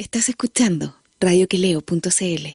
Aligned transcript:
Estás 0.00 0.30
escuchando 0.30 0.96
radioqueleo.cl. 1.20 2.46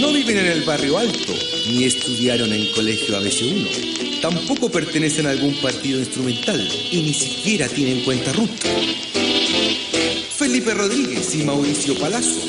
No 0.00 0.12
viven 0.12 0.36
en 0.36 0.46
el 0.46 0.64
barrio 0.64 0.98
alto, 0.98 1.32
ni 1.68 1.84
estudiaron 1.84 2.52
en 2.52 2.72
colegio 2.72 3.20
ABC1. 3.20 4.20
Tampoco 4.20 4.68
pertenecen 4.68 5.28
a 5.28 5.30
algún 5.30 5.54
partido 5.60 6.00
instrumental 6.00 6.60
y 6.90 7.02
ni 7.02 7.14
siquiera 7.14 7.68
tienen 7.68 8.02
cuenta 8.02 8.32
RUT. 8.32 8.50
Felipe 10.36 10.74
Rodríguez 10.74 11.36
y 11.36 11.44
Mauricio 11.44 11.96
Palazzo 11.96 12.40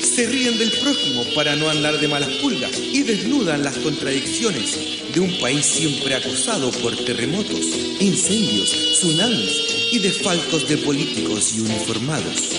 se 0.00 0.26
ríen 0.26 0.56
del 0.56 0.70
prójimo 0.70 1.22
para 1.34 1.54
no 1.54 1.68
andar 1.68 2.00
de 2.00 2.08
malas 2.08 2.30
pulgas 2.40 2.78
y 2.78 3.02
desnudan 3.02 3.62
las 3.62 3.76
contradicciones 3.76 5.12
de 5.12 5.20
un 5.20 5.38
país 5.38 5.66
siempre 5.66 6.14
acosado 6.14 6.70
por 6.70 6.96
terremotos, 7.04 7.60
incendios, 8.00 8.70
tsunamis 8.70 9.67
y 9.90 9.98
desfalcos 9.98 10.68
de 10.68 10.78
políticos 10.78 11.54
y 11.56 11.60
uniformados. 11.60 12.52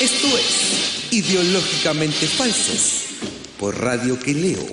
Esto 0.00 0.26
es 0.38 1.12
Ideológicamente 1.12 2.26
Falsos 2.26 3.04
por 3.58 3.78
radioqueleo.cl. 3.78 4.72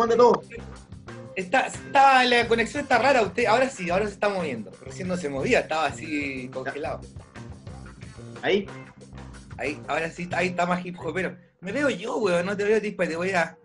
¿Cómo 0.00 0.12
anda 0.12 0.16
todo? 0.16 0.42
Está, 1.36 1.66
está, 1.66 2.24
la 2.24 2.48
conexión 2.48 2.84
está 2.84 2.96
rara, 2.96 3.20
usted, 3.20 3.44
ahora 3.44 3.68
sí, 3.68 3.90
ahora 3.90 4.06
se 4.06 4.14
está 4.14 4.30
moviendo. 4.30 4.70
Recién 4.82 5.08
no 5.08 5.16
se 5.18 5.28
movía, 5.28 5.60
estaba 5.60 5.84
así 5.88 6.48
congelado. 6.50 7.02
Ahí. 8.40 8.66
Ahí, 9.58 9.78
ahora 9.88 10.10
sí, 10.10 10.26
ahí 10.32 10.48
está 10.48 10.64
más 10.64 10.82
hip 10.86 10.98
hopero. 10.98 11.36
Me 11.60 11.70
veo 11.70 11.90
yo, 11.90 12.16
weón, 12.16 12.46
no 12.46 12.56
te 12.56 12.64
veo 12.64 12.80
tispa, 12.80 13.06
te 13.06 13.14
voy 13.14 13.32
a 13.32 13.58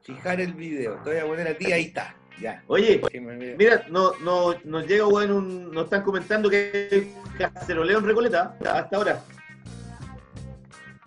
fijar 0.00 0.40
el 0.40 0.54
video. 0.54 0.94
Te 1.04 1.10
voy 1.10 1.18
a 1.18 1.26
poner 1.26 1.48
a 1.48 1.58
ti, 1.58 1.70
ahí 1.70 1.84
está. 1.84 2.16
Ya. 2.40 2.64
Oye, 2.66 3.02
Sí, 3.12 3.20
mira, 3.20 3.84
no, 3.90 4.12
no, 4.20 4.54
nos 4.64 4.86
llega, 4.86 5.06
weón, 5.06 5.32
un, 5.32 5.70
nos 5.70 5.84
están 5.84 6.02
comentando 6.02 6.48
que 6.48 7.12
caceroleo 7.36 7.98
en 7.98 8.06
Recoleta 8.06 8.56
hasta 8.64 8.96
ahora. 8.96 9.22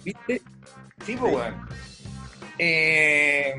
¿Viste? 0.04 0.40
Sí, 1.04 1.16
pues, 1.16 1.34
weón. 1.34 1.68
Eh, 2.60 3.56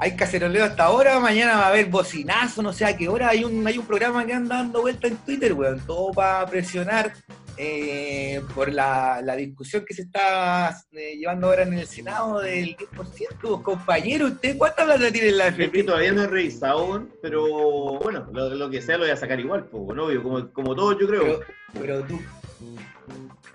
hay 0.00 0.14
caceroleo 0.16 0.64
hasta 0.64 0.84
ahora, 0.84 1.18
mañana 1.18 1.56
va 1.56 1.66
a 1.66 1.68
haber 1.68 1.86
bocinazo, 1.86 2.62
no 2.62 2.72
sé 2.72 2.84
a 2.84 2.96
qué 2.96 3.08
hora. 3.08 3.30
Hay 3.30 3.42
un, 3.42 3.66
hay 3.66 3.78
un 3.78 3.86
programa 3.86 4.24
que 4.24 4.32
anda 4.32 4.56
dando 4.56 4.82
vuelta 4.82 5.08
en 5.08 5.16
Twitter, 5.16 5.52
weón. 5.52 5.80
Todo 5.80 6.12
para 6.12 6.46
presionar 6.46 7.12
eh, 7.56 8.40
por 8.54 8.72
la, 8.72 9.20
la 9.22 9.34
discusión 9.34 9.84
que 9.84 9.92
se 9.92 10.02
está 10.02 10.80
eh, 10.92 11.16
llevando 11.16 11.48
ahora 11.48 11.64
en 11.64 11.74
el 11.74 11.86
Senado 11.88 12.38
del 12.38 12.76
10%. 12.76 13.62
Compañero, 13.62 14.26
¿usted 14.26 14.56
cuánta 14.56 14.84
plata 14.84 15.10
tiene 15.10 15.30
en 15.30 15.38
la 15.38 15.48
FP? 15.48 15.82
todavía 15.82 16.12
no 16.12 16.22
he 16.22 16.26
revisado, 16.28 16.86
weón, 16.86 17.10
pero 17.20 17.98
bueno, 17.98 18.28
lo, 18.32 18.54
lo 18.54 18.70
que 18.70 18.80
sea 18.80 18.98
lo 18.98 19.02
voy 19.02 19.10
a 19.10 19.16
sacar 19.16 19.40
igual, 19.40 19.64
pues, 19.64 19.98
obvio, 19.98 20.22
como, 20.22 20.52
como 20.52 20.76
todo 20.76 20.96
yo 20.96 21.08
creo. 21.08 21.22
Pero, 21.24 21.40
pero 21.80 22.02
tú, 22.04 22.20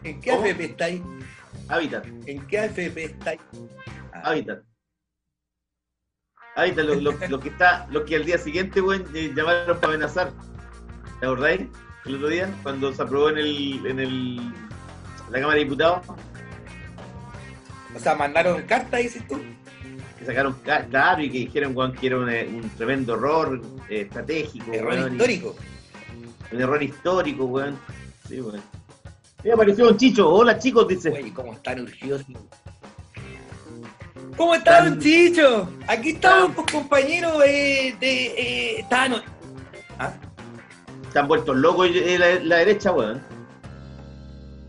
¿en 0.04 0.20
qué 0.20 0.32
¿Cómo? 0.32 0.44
AFP 0.44 0.66
estáis? 0.66 1.02
Hábitat, 1.70 2.06
¿En 2.26 2.46
qué 2.48 2.60
AFP 2.60 3.06
estáis? 3.06 3.40
Ah, 4.12 4.24
hábitat. 4.26 4.60
Hábitat, 6.56 6.86
lo, 6.86 6.96
lo- 6.96 7.28
lo 7.30 7.40
que 7.40 7.50
está, 7.50 7.88
lo 7.90 8.06
que 8.06 8.16
al 8.16 8.26
día 8.26 8.38
siguiente, 8.38 8.80
weón, 8.82 9.06
eh, 9.14 9.32
llamaron 9.36 9.78
para 9.80 9.94
amenazar. 9.94 10.32
¿Te 11.20 11.26
acordáis? 11.26 11.62
El 12.06 12.16
otro 12.16 12.28
día, 12.28 12.50
cuando 12.64 12.94
se 12.94 13.02
aprobó 13.02 13.30
en 13.30 13.38
el, 13.38 13.86
en 13.86 14.00
el 14.00 14.36
la 15.32 15.40
Cámara 15.40 15.54
de 15.58 15.64
Diputados, 15.64 16.06
o 17.96 18.00
sea, 18.00 18.16
mandaron 18.16 18.62
carta, 18.64 18.98
dices 18.98 19.26
tú. 19.28 19.40
que 20.20 20.26
sacaron 20.26 20.54
ca- 20.66 20.86
claro 20.86 21.22
y 21.24 21.30
que 21.32 21.38
dijeron 21.40 21.76
weón, 21.76 21.94
que 21.94 22.08
era 22.08 22.18
un, 22.20 22.30
eh, 22.30 22.48
un 22.52 22.70
tremendo 22.72 23.16
error 23.16 23.60
eh, 23.90 24.02
estratégico. 24.02 24.72
Error 24.74 24.94
weón, 24.94 25.10
y- 25.10 25.12
histórico. 25.14 25.56
Un 26.52 26.62
error 26.62 26.84
histórico, 26.84 27.46
weón. 27.46 27.78
Sí, 28.28 28.42
weón. 28.42 28.62
Me 29.44 29.52
apareció 29.54 29.90
un 29.90 29.98
chicho. 29.98 30.30
Hola 30.30 30.58
chicos, 30.60 30.88
dice. 30.88 31.10
Oye, 31.10 31.34
¿cómo 31.34 31.54
están 31.54 31.82
urgidos? 31.82 32.24
¿Cómo 34.38 34.56
está, 34.56 34.82
don 34.84 34.94
Tan- 34.94 35.00
Chicho? 35.00 35.70
Aquí 35.88 36.10
estamos, 36.12 36.56
pues, 36.56 36.72
compañeros 36.72 37.34
eh, 37.46 37.96
de... 38.00 38.26
Eh, 38.80 38.86
¿Ah? 40.00 40.14
Están 41.08 41.28
vueltos 41.28 41.56
locos 41.56 41.90
eh, 41.94 42.18
la, 42.18 42.40
la 42.44 42.58
derecha, 42.58 42.92
weón. 42.92 43.22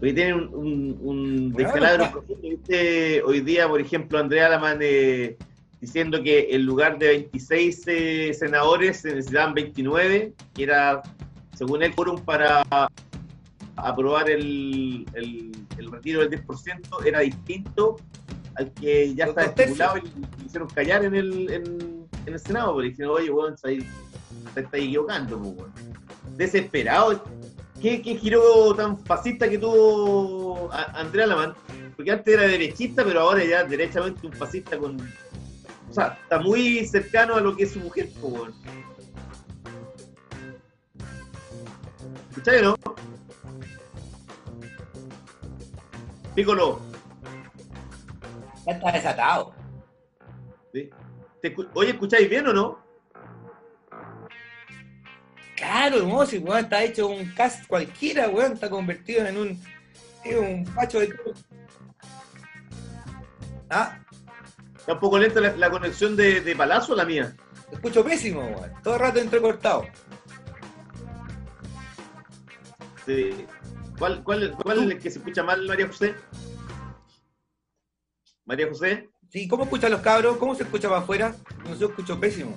Hoy 0.03 0.13
tienen 0.13 0.35
un, 0.35 0.49
un, 0.53 0.99
un 1.01 1.53
Bueno, 1.53 1.71
descalabro 1.71 2.11
profundo. 2.13 2.43
¿Viste? 2.43 3.23
Hoy 3.23 3.41
día, 3.41 3.67
por 3.69 3.81
ejemplo, 3.81 4.19
Andrea 4.19 4.47
Alaman 4.47 4.79
eh, 4.83 5.37
diciendo 5.81 6.23
que 6.23 6.49
en 6.55 6.67
lugar 6.67 6.99
de 6.99 7.09
26 7.09 7.83
eh, 7.87 8.35
senadores 8.35 9.01
se 9.01 9.15
necesitaban 9.15 9.55
29, 9.55 10.35
que 10.55 10.63
era, 10.63 11.03
según 11.55 11.83
él, 11.83 11.95
quórum 11.95 12.21
para 12.21 12.63
aprobar 13.77 14.29
el, 14.29 15.07
el, 15.15 15.53
el 15.79 15.91
retiro 15.91 16.21
del 16.21 16.45
10%, 16.47 17.07
era 17.07 17.21
distinto 17.21 17.97
al 18.57 18.73
que 18.73 19.15
ya 19.15 19.27
está 19.27 19.45
estipulado 19.45 19.99
y 19.99 20.01
y 20.41 20.47
hicieron 20.47 20.69
callar 20.69 21.05
en 21.05 21.15
el, 21.15 21.51
en, 21.51 22.09
en 22.27 22.33
el 22.33 22.41
Senado, 22.41 22.75
porque 22.75 22.91
dijeron, 22.91 23.17
oye, 23.17 23.31
weón, 23.31 23.57
se 23.59 23.79
te 24.55 24.61
está 24.61 24.77
equivocando, 24.77 25.39
pues, 25.39 25.55
weón. 25.57 25.73
Desesperado. 26.37 27.25
¿Qué, 27.81 28.01
¿Qué 28.01 28.17
giro 28.17 28.75
tan 28.75 28.99
fascista 28.99 29.49
que 29.49 29.59
tuvo 29.59 30.71
Andrea 30.73 31.27
Lamán? 31.27 31.55
Porque 31.97 32.11
antes 32.11 32.33
era 32.35 32.45
derechista, 32.45 33.05
pero 33.05 33.21
ahora 33.21 33.45
ya 33.45 33.65
derechamente 33.65 34.27
un 34.27 34.33
fascista 34.33 34.79
con. 34.79 35.01
O 35.91 35.93
sea, 35.93 36.19
está 36.23 36.41
muy 36.41 36.87
cercano 36.87 37.37
a 37.37 37.41
lo 37.41 37.55
que 37.55 37.65
es 37.65 37.73
su 37.73 37.81
mujer, 37.81 38.09
pues, 38.21 38.33
weón. 38.33 38.55
¿Escucháis 42.31 42.63
o 42.63 42.65
no? 42.65 42.77
Pícolo. 46.35 46.94
Ya 48.67 48.73
está 48.73 48.93
desatado. 48.93 49.55
¿sí? 50.73 50.91
¿Te 51.43 51.55
escu- 51.55 51.69
Oye, 51.75 51.91
¿escucháis 51.91 52.29
bien 52.29 52.47
o 52.49 52.53
no? 52.53 52.85
Claro, 55.57 55.99
hermoso, 55.99 56.37
weón, 56.39 56.59
está 56.65 56.83
hecho 56.83 57.07
un 57.07 57.27
cast 57.33 57.67
cualquiera, 57.67 58.29
weón, 58.29 58.53
está 58.55 58.69
convertido 58.69 59.25
en 59.27 59.37
un... 59.39 59.63
Es 60.25 60.37
un 60.37 60.65
pacho 60.75 61.01
de... 61.01 61.15
Ah, 63.71 63.99
Está 64.77 64.95
un 64.95 65.01
poco 65.01 65.19
lenta 65.19 65.41
la, 65.41 65.57
la 65.57 65.71
conexión 65.71 66.15
de, 66.17 66.41
de 66.43 66.57
Palazzo, 66.57 66.95
la 66.95 67.05
mía. 67.05 67.35
escucho 67.73 68.05
pésimo, 68.05 68.41
weón. 68.41 68.73
Todo 68.83 68.95
el 68.95 69.01
rato 69.01 69.19
entrecortado. 69.21 69.87
Sí. 73.07 73.47
¿Cuál, 73.99 74.23
cuál, 74.25 74.53
cuál 74.63 74.79
es 74.79 74.83
el 74.85 74.99
que 74.99 75.11
se 75.11 75.19
escucha 75.19 75.43
mal, 75.43 75.67
María 75.67 75.87
José? 75.87 76.15
María 78.45 78.69
José. 78.69 79.09
Sí, 79.31 79.49
¿cómo 79.49 79.65
escuchan 79.65 79.91
los 79.91 80.01
cabros? 80.01 80.37
¿Cómo 80.37 80.55
se 80.55 80.63
escucha 80.65 80.89
para 80.89 81.01
afuera? 81.01 81.35
No 81.69 81.75
se 81.75 81.85
escucho 81.85 82.19
pésimo. 82.21 82.57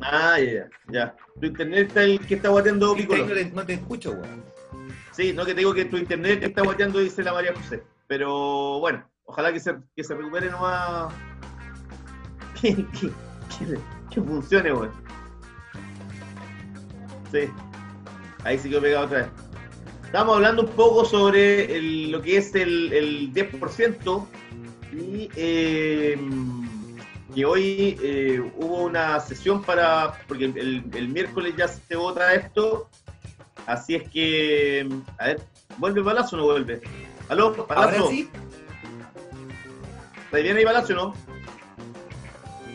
Ah, 0.00 0.38
ya, 0.38 0.52
ya, 0.52 0.68
ya. 0.88 1.16
Tu 1.40 1.46
internet 1.46 1.88
está 1.88 2.04
el 2.04 2.20
que 2.20 2.34
está 2.36 2.48
guateando 2.48 2.94
Sí, 2.94 3.02
Piccolo. 3.02 3.26
no, 3.26 3.34
te, 3.34 3.44
no 3.50 3.66
te 3.66 3.74
escucho, 3.74 4.12
weón. 4.12 4.42
Sí, 5.12 5.32
no 5.32 5.44
que 5.44 5.52
te 5.54 5.58
digo 5.60 5.74
que 5.74 5.84
tu 5.86 5.96
internet 5.96 6.42
está 6.44 6.62
guateando, 6.62 7.00
dice 7.00 7.22
la 7.22 7.32
María 7.32 7.52
José. 7.54 7.82
Pero 8.06 8.78
bueno, 8.80 9.08
ojalá 9.24 9.52
que 9.52 9.60
se, 9.60 9.76
que 9.94 10.04
se 10.04 10.14
recupere 10.14 10.50
nomás. 10.50 11.12
Que, 12.60 12.74
que, 12.74 13.08
que, 13.56 13.78
que 14.10 14.20
funcione, 14.20 14.72
weón. 14.72 14.90
Sí. 17.30 17.48
Ahí 18.42 18.58
sí 18.58 18.68
que 18.68 18.78
he 18.78 18.80
pegado 18.80 19.06
otra 19.06 19.18
vez. 19.18 19.28
Estamos 20.08 20.36
hablando 20.36 20.62
un 20.62 20.68
poco 20.70 21.04
sobre 21.04 21.76
el- 21.76 22.10
lo 22.10 22.22
que 22.22 22.38
es 22.38 22.54
el, 22.54 22.90
el 22.94 23.30
10% 23.34 24.26
y 24.90 25.28
eh, 25.36 26.18
que 27.34 27.44
hoy 27.44 27.98
eh, 28.02 28.40
hubo 28.56 28.84
una 28.84 29.20
sesión 29.20 29.62
para, 29.62 30.14
porque 30.26 30.46
el, 30.46 31.08
miércoles 31.08 31.52
ya 31.58 31.68
se 31.68 31.94
vota 31.94 32.32
esto, 32.32 32.88
así 33.66 33.96
es 33.96 34.08
que, 34.08 34.88
a 35.18 35.26
ver, 35.26 35.42
¿vuelve 35.76 36.02
Palacio 36.02 36.38
o 36.38 36.40
no 36.40 36.46
vuelve? 36.46 36.80
¿Aló, 37.28 37.66
Palacio? 37.66 37.98
Ahora 38.00 38.10
sí, 38.10 38.30
¿Está 40.24 40.38
bien 40.38 40.56
ahí 40.56 40.64
Palacio 40.64 40.96
o 40.96 41.04
no? 41.08 41.14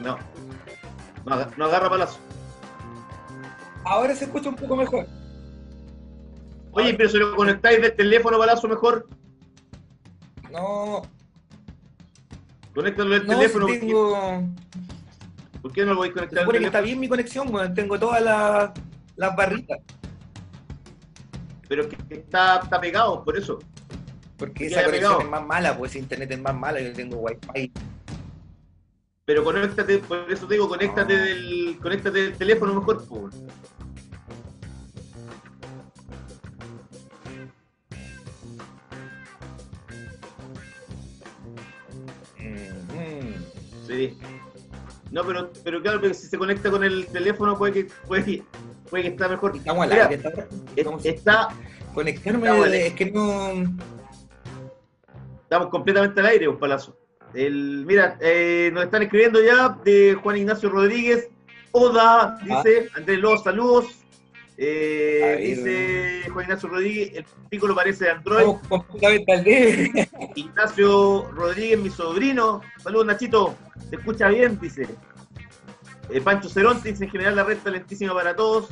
No. 0.04 0.20
No, 1.26 1.48
no 1.58 1.66
agarra 1.66 1.90
Palacio. 1.90 2.20
ahora 3.86 4.16
se 4.16 4.26
escucha 4.26 4.50
un 4.50 4.56
poco 4.56 4.76
mejor. 4.76 5.08
Oye, 6.74 6.94
pero 6.96 7.10
si 7.10 7.18
lo 7.18 7.36
conectáis 7.36 7.82
del 7.82 7.96
teléfono 7.96 8.38
Palacio 8.38 8.68
mejor, 8.68 9.08
No, 10.52 11.04
Conéctalo 12.74 13.16
al 13.16 13.28
no, 13.28 13.38
teléfono. 13.38 13.68
si 13.68 13.80
tengo... 13.80 14.44
¿Por 15.62 15.72
qué 15.72 15.86
no 15.86 15.92
lo 15.92 15.98
voy 15.98 16.10
a 16.10 16.14
conectar 16.14 16.40
supone 16.40 16.60
que 16.60 16.66
está 16.66 16.82
bien 16.82 17.00
mi 17.00 17.08
conexión, 17.08 17.54
weón. 17.54 17.74
Tengo 17.74 17.98
todas 17.98 18.22
las, 18.22 18.72
las 19.16 19.36
barritas. 19.36 19.80
Pero 21.70 21.88
que 21.88 21.96
que 21.96 22.16
está, 22.16 22.58
está 22.58 22.82
pegado, 22.82 23.24
por 23.24 23.38
eso. 23.38 23.60
Porque 24.38 24.66
esa 24.66 24.84
conexión 24.84 25.12
pegado. 25.12 25.22
es 25.22 25.30
más 25.30 25.46
mala, 25.46 25.78
pues 25.78 25.96
internet 25.96 26.32
es 26.32 26.42
más 26.42 26.56
mala, 26.56 26.82
yo 26.82 26.92
tengo 26.92 27.18
wifi. 27.18 27.72
Pero 29.26 29.44
conéctate, 29.44 30.00
por 30.00 30.30
eso 30.30 30.48
te 30.48 30.56
digo, 30.56 30.68
conéctate 30.68 31.16
del, 31.16 31.80
conéctate 31.82 32.24
del 32.24 32.34
teléfono 32.34 32.74
mejor, 32.76 33.08
po. 33.08 33.30
No, 45.12 45.24
pero, 45.24 45.52
pero 45.64 45.82
claro, 45.82 46.02
si 46.14 46.28
se 46.28 46.38
conecta 46.38 46.72
con 46.72 46.84
el 46.84 47.06
teléfono 47.08 47.58
puede 47.58 47.74
que, 47.74 47.88
puede 48.08 48.24
que, 48.26 48.44
puede 48.90 49.04
que 49.04 49.10
está 49.10 49.28
mejor. 49.28 49.56
Estamos 49.56 49.84
al 49.84 49.92
aire, 49.92 50.16
está- 50.16 51.50
Conectarme 51.94 52.48
Estamos 52.48 52.66
al- 52.66 52.74
es 52.74 52.94
que 52.94 53.12
no. 53.12 53.52
estamos 55.44 55.68
completamente 55.70 56.20
al 56.20 56.26
aire, 56.28 56.48
un 56.48 56.58
palazo. 56.58 56.98
El, 57.34 57.86
mira, 57.86 58.18
eh, 58.22 58.72
nos 58.74 58.84
están 58.86 59.04
escribiendo 59.04 59.42
ya 59.44 59.70
de 59.84 60.18
Juan 60.22 60.38
Ignacio 60.38 60.70
Rodríguez. 60.70 61.30
Oda, 61.72 62.38
dice 62.44 62.90
Andrés 62.96 63.20
López, 63.20 63.44
saludos. 63.44 63.86
Eh, 64.58 65.38
dice 65.42 66.30
Juan 66.30 66.46
Ignacio 66.46 66.70
Rodríguez, 66.70 67.12
el 67.16 67.26
pico 67.50 67.74
parece 67.74 68.06
de 68.06 68.12
Android. 68.12 68.46
Completamente. 68.70 70.10
Ignacio 70.36 71.32
Rodríguez, 71.32 71.80
mi 71.80 71.90
sobrino. 71.90 72.62
Saludos, 72.78 73.08
Nachito. 73.08 73.56
Se 73.90 73.96
escucha 73.96 74.28
bien, 74.30 74.60
dice. 74.60 74.88
Eh, 76.10 76.22
Pancho 76.22 76.50
Cerón 76.50 76.82
dice, 76.84 77.06
en 77.06 77.10
general 77.12 77.36
la 77.36 77.44
red 77.44 77.58
está 77.58 77.72
lentísima 77.72 78.14
para 78.14 78.36
todos. 78.36 78.70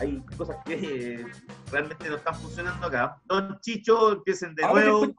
Hay 0.00 0.22
cosas 0.36 0.56
que 0.64 0.74
eh, 0.74 1.26
realmente 1.70 2.08
no 2.08 2.16
están 2.16 2.34
funcionando 2.34 2.86
acá. 2.86 3.16
Don 3.24 3.58
Chicho, 3.60 4.12
empiecen 4.12 4.54
de 4.54 4.62
te 4.62 4.68
nuevo. 4.68 5.14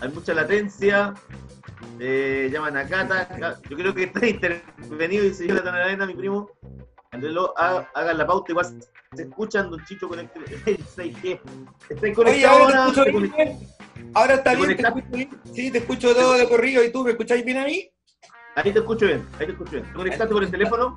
Hay 0.00 0.08
mucha 0.10 0.34
latencia. 0.34 1.14
Llaman 1.98 2.76
a 2.76 2.86
Cata. 2.88 3.28
Ca- 3.28 3.60
Yo 3.68 3.76
creo 3.76 3.94
que 3.94 4.04
está 4.04 4.26
intervenido, 4.26 5.24
dice 5.24 5.46
Jonathan 5.46 5.74
Arena, 5.74 6.06
mi 6.06 6.14
primo. 6.14 6.48
Andrés 7.14 7.32
Lo- 7.32 7.54
ha- 7.58 7.88
hagan 7.94 8.18
la 8.18 8.26
pauta, 8.26 8.52
igual 8.52 8.66
se 9.14 9.22
escuchan, 9.22 9.70
Don 9.70 9.84
Chicho, 9.84 10.08
conecte 10.08 10.40
el 10.66 10.78
6G. 10.96 11.40
¿Estáis 11.88 12.14
conectados 12.16 12.74
ahora 12.74 13.04
te 13.04 13.10
bien. 13.12 13.58
Ahora 14.14 14.34
está 14.34 14.50
¿Te 14.50 14.56
bien, 14.56 14.76
te 14.76 14.82
escucho 14.82 15.06
bien. 15.12 15.30
Sí, 15.52 15.70
te 15.70 15.78
escucho 15.78 16.14
todo 16.14 16.34
de 16.34 16.48
corrido 16.48 16.82
y 16.84 16.90
tú 16.92 17.04
me 17.04 17.12
escucháis 17.12 17.44
bien 17.44 17.58
a 17.58 17.64
mí, 17.64 17.90
Ahí 18.56 18.72
te 18.72 18.78
escucho 18.78 19.06
bien, 19.06 19.26
ahí 19.40 19.46
te 19.46 19.52
escucho 19.52 19.72
bien. 19.72 19.84
¿Te 19.84 19.92
conectaste 19.94 20.32
por 20.32 20.44
el 20.44 20.50
teléfono? 20.50 20.96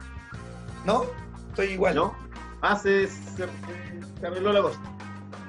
¿no? 0.85 1.05
Estoy 1.49 1.67
igual. 1.71 1.95
¿No? 1.95 2.15
Ah, 2.61 2.75
se, 2.75 3.07
se- 3.07 3.47
se 4.19 4.27
arregló 4.27 4.53
la 4.53 4.61
cosa. 4.61 4.79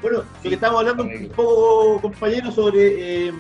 Bueno, 0.01 0.19
lo 0.19 0.43
que 0.49 0.55
estamos 0.55 0.81
hablando 0.81 1.03
un 1.05 1.29
poco, 1.31 2.01
compañeros, 2.01 2.55
sobre 2.55 3.27
eh, 3.29 3.33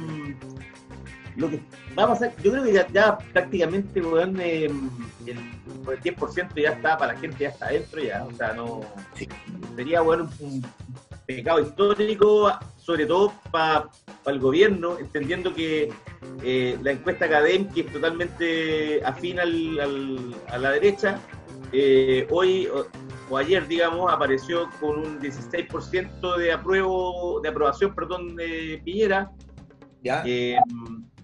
lo 1.37 1.49
que 1.49 1.63
va 1.99 2.05
a 2.05 2.09
pasar. 2.09 2.33
Yo 2.43 2.53
creo 2.53 2.65
que 2.65 2.73
ya, 2.73 2.87
ya 2.93 3.19
prácticamente, 3.33 4.01
weón, 4.01 4.41
eh, 4.41 4.67
el, 5.27 5.37
el 5.37 6.01
10% 6.01 6.61
ya 6.61 6.71
está, 6.71 6.97
para 6.97 7.15
la 7.15 7.19
gente 7.21 7.37
ya 7.41 7.49
está 7.51 7.67
adentro 7.67 8.03
ya. 8.03 8.25
O 8.25 8.33
sea, 8.33 8.53
no. 8.53 8.81
Sí. 9.15 9.29
Sería, 9.77 10.01
bueno, 10.01 10.29
un, 10.41 10.65
pecado 11.27 11.61
histórico, 11.61 12.51
sobre 12.79 13.05
todo 13.05 13.35
para 13.51 13.91
el 14.27 14.39
gobierno, 14.39 14.99
entendiendo 14.99 15.53
que 15.55 15.93
eh, 16.43 16.79
la 16.83 16.93
encuesta 16.93 17.29
CADEM, 17.29 17.69
que 17.69 17.83
es 17.83 17.93
totalmente 17.93 19.05
afín 19.05 19.39
al- 19.39 19.79
al- 19.79 20.35
a 20.49 20.57
la 20.57 20.71
derecha, 20.73 21.21
eh, 21.73 22.27
hoy 22.31 22.67
o, 22.69 22.87
o 23.29 23.37
ayer, 23.37 23.69
digamos, 23.69 24.11
apareció 24.11 24.71
con 24.81 25.01
un 25.01 25.21
16% 25.21 26.37
de 26.39 26.51
apruebo, 26.53 27.41
de 27.43 27.51
aprobación, 27.51 27.95
perdón, 27.95 28.35
de 28.35 28.81
Piñera. 28.83 29.31
¿Ya? 30.03 30.23
Eh, 30.25 30.57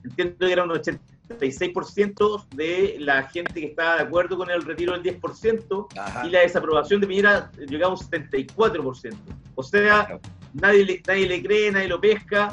entiendo 0.04 0.46
que 0.46 0.52
era 0.52 0.64
un 0.64 0.70
86% 0.70 2.46
de 2.54 2.96
la 3.00 3.22
gente 3.24 3.54
que 3.60 3.66
estaba 3.66 3.96
de 3.96 4.02
acuerdo 4.02 4.36
con 4.36 4.50
el 4.50 4.62
retiro 4.62 4.92
del 4.98 5.02
10% 5.20 5.86
Ajá. 5.98 6.26
y 6.26 6.30
la 6.30 6.40
desaprobación 6.40 7.00
de 7.00 7.06
Piñera 7.06 7.50
llegaba 7.66 7.94
a 7.94 7.96
un 7.96 8.00
74%. 8.02 9.16
O 9.54 9.62
sea, 9.62 10.20
nadie 10.52 10.84
le, 10.84 11.02
nadie 11.06 11.26
le 11.28 11.42
cree, 11.42 11.70
nadie 11.72 11.88
lo 11.88 12.00
pesca, 12.00 12.52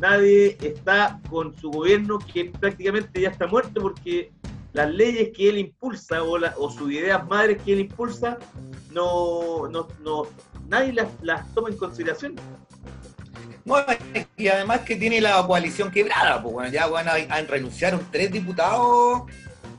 nadie 0.00 0.56
está 0.60 1.20
con 1.30 1.54
su 1.56 1.70
gobierno 1.70 2.18
que 2.18 2.46
prácticamente 2.46 3.20
ya 3.20 3.30
está 3.30 3.46
muerto 3.46 3.80
porque 3.80 4.30
las 4.72 4.92
leyes 4.92 5.30
que 5.36 5.48
él 5.48 5.58
impulsa 5.58 6.22
o, 6.24 6.36
la- 6.36 6.54
o 6.58 6.68
sus 6.70 6.90
ideas 6.90 7.26
madres 7.28 7.62
que 7.62 7.72
él 7.74 7.80
impulsa, 7.80 8.38
no, 8.92 9.68
no, 9.68 9.88
no- 10.02 10.26
nadie 10.68 10.92
las, 10.92 11.08
las 11.22 11.52
toma 11.54 11.68
en 11.70 11.76
consideración. 11.76 12.34
No, 13.64 13.76
y 14.36 14.48
además 14.48 14.80
que 14.80 14.96
tiene 14.96 15.20
la 15.20 15.42
coalición 15.46 15.90
quebrada, 15.90 16.42
pues 16.42 16.52
bueno, 16.52 16.70
ya 16.70 16.86
bueno, 16.86 17.12
renunciaron 17.48 18.06
tres 18.10 18.30
diputados 18.30 19.22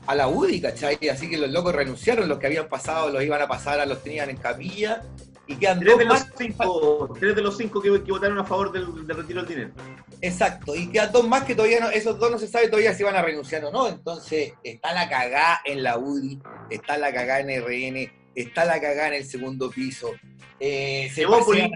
a 0.06 0.14
la 0.14 0.28
UDI, 0.28 0.60
¿cachai? 0.60 0.98
Así 1.08 1.28
que 1.30 1.36
los 1.38 1.50
locos 1.50 1.74
renunciaron, 1.74 2.28
los 2.28 2.38
que 2.38 2.46
habían 2.46 2.68
pasado 2.68 3.10
los 3.10 3.22
iban 3.22 3.40
a 3.42 3.48
pasar 3.48 3.78
a 3.80 3.86
los 3.86 4.02
tenían 4.02 4.30
en 4.30 4.36
capilla 4.38 5.02
y 5.48 5.54
quedan 5.56 5.78
Tres 5.80 5.98
de 5.98 6.04
los 6.04 6.14
más. 6.14 6.32
cinco, 6.36 7.16
tres 7.20 7.36
de 7.36 7.42
los 7.42 7.56
cinco 7.56 7.80
que, 7.80 8.02
que 8.02 8.10
votaron 8.10 8.38
a 8.38 8.44
favor 8.44 8.72
del, 8.72 9.06
del 9.06 9.16
retiro 9.16 9.42
del 9.44 9.48
dinero. 9.48 9.70
Exacto, 10.20 10.74
y 10.74 10.88
quedan 10.88 11.12
dos 11.12 11.28
más 11.28 11.44
que 11.44 11.54
todavía 11.54 11.78
no, 11.78 11.90
esos 11.90 12.18
dos 12.18 12.30
no 12.30 12.38
se 12.38 12.48
sabe 12.48 12.66
todavía 12.68 12.92
si 12.94 13.04
van 13.04 13.14
a 13.16 13.22
renunciar 13.22 13.64
o 13.66 13.70
no. 13.70 13.86
Entonces, 13.86 14.52
está 14.64 14.92
la 14.94 15.08
cagá 15.08 15.60
en 15.64 15.82
la 15.84 15.98
UDI, 15.98 16.40
está 16.70 16.98
la 16.98 17.12
cagá 17.12 17.38
en 17.40 17.50
RN, 17.62 18.12
está 18.34 18.64
la 18.64 18.80
cagá 18.80 19.08
en 19.08 19.14
el 19.14 19.24
segundo 19.24 19.70
piso. 19.70 20.10
Eh, 20.58 21.08
se 21.14 21.24
pasean- 21.26 21.70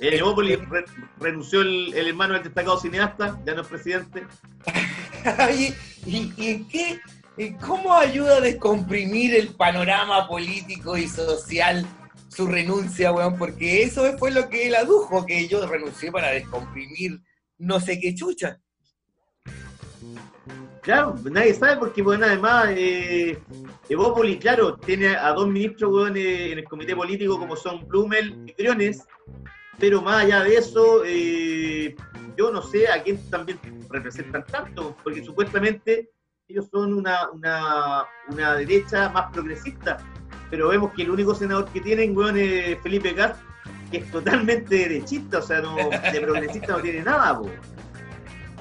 En 0.00 0.14
Evópolis 0.14 0.58
re- 0.68 0.84
renunció 1.18 1.62
el, 1.62 1.92
el 1.94 2.08
hermano 2.08 2.34
del 2.34 2.44
destacado 2.44 2.78
cineasta, 2.78 3.40
ya 3.44 3.54
no 3.54 3.62
es 3.62 3.68
presidente. 3.68 4.26
¿y, 6.06 6.32
y 6.36 6.46
en 6.50 6.68
qué? 6.68 7.00
en 7.36 7.56
¿Cómo 7.58 7.94
ayuda 7.94 8.36
a 8.36 8.40
descomprimir 8.40 9.34
el 9.34 9.48
panorama 9.54 10.26
político 10.28 10.96
y 10.96 11.08
social 11.08 11.84
su 12.28 12.46
renuncia, 12.46 13.12
weón? 13.12 13.36
Porque 13.38 13.82
eso 13.82 14.16
fue 14.18 14.30
lo 14.30 14.48
que 14.48 14.68
él 14.68 14.74
adujo, 14.76 15.26
que 15.26 15.48
yo 15.48 15.66
renuncié 15.66 16.12
para 16.12 16.30
descomprimir 16.30 17.20
no 17.58 17.80
sé 17.80 17.98
qué 17.98 18.14
chucha. 18.14 18.60
Claro, 20.82 21.16
nadie 21.30 21.52
sabe 21.54 21.76
porque, 21.76 22.02
bueno, 22.02 22.24
además, 22.24 22.68
eh, 22.70 23.38
Evópolis, 23.88 24.38
claro, 24.38 24.76
tiene 24.78 25.08
a 25.08 25.32
dos 25.32 25.48
ministros 25.48 25.92
weón, 25.92 26.16
eh, 26.16 26.52
en 26.52 26.58
el 26.58 26.64
comité 26.64 26.94
político 26.96 27.38
como 27.38 27.56
son 27.56 27.86
Blumel 27.86 28.34
y 28.46 28.52
Briones, 28.54 29.04
pero 29.78 30.02
más 30.02 30.24
allá 30.24 30.42
de 30.42 30.56
eso, 30.56 31.02
eh, 31.04 31.94
yo 32.36 32.50
no 32.50 32.62
sé 32.62 32.88
a 32.88 33.02
quién 33.02 33.18
también 33.30 33.58
representan 33.88 34.44
tanto, 34.46 34.96
porque 35.02 35.24
supuestamente 35.24 36.10
ellos 36.48 36.66
son 36.70 36.94
una, 36.94 37.30
una, 37.30 38.04
una 38.30 38.54
derecha 38.54 39.08
más 39.10 39.30
progresista, 39.32 39.98
pero 40.50 40.68
vemos 40.68 40.92
que 40.94 41.02
el 41.02 41.10
único 41.10 41.34
senador 41.34 41.68
que 41.70 41.80
tienen, 41.80 42.16
weón, 42.16 42.38
es 42.38 42.80
Felipe 42.80 43.12
Gat, 43.12 43.36
que 43.90 43.98
es 43.98 44.10
totalmente 44.10 44.76
derechista, 44.76 45.38
o 45.38 45.42
sea, 45.42 45.60
no, 45.60 45.76
de 45.76 46.20
progresista 46.20 46.72
no 46.72 46.80
tiene 46.80 47.02
nada, 47.02 47.38
po. 47.38 47.50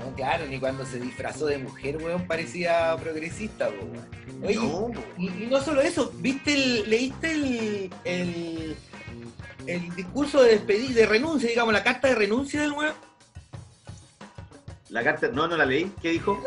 No, 0.04 0.16
claro, 0.16 0.46
ni 0.46 0.60
cuando 0.60 0.86
se 0.86 1.00
disfrazó 1.00 1.48
de 1.48 1.58
mujer, 1.58 1.98
weón, 1.98 2.28
parecía 2.28 2.96
progresista, 2.98 3.70
po, 3.70 3.86
weón. 3.86 4.44
Oye, 4.44 4.56
No, 4.56 4.92
y, 5.18 5.44
y 5.44 5.48
no 5.50 5.60
solo 5.62 5.82
eso, 5.82 6.12
¿viste 6.18 6.54
el, 6.54 6.90
leíste 6.90 7.32
el, 7.32 7.90
el, 8.04 8.76
el 9.68 9.96
discurso 9.96 10.42
de 10.42 10.52
despedir, 10.52 10.94
de 10.94 11.06
renuncia, 11.06 11.50
digamos, 11.50 11.74
la 11.74 11.84
carta 11.84 12.08
de 12.08 12.16
renuncia 12.16 12.62
del 12.62 12.72
weón? 12.72 12.94
La 14.90 15.04
carta, 15.04 15.28
no, 15.28 15.48
no 15.50 15.58
la 15.58 15.66
leí, 15.66 15.92
¿qué 16.02 16.12
dijo? 16.12 16.42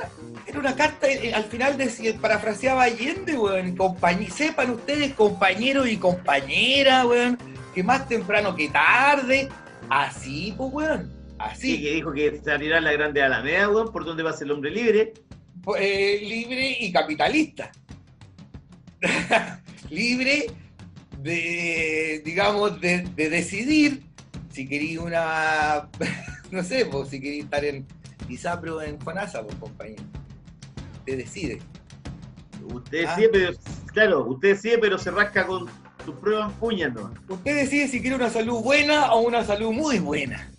Era 0.47 0.59
una 0.59 0.75
carta, 0.75 1.07
eh, 1.09 1.35
al 1.35 1.45
final 1.45 1.77
decía, 1.77 2.15
parafraseaba 2.19 2.85
Allende, 2.85 3.37
weón. 3.37 3.77
compañ- 3.77 4.31
sepan 4.31 4.71
ustedes, 4.71 5.13
compañeros 5.15 5.87
y 5.89 5.99
compañeras, 5.99 7.05
weón, 7.05 7.37
que 7.75 7.83
más 7.83 8.09
temprano 8.09 8.57
que 8.57 8.69
tarde. 8.71 9.49
Así, 9.91 10.55
pues, 10.57 10.71
weón. 10.73 11.11
Sí, 11.11 11.35
Así. 11.39 11.83
que 11.83 11.91
dijo 11.93 12.13
que 12.13 12.41
salirá 12.43 12.81
la 12.81 12.93
grande 12.93 13.23
Alameda, 13.23 13.69
weón, 13.69 13.93
por 13.93 14.05
donde 14.07 14.23
va 14.23 14.31
a 14.31 14.35
ser 14.35 14.47
el 14.47 14.53
hombre 14.53 14.71
libre. 14.71 15.13
eh, 15.79 16.21
libre 16.23 16.79
y 16.81 16.91
capitalista. 16.91 17.71
libre 19.91 20.47
de, 21.23 22.23
digamos, 22.25 22.81
de, 22.81 23.03
de 23.15 23.31
decidir 23.31 24.03
si 24.53 24.67
quería 24.69 25.01
una, 25.01 25.89
no 26.51 26.63
sé, 26.65 26.87
pues, 26.87 27.09
si 27.11 27.21
quería 27.21 27.43
estar 27.45 27.65
en 27.65 27.87
Isapro 28.29 28.77
o 28.77 28.83
en 28.83 28.99
Fonasa, 29.01 29.43
pues, 29.43 29.55
compañero. 29.57 30.03
Te 31.05 31.17
decide. 31.17 31.61
Usted 32.73 33.05
Ah. 33.07 33.17
decide, 33.17 33.29
pero, 33.33 33.53
claro, 33.93 34.25
usted 34.27 34.49
decide, 34.51 34.79
pero 34.79 34.99
se 34.99 35.11
rasca 35.11 35.47
con 35.47 35.67
sus 36.05 36.15
pruebas 36.17 36.53
puñas, 36.55 36.93
¿no? 36.95 37.13
Usted 37.29 37.55
decide 37.57 37.89
si 37.89 38.01
quiere 38.01 38.17
una 38.17 38.31
salud 38.31 38.63
buena 38.63 39.13
o 39.13 39.21
una 39.21 39.45
salud 39.45 39.73
muy 39.73 39.99
buena. 39.99 40.51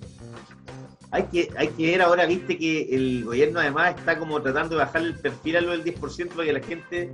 Hay 1.13 1.23
que, 1.23 1.49
hay 1.57 1.67
que 1.69 1.87
ver 1.87 2.01
ahora, 2.01 2.25
viste, 2.25 2.57
que 2.57 2.83
el 2.95 3.25
gobierno 3.25 3.59
además 3.59 3.95
está 3.97 4.17
como 4.17 4.41
tratando 4.41 4.75
de 4.77 4.83
bajar 4.85 5.01
el 5.01 5.15
perfil 5.15 5.57
a 5.57 5.61
lo 5.61 5.71
del 5.71 5.83
10% 5.83 6.29
para 6.29 6.45
que 6.45 6.53
la 6.53 6.61
gente 6.61 7.09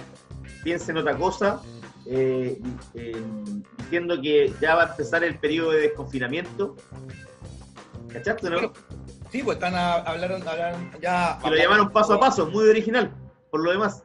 piense 0.63 0.91
en 0.91 0.97
otra 0.97 1.17
cosa, 1.17 1.61
eh, 2.09 2.59
eh, 2.93 3.21
diciendo 3.77 4.21
que 4.21 4.53
ya 4.61 4.75
va 4.75 4.83
a 4.83 4.89
empezar 4.91 5.23
el 5.23 5.37
periodo 5.39 5.71
de 5.71 5.81
desconfinamiento. 5.81 6.75
¿Cachaste, 8.11 8.49
no? 8.49 8.73
Sí, 9.31 9.43
pues 9.43 9.57
están 9.57 9.75
a, 9.75 9.95
hablaron, 9.95 10.47
hablaron 10.47 10.91
ya. 11.01 11.37
Que 11.43 11.49
lo 11.49 11.55
llamaron 11.55 11.91
paso 11.91 12.13
a 12.13 12.19
paso, 12.19 12.47
muy 12.47 12.67
original, 12.67 13.13
por 13.51 13.63
lo 13.63 13.71
demás. 13.71 14.03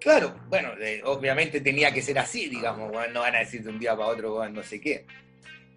Claro, 0.00 0.34
bueno, 0.48 0.70
eh, 0.80 1.00
obviamente 1.04 1.60
tenía 1.60 1.92
que 1.94 2.02
ser 2.02 2.18
así, 2.18 2.48
digamos, 2.48 2.90
no 3.12 3.20
van 3.20 3.36
a 3.36 3.38
decir 3.38 3.62
de 3.62 3.70
un 3.70 3.78
día 3.78 3.96
para 3.96 4.08
otro, 4.08 4.48
no 4.48 4.62
sé 4.62 4.80
qué. 4.80 5.06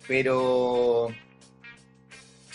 Pero. 0.08 1.10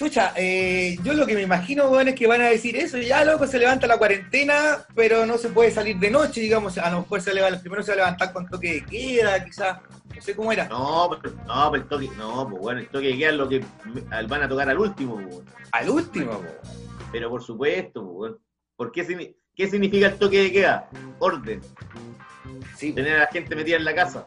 Chucha, 0.00 0.32
eh, 0.34 0.96
yo 1.02 1.12
lo 1.12 1.26
que 1.26 1.34
me 1.34 1.42
imagino, 1.42 1.90
weón, 1.90 2.08
es 2.08 2.14
que 2.14 2.26
van 2.26 2.40
a 2.40 2.46
decir 2.46 2.74
eso, 2.74 2.96
ya 2.96 3.22
loco, 3.22 3.46
se 3.46 3.58
levanta 3.58 3.86
la 3.86 3.98
cuarentena, 3.98 4.78
pero 4.94 5.26
no 5.26 5.36
se 5.36 5.50
puede 5.50 5.70
salir 5.70 5.98
de 5.98 6.10
noche, 6.10 6.40
digamos, 6.40 6.78
a 6.78 6.90
lo 6.90 7.00
mejor 7.00 7.20
se 7.20 7.34
levanta, 7.34 7.60
primero 7.60 7.82
se 7.82 7.90
va 7.90 7.92
a 7.92 7.96
levantar 7.96 8.32
con 8.32 8.48
toque 8.48 8.72
de 8.72 8.84
queda, 8.86 9.44
quizás, 9.44 9.78
no 10.14 10.22
sé 10.22 10.34
cómo 10.34 10.52
era. 10.52 10.66
No, 10.68 11.10
pero, 11.20 11.34
no, 11.46 11.70
pero 11.70 11.82
el 11.82 11.88
toque, 11.90 12.08
no, 12.16 12.48
pues 12.48 12.62
bueno, 12.62 12.80
el 12.80 12.88
toque 12.88 13.08
de 13.08 13.18
queda 13.18 13.28
es 13.28 13.36
lo 13.36 13.46
que 13.46 13.62
van 14.26 14.42
a 14.42 14.48
tocar 14.48 14.70
al 14.70 14.78
último, 14.78 15.16
pues, 15.16 15.26
weón. 15.26 15.44
Al 15.72 15.90
último, 15.90 16.30
weón. 16.30 16.58
pero 17.12 17.28
por 17.28 17.42
supuesto, 17.42 18.02
pues, 18.02 18.16
weón. 18.16 18.38
¿Por 18.76 18.92
qué, 18.92 19.34
qué 19.54 19.68
significa 19.68 20.06
el 20.06 20.14
toque 20.14 20.44
de 20.44 20.50
queda? 20.50 20.88
Orden, 21.18 21.60
Sí, 22.74 22.94
tener 22.94 23.16
a 23.16 23.18
la 23.18 23.26
gente 23.26 23.54
metida 23.54 23.76
en 23.76 23.84
la 23.84 23.94
casa. 23.94 24.26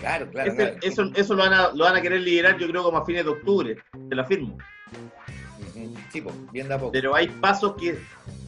Claro, 0.00 0.30
claro. 0.30 0.50
Ese- 0.52 0.56
claro. 0.56 0.78
eso 0.82 1.10
eso 1.14 1.34
lo, 1.34 1.42
van 1.42 1.52
a, 1.52 1.68
lo 1.72 1.84
van 1.84 1.96
a 1.96 2.00
querer 2.02 2.20
liberar, 2.20 2.58
yo 2.58 2.68
creo, 2.68 2.82
como 2.82 2.98
a 2.98 3.04
fines 3.04 3.24
de 3.24 3.30
octubre, 3.30 3.76
te 4.08 4.14
lo 4.14 4.22
afirmo. 4.22 4.56
Sí, 6.12 6.20
pues, 6.22 6.34
bien 6.52 6.68
de 6.68 6.74
a 6.74 6.78
poco. 6.78 6.92
Pero 6.92 7.14
hay 7.14 7.28
pasos 7.28 7.74
que, 7.78 7.98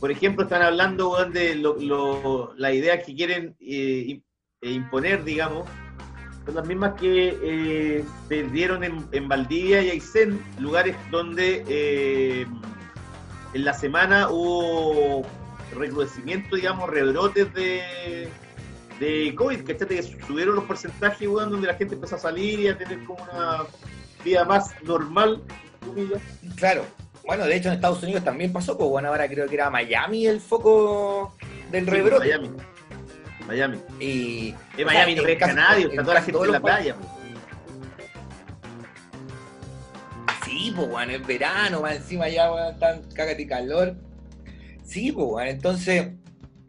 por 0.00 0.11
ejemplo, 0.11 0.45
están 0.45 0.62
hablando 0.62 1.23
de 1.26 1.54
lo, 1.57 1.76
lo- 1.76 2.54
las 2.57 2.73
ideas 2.75 3.04
que 3.04 3.14
quieren 3.14 3.54
eh, 3.61 4.21
eh, 4.62 4.71
imponer, 4.71 5.25
digamos, 5.25 5.69
son 6.47 6.54
las 6.54 6.66
mismas 6.66 6.95
que 6.99 7.38
eh, 7.42 8.04
se 8.28 8.42
dieron 8.45 8.83
en, 8.83 9.07
en 9.12 9.28
Valdivia 9.28 9.83
y 9.83 9.90
Aysén, 9.90 10.40
lugares 10.59 10.97
donde 11.11 11.64
eh, 11.69 12.47
en 13.52 13.64
la 13.64 13.75
semana 13.75 14.28
hubo 14.30 15.26
recrudecimiento, 15.76 16.57
digamos, 16.57 16.88
rebrotes 16.88 17.52
de, 17.52 18.28
de 19.00 19.35
COVID, 19.35 19.64
¿cachate? 19.64 19.97
Que 19.97 20.02
subieron 20.02 20.54
los 20.54 20.64
porcentajes, 20.64 21.26
weón, 21.26 21.50
donde 21.50 21.66
la 21.66 21.75
gente 21.75 21.95
empezó 21.95 22.16
a 22.16 22.19
salir 22.19 22.61
y 22.61 22.69
a 22.69 22.76
tener 22.78 23.02
como 23.04 23.25
una 23.25 23.64
vida 24.25 24.45
más 24.45 24.71
normal, 24.83 25.42
comillas. 25.85 26.21
Claro. 26.57 26.85
Bueno, 27.25 27.45
de 27.47 27.57
hecho 27.57 27.69
en 27.69 27.75
Estados 27.75 28.02
Unidos 28.02 28.23
también 28.25 28.52
pasó, 28.52 28.76
pues 28.76 28.88
bueno, 28.90 29.09
ahora 29.09 29.26
creo 29.28 29.49
que 29.49 29.54
era 29.54 29.71
Miami 29.71 30.26
el 30.26 30.40
foco 30.40 31.35
del 31.71 31.85
Sí, 31.85 31.90
rebrote. 31.90 32.26
Miami. 32.26 32.50
Miami. 33.47 33.78
Y 33.99 34.54
En 34.76 34.87
Miami 34.87 35.12
sea, 35.14 35.23
no 35.23 35.26
pesca 35.26 35.52
nadie, 35.52 35.87
está 35.87 36.02
toda 36.02 36.14
la 36.14 36.23
gente 36.23 36.45
en 36.45 36.52
la 36.52 36.61
playa. 36.61 36.95
po. 36.95 37.16
Sí, 40.45 40.73
pues 40.76 40.88
bueno, 40.88 41.12
es 41.12 41.26
verano, 41.26 41.80
más 41.80 41.97
encima 41.97 42.28
ya 42.28 42.52
weón, 42.52 42.78
tan 42.78 43.02
cágate 43.14 43.42
y 43.42 43.47
calor. 43.47 43.97
Sí, 44.85 45.12
pues 45.12 45.26
bueno, 45.26 45.50
entonces, 45.50 46.09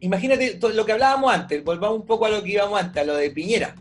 imagínate 0.01 0.59
lo 0.73 0.85
que 0.85 0.91
hablábamos 0.91 1.33
antes, 1.33 1.63
volvamos 1.63 1.99
un 2.01 2.05
poco 2.05 2.25
a 2.25 2.29
lo 2.29 2.43
que 2.43 2.51
íbamos 2.51 2.79
antes, 2.79 3.01
a 3.01 3.05
lo 3.05 3.15
de 3.15 3.31
Piñera. 3.31 3.75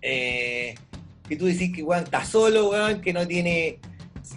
Eh, 0.00 0.74
que 1.28 1.36
tú 1.36 1.46
decís 1.46 1.72
que 1.74 1.82
weón 1.82 2.04
está 2.04 2.24
solo, 2.24 2.70
weón, 2.70 3.00
que 3.00 3.12
no 3.12 3.26
tiene, 3.26 3.78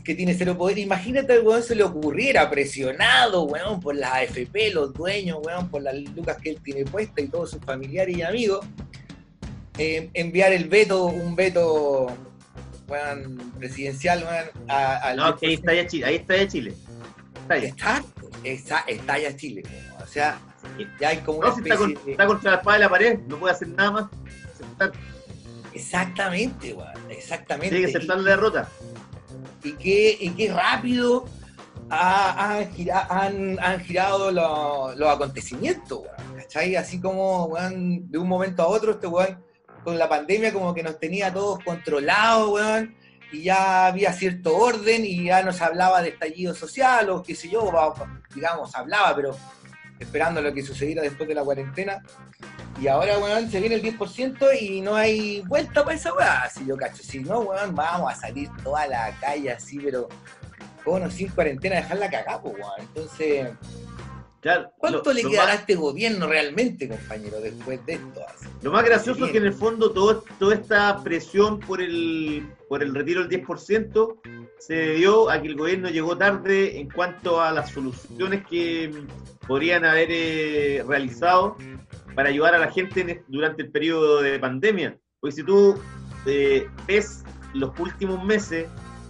que 0.03 0.13
tiene 0.15 0.33
cero 0.35 0.57
poder. 0.57 0.77
Imagínate 0.77 1.33
al 1.33 1.41
weón 1.45 1.63
se 1.63 1.75
le 1.75 1.83
ocurriera, 1.83 2.49
presionado, 2.49 3.43
weón, 3.43 3.79
por 3.79 3.95
las 3.95 4.13
AFP, 4.13 4.71
los 4.71 4.93
dueños, 4.93 5.39
weón, 5.43 5.69
por 5.69 5.81
las 5.81 5.95
lucas 5.95 6.37
que 6.41 6.51
él 6.51 6.59
tiene 6.63 6.85
puestas 6.85 7.25
y 7.25 7.27
todos 7.27 7.51
sus 7.51 7.61
familiares 7.63 8.15
y 8.17 8.21
amigos, 8.21 8.65
eh, 9.77 10.09
enviar 10.13 10.53
el 10.53 10.69
veto, 10.69 11.05
un 11.05 11.35
veto 11.35 12.07
weón, 12.87 13.51
presidencial, 13.57 14.23
weón, 14.23 14.45
a- 14.69 14.97
al 14.97 15.17
No, 15.17 15.35
que 15.37 15.47
ahí 15.47 15.53
está 15.55 15.73
ya 15.73 15.87
Chile. 15.87 16.05
Ahí 16.05 16.15
está 16.15 16.37
ya 16.37 16.47
Chile. 16.47 16.73
Está. 17.41 17.57
Exacto, 17.57 18.29
está, 18.43 18.79
está 18.87 19.19
ya 19.19 19.35
Chile. 19.35 19.63
O 20.03 20.07
sea, 20.07 20.39
ya 20.99 21.09
hay 21.09 21.17
como 21.19 21.39
una 21.39 21.49
No, 21.49 21.55
si 21.55 21.61
está, 21.61 21.77
con- 21.77 21.93
de- 21.93 22.11
está 22.11 22.25
contra 22.27 22.51
la 22.51 22.57
espada 22.57 22.77
de 22.77 22.83
la 22.83 22.89
pared, 22.89 23.19
no 23.27 23.37
puede 23.37 23.53
hacer 23.53 23.67
nada 23.69 23.91
más. 23.91 24.03
Aceptar- 24.53 24.91
Exactamente, 25.73 26.73
weón, 26.73 26.89
exactamente. 27.09 27.75
Tiene 27.75 27.91
que 27.91 27.97
aceptar 27.97 28.17
la 28.19 28.29
derrota. 28.31 28.69
y, 29.63 29.73
qué, 29.73 30.15
y 30.19 30.29
qué 30.31 30.53
rápido 30.53 31.25
ha- 31.89 32.57
han, 32.57 32.71
gira- 32.73 33.07
han- 33.09 33.57
han 33.59 33.79
girado 33.81 34.31
lo- 34.31 34.93
los 34.95 35.09
acontecimientos, 35.09 35.99
weón. 35.99 36.35
¿Cachai? 36.37 36.75
Así 36.75 37.01
como, 37.01 37.45
weón, 37.45 38.09
de 38.11 38.17
un 38.19 38.27
momento 38.27 38.61
a 38.63 38.67
otro, 38.67 38.91
este 38.91 39.07
weón, 39.07 39.43
con 39.83 39.97
la 39.97 40.07
pandemia 40.07 40.53
como 40.53 40.73
que 40.73 40.83
nos 40.83 40.99
tenía 40.99 41.33
todos 41.33 41.63
controlados, 41.63 42.49
weón, 42.51 42.95
y 43.31 43.43
ya 43.43 43.87
había 43.87 44.13
cierto 44.13 44.55
orden 44.55 45.03
y 45.03 45.25
ya 45.25 45.41
nos 45.43 45.59
hablaba 45.61 46.01
de 46.01 46.09
estallido 46.09 46.53
social 46.55 47.09
o 47.09 47.21
qué 47.23 47.35
sé 47.35 47.49
yo, 47.49 47.71
digamos, 48.33 48.75
hablaba, 48.75 49.15
pero 49.15 49.35
esperando 49.99 50.41
lo 50.41 50.53
que 50.53 50.63
sucediera 50.63 51.01
después 51.01 51.27
de 51.27 51.35
la 51.35 51.43
cuarentena. 51.43 52.01
Y 52.81 52.87
ahora, 52.87 53.17
weón, 53.19 53.49
se 53.49 53.59
viene 53.59 53.75
el 53.75 53.83
10% 53.83 54.59
y 54.59 54.81
no 54.81 54.95
hay 54.95 55.41
vuelta 55.41 55.83
para 55.83 55.95
esa 55.95 56.13
weá, 56.13 56.41
así 56.41 56.65
yo 56.65 56.75
cacho. 56.75 57.01
Si 57.03 57.19
no, 57.19 57.39
weón, 57.39 57.73
vamos 57.73 58.11
a 58.11 58.15
salir 58.15 58.49
toda 58.63 58.87
la 58.87 59.17
calle 59.21 59.51
así, 59.51 59.79
pero 59.79 60.09
con 60.83 61.03
o 61.03 61.09
sin 61.09 61.29
cuarentena, 61.29 61.77
dejarla 61.77 62.09
cagada, 62.09 62.41
pues, 62.41 62.55
weón. 62.55 62.79
Entonces, 62.79 63.47
Claro, 64.45 64.71
¿cuánto 64.77 65.03
lo- 65.05 65.13
le 65.13 65.23
quedará 65.23 65.53
a 65.53 65.55
este 65.55 65.73
gobierno 65.73 66.27
realmente, 66.27 66.87
compañero, 66.87 67.41
después 67.41 67.83
de 67.87 67.93
esto? 67.93 68.21
Lo 68.61 68.71
más 68.71 68.85
gracioso 68.85 69.25
es 69.25 69.31
que 69.31 69.39
en 69.39 69.45
el 69.47 69.53
fondo 69.53 69.89
todo, 69.89 70.23
toda 70.37 70.53
esta 70.53 71.01
presión 71.03 71.59
por 71.59 71.81
el, 71.81 72.47
por 72.69 72.83
el 72.83 72.93
retiro 72.93 73.21
del 73.25 73.29
10% 73.43 74.19
se 74.59 74.73
debió 74.75 75.31
a 75.31 75.41
que 75.41 75.47
el 75.47 75.55
gobierno 75.55 75.89
llegó 75.89 76.15
tarde 76.15 76.79
en 76.79 76.91
cuanto 76.91 77.41
a 77.41 77.51
las 77.51 77.71
soluciones 77.71 78.45
que 78.45 78.91
podrían 79.47 79.83
haber 79.83 80.09
eh, 80.11 80.83
realizado 80.87 81.57
para 82.13 82.29
ayudar 82.29 82.53
a 82.53 82.59
la 82.59 82.71
gente 82.71 83.01
en 83.01 83.23
durante 83.27 83.63
el 83.63 83.71
periodo 83.71 84.21
de 84.21 84.37
pandemia. 84.37 84.95
Porque 85.19 85.37
si 85.37 85.43
tú 85.43 85.75
eh, 86.27 86.67
ves 86.85 87.23
los 87.55 87.71
últimos 87.79 88.23
meses, 88.23 88.67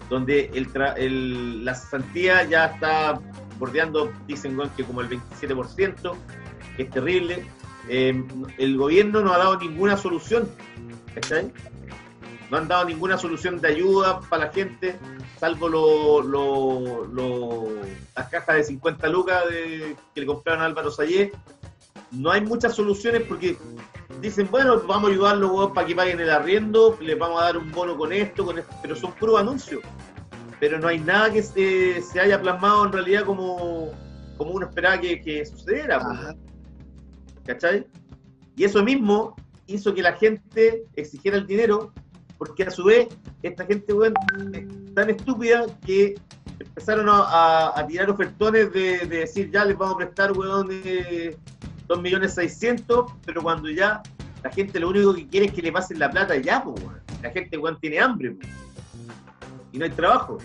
donde 0.09 0.49
el 0.53 0.71
tra- 0.71 0.93
el- 0.95 1.65
la 1.65 1.75
cesantía 1.75 2.43
ya 2.43 2.67
está 2.67 3.19
bordeando, 3.57 4.11
dicen 4.27 4.57
que 4.75 4.83
como 4.83 5.01
el 5.01 5.09
27%, 5.09 6.13
que 6.75 6.83
es 6.83 6.89
terrible. 6.89 7.45
Eh, 7.87 8.23
el 8.57 8.77
gobierno 8.77 9.21
no 9.21 9.31
ha 9.33 9.37
dado 9.37 9.57
ninguna 9.59 9.95
solución, 9.97 10.49
¿cachai? 11.13 11.51
No 12.49 12.57
han 12.57 12.67
dado 12.67 12.85
ninguna 12.85 13.17
solución 13.17 13.59
de 13.59 13.67
ayuda 13.69 14.21
para 14.21 14.45
la 14.47 14.51
gente, 14.51 14.97
salvo 15.39 15.67
lo- 15.67 16.21
lo- 16.21 17.05
lo- 17.05 17.67
las 18.15 18.29
cajas 18.29 18.55
de 18.57 18.63
50 18.63 19.07
lucas 19.07 19.43
de- 19.49 19.95
que 20.13 20.21
le 20.21 20.27
compraron 20.27 20.61
a 20.63 20.65
Álvaro 20.65 20.91
Sayé. 20.91 21.31
No 22.11 22.31
hay 22.31 22.41
muchas 22.41 22.75
soluciones 22.75 23.23
porque 23.23 23.57
dicen, 24.21 24.47
bueno, 24.51 24.79
vamos 24.87 25.09
a 25.09 25.13
ayudarlos 25.13 25.71
para 25.71 25.87
que 25.87 25.95
paguen 25.95 26.19
el 26.19 26.29
arriendo, 26.29 26.97
les 27.01 27.17
vamos 27.17 27.41
a 27.41 27.45
dar 27.45 27.57
un 27.57 27.71
bono 27.71 27.97
con 27.97 28.13
esto, 28.13 28.45
con 28.45 28.57
esto, 28.59 28.73
pero 28.81 28.95
son 28.95 29.11
puros 29.13 29.39
anuncios. 29.39 29.81
Pero 30.59 30.79
no 30.79 30.87
hay 30.87 30.99
nada 30.99 31.31
que 31.31 31.43
se, 31.43 32.01
se 32.01 32.19
haya 32.19 32.41
plasmado 32.41 32.85
en 32.85 32.91
realidad 32.93 33.25
como, 33.25 33.91
como 34.37 34.51
uno 34.51 34.65
esperaba 34.67 34.99
que, 34.99 35.21
que 35.21 35.45
sucediera. 35.45 35.99
pues. 35.99 36.35
¿cachai? 37.45 37.85
Y 38.55 38.63
eso 38.63 38.83
mismo 38.83 39.35
hizo 39.67 39.93
que 39.93 40.01
la 40.01 40.13
gente 40.13 40.83
exigiera 40.95 41.37
el 41.37 41.45
dinero, 41.45 41.91
porque 42.37 42.63
a 42.63 42.71
su 42.71 42.85
vez, 42.85 43.07
esta 43.43 43.65
gente, 43.65 43.93
weón, 43.93 44.13
es 44.53 44.93
tan 44.93 45.09
estúpida 45.09 45.65
que 45.85 46.15
empezaron 46.59 47.09
a, 47.09 47.19
a- 47.21 47.79
a 47.79 47.85
tirar 47.87 48.09
ofertones 48.09 48.71
de, 48.71 48.99
de 48.99 49.17
decir, 49.19 49.51
ya 49.51 49.65
les 49.65 49.77
vamos 49.77 49.95
a 49.95 49.97
prestar, 49.97 50.31
weón, 50.31 50.69
eh, 50.71 51.35
2 51.87 52.01
millones 52.01 52.33
600, 52.35 53.11
pero 53.25 53.41
cuando 53.43 53.69
ya 53.69 54.01
la 54.43 54.49
gente 54.51 54.79
lo 54.79 54.89
único 54.89 55.13
que 55.13 55.27
quiere 55.27 55.47
es 55.47 55.51
que 55.53 55.61
le 55.61 55.71
pasen 55.71 55.99
la 55.99 56.09
plata 56.09 56.35
ya, 56.37 56.63
pues, 56.63 56.81
weón. 56.81 56.99
La 57.21 57.29
gente, 57.31 57.57
weón, 57.57 57.77
tiene 57.79 57.99
hambre, 57.99 58.31
pues. 58.31 58.47
Y 59.75 59.77
no 59.77 59.83
hay 59.83 59.91
trabajo. 59.91 60.37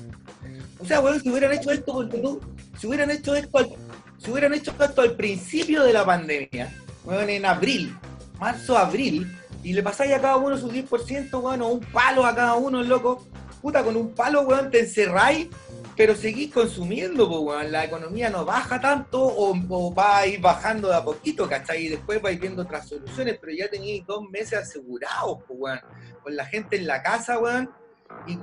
O 0.81 0.85
sea, 0.85 1.01
weón, 1.01 1.21
si 1.21 1.31
hubieran 1.31 1.53
hecho 1.53 1.71
esto, 1.71 2.09
tú, 2.09 2.41
si 2.77 2.89
hubieran 2.89 3.13
hecho 3.13 3.33
esto 3.37 3.59
al, 3.59 3.69
si 4.19 4.29
hubieran 4.29 4.53
hecho 4.55 4.75
esto 4.81 5.03
al 5.03 5.13
principio 5.13 5.85
de 5.85 5.93
la 5.93 6.05
pandemia, 6.05 6.75
weón, 7.05 7.31
en 7.31 7.47
abril, 7.47 7.97
marzo, 8.41 8.77
abril, 8.77 9.33
y 9.63 9.73
le 9.73 9.85
pasáis 9.85 10.15
a 10.15 10.21
cada 10.21 10.37
uno 10.37 10.59
su 10.59 10.69
10%, 10.69 11.41
weón, 11.41 11.63
o 11.63 11.69
un 11.69 11.81
palo 11.81 12.27
a 12.27 12.35
cada 12.35 12.55
uno, 12.55 12.83
loco, 12.83 13.25
puta, 13.63 13.85
con 13.85 13.95
un 13.95 14.13
palo, 14.17 14.41
weón, 14.41 14.69
te 14.69 14.81
encerráis, 14.81 15.47
pero 15.97 16.17
seguís 16.17 16.53
consumiendo, 16.53 17.29
pues, 17.29 17.41
weón, 17.41 17.71
la 17.71 17.85
economía 17.85 18.31
no 18.31 18.45
baja 18.45 18.81
tanto, 18.81 19.23
o, 19.23 19.95
va 19.95 20.19
a 20.19 20.27
ir 20.27 20.41
bajando 20.41 20.89
de 20.89 20.97
a 20.97 21.05
poquito, 21.05 21.49
¿cachai? 21.49 21.85
Y 21.85 21.89
después 21.91 22.21
vais 22.21 22.41
viendo 22.41 22.63
otras 22.63 22.89
soluciones, 22.89 23.39
pero 23.41 23.53
ya 23.53 23.71
teníais 23.71 24.05
dos 24.05 24.29
meses 24.29 24.55
asegurados, 24.55 25.39
pues, 25.47 25.57
weón, 25.61 25.81
con 26.21 26.35
la 26.35 26.47
gente 26.47 26.75
en 26.75 26.89
la 26.89 27.01
casa, 27.01 27.39
weón, 27.39 27.71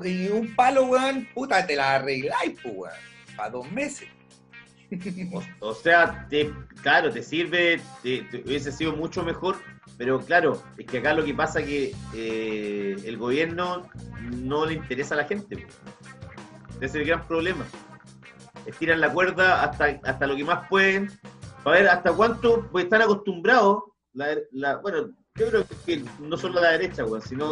y, 0.04 0.28
un 0.30 0.56
palo, 0.56 0.86
weón, 0.86 1.28
puta, 1.34 1.66
te 1.66 1.76
la 1.76 1.96
arregláis, 1.96 2.60
pues, 2.62 2.74
weón. 2.76 2.94
para 3.36 3.50
dos 3.52 3.72
meses. 3.72 4.08
O, 5.60 5.74
sea, 5.74 6.26
te- 6.30 6.54
claro, 6.82 7.12
te 7.12 7.22
sirve, 7.22 7.82
te, 8.04 8.26
hubiese 8.46 8.72
sido 8.72 8.96
mucho 8.96 9.22
mejor, 9.24 9.58
pero 9.98 10.20
claro, 10.22 10.64
es 10.78 10.86
que 10.86 11.00
acá 11.00 11.14
lo 11.14 11.26
que 11.26 11.34
pasa 11.34 11.62
que 11.64 11.94
eh, 12.16 12.96
el 13.04 13.18
gobierno 13.18 13.90
no 14.22 14.66
le 14.66 14.76
interesa 14.76 15.14
a 15.16 15.18
la 15.18 15.26
gente. 15.26 15.68
Ese 16.78 16.86
es 16.86 16.96
el 16.96 17.06
gran 17.06 17.28
problema. 17.28 17.66
Estiran 18.66 19.02
la 19.02 19.12
cuerda 19.12 19.64
hasta, 19.64 20.00
hasta 20.04 20.28
lo 20.28 20.36
que 20.36 20.44
más 20.46 20.68
pueden, 20.70 21.12
para 21.64 21.80
ver 21.80 21.90
hasta 21.90 22.14
cuánto, 22.14 22.68
pues 22.72 22.86
están 22.86 23.02
acostumbrados, 23.02 23.84
la, 24.14 24.38
la- 24.52 24.78
bueno, 24.78 25.10
yo 25.38 25.50
creo 25.50 25.66
que 25.86 26.04
no 26.20 26.36
solo 26.36 26.60
la 26.60 26.72
derecha, 26.72 27.06
weón, 27.06 27.22
sino 27.22 27.46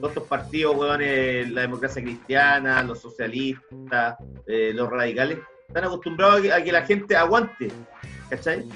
todos 0.00 0.08
estos 0.08 0.24
partidos, 0.24 0.74
weón, 0.76 1.00
eh, 1.02 1.46
la 1.50 1.62
democracia 1.62 2.02
cristiana, 2.02 2.82
los 2.82 3.00
socialistas, 3.00 4.16
eh, 4.46 4.72
los 4.74 4.90
radicales, 4.90 5.38
están 5.68 5.84
acostumbrados 5.84 6.38
a 6.38 6.42
que, 6.42 6.52
a 6.52 6.64
que 6.64 6.72
la 6.72 6.86
gente 6.86 7.16
aguante, 7.16 7.70
¿cachai? 8.30 8.66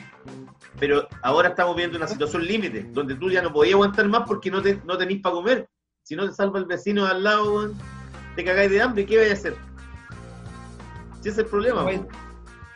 Pero 0.79 1.09
ahora 1.23 1.51
estamos 1.51 1.75
viendo 1.75 1.97
una 1.97 2.07
situación 2.07 2.45
límite, 2.45 2.87
donde 2.91 3.15
tú 3.15 3.31
ya 3.31 3.43
no 3.43 3.53
podías 3.53 3.75
aguantar 3.75 4.07
más 4.09 4.23
porque 4.27 4.51
no, 4.51 4.61
te, 4.61 4.81
no 4.85 4.99
tenés 4.99 5.21
para 5.21 5.35
comer. 5.35 5.69
Si 6.03 6.15
no 6.15 6.29
te 6.29 6.35
salva 6.35 6.59
el 6.59 6.67
vecino 6.67 7.05
de 7.05 7.13
al 7.13 7.25
lado, 7.25 7.55
weón, 7.55 7.79
te 8.37 8.45
cagáis 8.45 8.71
de 8.71 8.83
hambre, 8.83 9.07
¿qué 9.07 9.17
vais 9.17 9.31
a 9.31 9.35
hacer? 9.35 9.55
Si 11.23 11.29
ese 11.29 11.31
es 11.31 11.39
el 11.39 11.47
problema, 11.47 11.85
weón. 11.85 12.07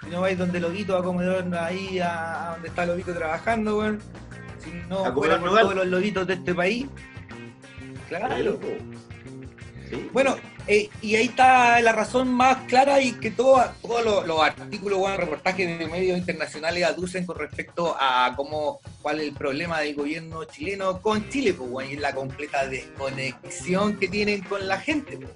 Si 0.02 0.10
no 0.10 0.22
vais 0.22 0.38
donde 0.38 0.60
Lobito 0.60 0.96
a 0.96 1.02
comer 1.02 1.46
ahí, 1.58 1.98
a, 1.98 2.48
a 2.48 2.52
donde 2.52 2.68
está 2.68 2.86
Lobito 2.86 3.12
trabajando, 3.12 3.78
weón. 3.78 4.00
Si 4.64 4.70
no 4.88 5.12
fuera 5.14 5.38
por 5.40 5.50
todos 5.50 5.74
los 5.74 5.86
lobitos 5.86 6.26
de 6.26 6.34
este 6.34 6.54
país. 6.54 6.86
Claro. 8.08 8.58
Sí. 9.90 10.08
Bueno, 10.12 10.36
eh, 10.66 10.88
y 11.02 11.14
ahí 11.16 11.26
está 11.26 11.80
la 11.82 11.92
razón 11.92 12.32
más 12.32 12.56
clara 12.66 13.00
y 13.02 13.12
que 13.12 13.30
todo- 13.30 13.62
todos 13.82 14.04
los, 14.04 14.26
los 14.26 14.40
artículos, 14.40 14.98
bueno, 14.98 15.16
reportajes 15.18 15.78
de 15.78 15.86
medios 15.86 16.18
internacionales 16.18 16.84
aducen 16.84 17.26
con 17.26 17.38
respecto 17.38 17.94
a 17.98 18.32
cómo, 18.34 18.80
cuál 19.02 19.20
es 19.20 19.28
el 19.28 19.34
problema 19.34 19.80
del 19.80 19.94
gobierno 19.94 20.44
chileno 20.44 21.00
con 21.02 21.28
Chile, 21.28 21.52
pues, 21.54 21.70
bueno, 21.70 21.90
y 21.90 21.96
la 21.96 22.14
completa 22.14 22.66
desconexión 22.66 23.96
que 23.98 24.08
tienen 24.08 24.42
con 24.42 24.66
la 24.66 24.78
gente. 24.80 25.18
pues. 25.18 25.30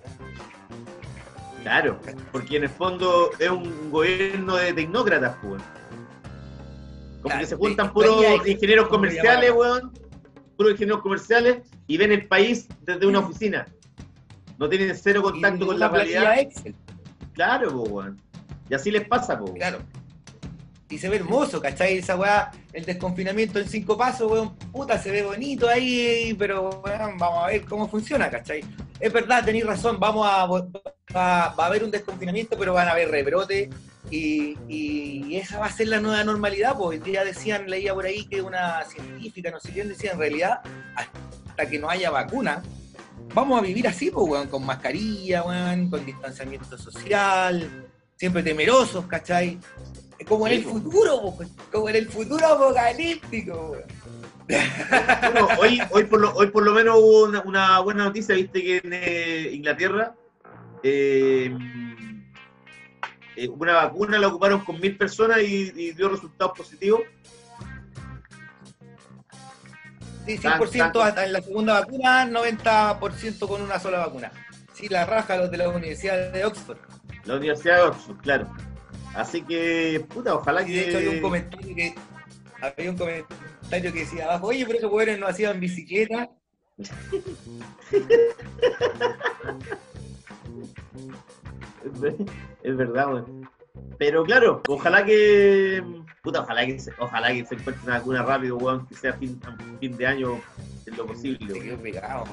Claro, 1.62 2.00
porque 2.32 2.56
en 2.56 2.62
el 2.64 2.70
fondo 2.70 3.30
es 3.38 3.50
un 3.50 3.90
gobierno 3.90 4.56
de 4.56 4.72
tecnócratas, 4.72 5.36
pues. 5.42 5.62
Weón. 7.28 7.40
Como 7.40 7.40
Claro, 7.40 7.40
que 7.40 7.46
se 7.46 7.56
juntan 7.56 7.92
puros 7.92 8.46
ingenieros 8.46 8.88
¿cómo 8.88 9.04
le 9.04 9.10
comerciales, 9.10 9.52
weón. 9.52 9.92
Puros 10.56 10.72
ingenieros 10.72 11.02
comerciales 11.02 11.58
y 11.86 11.96
ven 11.96 12.12
el 12.12 12.26
país 12.26 12.66
desde 12.82 13.06
una 13.06 13.20
oficina. 13.20 13.66
No 14.58 14.68
tienen 14.68 14.96
cero 14.96 15.22
contacto 15.22 15.66
con 15.66 15.78
la 15.78 15.88
realidad. 15.88 16.38
Excel. 16.38 16.74
Claro, 17.32 17.82
weón. 17.82 18.20
Y 18.68 18.74
así 18.74 18.90
les 18.90 19.06
pasa, 19.06 19.38
pues. 19.38 19.52
Claro. 19.52 19.78
Y 20.90 20.98
se 20.98 21.08
ve 21.08 21.16
hermoso, 21.16 21.60
¿cachai? 21.60 21.98
Esa 21.98 22.16
weá, 22.16 22.50
el 22.72 22.84
desconfinamiento 22.84 23.58
en 23.58 23.68
cinco 23.68 23.96
pasos, 23.96 24.30
weón, 24.30 24.56
puta, 24.72 24.98
se 24.98 25.10
ve 25.10 25.22
bonito 25.22 25.68
ahí, 25.68 26.34
pero 26.38 26.70
weón, 26.82 27.18
vamos 27.18 27.44
a 27.44 27.48
ver 27.48 27.64
cómo 27.66 27.88
funciona, 27.88 28.30
¿cachai? 28.30 28.64
Es 28.98 29.12
verdad, 29.12 29.44
tenéis 29.44 29.66
razón, 29.66 30.00
vamos 30.00 30.26
a, 30.26 30.46
va, 30.46 31.54
va 31.54 31.64
a 31.64 31.66
haber 31.66 31.84
un 31.84 31.90
desconfinamiento, 31.90 32.56
pero 32.58 32.72
van 32.72 32.88
a 32.88 32.92
haber 32.92 33.10
rebrotes 33.10 33.68
y, 34.10 34.56
y 34.68 35.36
esa 35.36 35.58
va 35.58 35.66
a 35.66 35.72
ser 35.72 35.88
la 35.88 36.00
nueva 36.00 36.24
normalidad, 36.24 36.76
pues 36.76 36.98
hoy 37.00 37.10
día 37.10 37.24
decían, 37.24 37.68
leía 37.68 37.94
por 37.94 38.06
ahí 38.06 38.24
que 38.26 38.40
una 38.40 38.84
científica, 38.84 39.50
no 39.50 39.60
sé 39.60 39.72
quién 39.72 39.88
decía, 39.88 40.12
en 40.12 40.18
realidad, 40.18 40.60
hasta 40.94 41.68
que 41.68 41.78
no 41.78 41.90
haya 41.90 42.10
vacuna, 42.10 42.62
vamos 43.34 43.58
a 43.58 43.62
vivir 43.62 43.86
así, 43.86 44.10
pues, 44.10 44.26
weón, 44.26 44.48
con 44.48 44.64
mascarilla, 44.64 45.42
weón, 45.42 45.90
con 45.90 46.04
distanciamiento 46.06 46.78
social, 46.78 47.86
siempre 48.16 48.42
temerosos, 48.42 49.06
¿cachai? 49.06 49.58
Es 50.18 50.26
como 50.26 50.46
en 50.46 50.54
el 50.54 50.64
po. 50.64 50.70
futuro, 50.70 51.20
po, 51.20 51.38
como 51.70 51.88
en 51.88 51.96
el 51.96 52.08
futuro 52.08 52.46
apocalíptico, 52.46 53.72
weón. 53.72 53.84
Bueno, 54.48 55.48
hoy, 55.60 55.82
hoy, 55.90 56.04
por 56.04 56.20
lo, 56.20 56.34
hoy 56.34 56.46
por 56.46 56.62
lo 56.62 56.72
menos 56.72 56.96
hubo 56.98 57.24
una, 57.24 57.42
una 57.42 57.80
buena 57.80 58.04
noticia, 58.04 58.34
viste 58.34 58.62
que 58.62 58.76
en 58.78 58.92
eh, 58.94 59.50
Inglaterra 59.52 60.14
eh, 60.82 61.54
eh, 63.44 63.48
una 63.48 63.74
vacuna 63.74 64.18
la 64.18 64.28
ocuparon 64.28 64.64
con 64.64 64.80
mil 64.80 64.96
personas 64.96 65.40
y, 65.42 65.72
y 65.76 65.92
dio 65.92 66.08
resultados 66.08 66.56
positivos. 66.58 67.02
Sí, 70.26 70.38
Tan- 70.38 70.60
100% 70.60 70.92
tan- 70.92 71.08
hasta 71.08 71.24
en 71.24 71.32
la 71.32 71.40
segunda 71.40 71.80
vacuna, 71.80 72.26
90% 72.26 73.48
con 73.48 73.62
una 73.62 73.78
sola 73.80 73.98
vacuna. 74.00 74.30
Sí, 74.74 74.88
la 74.88 75.06
raja 75.06 75.36
los 75.36 75.50
de 75.50 75.56
la 75.56 75.68
Universidad 75.70 76.30
de 76.32 76.44
Oxford. 76.44 76.78
La 77.24 77.36
Universidad 77.36 77.76
de 77.76 77.82
Oxford, 77.82 78.16
claro. 78.18 78.52
Así 79.14 79.42
que, 79.42 80.04
puta, 80.08 80.34
ojalá 80.34 80.62
Y 80.62 80.72
de 80.72 80.88
hecho 80.88 80.96
había 80.98 81.08
un 81.10 81.14
que. 81.16 81.22
comentario 81.22 81.74
que 81.74 81.94
había 82.60 82.90
un 82.90 82.98
comentario 82.98 83.92
que 83.92 84.00
decía 84.00 84.24
abajo, 84.26 84.48
oye, 84.48 84.64
pero 84.66 84.78
esos 84.78 84.90
jóvenes 84.90 85.18
no 85.18 85.26
hacían 85.26 85.58
bicicleta. 85.60 86.28
Es 92.62 92.76
verdad, 92.76 93.08
weón. 93.12 93.50
Pero 93.98 94.24
claro, 94.24 94.62
ojalá 94.68 95.04
que. 95.04 95.82
Puta, 96.22 96.40
ojalá 96.40 96.66
que 96.66 96.78
se, 96.80 96.92
ojalá 96.98 97.28
que 97.28 97.44
se 97.46 97.54
encuentre 97.54 97.84
una 97.86 97.98
vacuna 97.98 98.22
rápido, 98.22 98.56
weón, 98.56 98.86
que 98.86 98.94
sea 98.94 99.12
fin, 99.14 99.40
a 99.46 99.56
fin 99.78 99.96
de 99.96 100.06
año 100.06 100.40
en 100.86 100.96
lo 100.96 101.06
posible. 101.06 101.60
Quedó 101.60 101.76
pegado. 101.78 102.24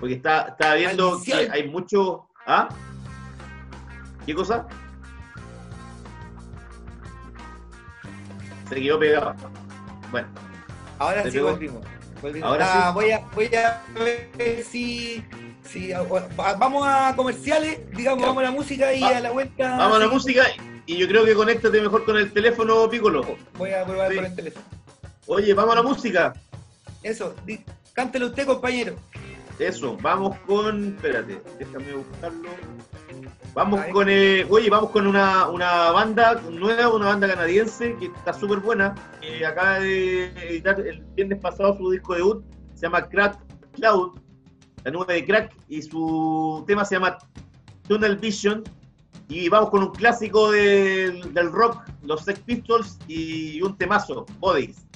Porque 0.00 0.14
está, 0.14 0.48
estaba 0.48 0.74
viendo 0.74 1.20
que 1.22 1.34
hay 1.50 1.68
mucho. 1.68 2.26
¿Ah? 2.46 2.68
¿Qué 4.26 4.34
cosa? 4.34 4.66
Se 8.68 8.76
quedó 8.80 8.98
pegado. 8.98 9.34
Bueno, 10.10 10.28
Ahora 10.98 11.22
¿Te 11.24 11.30
sí 11.30 11.38
volvimos. 11.38 11.82
volvimos. 12.22 12.48
Ahora 12.48 12.66
Ah, 12.68 12.88
sí. 12.88 12.94
Voy, 12.94 13.10
a, 13.10 13.18
voy 13.34 13.54
a 13.54 13.82
ver 13.98 14.62
si, 14.64 15.24
va- 16.38 16.54
vamos 16.54 16.86
a 16.86 17.14
comerciales, 17.16 17.80
digamos, 17.96 18.20
Ya. 18.20 18.26
vamos 18.26 18.42
a 18.42 18.46
la 18.46 18.50
música 18.52 18.92
y 18.92 19.00
Va- 19.00 19.16
a 19.16 19.20
la 19.20 19.30
vuelta. 19.30 19.76
vamos 19.76 19.96
a 19.96 20.00
la 20.00 20.06
sí. 20.06 20.12
música 20.12 20.42
y 20.86 20.96
yo 20.96 21.06
creo 21.08 21.24
que 21.24 21.34
conéctate 21.34 21.80
mejor 21.80 22.04
con 22.04 22.16
el 22.16 22.32
teléfono, 22.32 22.88
Piccolo. 22.90 23.36
Voy 23.58 23.70
a 23.70 23.84
probar 23.84 24.10
Sí. 24.10 24.16
por 24.16 24.24
el 24.26 24.34
teléfono. 24.34 24.66
Oye, 25.26 25.54
vamos 25.54 25.72
a 25.72 25.76
la 25.76 25.82
música. 25.82 26.32
Eso, 27.02 27.34
cántelo 27.92 28.26
usted, 28.26 28.46
compañero. 28.46 28.96
Eso, 29.58 29.96
vamos 30.00 30.36
con. 30.46 30.94
Espérate, 30.96 31.40
déjame 31.58 31.92
buscarlo. 31.94 32.48
Vamos 33.54 33.80
Ahí. 33.80 33.92
con. 33.92 34.08
eh, 34.08 34.46
oye, 34.48 34.70
vamos 34.70 34.90
con 34.90 35.06
una, 35.06 35.46
una 35.48 35.90
banda 35.92 36.40
nueva, 36.50 36.88
una 36.94 37.06
banda 37.06 37.28
canadiense 37.28 37.94
que 38.00 38.06
está 38.06 38.32
súper 38.32 38.58
buena. 38.60 38.94
Que 39.20 39.44
acaba 39.46 39.78
de 39.80 40.24
editar 40.48 40.80
el 40.80 41.02
viernes 41.14 41.38
pasado 41.38 41.76
su 41.76 41.90
disco 41.90 42.14
debut. 42.14 42.42
Se 42.74 42.86
llama 42.86 43.06
Crack 43.08 43.38
Cloud, 43.74 44.18
la 44.84 44.90
nube 44.90 45.14
de 45.14 45.24
crack. 45.24 45.56
Y 45.68 45.82
su 45.82 46.64
tema 46.66 46.84
se 46.84 46.96
llama 46.96 47.18
Tunnel 47.88 48.16
Vision. 48.16 48.62
Y 49.28 49.48
vamos 49.48 49.70
con 49.70 49.82
un 49.82 49.92
clásico 49.92 50.50
del, 50.50 51.32
del 51.32 51.50
rock, 51.50 51.82
los 52.02 52.22
Sex 52.22 52.40
Pistols. 52.40 52.98
Y 53.08 53.62
un 53.62 53.76
temazo, 53.76 54.26
Bodies. 54.38 54.86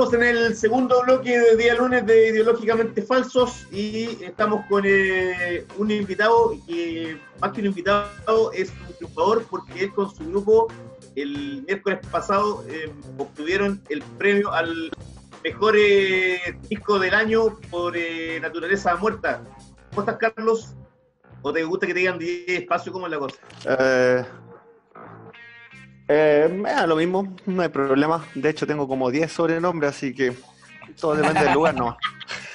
Estamos 0.00 0.14
en 0.14 0.34
el 0.34 0.56
segundo 0.56 1.02
bloque 1.02 1.38
de 1.38 1.56
día 1.56 1.74
lunes 1.74 2.06
de 2.06 2.28
Ideológicamente 2.28 3.02
Falsos 3.02 3.66
y 3.70 4.24
estamos 4.24 4.64
con 4.66 4.84
eh, 4.86 5.66
un 5.76 5.90
invitado 5.90 6.56
que 6.66 7.20
más 7.38 7.52
que 7.52 7.60
un 7.60 7.66
invitado 7.66 8.50
es 8.54 8.70
un 8.70 8.94
triunfador 8.96 9.44
porque 9.50 9.84
él 9.84 9.92
con 9.92 10.10
su 10.10 10.26
grupo 10.26 10.68
el 11.16 11.64
miércoles 11.66 11.98
pasado 12.10 12.64
eh, 12.70 12.90
obtuvieron 13.18 13.82
el 13.90 14.02
premio 14.16 14.50
al 14.50 14.90
mejor 15.44 15.74
eh, 15.76 16.56
disco 16.70 16.98
del 16.98 17.12
año 17.12 17.58
por 17.70 17.94
Naturaleza 18.40 18.96
Muerta. 18.96 19.42
¿Cómo 19.90 20.08
estás, 20.08 20.16
Carlos? 20.16 20.76
¿O 21.42 21.52
te 21.52 21.62
gusta 21.64 21.86
que 21.86 21.92
te 21.92 22.00
digan 22.00 22.18
10 22.18 22.48
espacio? 22.48 22.90
¿Cómo 22.90 23.06
es 23.06 23.12
la 23.12 23.18
cosa? 23.18 23.36
Eh, 26.12 26.64
eh, 26.66 26.86
lo 26.88 26.96
mismo, 26.96 27.36
no 27.46 27.62
hay 27.62 27.68
problema. 27.68 28.24
De 28.34 28.50
hecho, 28.50 28.66
tengo 28.66 28.88
como 28.88 29.10
10 29.12 29.30
sobrenombres, 29.30 29.90
así 29.90 30.12
que 30.12 30.36
todo 31.00 31.14
depende 31.14 31.44
del 31.44 31.54
lugar, 31.54 31.74
¿no? 31.76 31.96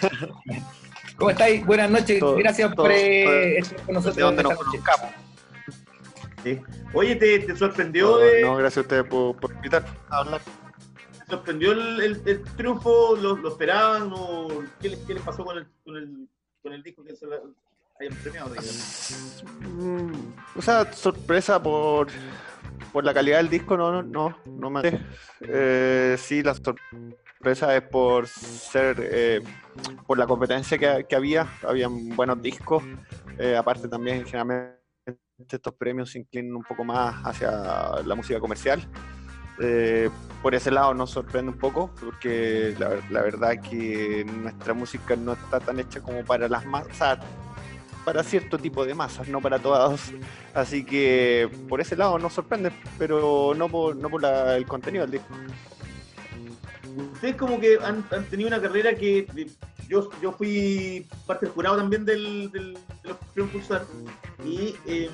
¿Cómo 1.17 1.29
estáis? 1.29 1.65
Buenas 1.65 1.89
noches, 1.89 2.19
Todo- 2.19 2.35
gracias 2.35 2.75
todo- 2.75 2.83
por 2.83 2.91
eh, 2.91 3.57
estar 3.59 3.77
con 3.77 3.87
De 3.87 3.93
nosotros 3.93 4.17
donde 4.17 4.41
esta 4.41 4.53
nos 4.55 4.63
conozcamos. 4.65 5.11
Sí. 6.43 6.61
Oye, 6.93 7.15
¿te, 7.15 7.39
te 7.39 7.55
sorprendió, 7.55 8.09
No, 8.11 8.17
de- 8.17 8.41
no, 8.41 8.55
gracias 8.57 8.77
a 8.79 8.81
ustedes 8.81 9.03
por, 9.05 9.37
por 9.37 9.51
invitar 9.53 9.85
a 10.09 10.17
hablar. 10.17 10.41
te 11.25 11.31
sorprendió 11.31 11.71
el, 11.71 12.01
el- 12.01 12.21
el 12.25 12.43
triunfo? 12.57 13.15
¿Lo, 13.15 13.37
lo 13.37 13.49
esperaban? 13.49 14.11
O 14.13 14.49
¿qué, 14.81 14.89
les, 14.89 14.99
qué 14.99 15.13
les 15.13 15.23
pasó 15.23 15.45
con 15.45 15.57
el, 15.59 15.65
con 15.85 15.95
el, 15.95 16.27
con 16.61 16.73
el 16.73 16.83
disco 16.83 17.05
que 17.05 17.15
se 17.15 17.25
la 17.25 17.37
hayan 18.01 18.13
premiado? 18.15 18.49
digamos? 18.49 19.43
O 20.57 20.61
sea, 20.61 20.91
sorpresa 20.91 21.63
por, 21.63 22.07
por 22.95 23.03
la 23.03 23.13
calidad 23.13 23.39
del 23.39 23.49
disco, 23.49 23.75
no, 23.75 23.91
no, 23.91 24.03
no, 24.03 24.37
no 24.45 24.69
me... 24.69 25.01
Eh, 25.41 26.15
sí, 26.17 26.41
la 26.41 26.53
sorpresa 26.53 27.75
es 27.75 27.81
por 27.81 28.25
ser, 28.25 28.95
eh, 29.01 29.41
por 30.07 30.17
la 30.17 30.25
competencia 30.25 30.77
que, 30.77 31.05
que 31.05 31.13
había, 31.13 31.45
habían 31.67 32.15
buenos 32.15 32.41
discos, 32.41 32.85
eh, 33.37 33.57
aparte 33.57 33.89
también 33.89 34.23
generalmente 34.23 34.79
estos 35.49 35.73
premios 35.73 36.11
se 36.11 36.19
inclinan 36.19 36.55
un 36.55 36.63
poco 36.63 36.85
más 36.85 37.15
hacia 37.25 37.51
la 38.01 38.15
música 38.15 38.39
comercial. 38.39 38.87
Eh, 39.59 40.09
por 40.41 40.55
ese 40.55 40.71
lado 40.71 40.93
nos 40.93 41.09
sorprende 41.09 41.51
un 41.51 41.57
poco, 41.57 41.93
porque 41.99 42.75
la, 42.79 42.91
la 43.09 43.21
verdad 43.23 43.61
que 43.61 44.23
nuestra 44.23 44.73
música 44.73 45.17
no 45.17 45.33
está 45.33 45.59
tan 45.59 45.81
hecha 45.81 45.99
como 45.99 46.23
para 46.23 46.47
las 46.47 46.65
masas, 46.65 47.19
para 48.05 48.23
cierto 48.23 48.57
tipo 48.59 48.85
de 48.85 48.93
masas, 48.93 49.27
no 49.27 49.41
para 49.41 49.59
todas. 49.59 50.11
Así 50.53 50.85
que 50.85 51.49
por 51.67 51.81
ese 51.81 51.95
lado 51.97 52.17
nos 52.19 52.33
sorprende, 52.33 52.71
pero 52.97 53.53
no 53.57 53.67
por, 53.67 53.95
no 53.95 54.09
por 54.09 54.21
la- 54.21 54.55
el 54.55 54.65
contenido 54.65 55.03
del 55.05 55.11
disco. 55.19 55.27
Ustedes 57.13 57.35
como 57.35 57.59
que 57.59 57.77
han, 57.83 58.05
han 58.11 58.25
tenido 58.25 58.47
una 58.47 58.61
carrera 58.61 58.95
que 58.95 59.27
yo, 59.89 60.09
yo 60.21 60.31
fui 60.31 61.05
parte 61.27 61.45
del 61.45 61.53
jurado 61.55 61.77
también 61.77 62.05
del, 62.05 62.49
del, 62.51 62.73
de 62.73 63.09
los 63.09 63.17
premios 63.33 63.51
Pulsar 63.53 63.85
y... 64.45 64.75
em, 64.85 65.11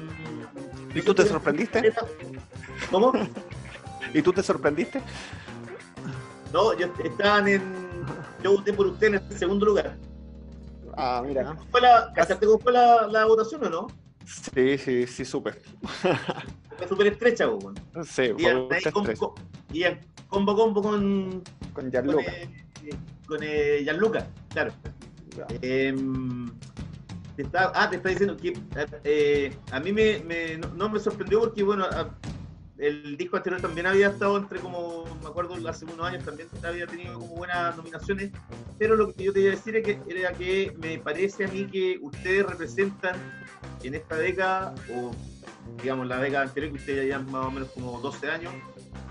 ¿Y 0.94 1.02
tú 1.02 1.14
te 1.14 1.26
sorprendiste? 1.26 1.94
¿Cómo? 2.92 3.14
¿Y 4.14 4.22
tú 4.22 4.34
te 4.34 4.44
sorprendiste? 4.44 5.02
No, 6.54 6.78
yo 6.78 6.88
estaban 7.04 7.48
en... 7.48 7.62
Yo 8.44 8.52
voté 8.58 8.74
por 8.74 8.88
usted 8.88 9.08
en 9.08 9.14
el 9.16 9.38
segundo 9.40 9.66
lugar. 9.66 9.96
Ah, 10.98 11.24
mira. 11.26 11.56
¿Fue 11.72 11.82
la, 11.82 12.12
¿Cachaste 12.14 12.46
cómo 12.46 12.60
fue 12.60 12.72
la, 12.74 13.08
la 13.08 13.26
votación 13.26 13.64
o 13.66 13.70
no? 13.70 13.88
Sí, 14.26 14.78
sí, 14.78 15.08
sí, 15.08 15.26
supe. 15.26 15.54
Fue 16.78 16.88
súper 16.88 17.08
estrecha, 17.08 17.48
weón. 17.50 17.76
Sí, 18.06 18.32
Y 18.38 18.44
fue 18.44 18.68
ahí 18.72 18.84
con- 18.92 19.04
estrés. 19.04 19.20
con- 19.20 19.34
y 19.74 19.84
en 19.84 20.00
combo 20.28 20.56
combo 20.56 20.82
con, 20.82 21.42
con 21.74 21.74
con, 21.74 21.92
Gianluca. 21.92 22.24
eh, 22.32 22.50
con 23.28 23.40
eh, 23.42 23.82
Gianluca, 23.84 24.28
claro. 24.50 24.74
Em, 25.62 26.52
te 27.36 27.44
está- 27.44 27.72
ah, 27.74 27.90
te 27.90 27.96
está 27.98 28.10
diciendo 28.10 28.36
que 28.38 28.54
eh, 29.04 29.58
a 29.72 29.80
mí 29.80 29.94
me, 29.94 30.20
me- 30.20 30.58
no, 30.58 30.68
no 30.70 30.90
me 30.90 31.00
sorprendió 31.00 31.40
porque, 31.40 31.64
bueno, 31.64 31.86
a- 31.86 32.10
el 32.82 33.16
disco 33.16 33.38
anterior 33.38 33.62
también 33.62 33.86
había 33.86 34.08
estado 34.08 34.38
entre 34.38 34.60
como, 34.60 35.06
me 35.22 35.28
acuerdo, 35.28 35.56
hace 35.70 35.86
unos 35.86 36.02
años 36.02 36.26
también 36.26 36.50
había 36.64 36.88
tenido 36.88 37.14
como 37.20 37.36
buenas 37.36 37.78
nominaciones, 37.78 38.32
pero 38.80 38.96
lo 38.96 39.14
que 39.14 39.24
yo 39.26 39.32
te 39.34 39.42
iba 39.42 39.54
a 39.54 39.56
decir 39.56 39.76
es 39.76 39.86
que, 39.86 40.00
era 40.10 40.34
que 40.34 40.74
me 40.80 40.98
parece 40.98 41.46
a 41.46 41.48
mí 41.48 41.68
que 41.68 42.00
ustedes 42.02 42.44
representan 42.44 43.16
en 43.84 43.94
esta 43.94 44.16
década, 44.16 44.74
o 44.92 45.12
digamos 45.80 46.08
la 46.08 46.18
década 46.18 46.46
anterior, 46.46 46.72
que 46.72 46.80
ustedes 46.80 47.08
ya 47.08 47.18
llevan 47.18 47.32
más 47.32 47.46
o 47.46 47.52
menos 47.52 47.70
como 47.70 48.00
12 48.02 48.32
años, 48.32 48.54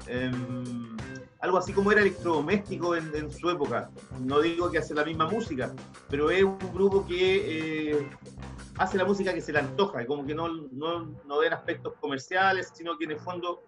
em, 0.09 0.97
algo 1.41 1.59
así 1.59 1.73
como 1.73 1.91
era 1.91 2.01
electrodoméstico 2.03 2.95
en, 2.95 3.31
su 3.31 3.51
época. 3.51 3.91
No 4.21 4.41
digo 4.41 4.71
que 4.71 4.79
hace 4.79 4.95
la 4.95 5.05
misma 5.05 5.27
música, 5.27 5.73
pero 6.09 6.31
es 6.31 6.43
un 6.43 6.59
grupo 6.75 7.07
que 7.07 7.93
eh, 7.93 8.11
hace 8.77 8.99
la 8.99 9.05
música 9.05 9.33
que 9.33 9.41
se 9.41 9.53
le 9.53 9.61
antoja, 9.61 10.05
como 10.07 10.27
que 10.27 10.35
no, 10.35 10.49
no, 10.73 11.15
no 11.27 11.39
ven 11.39 11.53
aspectos 11.53 11.95
comerciales, 12.01 12.71
sino 12.75 12.97
que 12.99 13.05
en 13.05 13.13
el 13.13 13.19
fondo 13.19 13.63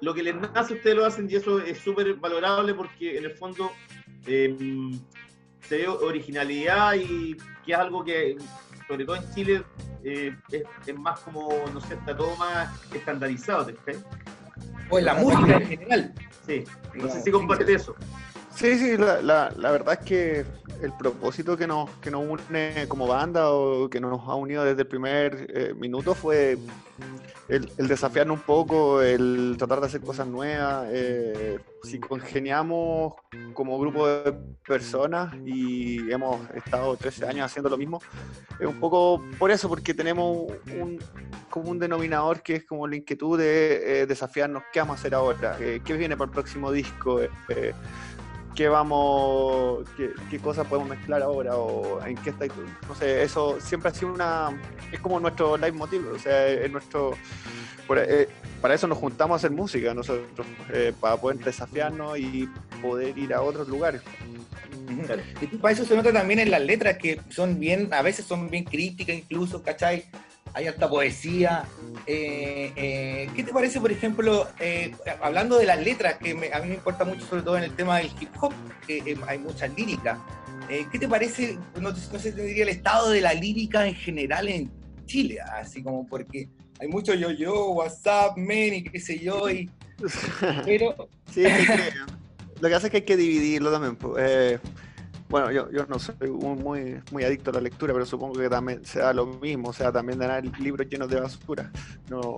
lo 0.00 0.14
que 0.14 0.22
les 0.22 0.34
nace 0.34 0.74
ustedes 0.74 0.96
lo 0.96 1.04
hacen 1.04 1.28
y 1.30 1.36
eso 1.36 1.58
es 1.58 1.78
súper 1.78 2.14
valorable 2.14 2.74
porque 2.74 3.18
en 3.18 3.24
el 3.24 3.32
fondo 3.32 3.70
eh, 4.26 4.56
se 5.60 5.78
ve 5.78 5.88
originalidad 5.88 6.94
y 6.94 7.36
que 7.64 7.72
es 7.72 7.78
algo 7.78 8.04
que 8.04 8.36
sobre 8.88 9.04
todo 9.04 9.16
en 9.16 9.34
Chile 9.34 9.64
eh, 10.02 10.36
es, 10.50 10.98
más 10.98 11.20
como, 11.20 11.48
no 11.72 11.80
sé, 11.80 11.94
está 11.94 12.16
todo 12.16 12.34
más 12.36 12.68
estandarizado, 12.92 13.66
¿te? 13.66 13.98
O 14.90 14.98
en 14.98 15.04
la 15.04 15.14
música 15.14 15.56
en 15.56 15.66
general. 15.66 16.12
Sí, 16.46 16.64
no 16.94 17.08
sé 17.08 17.22
si 17.22 17.30
compartes 17.30 17.68
eso. 17.68 17.94
Sí, 18.50 18.76
sí, 18.78 18.96
la, 18.96 19.22
la, 19.22 19.52
la 19.56 19.70
verdad 19.70 19.98
es 20.00 20.06
que 20.06 20.44
el 20.82 20.92
propósito 20.98 21.56
que 21.56 21.66
nos, 21.66 21.88
que 22.00 22.10
nos 22.10 22.26
une 22.26 22.86
como 22.88 23.06
banda 23.06 23.50
o 23.52 23.88
que 23.88 24.00
nos 24.00 24.20
ha 24.28 24.34
unido 24.34 24.64
desde 24.64 24.82
el 24.82 24.88
primer 24.88 25.46
eh, 25.54 25.74
minuto 25.74 26.14
fue 26.14 26.58
el, 27.48 27.70
el 27.78 27.88
desafiarnos 27.88 28.38
un 28.38 28.42
poco, 28.44 29.02
el 29.02 29.54
tratar 29.58 29.80
de 29.80 29.86
hacer 29.86 30.00
cosas 30.00 30.26
nuevas. 30.26 30.88
eh, 30.90 31.58
si 31.82 31.98
congeniamos 31.98 33.14
como 33.54 33.78
grupo 33.78 34.06
de 34.06 34.34
personas 34.66 35.34
y 35.46 36.10
hemos 36.12 36.38
estado 36.50 36.94
13 36.96 37.26
años 37.26 37.46
haciendo 37.46 37.70
lo 37.70 37.78
mismo, 37.78 38.00
es 38.58 38.66
un 38.66 38.78
poco 38.78 39.22
por 39.38 39.50
eso, 39.50 39.68
porque 39.68 39.94
tenemos 39.94 40.52
un, 40.78 40.98
como 41.48 41.70
un 41.70 41.78
denominador 41.78 42.42
que 42.42 42.56
es 42.56 42.64
como 42.64 42.86
la 42.86 42.96
inquietud 42.96 43.38
de 43.38 44.02
eh, 44.02 44.06
desafiarnos 44.06 44.62
qué 44.72 44.80
vamos 44.80 44.96
a 44.96 45.00
hacer 45.00 45.14
ahora, 45.14 45.56
eh, 45.58 45.80
qué 45.82 45.94
viene 45.94 46.16
para 46.16 46.26
el 46.28 46.32
próximo 46.32 46.70
disco. 46.70 47.20
Qué 48.60 48.68
vamos, 48.68 49.88
qué, 49.96 50.10
qué 50.28 50.38
cosas 50.38 50.66
podemos 50.66 50.90
mezclar 50.90 51.22
ahora 51.22 51.56
o 51.56 52.04
en 52.04 52.14
qué 52.16 52.28
está, 52.28 52.44
no 52.86 52.94
sé, 52.94 53.22
eso 53.22 53.58
siempre 53.58 53.88
ha 53.88 53.94
sido 53.94 54.12
una, 54.12 54.50
es 54.92 55.00
como 55.00 55.18
nuestro 55.18 55.56
leitmotiv, 55.56 56.06
o 56.14 56.18
sea, 56.18 56.46
es 56.46 56.70
nuestro, 56.70 57.16
eh, 57.96 58.28
para 58.60 58.74
eso 58.74 58.86
nos 58.86 58.98
juntamos 58.98 59.32
a 59.32 59.36
hacer 59.36 59.50
música 59.50 59.94
nosotros, 59.94 60.46
eh, 60.74 60.92
para 61.00 61.16
poder 61.16 61.38
desafiarnos 61.38 62.18
y 62.18 62.50
poder 62.82 63.16
ir 63.16 63.32
a 63.32 63.40
otros 63.40 63.66
lugares. 63.66 64.02
Y 65.40 65.56
para 65.56 65.72
eso 65.72 65.86
se 65.86 65.96
nota 65.96 66.12
también 66.12 66.40
en 66.40 66.50
las 66.50 66.60
letras 66.60 66.98
que 66.98 67.18
son 67.30 67.58
bien, 67.58 67.88
a 67.94 68.02
veces 68.02 68.26
son 68.26 68.50
bien 68.50 68.64
críticas 68.64 69.16
incluso, 69.16 69.62
¿cachai? 69.62 70.04
Hay 70.52 70.66
alta 70.66 70.88
poesía. 70.88 71.64
Eh, 72.06 72.72
eh, 72.74 73.28
¿Qué 73.36 73.44
te 73.44 73.52
parece, 73.52 73.80
por 73.80 73.92
ejemplo, 73.92 74.48
eh, 74.58 74.92
hablando 75.22 75.56
de 75.58 75.66
las 75.66 75.80
letras, 75.82 76.16
que 76.18 76.34
me- 76.34 76.52
a 76.52 76.60
mí 76.60 76.68
me 76.68 76.74
importa 76.74 77.04
mucho 77.04 77.24
sobre 77.26 77.42
todo 77.42 77.56
en 77.56 77.64
el 77.64 77.72
tema 77.76 77.98
del 77.98 78.10
hip 78.20 78.30
hop, 78.40 78.52
que 78.86 78.98
eh, 78.98 79.16
hay 79.28 79.38
mucha 79.38 79.68
lírica. 79.68 80.18
Eh, 80.68 80.86
¿Qué 80.90 80.98
te 80.98 81.08
parece, 81.08 81.56
no, 81.80 81.90
no 81.90 81.96
sé, 82.18 82.32
te 82.32 82.42
diría 82.42 82.64
el 82.64 82.68
estado 82.70 83.10
de 83.10 83.20
la 83.20 83.32
lírica 83.34 83.86
en 83.86 83.94
general 83.94 84.48
en 84.48 84.70
Chile? 85.06 85.38
Así 85.40 85.82
como 85.82 86.06
porque 86.06 86.48
hay 86.80 86.88
mucho 86.88 87.14
yo-yo, 87.14 87.70
WhatsApp, 87.70 88.36
men 88.36 88.74
y 88.74 88.84
qué 88.84 88.98
sé 89.00 89.18
yo, 89.18 89.48
y, 89.50 89.70
pero 90.64 91.08
Sí, 91.32 91.44
es 91.44 91.66
que 91.68 91.92
lo 92.60 92.68
que 92.68 92.74
hace 92.74 92.86
es 92.86 92.90
que 92.90 92.96
hay 92.98 93.04
que 93.04 93.16
dividirlo 93.16 93.70
también. 93.70 93.94
po. 93.96 94.16
Bueno, 95.30 95.52
yo, 95.52 95.70
yo 95.70 95.86
no 95.86 95.96
soy 96.00 96.28
muy, 96.28 97.00
muy 97.12 97.22
adicto 97.22 97.50
a 97.50 97.54
la 97.54 97.60
lectura, 97.60 97.92
pero 97.92 98.04
supongo 98.04 98.40
que 98.40 98.48
también 98.48 98.84
se 98.84 98.98
da 98.98 99.12
lo 99.12 99.26
mismo, 99.26 99.68
o 99.68 99.72
sea, 99.72 99.92
también 99.92 100.18
dan 100.18 100.50
libros 100.58 100.88
llenos 100.88 101.08
de 101.08 101.20
basura. 101.20 101.70
No, 102.08 102.34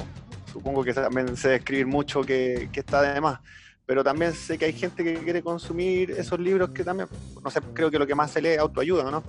supongo 0.52 0.84
que 0.84 0.92
también 0.92 1.34
sé 1.34 1.54
escribir 1.54 1.86
mucho 1.86 2.20
que, 2.20 2.68
que 2.70 2.80
está 2.80 3.00
de 3.00 3.18
más. 3.18 3.40
Pero 3.86 4.04
también 4.04 4.34
sé 4.34 4.58
que 4.58 4.66
hay 4.66 4.74
gente 4.74 5.02
que 5.02 5.14
quiere 5.14 5.42
consumir 5.42 6.10
esos 6.10 6.38
libros 6.38 6.68
que 6.70 6.84
también, 6.84 7.08
no 7.42 7.50
sé, 7.50 7.60
creo 7.72 7.90
que 7.90 7.98
lo 7.98 8.06
que 8.06 8.14
más 8.14 8.30
se 8.30 8.42
lee 8.42 8.50
es 8.50 8.58
autoayuda, 8.58 9.10
¿no? 9.10 9.22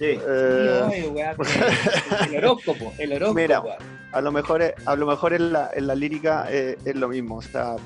Sí. 0.00 0.18
Eh, 0.26 0.80
Ay, 0.90 1.02
weá, 1.08 1.36
el 2.26 2.36
horóscopo, 2.38 2.92
el 2.98 3.12
horóscopo. 3.12 3.34
Mira, 3.38 3.62
a 4.12 4.20
lo 4.22 4.32
mejor, 4.32 4.62
es- 4.62 4.72
a 4.86 4.96
lo 4.96 5.06
mejor 5.06 5.34
en, 5.34 5.52
la, 5.52 5.70
en 5.74 5.86
la 5.86 5.94
lírica 5.94 6.46
eh, 6.50 6.78
es 6.86 6.96
lo 6.96 7.06
mismo, 7.08 7.36
o 7.36 7.42
sea, 7.42 7.76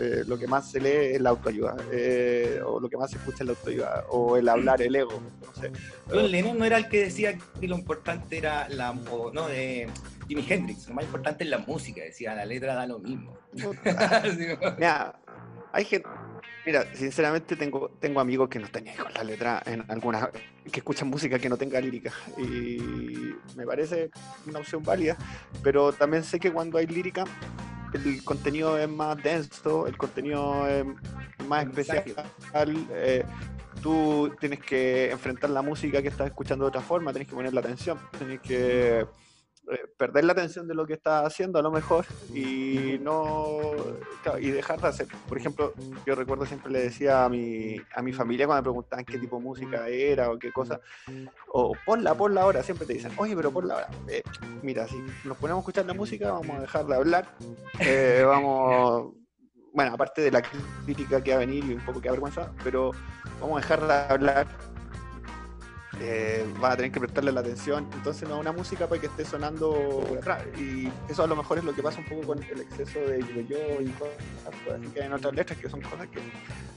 eh, 0.00 0.22
lo 0.26 0.38
que 0.38 0.46
más 0.46 0.70
se 0.70 0.80
lee 0.80 1.14
es 1.14 1.20
la 1.20 1.28
autoayuda, 1.28 1.76
eh, 1.92 2.58
o 2.64 2.80
lo 2.80 2.88
que 2.88 2.96
más 2.96 3.10
se 3.10 3.18
escucha 3.18 3.44
es 3.44 3.46
la 3.48 3.52
autoayuda, 3.52 4.04
o 4.08 4.38
el 4.38 4.48
hablar, 4.48 4.80
el 4.80 4.96
ego, 4.96 5.20
no 5.46 5.60
sé. 5.62 5.70
John 6.10 6.30
Lennon 6.30 6.58
no 6.58 6.64
era 6.64 6.78
el 6.78 6.88
que 6.88 7.04
decía 7.04 7.36
que 7.60 7.68
lo 7.68 7.76
importante 7.76 8.38
era 8.38 8.66
la. 8.70 8.92
O, 9.10 9.30
no, 9.30 9.46
de 9.48 9.88
Jimi 10.26 10.46
Hendrix, 10.48 10.88
lo 10.88 10.94
más 10.94 11.04
importante 11.04 11.44
es 11.44 11.50
la 11.50 11.58
música, 11.58 12.02
decía, 12.02 12.34
la 12.34 12.46
letra 12.46 12.74
da 12.74 12.86
lo 12.86 12.98
mismo. 12.98 13.36
Mira, 14.78 15.14
hay 15.72 15.84
gente, 15.84 16.08
Mira, 16.68 16.84
sinceramente 16.94 17.56
tengo, 17.56 17.88
tengo 17.98 18.20
amigos 18.20 18.50
que 18.50 18.58
no 18.58 18.66
están 18.66 18.84
con 19.02 19.10
la 19.14 19.24
letra 19.24 19.62
en 19.64 19.82
algunas, 19.88 20.28
que 20.70 20.80
escuchan 20.80 21.08
música 21.08 21.38
que 21.38 21.48
no 21.48 21.56
tenga 21.56 21.80
lírica. 21.80 22.12
Y 22.36 23.34
me 23.56 23.64
parece 23.64 24.10
una 24.46 24.58
opción 24.58 24.82
válida, 24.82 25.16
pero 25.62 25.94
también 25.94 26.24
sé 26.24 26.38
que 26.38 26.52
cuando 26.52 26.76
hay 26.76 26.86
lírica, 26.86 27.24
el 27.94 28.22
contenido 28.22 28.78
es 28.78 28.86
más 28.86 29.16
denso, 29.22 29.86
el 29.86 29.96
contenido 29.96 30.68
es 30.68 30.84
más 31.46 31.64
especial. 31.64 32.04
eh, 32.92 33.24
tú 33.82 34.36
tienes 34.38 34.58
que 34.58 35.10
enfrentar 35.10 35.48
la 35.48 35.62
música 35.62 36.02
que 36.02 36.08
estás 36.08 36.26
escuchando 36.26 36.66
de 36.66 36.68
otra 36.68 36.82
forma, 36.82 37.12
tienes 37.12 37.28
que 37.28 37.34
poner 37.34 37.54
la 37.54 37.60
atención, 37.60 37.98
tienes 38.18 38.40
que 38.40 39.06
perder 39.96 40.24
la 40.24 40.32
atención 40.32 40.66
de 40.66 40.74
lo 40.74 40.86
que 40.86 40.94
estás 40.94 41.26
haciendo 41.26 41.58
a 41.58 41.62
lo 41.62 41.70
mejor 41.70 42.06
y 42.34 42.98
no 43.00 43.72
y 44.40 44.50
dejar 44.50 44.80
de 44.80 44.88
hacer. 44.88 45.06
Por 45.28 45.38
ejemplo, 45.38 45.72
yo 46.06 46.14
recuerdo 46.14 46.46
siempre 46.46 46.72
le 46.72 46.80
decía 46.80 47.24
a 47.24 47.28
mi, 47.28 47.76
a 47.94 48.02
mi 48.02 48.12
familia 48.12 48.46
cuando 48.46 48.62
me 48.62 48.64
preguntaban 48.64 49.04
qué 49.04 49.18
tipo 49.18 49.36
de 49.36 49.42
música 49.42 49.88
era 49.88 50.30
o 50.30 50.38
qué 50.38 50.52
cosa, 50.52 50.80
o 51.52 51.74
ponla, 51.84 52.14
ponla 52.14 52.42
ahora, 52.42 52.62
siempre 52.62 52.86
te 52.86 52.94
dicen, 52.94 53.12
oye, 53.16 53.36
pero 53.36 53.50
ponla 53.50 53.74
ahora. 53.74 53.88
Eh, 54.08 54.22
mira, 54.62 54.86
si 54.86 54.96
nos 55.24 55.36
ponemos 55.36 55.60
a 55.60 55.62
escuchar 55.62 55.86
la 55.86 55.94
música, 55.94 56.32
vamos 56.32 56.56
a 56.56 56.60
dejar 56.60 56.86
de 56.86 56.94
hablar, 56.94 57.28
eh, 57.80 58.22
vamos, 58.26 59.14
bueno, 59.72 59.94
aparte 59.94 60.22
de 60.22 60.30
la 60.30 60.42
crítica 60.84 61.22
que 61.22 61.30
va 61.30 61.36
a 61.36 61.40
venir 61.40 61.64
y 61.64 61.74
un 61.74 61.84
poco 61.84 62.00
que 62.00 62.08
avergüenza, 62.08 62.52
pero 62.64 62.92
vamos 63.40 63.58
a 63.58 63.60
dejar 63.60 63.86
de 63.86 64.14
hablar 64.14 64.46
eh, 66.00 66.46
vas 66.60 66.74
a 66.74 66.76
tener 66.76 66.92
que 66.92 67.00
prestarle 67.00 67.32
la 67.32 67.40
atención. 67.40 67.86
Entonces 67.92 68.28
no 68.28 68.36
es 68.36 68.40
una 68.40 68.52
música 68.52 68.86
para 68.86 69.00
que 69.00 69.06
esté 69.08 69.24
sonando 69.24 70.04
por 70.08 70.18
atrás. 70.18 70.44
Y 70.58 70.88
eso 71.10 71.22
a 71.22 71.26
lo 71.26 71.36
mejor 71.36 71.58
es 71.58 71.64
lo 71.64 71.74
que 71.74 71.82
pasa 71.82 72.00
un 72.00 72.06
poco 72.06 72.28
con 72.28 72.42
el 72.42 72.60
exceso 72.60 73.00
de 73.00 73.20
yo 73.48 73.80
y 73.80 73.88
cosas 73.90 74.14
así 74.74 74.86
que 74.92 75.00
hay 75.00 75.06
en 75.06 75.12
otras 75.12 75.34
letras 75.34 75.58
que 75.58 75.68
son 75.68 75.80
cosas 75.80 76.06
que 76.08 76.20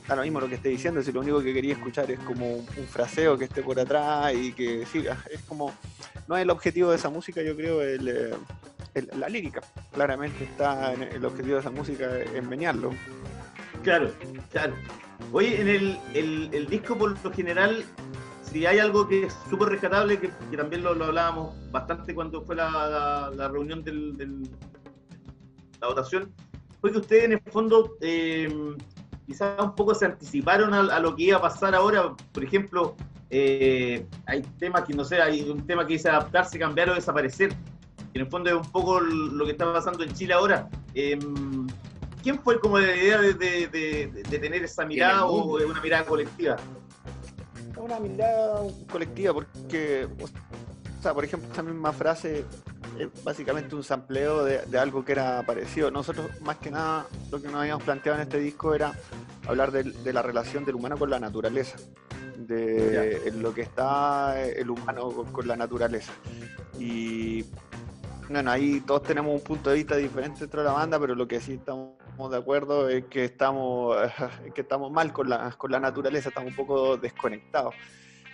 da 0.08 0.16
lo 0.16 0.24
mismo 0.24 0.40
lo 0.40 0.50
que 0.50 0.56
esté 0.56 0.70
diciendo. 0.70 1.02
Si 1.02 1.12
lo 1.12 1.22
único 1.22 1.42
que 1.42 1.54
quería 1.54 1.74
escuchar 1.74 2.10
es 2.10 2.20
como 2.20 2.56
un 2.56 2.88
fraseo 2.90 3.38
que 3.38 3.46
esté 3.46 3.62
por 3.62 3.80
atrás 3.80 4.34
y 4.34 4.54
que 4.54 4.86
siga. 4.86 5.18
Es 5.32 5.42
como, 5.42 5.74
no 6.28 6.36
es 6.38 6.44
el 6.44 6.50
objetivo 6.50 6.90
de 6.90 6.98
esa 6.98 7.10
música, 7.10 7.42
yo 7.42 7.56
creo, 7.56 7.82
el, 7.82 8.08
eh, 8.08 9.08
la 9.18 9.30
lírica. 9.30 9.62
Claramente 9.94 10.44
está 10.44 10.94
el 10.94 11.24
objetivo 11.24 11.56
de 11.56 11.62
esa 11.62 11.72
música 11.72 12.10
en 12.20 12.50
menearlo. 12.50 12.92
Claro, 13.84 14.12
claro. 14.52 14.74
Oye, 15.32 15.62
en 15.62 15.70
el, 15.70 16.50
el 16.54 16.68
disco 16.68 16.98
por 16.98 17.18
lo 17.24 17.32
general, 17.32 17.86
si 18.52 18.66
hay 18.66 18.80
algo 18.80 19.08
que 19.08 19.26
es 19.26 19.38
súper 19.49 19.70
rescatable, 19.70 20.20
que, 20.20 20.30
que 20.49 20.58
también 20.58 20.84
lo, 20.84 20.93
lo 20.93 21.06
hablábamos 21.06 21.56
bastante 21.72 22.14
cuando 22.14 22.41
fue 22.41 22.56
la, 22.56 22.70
la- 22.70 23.32
la 23.36 23.47
reunión 23.47 23.84
del, 23.84 24.18
del- 24.18 24.49
la 25.80 25.88
votación, 25.88 26.32
fue 26.80 26.91
que 26.91 26.97
ustedes 26.99 27.24
en 27.26 27.34
el 27.34 27.41
fondo 27.52 27.95
eh, 28.02 28.76
quizás 29.26 29.60
un 29.60 29.74
poco 29.76 29.95
se 29.95 30.06
anticiparon 30.06 30.74
a, 30.74 30.80
a 30.82 30.99
lo 30.99 31.16
que 31.16 31.24
iba 31.24 31.38
a 31.38 31.41
pasar 31.41 31.74
ahora. 31.76 32.14
Por 32.32 32.43
ejemplo, 32.43 32.95
eh, 33.30 34.06
hay 34.26 34.41
temas 34.60 34.84
que 34.84 34.93
no 34.93 35.04
sé, 35.06 35.22
hay 35.22 35.49
un 35.49 35.66
tema 35.66 35.86
que 35.88 35.93
dice 35.93 36.10
adaptarse, 36.10 36.60
cambiar 36.60 36.89
o 36.89 36.95
desaparecer. 36.95 37.49
que 37.49 38.20
en 38.20 38.26
el 38.26 38.28
fondo 38.28 38.49
es 38.49 38.56
un 38.56 38.72
poco 38.72 38.99
lo 38.99 39.45
que 39.45 39.52
está 39.52 39.72
pasando 39.72 40.04
en 40.04 40.14
Chile 40.14 40.34
ahora. 40.34 40.70
Em, 40.93 41.68
¿Quién 42.22 42.39
fue 42.43 42.60
como 42.60 42.78
la 42.78 42.95
idea 42.95 43.20
de, 43.22 43.34
de- 43.34 43.68
de- 43.68 44.24
de 44.30 44.39
tener 44.39 44.64
esa 44.64 44.86
mirada 44.86 45.26
o 45.26 45.58
una 45.66 45.82
mirada 45.82 46.06
colectiva? 46.06 46.58
Una 47.82 48.00
mirada 48.00 48.62
colectiva 48.92 49.34
porque, 49.34 50.08
o 51.00 51.02
sea, 51.02 51.14
por 51.14 51.26
ejemplo, 51.26 51.50
esta 51.50 51.64
misma 51.64 51.92
frase 51.92 52.46
es 53.00 53.24
básicamente 53.24 53.76
un 53.76 53.84
sampleo 53.84 54.44
de, 54.44 54.60
de 54.66 54.78
algo 54.78 55.04
que 55.04 55.14
era 55.14 55.44
parecido. 55.46 55.90
Nosotros, 55.90 56.30
más 56.42 56.58
que 56.58 56.70
nada, 56.70 57.08
lo 57.32 57.42
que 57.42 57.48
nos 57.48 57.56
habíamos 57.56 57.84
planteado 57.84 58.20
en 58.20 58.24
este 58.24 58.40
disco 58.40 58.76
era 58.76 58.94
hablar 59.48 59.72
de, 59.72 60.14
la 60.14 60.22
relación 60.22 60.64
del 60.64 60.76
humano 60.76 60.98
con 60.98 61.10
la 61.10 61.20
naturaleza, 61.20 61.78
de 62.38 63.34
lo 63.36 63.54
que 63.54 63.62
está 63.62 64.40
el 64.42 64.70
humano 64.70 65.12
con, 65.12 65.32
con 65.32 65.48
la 65.48 65.56
naturaleza. 65.56 66.14
Y 66.80 67.46
bueno, 68.30 68.52
ahí 68.52 68.82
todos 68.82 69.04
tenemos 69.04 69.34
un 69.34 69.42
punto 69.42 69.72
de 69.72 69.78
vista 69.78 69.96
diferente 69.96 70.42
dentro 70.42 70.62
de 70.62 70.68
la 70.68 70.74
banda, 70.74 71.00
pero 71.00 71.16
lo 71.16 71.28
que 71.28 71.42
sí 71.42 71.54
estamos 71.54 72.01
de 72.18 72.38
acuerdo 72.38 72.89
es 72.89 73.05
que 73.05 73.26
estamos, 73.26 73.97
es 74.45 74.53
que 74.53 74.62
estamos 74.62 74.91
mal 74.91 75.12
con 75.14 75.30
la, 75.30 75.51
con 75.57 75.72
la 75.72 75.80
naturaleza, 75.80 76.30
estamos 76.30 76.51
un 76.51 76.55
poco 76.55 76.97
desconectados. 76.97 77.74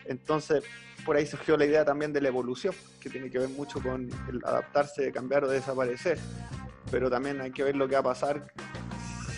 Entonces, 0.05 0.63
por 1.05 1.15
ahí 1.15 1.25
surgió 1.25 1.57
la 1.57 1.65
idea 1.65 1.85
también 1.85 2.13
de 2.13 2.21
la 2.21 2.29
evolución, 2.29 2.73
que 2.99 3.09
tiene 3.09 3.29
que 3.29 3.39
ver 3.39 3.49
mucho 3.49 3.81
con 3.81 4.09
el 4.29 4.41
adaptarse, 4.43 5.11
cambiar 5.11 5.43
o 5.43 5.47
desaparecer. 5.47 6.17
Pero 6.89 7.09
también 7.09 7.41
hay 7.41 7.51
que 7.51 7.63
ver 7.63 7.75
lo 7.75 7.87
que 7.87 7.95
va 7.95 7.99
a 7.99 8.03
pasar 8.03 8.53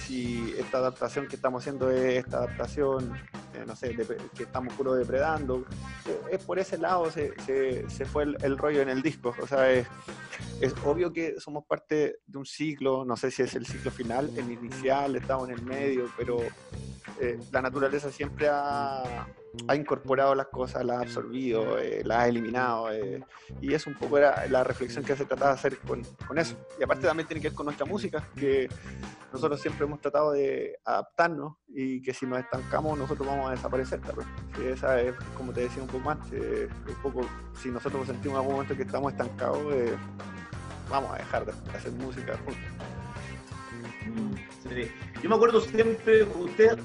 si 0.10 0.55
esta 0.57 0.80
adaptación 0.80 1.28
que 1.28 1.36
estamos 1.36 1.62
haciendo 1.62 1.91
es 1.91 2.26
esta 2.26 2.38
adaptación, 2.38 3.14
eh, 3.53 3.64
no 3.68 3.76
sé, 3.76 3.95
que 4.36 4.43
estamos 4.43 4.74
puro 4.74 4.95
depredando. 4.95 5.66
Eh, 6.07 6.20
Es 6.32 6.43
por 6.43 6.57
ese 6.57 6.80
lado 6.80 7.12
se, 7.12 7.32
fue 8.05 8.24
el, 8.24 8.38
el 8.41 8.57
rollo 8.57 8.82
en 8.82 8.89
el 8.89 9.03
disco. 9.03 9.36
O 9.39 9.45
sea, 9.45 9.72
es, 9.72 9.86
es 10.62 10.74
obvio 10.84 11.14
que 11.14 11.39
somos 11.39 11.64
parte 11.64 12.22
de 12.26 12.38
un 12.39 12.45
ciclo, 12.45 13.05
no 13.05 13.16
sé 13.18 13.30
si 13.30 13.43
es 13.43 13.53
el 13.53 13.68
ciclo 13.68 13.91
final, 13.91 14.32
el 14.36 14.51
inicial, 14.51 15.16
estamos 15.16 15.47
en 15.49 15.55
el 15.60 15.62
medio, 15.62 16.10
pero 16.18 16.39
eh, 17.22 17.39
la 17.51 17.62
naturaleza 17.62 18.12
siempre 18.12 18.47
ha, 18.49 19.28
ha 19.68 19.76
incorporado 19.76 20.36
las 20.36 20.47
cosas, 20.47 20.86
las 20.86 20.97
ha 20.97 21.02
absorbido, 21.02 21.80
eh, 21.80 22.02
las 22.04 22.20
ha 22.20 22.28
eliminado, 22.28 22.91
eh, 22.91 23.24
y 23.62 23.74
es 23.74 23.88
un 23.88 23.95
poco 23.95 24.18
era 24.18 24.45
la 24.47 24.64
reflexión 24.64 25.04
que 25.04 25.16
se 25.16 25.26
trataba 25.26 25.52
de 25.52 25.56
hacer 25.56 25.78
con, 25.80 26.04
con 26.28 26.38
eso. 26.38 26.56
Y 26.80 26.84
aparte 26.84 27.08
también 27.08 27.28
tiene 27.28 27.41
que 27.41 27.50
ver 27.50 27.56
con 27.56 27.66
nuestra 27.66 27.86
música, 27.86 28.24
que 28.36 28.70
nosotros 29.32 29.62
siempre 29.62 29.86
hemos 29.86 30.02
tratado 30.02 30.32
de 30.32 30.80
adaptarnos 30.84 31.56
y 31.68 32.02
que 32.02 32.14
si 32.14 32.26
nos 32.26 32.39
estancamos 32.39 32.97
nosotros 32.97 33.28
vamos 33.28 33.50
a 33.50 33.52
desaparecer. 33.52 34.00
vez. 34.00 34.26
Sí, 34.56 34.66
esa 34.66 35.02
es, 35.02 35.16
como 35.38 35.52
te 35.54 35.62
decía 35.62 35.84
un 35.84 35.89
poco 35.89 36.04
más, 36.04 36.18
eh, 36.32 36.68
un 36.88 36.95
poco, 37.02 37.28
si 37.62 37.70
nosotros 37.70 38.08
sentimos 38.08 38.36
en 38.36 38.41
algún 38.41 38.54
momento 38.54 38.76
que 38.76 38.84
estamos 38.84 39.12
estancados, 39.12 39.60
eh, 39.74 39.95
vamos 40.89 41.12
a 41.12 41.18
dejar 41.18 41.45
de 41.45 41.54
hacer 41.76 41.91
música 41.93 42.38
juntos. 42.38 42.64
Sí. 44.68 44.91
Yo 45.22 45.30
me 45.30 45.36
acuerdo 45.36 45.59
siempre, 45.59 46.24
ustedes 46.24 46.78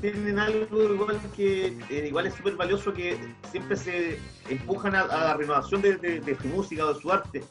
tienen 0.00 0.38
algo 0.38 0.82
igual 0.94 1.18
que 1.34 1.68
eh, 1.88 2.06
igual 2.08 2.26
es 2.26 2.34
súper 2.34 2.54
valioso 2.56 2.92
que 2.92 3.18
siempre 3.50 3.76
se 3.76 4.18
empujan 4.50 4.94
a, 4.94 5.00
a 5.02 5.24
la 5.24 5.34
renovación 5.36 5.80
de, 5.80 5.96
de- 5.96 6.20
de 6.20 6.36
su 6.36 6.48
música 6.48 6.84
o 6.84 6.92
de 6.92 7.00
su 7.00 7.10
arte. 7.10 7.42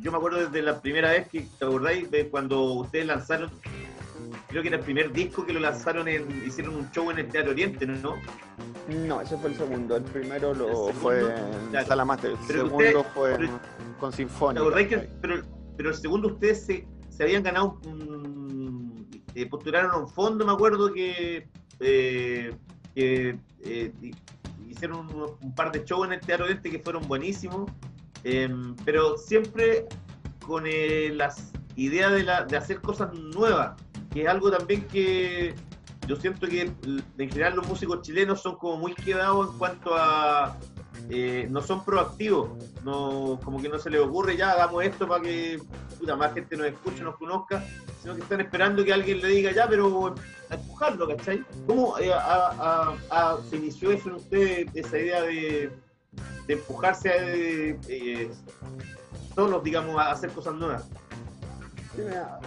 Yo 0.00 0.10
me 0.10 0.18
acuerdo 0.18 0.38
desde 0.40 0.60
la 0.62 0.80
primera 0.80 1.10
vez 1.10 1.28
que, 1.28 1.46
¿te 1.58 1.64
acordáis? 1.64 2.10
De 2.10 2.28
cuando 2.28 2.62
ustedes 2.74 3.06
lanzaron, 3.06 3.50
creo 4.48 4.60
que 4.62 4.68
era 4.68 4.76
el 4.78 4.82
primer 4.82 5.12
disco 5.12 5.46
que 5.46 5.52
lo 5.52 5.60
lanzaron, 5.60 6.08
en, 6.08 6.44
hicieron 6.46 6.74
un 6.74 6.90
show 6.90 7.08
en 7.12 7.20
el 7.20 7.28
Teatro 7.28 7.52
Oriente, 7.52 7.86
¿no? 7.86 8.16
No, 8.88 9.20
ese 9.20 9.36
fue 9.38 9.50
el 9.50 9.56
segundo. 9.56 9.96
El 9.96 10.02
primero 10.02 10.50
¿El 10.50 10.58
lo 10.58 10.66
segundo? 10.68 10.92
fue 10.94 11.20
en 11.20 11.68
Claro. 11.70 11.86
Sala 11.86 12.04
Master. 12.04 12.30
El 12.32 12.36
Pero 12.48 12.62
segundo 12.66 13.00
usted- 13.00 13.12
fue 13.14 13.34
pero- 13.38 13.60
con 14.00 14.10
¿Te 14.10 14.16
Sinfónica. 14.16 14.60
acordáis 14.60 14.88
que, 14.88 14.98
pero, 15.22 15.42
pero 15.76 15.88
el 15.90 15.94
segundo 15.96 16.28
ustedes 16.28 16.66
se, 16.66 16.86
se 17.08 17.22
habían 17.22 17.42
ganado 17.42 17.80
un, 17.86 18.65
eh, 19.36 19.46
postularon 19.46 19.90
a 19.92 19.96
un 19.98 20.08
fondo, 20.08 20.44
me 20.46 20.52
acuerdo 20.52 20.92
que, 20.92 21.46
eh, 21.80 22.50
eh, 22.94 23.38
hi- 24.02 24.14
hicieron 24.68 25.06
un, 25.42 25.54
par 25.54 25.70
de 25.72 25.84
shows 25.84 26.06
en 26.06 26.14
el 26.14 26.20
Teatro 26.20 26.46
Oriente 26.46 26.70
que 26.70 26.78
fueron 26.78 27.06
buenísimos, 27.06 27.70
eh, 28.24 28.48
pero 28.84 29.16
siempre 29.18 29.86
con 30.46 30.64
eh, 30.66 31.10
las 31.14 31.52
ideas 31.76 32.12
de, 32.12 32.22
la- 32.22 32.44
de 32.44 32.56
hacer 32.56 32.80
cosas 32.80 33.12
nuevas, 33.12 33.74
que 34.12 34.22
es 34.22 34.28
algo 34.28 34.50
también 34.50 34.86
que 34.88 35.54
yo 36.08 36.16
siento 36.16 36.46
que 36.46 36.62
en 36.62 37.28
general 37.30 37.56
los 37.56 37.68
músicos 37.68 38.00
chilenos 38.02 38.40
son 38.40 38.56
como 38.56 38.76
muy 38.78 38.94
quedados 38.94 39.50
en 39.52 39.58
cuanto 39.58 39.94
a 39.94 40.56
eh, 41.10 41.46
no 41.50 41.62
son 41.62 41.84
proactivos, 41.84 42.50
no, 42.84 43.38
como 43.44 43.60
que 43.60 43.68
no 43.68 43.78
se 43.78 43.90
les 43.90 44.00
ocurre 44.00 44.36
ya 44.36 44.52
hagamos 44.52 44.84
esto 44.84 45.06
para 45.06 45.22
que 45.22 45.60
puta, 45.98 46.16
más 46.16 46.34
gente 46.34 46.56
nos 46.56 46.66
escuche, 46.66 47.02
nos 47.02 47.16
conozca, 47.16 47.64
sino 48.02 48.14
que 48.14 48.22
están 48.22 48.40
esperando 48.40 48.84
que 48.84 48.92
alguien 48.92 49.20
le 49.20 49.28
diga 49.28 49.52
ya, 49.52 49.68
pero 49.68 50.14
a 50.50 50.54
empujarlo, 50.54 51.08
¿cachai? 51.08 51.44
¿Cómo 51.66 51.98
eh, 51.98 52.12
se 53.50 53.56
inició 53.56 53.90
eso 53.92 54.08
en 54.10 54.14
ustedes, 54.16 54.68
esa 54.74 54.98
idea 54.98 55.22
de, 55.22 55.72
empujarse 56.48 57.10
a, 57.10 57.16
eh, 57.16 57.78
eh, 57.88 58.30
solos, 59.34 59.62
digamos, 59.64 59.98
a 59.98 60.12
hacer 60.12 60.30
cosas 60.30 60.54
nuevas? 60.54 60.84
Sí, 61.94 62.02
mira, 62.02 62.38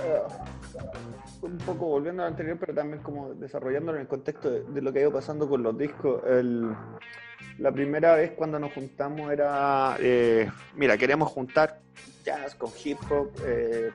un 1.42 1.58
poco 1.60 1.86
volviendo 1.86 2.24
al 2.24 2.30
anterior, 2.30 2.58
pero 2.60 2.74
también 2.74 3.02
como 3.02 3.34
desarrollándolo 3.34 3.98
en 3.98 4.02
el 4.04 4.08
contexto 4.08 4.50
de, 4.50 4.82
lo 4.82 4.92
que 4.92 5.00
ha 5.00 5.02
ido 5.04 5.14
pasando 5.14 5.48
con 5.48 5.64
los 5.64 5.78
discos. 5.78 6.22
El- 6.28 6.74
la 7.58 7.72
primera 7.72 8.16
vez 8.16 8.32
cuando 8.32 8.58
nos 8.60 8.72
juntamos 8.74 9.32
era, 9.32 9.98
eh, 10.00 10.50
mira, 10.76 10.98
queremos 10.98 11.30
juntar 11.30 11.80
jazz 12.24 12.56
con 12.56 12.70
hip 12.84 12.98
hop, 13.10 13.32
eh, 13.46 13.92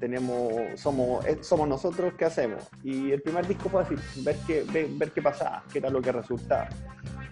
tenemos, 0.00 0.52
somos, 0.80 1.24
eh, 1.26 1.38
somos 1.42 1.68
nosotros, 1.68 2.14
¿qué 2.18 2.24
hacemos? 2.24 2.64
Y 2.82 3.12
el 3.12 3.22
primer 3.22 3.46
disco 3.46 3.68
fue 3.68 3.82
así, 3.82 3.94
ver 4.22 4.36
qué, 4.46 4.64
ver, 4.64 4.88
ver 4.90 5.10
qué 5.12 5.22
pasaba, 5.22 5.64
qué 5.72 5.78
era 5.78 5.90
lo 5.90 6.00
que 6.00 6.12
resultaba. 6.12 6.68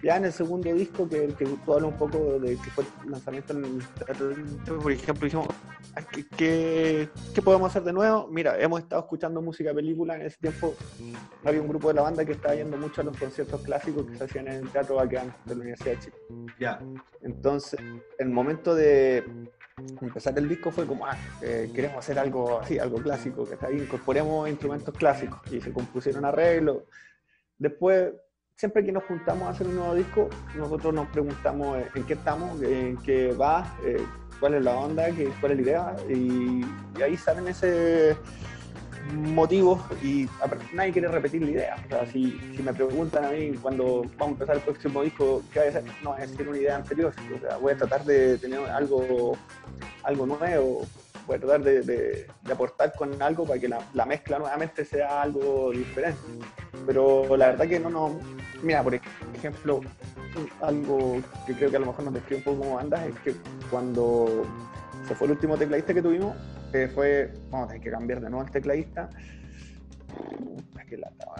Ya 0.03 0.17
en 0.17 0.25
el 0.25 0.33
segundo 0.33 0.73
disco, 0.73 1.07
que, 1.07 1.27
que 1.37 1.45
tú 1.45 1.73
hablas 1.73 1.91
un 1.91 1.97
poco 1.97 2.39
de 2.39 2.55
que 2.55 2.71
fue 2.71 2.83
el 3.05 3.11
lanzamiento 3.11 3.53
en 3.53 3.65
el 3.65 4.77
por 4.77 4.91
ejemplo, 4.91 5.27
hicimos 5.27 5.47
¿qué, 6.11 6.25
qué, 6.35 7.09
qué 7.35 7.41
podemos 7.41 7.69
hacer 7.69 7.83
de 7.83 7.93
nuevo? 7.93 8.27
Mira, 8.27 8.59
hemos 8.59 8.81
estado 8.81 9.03
escuchando 9.03 9.41
música 9.41 9.73
película. 9.73 10.15
En 10.15 10.23
ese 10.23 10.37
tiempo 10.37 10.73
había 11.43 11.61
un 11.61 11.67
grupo 11.67 11.89
de 11.89 11.95
la 11.95 12.01
banda 12.01 12.25
que 12.25 12.31
estaba 12.31 12.55
yendo 12.55 12.77
mucho 12.77 13.01
a 13.01 13.03
los 13.03 13.17
conciertos 13.17 13.61
clásicos 13.61 14.05
que 14.07 14.17
se 14.17 14.23
hacían 14.23 14.47
en 14.47 14.53
el 14.63 14.69
Teatro 14.69 14.95
Bacán 14.95 15.35
de 15.45 15.55
la 15.55 15.61
Universidad 15.61 15.91
de 15.91 15.99
Chile. 15.99 16.15
Ya. 16.59 16.79
Entonces, 17.21 17.79
el 18.17 18.29
momento 18.29 18.73
de 18.73 19.23
empezar 20.01 20.37
el 20.37 20.47
disco 20.49 20.71
fue 20.71 20.85
como, 20.85 21.05
ah, 21.05 21.15
eh, 21.41 21.71
queremos 21.73 21.97
hacer 21.99 22.17
algo 22.19 22.59
así, 22.59 22.79
algo 22.79 22.97
clásico, 23.01 23.45
que 23.47 23.53
está 23.55 23.67
ahí, 23.67 23.77
incorporemos 23.77 24.49
instrumentos 24.49 24.93
clásicos. 24.95 25.39
Y 25.51 25.61
se 25.61 25.71
compusieron 25.71 26.25
arreglos. 26.25 26.83
Después, 27.57 28.11
siempre 28.55 28.83
que 28.83 28.91
nos 28.91 29.03
juntamos 29.05 29.47
a 29.47 29.51
hacer 29.51 29.67
un 29.67 29.75
nuevo 29.75 29.95
disco, 29.95 30.29
nosotros 30.55 30.93
nos 30.93 31.07
preguntamos 31.07 31.77
eh, 31.77 31.87
en 31.95 32.03
qué 32.03 32.13
estamos, 32.13 32.61
en 32.61 32.97
qué 32.97 33.33
va, 33.33 33.77
eh, 33.85 34.03
cuál 34.39 34.55
es 34.55 34.63
la 34.63 34.75
onda, 34.75 35.11
qué- 35.11 35.31
cuál 35.39 35.51
es 35.53 35.57
la 35.57 35.63
idea, 35.63 35.95
y, 36.09 36.65
y 36.97 37.01
ahí 37.01 37.15
salen 37.17 37.47
ese 37.47 38.15
motivos 39.13 39.81
y 40.03 40.27
nadie 40.73 40.91
quiere 40.91 41.07
repetir 41.07 41.41
la 41.41 41.51
idea. 41.51 41.75
O 41.85 41.89
sea, 41.89 42.05
si, 42.05 42.39
me 42.63 42.73
preguntan 42.73 43.25
a 43.25 43.29
mí 43.31 43.53
cuando 43.61 44.03
vamos 44.17 44.27
a 44.27 44.31
empezar 44.31 44.55
el 44.57 44.61
próximo 44.61 45.03
disco, 45.03 45.41
¿qué 45.53 45.59
voy 45.59 45.69
a? 45.69 46.03
No, 46.03 46.17
es 46.17 46.31
decir 46.31 46.47
una 46.47 46.57
idea 46.57 46.75
anterior. 46.77 47.13
O 47.35 47.39
sea, 47.39 47.57
voy 47.57 47.73
a 47.73 47.77
tratar 47.77 48.03
de 48.05 48.37
tener 48.37 48.59
algo, 48.69 49.37
algo 50.03 50.25
nuevo, 50.25 50.85
voy 51.27 51.37
a 51.37 51.39
tratar 51.39 51.63
de, 51.63 52.27
aportar 52.51 52.93
con 52.93 53.21
algo 53.21 53.45
para 53.45 53.59
que 53.59 53.67
la, 53.67 53.79
la 53.93 54.05
mezcla 54.05 54.39
nuevamente 54.39 54.85
sea 54.85 55.21
algo 55.21 55.71
diferente. 55.71 56.19
Pero 56.85 57.35
la 57.37 57.47
verdad 57.47 57.67
que 57.67 57.79
no 57.79 57.89
nos... 57.89 58.11
Mira, 58.63 58.83
por 58.83 58.93
ejemplo, 59.33 59.81
algo 60.61 61.19
que 61.45 61.53
creo 61.53 61.69
que 61.69 61.77
a 61.77 61.79
lo 61.79 61.87
mejor 61.87 62.05
nos 62.05 62.13
describe 62.13 62.37
un 62.37 62.43
poco 62.43 62.59
como 62.59 62.75
banda 62.75 63.05
es 63.05 63.19
que 63.19 63.35
cuando 63.69 64.45
se 65.07 65.15
fue 65.15 65.27
el 65.27 65.33
último 65.33 65.57
tecladista 65.57 65.93
que 65.93 66.01
tuvimos, 66.01 66.35
fue, 66.93 67.31
vamos 67.49 67.65
a 67.65 67.67
tener 67.69 67.83
que 67.83 67.91
cambiar 67.91 68.21
de 68.21 68.29
nuevo 68.29 68.45
el 68.45 68.51
tecladista. 68.51 69.09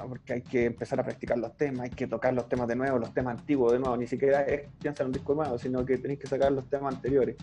Porque 0.08 0.34
hay 0.34 0.42
que 0.42 0.66
empezar 0.66 1.00
a 1.00 1.04
practicar 1.04 1.38
los 1.38 1.56
temas, 1.58 1.82
hay 1.82 1.90
que 1.90 2.08
tocar 2.08 2.34
los 2.34 2.48
temas 2.48 2.68
de 2.68 2.76
nuevo, 2.76 2.98
los 2.98 3.14
temas 3.14 3.38
antiguos 3.38 3.74
de 3.74 3.80
nuevo, 3.80 3.98
ni 3.98 4.08
siquiera 4.08 4.42
es 4.44 4.68
piensa 4.80 5.04
en 5.04 5.08
un 5.08 5.14
disco 5.14 5.36
nuevo, 5.36 5.58
sino 5.58 5.86
que 5.86 5.98
tenéis 5.98 6.20
que 6.20 6.28
sacar 6.28 6.52
los 6.52 6.70
temas 6.70 6.96
anteriores. 6.96 7.36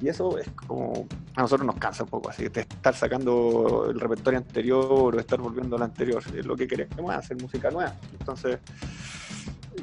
Y 0.00 0.08
eso 0.08 0.36
es 0.38 0.48
como, 0.66 1.06
a 1.36 1.42
nosotros 1.42 1.64
nos 1.64 1.76
cansa 1.76 2.02
un 2.02 2.10
poco, 2.10 2.30
así, 2.30 2.48
de 2.48 2.62
estar 2.62 2.94
sacando 2.94 3.86
el 3.88 4.00
repertorio 4.00 4.40
anterior 4.40 5.14
o 5.14 5.18
estar 5.18 5.40
volviendo 5.40 5.76
al 5.76 5.82
anterior. 5.82 6.22
Es 6.36 6.44
lo 6.44 6.56
que 6.56 6.66
queremos 6.66 7.14
hacer 7.14 7.40
música 7.40 7.70
nueva. 7.70 7.94
Entonces, 8.18 8.58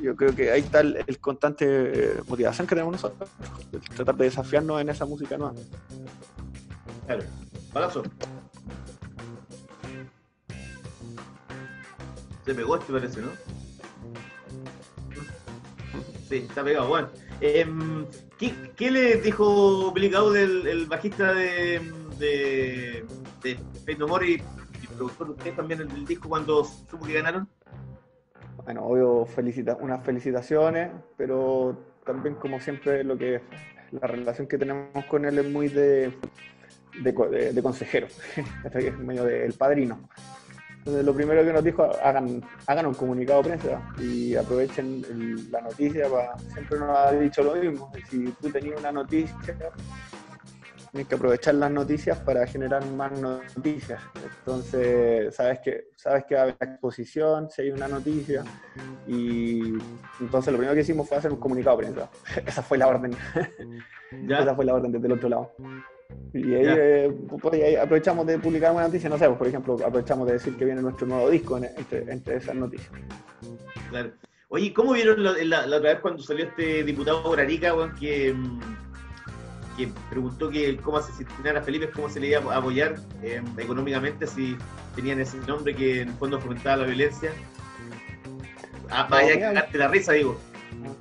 yo 0.02 0.16
creo 0.16 0.36
que 0.36 0.52
ahí 0.52 0.62
está 0.62 0.82
el, 0.82 1.20
constante 1.20 1.66
eh, 1.68 2.22
motivación 2.28 2.68
que 2.68 2.76
tenemos 2.76 2.94
nosotros, 2.94 3.30
tratar 3.96 4.16
de 4.16 4.26
desafiarnos 4.26 4.82
en 4.82 4.90
esa 4.90 5.06
música 5.06 5.38
nueva. 5.38 5.56
Palazo. 7.74 8.04
Se 12.46 12.56
pegó 12.56 12.76
este 12.78 12.94
parece, 12.94 13.22
¿no? 13.22 13.30
Sí, 16.28 16.38
está 16.38 16.64
pegado, 16.64 16.88
bueno. 16.88 17.10
Em, 17.42 18.06
¿qué, 18.38 18.54
qué 18.76 18.92
le 18.92 19.16
dijo 19.18 19.92
Billy 19.92 20.10
Gaudel, 20.10 20.68
el 20.68 20.86
bajista 20.88 21.34
de, 21.34 21.82
de, 22.18 23.06
de 23.44 23.56
Fate 23.80 23.98
No 23.98 24.08
More 24.08 24.28
y, 24.28 24.34
y 24.34 24.88
productor 24.88 25.28
de 25.28 25.34
ustedes 25.34 25.56
también 25.56 25.88
del 25.88 26.06
disco 26.06 26.30
cuando 26.30 26.64
supo 26.64 27.06
que 27.06 27.14
ganaron? 27.14 27.48
Bueno, 28.64 28.84
obvio, 28.84 29.26
felicita 29.26 29.78
unas 29.80 30.04
felicitaciones, 30.04 30.92
pero 31.18 31.78
también 32.06 32.36
como 32.36 32.60
siempre 32.60 33.04
lo 33.04 33.18
que 33.18 33.42
la 33.92 34.08
relación 34.08 34.48
que 34.48 34.58
tenemos 34.58 35.06
con 35.06 35.26
él 35.26 35.40
es 35.40 35.50
muy 35.50 35.70
de, 35.70 36.14
de, 37.04 37.12
de- 37.12 37.54
de 37.54 37.62
consejero, 37.64 38.08
es 38.74 38.98
medio 39.00 39.24
del 39.24 39.54
padrino. 39.54 40.10
Entonces 40.80 41.04
lo 41.06 41.14
primero 41.14 41.44
que 41.44 41.52
nos 41.54 41.64
dijo, 41.64 41.84
hagan, 42.04 42.42
hagan 42.66 42.86
un 42.88 42.94
comunicado 42.94 43.44
de 43.44 43.50
prensa 43.50 43.94
y 44.00 44.36
aprovechen 44.36 45.04
el- 45.10 45.52
la 45.52 45.62
noticia, 45.62 46.08
para, 46.10 46.38
siempre 46.40 46.80
nos 46.80 46.98
ha 46.98 47.12
dicho 47.12 47.44
lo 47.44 47.56
mismo, 47.56 47.92
si 48.10 48.26
tú 48.42 48.50
tenías 48.50 48.80
una 48.80 48.92
noticia, 48.92 49.36
tienes 50.92 51.08
que 51.08 51.16
aprovechar 51.16 51.54
las 51.56 51.70
noticias 51.70 52.18
para 52.20 52.48
generar 52.48 52.84
más 52.88 53.12
noticias. 53.20 54.02
Entonces, 54.40 55.36
sabes 55.36 55.60
que, 55.60 55.90
sabes 55.96 56.24
que 56.26 56.34
va 56.34 56.40
a 56.42 56.44
haber 56.46 56.56
exposición, 56.62 57.50
si 57.52 57.62
hay 57.64 57.72
una 57.72 57.88
noticia, 57.88 58.44
y 59.06 59.74
entonces 60.20 60.52
lo 60.52 60.58
primero 60.58 60.74
que 60.74 60.82
hicimos 60.82 61.08
fue 61.08 61.18
hacer 61.18 61.32
un 61.32 61.40
comunicado 61.40 61.78
de 61.78 61.84
prensa. 61.84 62.10
Esa 62.48 62.64
fue 62.64 62.78
la 62.80 62.88
orden. 62.88 63.12
¿Ya? 64.26 64.40
Esa 64.40 64.56
fue 64.56 64.66
la 64.66 64.74
orden 64.74 64.92
desde 64.92 65.06
el 65.06 65.14
otro 65.14 65.30
lado. 65.30 65.52
Y 66.34 66.54
ahí, 66.56 66.64
eh, 66.68 67.12
pues, 67.42 67.54
ahí 67.56 67.76
aprovechamos 67.76 68.26
de 68.28 68.38
publicar 68.40 68.72
una 68.72 68.84
noticia, 68.84 69.10
no 69.10 69.18
sé, 69.18 69.26
pues, 69.28 69.38
por 69.38 69.48
ejemplo, 69.48 69.74
aprovechamos 69.86 70.28
de 70.28 70.34
decir 70.34 70.56
que 70.56 70.66
viene 70.66 70.82
nuestro 70.82 71.08
nuevo 71.08 71.30
disco 71.30 71.58
en- 71.58 71.66
entre, 71.76 72.12
entre 72.12 72.36
esas 72.38 72.56
noticias. 72.56 72.90
Claro. 73.90 74.12
Oye, 74.50 74.74
¿cómo 74.74 74.94
vieron 74.94 75.24
la, 75.24 75.34
la- 75.44 75.68
la 75.68 75.78
otra 75.78 75.92
vez 75.94 76.00
cuando 76.02 76.22
salió 76.24 76.46
este 76.46 76.84
diputado 76.84 77.22
por 77.24 77.40
Arica, 77.40 77.74
weón, 77.76 77.94
que, 77.96 78.34
mm, 78.34 78.60
que 79.78 79.90
preguntó 80.10 80.50
que 80.50 80.78
cómo 80.78 80.98
asesinar 80.98 81.56
a 81.58 81.62
Felipe, 81.62 81.90
cómo 81.92 82.10
se 82.10 82.20
le 82.20 82.28
iba 82.28 82.54
a 82.54 82.58
apoyar 82.58 82.96
eh, 83.24 83.42
económicamente 83.58 84.26
si 84.28 84.58
tenían 84.96 85.20
ese 85.20 85.38
nombre 85.48 85.76
que 85.76 86.02
en 86.02 86.10
el 86.10 86.14
fondo 86.16 86.40
fomentaba 86.40 86.78
la 86.78 86.86
violencia? 86.88 87.32
Ah, 88.90 89.08
vaya 89.10 89.34
a 89.34 89.36
mira. 89.36 89.48
cagarte 89.50 89.78
la 89.78 89.88
risa, 89.88 90.14
digo. 90.14 90.40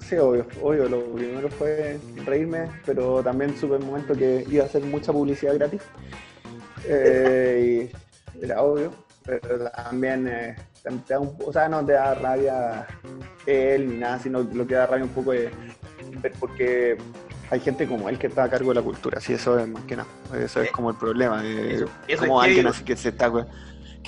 Sí, 0.00 0.16
obvio, 0.16 0.46
obvio. 0.62 0.88
Lo 0.88 1.04
primero 1.12 1.48
fue 1.50 1.98
reírme, 2.24 2.68
pero 2.86 3.22
también 3.22 3.56
supe 3.56 3.76
en 3.76 3.82
un 3.82 3.88
momento 3.90 4.14
que 4.14 4.44
iba 4.48 4.64
a 4.64 4.66
hacer 4.66 4.82
mucha 4.84 5.12
publicidad 5.12 5.54
gratis. 5.54 5.82
Eh, 6.86 7.90
y 8.40 8.44
era 8.44 8.62
obvio, 8.62 8.92
pero 9.24 9.70
también 9.70 10.28
eh, 10.28 10.56
te 10.82 11.14
da 11.14 11.20
un- 11.20 11.36
o 11.44 11.52
sea, 11.52 11.68
no 11.68 11.84
te 11.84 11.92
da 11.92 12.14
rabia 12.14 12.86
él 13.46 13.88
ni 13.90 13.96
nada, 13.98 14.18
sino 14.18 14.42
lo 14.42 14.66
que 14.66 14.74
da 14.74 14.86
rabia 14.86 15.04
un 15.04 15.10
poco 15.10 15.32
es 15.32 15.50
ver 16.22 16.32
porque 16.38 16.96
hay 17.50 17.60
gente 17.60 17.86
como 17.86 18.08
él 18.08 18.18
que 18.18 18.26
está 18.28 18.44
a 18.44 18.50
cargo 18.50 18.70
de 18.70 18.76
la 18.76 18.82
cultura, 18.82 19.20
sí, 19.20 19.32
eso 19.34 19.58
es 19.58 19.66
más 19.68 19.82
que 19.84 19.96
nada, 19.96 20.08
eso 20.34 20.60
es 20.62 20.68
Eh, 20.68 20.72
como 20.72 20.90
el 20.90 20.96
problema, 20.96 21.44
eh, 21.44 21.74
eso- 21.74 21.88
eso 22.06 22.20
como 22.22 22.42
es 22.42 22.48
alguien 22.48 22.66
así 22.68 22.84
que 22.84 22.96
se 22.96 23.08
está 23.10 23.30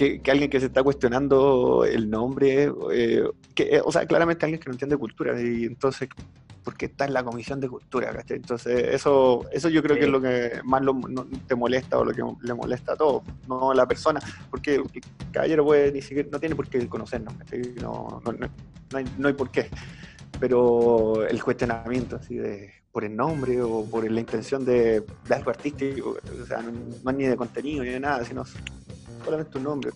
que, 0.01 0.23
que 0.23 0.31
alguien 0.31 0.49
que 0.49 0.59
se 0.61 0.65
está 0.67 0.83
cuestionando 0.83 1.85
el 1.85 2.09
nombre, 2.09 2.73
eh, 2.91 3.23
que, 3.55 3.65
eh, 3.65 3.83
o 3.85 3.93
sea, 3.93 4.07
claramente 4.07 4.47
alguien 4.47 4.59
que 4.59 4.71
no 4.71 4.73
entiende 4.73 4.97
cultura, 4.97 5.39
y 5.39 5.65
entonces, 5.65 6.09
¿por 6.65 6.75
qué 6.75 6.87
está 6.87 7.05
en 7.05 7.13
la 7.13 7.23
comisión 7.23 7.61
de 7.61 7.69
cultura? 7.69 8.11
¿cachai? 8.11 8.39
Entonces, 8.39 8.83
eso, 8.95 9.45
eso 9.53 9.69
yo 9.69 9.83
creo 9.83 9.99
que 9.99 10.05
es 10.05 10.11
lo 10.11 10.19
que 10.23 10.53
más 10.65 10.81
lo- 10.81 10.95
no- 10.95 11.27
te 11.47 11.55
molesta 11.55 11.99
o 11.99 12.07
lo 12.07 12.13
que 12.15 12.23
le 12.41 12.55
molesta 12.55 12.95
a 12.95 12.97
todos, 12.97 13.25
no 13.47 13.73
a 13.73 13.75
la 13.75 13.87
persona, 13.87 14.21
porque 14.51 14.77
el 14.77 14.85
caballero 15.33 15.67
puede 15.67 15.93
ni 15.93 16.01
siquiera, 16.01 16.31
no 16.33 16.41
tiene 16.41 16.55
por 16.55 16.67
qué 16.67 16.89
conocernos. 16.89 17.35
No, 17.83 18.23
no, 18.25 18.33
no, 18.33 18.49
no 18.93 18.99
hay, 18.99 19.05
no 19.19 19.29
hay 19.29 19.35
por 19.35 19.51
qué. 19.51 19.69
Pero 20.39 21.27
el 21.27 21.45
cuestionamiento 21.45 22.17
así 22.17 22.37
de 22.37 22.73
por 22.91 23.05
el 23.05 23.15
nombre 23.15 23.61
o 23.61 23.85
por 23.85 24.11
la 24.11 24.19
intención 24.21 24.65
de, 24.65 25.05
de 25.29 25.35
algo 25.35 25.51
artístico, 25.51 26.17
o 26.43 26.47
sea, 26.47 26.63
no, 26.63 26.73
no 27.05 27.11
es 27.11 27.17
ni 27.19 27.25
de 27.27 27.37
contenido 27.37 27.85
ni 27.85 27.91
de 27.91 28.01
nada, 28.01 28.25
sino 28.25 28.45
solamente 29.25 29.59
un 29.59 29.65
nombre. 29.65 29.91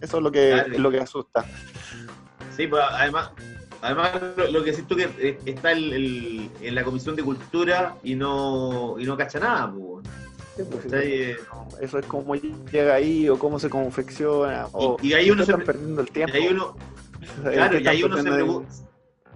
Eso 0.00 0.16
es 0.18 0.22
lo 0.22 0.30
que, 0.30 0.50
Claro. 0.52 0.72
es 0.72 0.78
lo 0.78 0.90
que 0.90 0.98
asusta. 1.00 1.44
Sí, 2.56 2.66
pues 2.66 2.82
además, 2.90 3.30
además 3.82 4.12
lo, 4.36 4.50
lo 4.50 4.64
que 4.64 4.72
siento 4.72 4.96
que 4.96 5.04
eh, 5.18 5.38
está 5.44 5.72
el- 5.72 5.92
el- 5.92 6.50
en 6.60 6.74
la 6.74 6.84
Comisión 6.84 7.16
de 7.16 7.22
Cultura 7.22 7.96
y 8.02 8.14
no, 8.14 8.96
y 8.98 9.04
no 9.04 9.16
cacha 9.16 9.38
nada, 9.40 9.72
pues. 9.72 10.06
Sí, 10.56 10.62
pues. 10.70 10.86
Eh, 10.92 11.36
Eso 11.80 11.98
es 11.98 12.06
cómo 12.06 12.34
llega 12.34 12.94
ahí 12.94 13.28
o 13.28 13.38
cómo 13.38 13.58
se 13.58 13.68
confecciona. 13.68 14.66
O, 14.72 14.96
y 15.02 15.12
ahí 15.12 15.30
uno 15.30 15.44
¿por 15.44 15.46
qué 15.46 15.46
se- 15.46 15.52
están 15.52 15.66
perdiendo 15.66 16.00
el 16.00 16.10
tiempo. 16.10 16.34
ahí 16.36 16.48
uno, 16.48 16.76
Claro, 17.42 17.78
¿qué 17.78 17.84
y 17.84 17.88
ahí 17.88 18.02
uno 18.02 18.16
se 18.16 18.22
pregunta, 18.30 18.70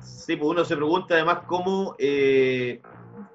sí, 0.03 0.37
pues 0.37 0.51
uno 0.51 0.65
se 0.65 0.77
pregunta 0.77 1.15
además 1.15 1.39
cómo 1.47 1.95
eh, 1.99 2.81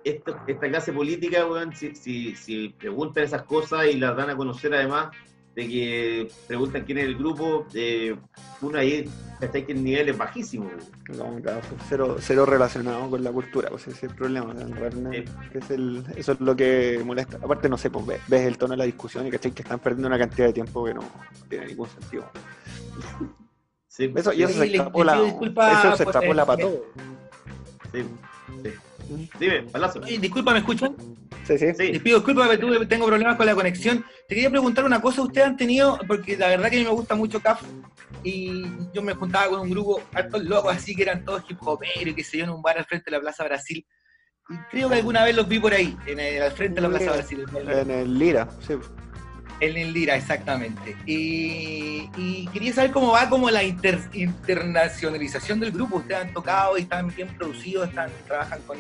esto- 0.04 0.40
esta 0.48 0.68
clase 0.70 0.94
política, 0.94 1.46
weón, 1.46 1.76
si, 1.76 1.94
si, 1.96 2.36
si 2.36 2.70
preguntan 2.70 3.24
esas 3.24 3.44
cosas 3.44 3.86
y 3.88 3.98
las 4.00 4.16
dan 4.18 4.30
a 4.32 4.36
conocer 4.36 4.74
además 4.74 5.10
de 5.56 5.68
que 5.70 6.32
preguntan 6.48 6.84
quién 6.84 6.98
es 6.98 7.06
el 7.06 7.16
grupo, 7.16 7.66
eh, 7.74 8.16
uno 8.62 8.78
ahí 8.78 9.10
está 9.40 9.66
que 9.66 9.72
el 9.72 9.84
nivel 9.84 10.10
es 10.10 10.18
bajísimo. 10.18 10.70
No, 11.16 11.42
claro, 11.42 11.62
pues, 11.70 11.82
cero, 11.88 12.18
cero 12.20 12.46
relacionado 12.46 13.10
con 13.10 13.24
la 13.24 13.32
cultura, 13.32 13.70
pues 13.70 13.88
ese 13.88 13.92
es 13.98 14.04
el 14.04 14.16
problema. 14.16 14.54
realmente, 14.54 15.26
es 15.54 15.70
el, 15.72 16.04
eso 16.18 16.34
es 16.34 16.42
lo 16.42 16.56
que 16.56 17.02
molesta. 17.06 17.38
Aparte, 17.38 17.70
no 17.70 17.78
sé, 17.78 17.90
pues 17.90 18.06
ves, 18.06 18.22
ves 18.28 18.42
el 18.48 18.58
tono 18.58 18.72
de 18.72 18.78
la 18.78 18.84
discusión 18.86 19.26
y 19.28 19.32
¿cachai? 19.32 19.52
que 19.52 19.62
están 19.62 19.80
perdiendo 19.80 20.08
una 20.08 20.20
cantidad 20.20 20.48
de 20.48 20.54
tiempo 20.54 20.84
que 20.84 20.94
no 20.94 21.02
tiene 21.50 21.68
ningún 21.68 21.88
sentido. 21.88 22.30
Sí, 23.88 24.12
Eso, 24.14 24.34
y 24.34 24.44
eso 24.44 24.54
Sí, 24.54 24.60
se 24.60 24.66
extrapola, 24.66 25.14
eso 25.16 25.32
se 25.32 25.40
pues, 25.40 26.02
extrapola 26.02 26.44
eh, 26.44 26.46
para 26.46 26.62
todo. 26.62 26.82
sí, 27.94 28.04
sí. 28.62 28.70
Dime, 29.40 29.64
palazo. 29.64 30.00
Disculpa, 30.00 30.54
¿me 30.54 30.60
escuchan? 30.60 30.96
Sí, 31.46 31.58
sí. 31.58 31.68
Sí. 31.78 31.92
Les 31.94 32.02
pido 32.02 32.18
disculpas 32.18 32.60
tuve- 32.60 32.88
tengo 32.88 33.06
problemas 33.06 33.36
con 33.36 33.46
la 33.46 33.54
conexión. 33.56 34.04
Te 34.28 34.36
quería 34.36 34.50
preguntar 34.50 34.84
una 34.86 35.00
cosa, 35.02 35.22
ustedes 35.22 35.46
han 35.48 35.58
tenido, 35.58 36.00
porque 36.08 36.38
la 36.38 36.48
verdad 36.48 36.70
que 36.70 36.78
a 36.78 36.80
mí 36.80 36.86
me 36.86 36.92
gusta 36.92 37.16
mucho 37.16 37.40
CAF, 37.40 37.62
y 38.24 38.64
yo 38.94 39.02
me 39.04 39.14
juntaba 39.14 39.50
con 39.50 39.60
un 39.60 39.70
grupo, 39.70 40.02
hartos 40.14 40.44
locos 40.44 40.76
así, 40.76 40.96
que 40.96 41.04
eran 41.04 41.24
todos 41.24 41.44
hip 41.48 41.58
hoperos 41.62 42.08
y 42.08 42.14
que 42.16 42.24
se 42.24 42.38
yo 42.40 42.46
en 42.46 42.50
un 42.50 42.62
bar 42.62 42.78
al 42.78 42.86
frente 42.86 43.06
de 43.12 43.18
la 43.18 43.22
Plaza 43.22 43.44
Brasil. 43.44 43.86
Y 44.50 44.54
creo 44.72 44.90
que 44.90 44.96
alguna 44.96 45.24
vez 45.24 45.36
los 45.36 45.48
vi 45.48 45.60
por 45.60 45.74
ahí, 45.74 45.96
en 46.08 46.20
el, 46.20 46.42
al 46.42 46.52
frente 46.52 46.76
de 46.76 46.82
la 46.82 46.90
Plaza 46.90 47.12
Brasil. 47.14 47.46
En 47.68 47.92
el 47.92 48.18
Lira, 48.20 48.48
sí. 48.66 48.74
En 49.62 49.78
el 49.78 49.94
Lira, 49.94 50.16
exactamente. 50.18 50.96
Y, 51.06 52.10
y 52.18 52.48
quería 52.52 52.74
saber 52.74 52.92
cómo 52.92 53.12
va 53.14 53.30
como 53.30 53.50
la 53.50 53.64
inter- 53.64 54.02
internacionalización 54.14 55.60
del 55.62 55.72
grupo. 55.72 55.98
Ustedes 55.98 56.22
han 56.22 56.34
tocado 56.34 56.78
y 56.78 56.82
están 56.82 57.08
bien 57.16 57.30
producidos, 57.38 57.88
están, 57.90 58.10
trabajan 58.28 58.60
con. 58.68 58.78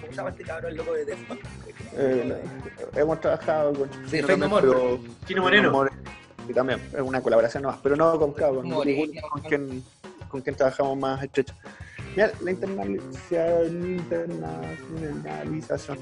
¿Cómo 0.00 0.10
se 0.10 0.12
llama 0.16 0.30
este 0.30 0.44
cabrón, 0.44 0.70
el 0.72 0.76
loco 0.76 0.92
de 0.92 1.04
Defcon? 1.06 1.38
Eh, 1.94 2.42
hemos 2.94 3.20
trabajado 3.20 3.72
con 3.72 3.88
Sí, 4.08 4.16
Chino 4.20 4.26
Fake 4.26 4.38
No 4.38 4.48
también, 4.48 4.50
More. 4.50 4.66
pero- 4.68 4.98
Chino 5.26 5.42
Moreno. 5.42 5.70
More- 5.70 5.90
Y 6.48 6.52
también, 6.52 6.80
es 6.94 7.00
una 7.00 7.20
colaboración 7.22 7.62
nomás, 7.62 7.78
pero 7.82 7.96
no 7.96 8.18
con 8.18 8.32
Cabo, 8.32 8.56
con, 8.62 8.70
con 8.70 9.40
quien, 9.42 9.82
con 10.28 10.40
quien 10.42 10.56
trabajamos 10.56 10.96
más 10.98 11.22
estrecho. 11.22 11.54
Mira, 12.16 12.32
la 12.42 12.50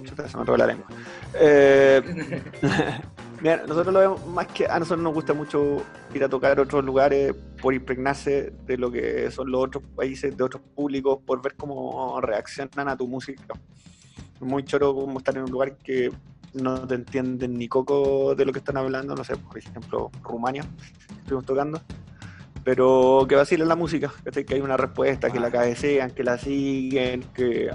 chuta, 0.02 0.28
se 0.28 0.36
me 0.36 0.44
la 0.56 0.66
lengua. 0.66 0.86
Eh, 1.34 2.02
mira, 3.40 3.64
nosotros 3.66 3.92
lo 3.92 4.00
vemos 4.00 4.26
más 4.26 4.46
que 4.48 4.66
a 4.66 4.78
nosotros 4.78 5.02
nos 5.02 5.14
gusta 5.14 5.34
mucho 5.34 5.82
ir 6.14 6.24
a 6.24 6.28
tocar 6.28 6.58
otros 6.60 6.84
lugares 6.84 7.34
por 7.60 7.74
impregnarse 7.74 8.52
de 8.66 8.76
lo 8.78 8.90
que 8.90 9.30
son 9.30 9.50
los 9.50 9.64
otros 9.64 9.84
países, 9.94 10.36
de 10.36 10.44
otros 10.44 10.62
públicos, 10.74 11.18
por 11.24 11.42
ver 11.42 11.54
cómo 11.56 12.20
reaccionan 12.20 12.88
a 12.88 12.96
tu 12.96 13.06
música. 13.06 13.54
Es 14.34 14.42
muy 14.42 14.64
choro 14.64 14.94
como 14.94 15.18
estar 15.18 15.36
en 15.36 15.44
un 15.44 15.50
lugar 15.50 15.76
que 15.78 16.10
no 16.54 16.86
te 16.86 16.94
entienden 16.94 17.54
ni 17.54 17.68
coco 17.68 18.34
de 18.34 18.44
lo 18.44 18.52
que 18.52 18.58
están 18.58 18.76
hablando, 18.76 19.14
no 19.14 19.24
sé, 19.24 19.36
por 19.36 19.58
ejemplo, 19.58 20.10
Rumania, 20.22 20.64
estuvimos 21.18 21.44
tocando, 21.44 21.80
pero 22.64 23.26
que 23.28 23.36
vacilen 23.36 23.68
la 23.68 23.76
música, 23.76 24.12
que 24.24 24.54
hay 24.54 24.60
una 24.60 24.76
respuesta, 24.76 25.30
que 25.30 25.38
la 25.38 25.50
cabecean, 25.50 26.10
que 26.10 26.24
la 26.24 26.38
siguen, 26.38 27.22
que 27.34 27.70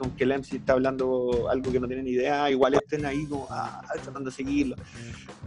aunque 0.00 0.24
el 0.24 0.32
MC 0.32 0.56
está 0.56 0.74
hablando 0.74 1.48
algo 1.50 1.72
que 1.72 1.80
no 1.80 1.86
tienen 1.86 2.06
idea, 2.08 2.50
igual 2.50 2.74
estén 2.74 3.06
ahí 3.06 3.26
como 3.26 3.46
ah, 3.50 3.82
tratando 4.02 4.30
de 4.30 4.36
seguirlo. 4.36 4.76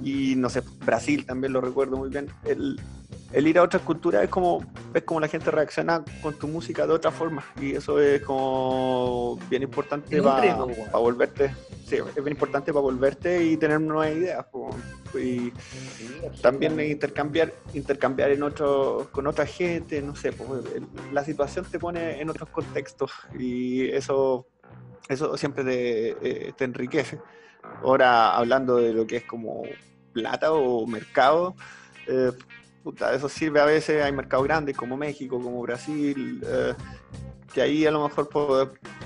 Y 0.03 0.35
no 0.35 0.49
sé, 0.49 0.61
Brasil 0.85 1.25
también 1.25 1.53
lo 1.53 1.61
recuerdo 1.61 1.97
muy 1.97 2.09
bien. 2.09 2.27
El, 2.45 2.79
el 3.33 3.47
ir 3.47 3.57
a 3.59 3.63
otras 3.63 3.83
culturas 3.83 4.23
es 4.23 4.29
como, 4.29 4.63
ves 4.91 5.03
como 5.03 5.19
la 5.19 5.27
gente 5.27 5.51
reacciona 5.51 6.03
con 6.21 6.33
tu 6.37 6.47
música 6.47 6.85
de 6.87 6.93
otra 6.93 7.11
forma. 7.11 7.43
Y 7.61 7.75
eso 7.75 7.99
es 7.99 8.21
como 8.23 9.37
bien 9.49 9.63
importante 9.63 10.21
para 10.21 10.65
weón. 10.65 10.91
volverte. 10.93 11.53
Sí, 11.85 11.95
es 11.97 12.15
bien 12.15 12.29
importante 12.29 12.71
para 12.73 12.81
volverte 12.81 13.43
y 13.43 13.57
tener 13.57 13.81
nuevas 13.81 14.15
ideas. 14.15 14.45
po. 14.51 14.69
Y 15.17 15.51
también 16.41 16.79
intercambiar 16.79 17.51
intercambiar 17.73 18.29
en 18.31 18.43
otro, 18.43 19.09
con 19.11 19.25
otra 19.25 19.45
gente, 19.45 20.01
no 20.01 20.15
sé, 20.15 20.31
pues, 20.31 20.63
el- 20.75 20.87
la 21.13 21.23
situación 21.23 21.65
te 21.65 21.79
pone 21.79 22.21
en 22.21 22.29
otros 22.29 22.49
contextos 22.49 23.11
y 23.37 23.89
eso, 23.89 24.47
eso 25.07 25.35
siempre 25.37 25.63
te, 25.63 26.09
eh, 26.49 26.53
te 26.55 26.63
enriquece. 26.65 27.19
Ahora, 27.83 28.35
hablando 28.35 28.77
de 28.77 28.93
lo 28.93 29.07
que 29.07 29.17
es 29.17 29.23
como 29.23 29.63
plata 30.13 30.51
o 30.51 30.85
mercado, 30.85 31.55
eh, 32.07 32.31
puta, 32.83 33.13
eso 33.13 33.29
sirve 33.29 33.59
a 33.59 33.65
veces, 33.65 34.03
hay 34.03 34.11
mercados 34.11 34.45
grandes 34.45 34.75
como 34.75 34.97
México, 34.97 35.41
como 35.41 35.61
Brasil, 35.61 36.41
eh, 36.45 36.73
que 37.53 37.61
ahí 37.61 37.85
a 37.85 37.91
lo 37.91 38.07
mejor 38.07 38.29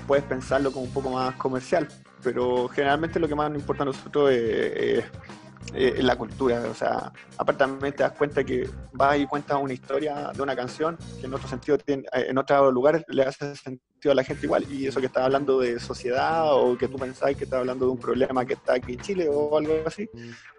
puedes 0.06 0.24
pensarlo 0.24 0.72
como 0.72 0.84
un 0.84 0.92
poco 0.92 1.10
más 1.10 1.34
comercial, 1.36 1.88
pero 2.22 2.68
generalmente 2.68 3.18
lo 3.18 3.28
que 3.28 3.34
más 3.34 3.50
nos 3.50 3.60
importa 3.60 3.82
a 3.82 3.86
nosotros 3.86 4.30
es, 4.32 5.04
la 5.74 6.16
cultura, 6.16 6.62
o 6.70 6.74
sea, 6.74 7.10
aparte 7.38 7.58
también 7.60 7.94
te 7.94 8.02
das 8.02 8.12
cuenta 8.12 8.44
que 8.44 8.68
vas 8.92 9.18
y 9.18 9.26
cuentas 9.26 9.58
una 9.60 9.72
historia 9.72 10.30
de 10.32 10.42
una 10.42 10.54
canción 10.54 10.96
que 11.18 11.26
en 11.26 11.34
otro 11.34 11.48
sentido 11.48 11.78
en 11.86 12.38
otros 12.38 12.72
lugares 12.72 13.02
le 13.08 13.22
hace 13.22 13.56
sentido 13.56 13.93
a 14.12 14.14
la 14.14 14.24
gente 14.24 14.46
igual 14.46 14.64
y 14.70 14.86
eso 14.86 15.00
que 15.00 15.06
estás 15.06 15.24
hablando 15.24 15.60
de 15.60 15.78
sociedad 15.80 16.54
o 16.54 16.76
que 16.76 16.88
tú 16.88 16.98
pensás 16.98 17.34
que 17.36 17.44
estás 17.44 17.60
hablando 17.60 17.86
de 17.86 17.92
un 17.92 17.98
problema 17.98 18.44
que 18.44 18.54
está 18.54 18.74
aquí 18.74 18.94
en 18.94 19.00
Chile 19.00 19.28
o 19.30 19.56
algo 19.58 19.74
así 19.86 20.08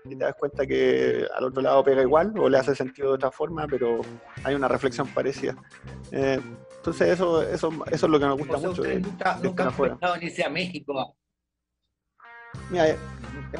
y 0.05 0.09
te 0.15 0.23
das 0.23 0.35
cuenta 0.35 0.65
que 0.65 1.25
al 1.35 1.43
otro 1.45 1.61
lado 1.61 1.83
pega 1.83 2.01
igual 2.01 2.33
o 2.37 2.49
le 2.49 2.57
hace 2.57 2.75
sentido 2.75 3.09
de 3.09 3.15
otra 3.15 3.31
forma 3.31 3.67
pero 3.67 4.01
hay 4.43 4.55
una 4.55 4.67
reflexión 4.67 5.07
parecida 5.07 5.55
Eh, 6.11 6.39
entonces 6.77 7.09
eso, 7.09 7.41
eso, 7.41 7.69
eso 7.91 8.05
es 8.05 8.11
lo 8.11 8.19
que 8.19 8.25
me 8.27 8.33
gusta 8.33 8.53
O 8.55 8.59
sea, 8.59 8.69
mucho 8.69 8.81
de- 8.83 8.87
ustedes 8.89 9.07
nunca, 9.07 9.37
de 9.37 9.47
nunca 9.47 9.63
han 9.63 9.73
pensado 9.75 10.15
en 10.15 10.23
irse 10.23 10.43
a 10.43 10.49
México. 10.49 11.15
Mira, 12.69 12.89
eh, 12.89 12.97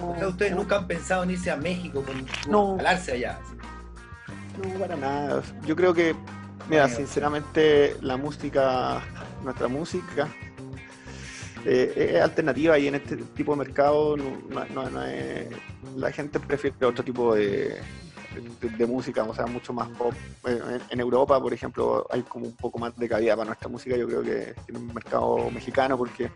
O 0.01 0.15
sea, 0.17 0.27
ustedes 0.27 0.55
nunca 0.55 0.77
han 0.77 0.87
pensado 0.87 1.23
en 1.23 1.31
irse 1.31 1.51
a 1.51 1.57
México 1.57 2.03
con 2.03 2.25
No. 2.51 2.77
allá. 2.79 3.39
No, 4.61 4.79
para 4.79 4.95
nada. 4.95 5.41
Yo 5.65 5.75
creo 5.75 5.93
que, 5.93 6.15
mira, 6.69 6.87
sinceramente, 6.87 7.97
la 8.01 8.15
música, 8.17 9.01
nuestra 9.45 9.67
música, 9.67 10.27
eh, 11.65 12.11
es 12.15 12.21
alternativa 12.21 12.77
y 12.77 12.87
en 12.87 12.95
este 12.95 13.17
tipo 13.17 13.53
de 13.53 13.57
mercado 13.57 14.15
no, 14.17 15.03
es- 15.03 15.47
la 15.95 16.11
gente 16.11 16.39
prefiere 16.39 16.85
otro 16.85 17.03
tipo 17.03 17.33
de, 17.33 17.81
música, 18.87 19.23
o 19.23 19.33
sea, 19.33 19.45
mucho 19.47 19.71
más 19.73 19.87
pop. 19.89 20.13
Eh, 20.45 20.79
En, 20.89 20.99
Europa, 20.99 21.41
por 21.41 21.53
ejemplo, 21.53 22.05
hay 22.11 22.21
como 22.23 22.45
un 22.45 22.55
poco 22.55 22.77
más 22.77 22.95
de 22.97 23.07
cabida 23.07 23.35
para 23.35 23.45
nuestra 23.47 23.69
música. 23.69 23.95
Yo 23.95 24.07
creo 24.07 24.21
que 24.21 24.53
tiene 24.65 24.79
un 24.79 24.93
mercado 24.93 25.49
mexicano 25.51 25.97
porque 25.97 26.29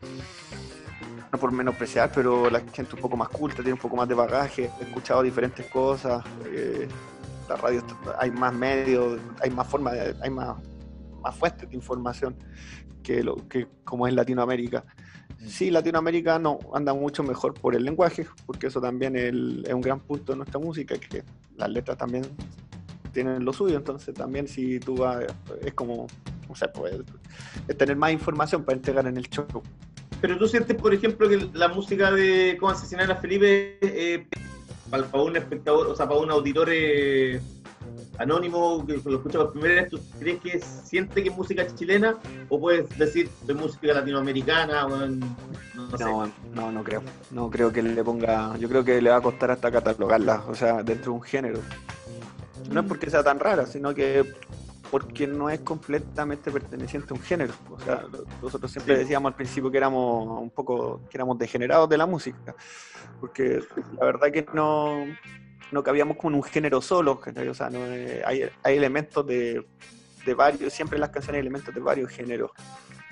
no 1.32 1.38
por 1.38 1.52
menospreciar, 1.52 2.12
pero 2.16 2.50
la 2.50 2.62
gente 2.62 2.96
un 2.96 3.02
poco 3.02 3.18
más 3.18 3.30
culta, 3.30 3.58
tiene 3.58 3.74
un 3.74 3.80
poco 3.80 3.96
más 3.98 4.08
de 4.08 4.16
bagaje, 4.16 4.72
he 4.80 4.84
escuchado 4.84 5.22
diferentes 5.22 5.66
cosas, 5.68 6.24
eh, 6.46 6.88
la 7.48 7.56
radio 7.56 7.84
hay 8.18 8.32
más 8.32 8.54
medios, 8.54 9.20
hay 9.42 9.50
más 9.52 9.68
formas, 9.68 9.94
hay 10.22 10.30
más, 10.30 10.58
más 11.22 11.36
fuentes 11.36 11.70
de 11.70 11.76
información 11.76 12.36
que 13.10 13.24
lo 13.24 13.36
que 13.50 13.66
como 13.84 14.06
es 14.08 14.14
Latinoamérica. 14.14 14.84
Sí, 15.48 15.72
Latinoamérica 15.72 16.38
no 16.38 16.60
anda 16.76 16.94
mucho 16.94 17.24
mejor 17.24 17.56
por 17.56 17.74
el 17.76 17.84
lenguaje, 17.84 18.28
porque 18.46 18.68
eso 18.68 18.80
también 18.80 19.16
es, 19.16 19.24
el- 19.24 19.64
es 19.66 19.74
un 19.74 19.82
gran 19.82 20.00
punto 20.00 20.34
de 20.34 20.38
nuestra 20.38 20.60
música, 20.60 20.96
que 21.00 21.24
las 21.58 21.70
letras 21.72 21.98
también 21.98 22.24
tienen 23.12 23.44
lo 23.44 23.52
suyo, 23.52 23.78
entonces 23.78 24.14
también 24.14 24.48
si 24.48 24.80
tú 24.80 24.96
vas, 24.98 25.26
es 25.66 25.74
como, 25.74 26.06
o 26.48 26.56
sea, 26.56 26.72
pues, 26.72 26.94
es 27.68 27.76
tener 27.76 27.96
más 27.96 28.12
información 28.12 28.64
para 28.64 28.76
entregar 28.78 29.08
en 29.08 29.18
el 29.18 29.28
show. 29.28 29.48
Pero 30.22 30.38
tú 30.38 30.48
sientes, 30.48 30.78
por 30.78 30.94
ejemplo, 30.94 31.28
que 31.28 31.50
la 31.54 31.70
música 31.70 32.12
de 32.12 32.58
Cómo 32.60 32.72
asesinar 32.74 33.12
a 33.12 33.16
Felipe, 33.16 33.80
eh, 33.82 34.28
para, 34.92 35.08
para 35.08 35.24
un 35.24 35.36
espectador, 35.36 35.88
o 35.88 35.96
sea, 35.96 36.08
para 36.08 36.20
un 36.20 36.30
auditor 36.30 36.70
eh, 36.72 37.42
anónimo 38.20 38.86
que 38.86 39.00
lo 39.04 39.16
escucha 39.18 39.40
por 39.40 39.54
primera 39.54 39.82
vez, 39.82 39.90
¿tú 39.90 40.00
crees 40.20 40.40
que 40.42 40.60
siente 40.60 41.24
que 41.24 41.30
es 41.30 41.36
música 41.36 41.66
chilena? 41.76 42.16
¿O 42.50 42.60
puedes 42.60 42.88
decir 42.98 43.30
de 43.48 43.54
música 43.54 43.94
latinoamericana? 43.94 44.86
O 44.86 45.04
en- 45.04 45.20
no, 45.76 45.98
sé. 45.98 46.04
No, 46.04 46.32
no, 46.54 46.72
no 46.72 46.84
creo. 46.84 47.02
No 47.32 47.50
creo 47.50 47.72
que 47.72 47.82
le 47.82 48.04
ponga. 48.04 48.56
Yo 48.58 48.68
creo 48.70 48.84
que 48.84 49.02
le 49.02 49.10
va 49.10 49.18
a 49.18 49.22
costar 49.22 49.52
hasta 49.52 49.72
catalogarla, 49.72 50.44
o 50.48 50.54
sea, 50.54 50.84
dentro 50.84 51.14
de 51.14 51.18
un 51.18 51.22
género. 51.24 51.60
No 52.72 52.82
es 52.82 52.86
porque 52.86 53.10
sea 53.10 53.24
tan 53.24 53.40
rara, 53.40 53.66
sino 53.66 53.96
que 53.96 54.26
porque 54.92 55.28
no 55.28 55.50
es 55.52 55.60
completamente 55.60 56.50
perteneciente 56.52 57.14
a 57.14 57.14
un 57.16 57.22
género. 57.22 57.54
O 57.72 57.80
sea, 57.80 58.04
nosotros 58.42 58.72
siempre 58.72 58.96
Sí. 58.96 59.02
decíamos 59.02 59.32
al 59.32 59.36
principio 59.36 59.70
que 59.72 59.78
éramos 59.78 60.42
un 60.42 60.50
poco, 60.50 61.02
que 61.10 61.18
éramos 61.18 61.38
degenerados 61.38 61.88
de 61.88 61.98
la 61.98 62.06
música, 62.08 62.56
porque 63.20 63.62
la 64.00 64.06
verdad 64.06 64.32
que 64.32 64.46
no, 64.54 65.06
no 65.72 65.84
cabíamos 65.84 66.18
como 66.18 66.30
en 66.30 66.36
un 66.36 66.44
género 66.44 66.82
solo, 66.82 67.20
¿cachai? 67.20 67.48
o 67.48 67.54
sea, 67.54 67.70
no, 67.70 67.80
eh, 67.86 68.22
hay, 68.26 68.44
hay 68.64 68.78
elementos 68.78 69.26
de, 69.26 69.66
de 70.26 70.34
varios, 70.34 70.74
siempre 70.74 70.98
en 70.98 71.02
las 71.02 71.10
canciones 71.10 71.40
hay 71.40 71.42
elementos 71.42 71.74
de 71.74 71.82
varios 71.82 72.10
géneros. 72.12 72.52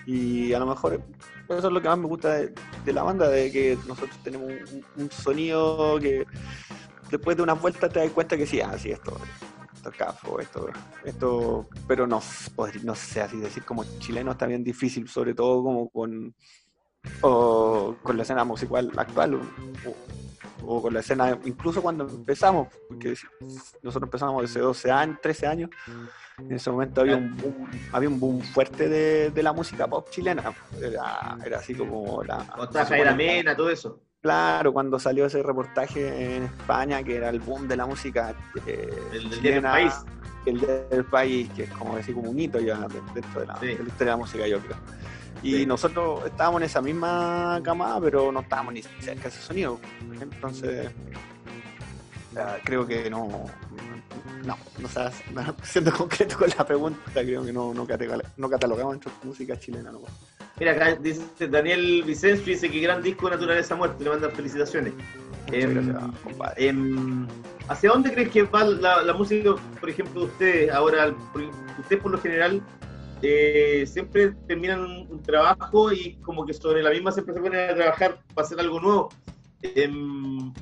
Y 0.06 0.54
a 0.54 0.60
lo 0.60 0.68
mejor 0.68 1.02
eso 1.50 1.68
es 1.68 1.74
lo 1.74 1.82
que 1.82 1.90
más 1.90 1.98
me 1.98 2.08
gusta 2.08 2.34
de, 2.34 2.54
de 2.86 2.94
la 2.94 3.04
banda, 3.04 3.28
de 3.30 3.52
que 3.52 3.78
nosotros 3.88 4.18
tenemos 4.24 4.48
un, 4.48 4.86
un 4.96 5.12
sonido 5.12 6.00
que 6.00 6.26
después 7.12 7.36
de 7.36 7.44
unas 7.44 7.62
vueltas 7.62 7.92
te 7.92 8.00
das 8.00 8.12
cuenta 8.12 8.38
que 8.38 8.46
sí, 8.46 8.62
ah, 8.62 8.78
sí, 8.78 8.92
esto, 8.92 9.18
esto 9.76 9.90
es 9.90 9.96
cafo, 9.96 10.40
esto, 10.40 10.70
esto, 11.04 11.68
pero 11.88 12.08
no, 12.08 12.22
no 12.84 12.96
sé, 12.96 13.22
así 13.22 13.38
decir 13.38 13.64
como 13.64 13.84
chileno 14.00 14.32
está 14.32 14.46
bien 14.46 14.64
difícil, 14.64 15.08
sobre 15.08 15.34
todo 15.34 15.64
como 15.64 15.90
con, 15.90 16.34
o 17.22 17.96
con 18.04 18.18
la 18.18 18.24
escena 18.24 18.44
musical 18.44 18.92
actual, 18.96 19.36
o, 19.36 19.42
o 20.66 20.82
con 20.82 20.94
la 20.94 21.00
escena, 21.02 21.38
incluso 21.46 21.82
cuando 21.82 22.08
empezamos, 22.08 22.68
porque 22.88 23.16
nosotros 23.82 24.08
empezamos 24.08 24.44
hace 24.44 24.60
12 24.60 24.92
años, 24.92 25.18
13 25.22 25.48
años, 25.48 25.70
en 26.40 26.52
ese 26.52 26.70
momento 26.70 27.02
había 27.02 27.16
un 27.18 27.36
boom, 27.38 27.70
había 27.92 28.10
un 28.10 28.20
boom 28.20 28.42
fuerte 28.42 28.88
de, 28.88 29.32
de 29.32 29.44
la 29.44 29.54
música 29.54 29.88
pop 29.88 30.08
chilena, 30.10 30.44
era, 30.82 31.38
era 31.46 31.58
así 31.60 31.74
como 31.74 32.24
la... 32.24 32.40
Jaira 32.86 33.16
Mena, 33.16 33.56
todo 33.56 33.70
eso. 33.70 34.02
Claro, 34.22 34.74
cuando 34.74 35.00
salió 35.00 35.26
ese 35.28 35.42
reportaje 35.44 36.36
en 36.38 36.44
España, 36.44 37.02
que 37.04 37.16
era 37.16 37.30
el 37.30 37.40
boom 37.40 37.68
de 37.68 37.78
la 37.78 37.86
música 37.86 38.36
eh, 38.66 38.90
El 39.14 39.30
del 39.30 39.40
chilena, 39.40 39.72
país. 39.72 39.94
el 40.46 40.60
del 40.90 41.06
país, 41.06 41.50
que 41.56 41.64
es 41.64 41.70
como 41.72 41.96
decir 41.96 42.14
como 42.16 42.32
un 42.32 42.40
hito 42.40 42.60
ya 42.60 42.80
de- 42.88 43.02
dentro 43.14 43.42
de 43.42 43.48
la, 43.48 43.60
Sí. 43.60 43.68
de 43.68 43.76
la 43.76 43.84
historia 43.84 43.96
de 44.00 44.06
la 44.06 44.18
música, 44.18 44.48
yo 44.48 44.60
creo. 44.60 44.78
Y 45.44 45.58
Sí. 45.58 45.66
nosotros 45.66 46.26
estábamos 46.26 46.62
en 46.62 46.66
esa 46.66 46.82
misma 46.82 47.60
camada, 47.64 48.00
pero 48.02 48.32
no 48.32 48.40
estábamos 48.42 48.74
ni 48.74 48.82
cerca 48.82 49.24
de 49.24 49.30
ese 49.30 49.42
sonido. 49.42 49.80
Entonces, 50.20 50.90
ah, 52.38 52.56
creo 52.64 52.86
que 52.88 53.10
no, 53.10 53.46
no, 54.46 54.58
no 54.80 54.88
sé, 54.88 55.02
siendo 55.64 55.92
concreto 55.94 56.38
con 56.38 56.50
la 56.58 56.66
pregunta, 56.66 57.00
creo 57.14 57.44
que 57.46 57.54
no, 57.54 57.74
no, 57.74 57.86
no 58.38 58.50
catalogamos 58.50 58.96
entre 58.96 59.12
música 59.24 59.58
chilena. 59.60 59.92
No. 59.92 60.02
Mira, 60.60 60.72
acá 60.72 60.96
dice 60.96 61.22
Daniel 61.48 62.04
Vicencio, 62.06 62.46
dice 62.46 62.70
que 62.70 62.80
gran 62.80 63.04
disco 63.04 63.30
Naturaleza 63.30 63.76
Muerte, 63.76 64.04
le 64.04 64.10
mandan 64.10 64.32
felicitaciones. 64.32 64.94
Em, 65.52 65.74
gracias, 65.74 66.54
em, 66.58 67.28
¿Hacia 67.70 67.90
dónde 67.92 68.12
crees 68.12 68.30
que 68.30 68.44
va 68.44 68.64
la, 68.64 69.02
la 69.04 69.14
música, 69.14 69.52
por 69.80 69.90
ejemplo, 69.90 70.22
de 70.22 70.28
ustedes 70.28 70.72
ahora? 70.72 71.14
Ustedes 71.80 72.02
por 72.02 72.12
lo 72.12 72.18
general 72.18 72.62
eh, 73.22 73.86
siempre 73.88 74.34
terminan 74.48 74.82
un, 74.82 75.08
un 75.10 75.24
trabajo 75.24 75.92
y 75.92 76.16
como 76.18 76.46
que 76.46 76.54
sobre 76.54 76.84
la 76.84 76.92
misma 76.92 77.12
siempre 77.12 77.34
se 77.34 77.42
ponen 77.42 77.70
a 77.70 77.76
trabajar 77.76 78.20
para 78.34 78.46
hacer 78.46 78.60
algo 78.60 78.80
nuevo. 78.80 79.10
Em, 79.62 80.54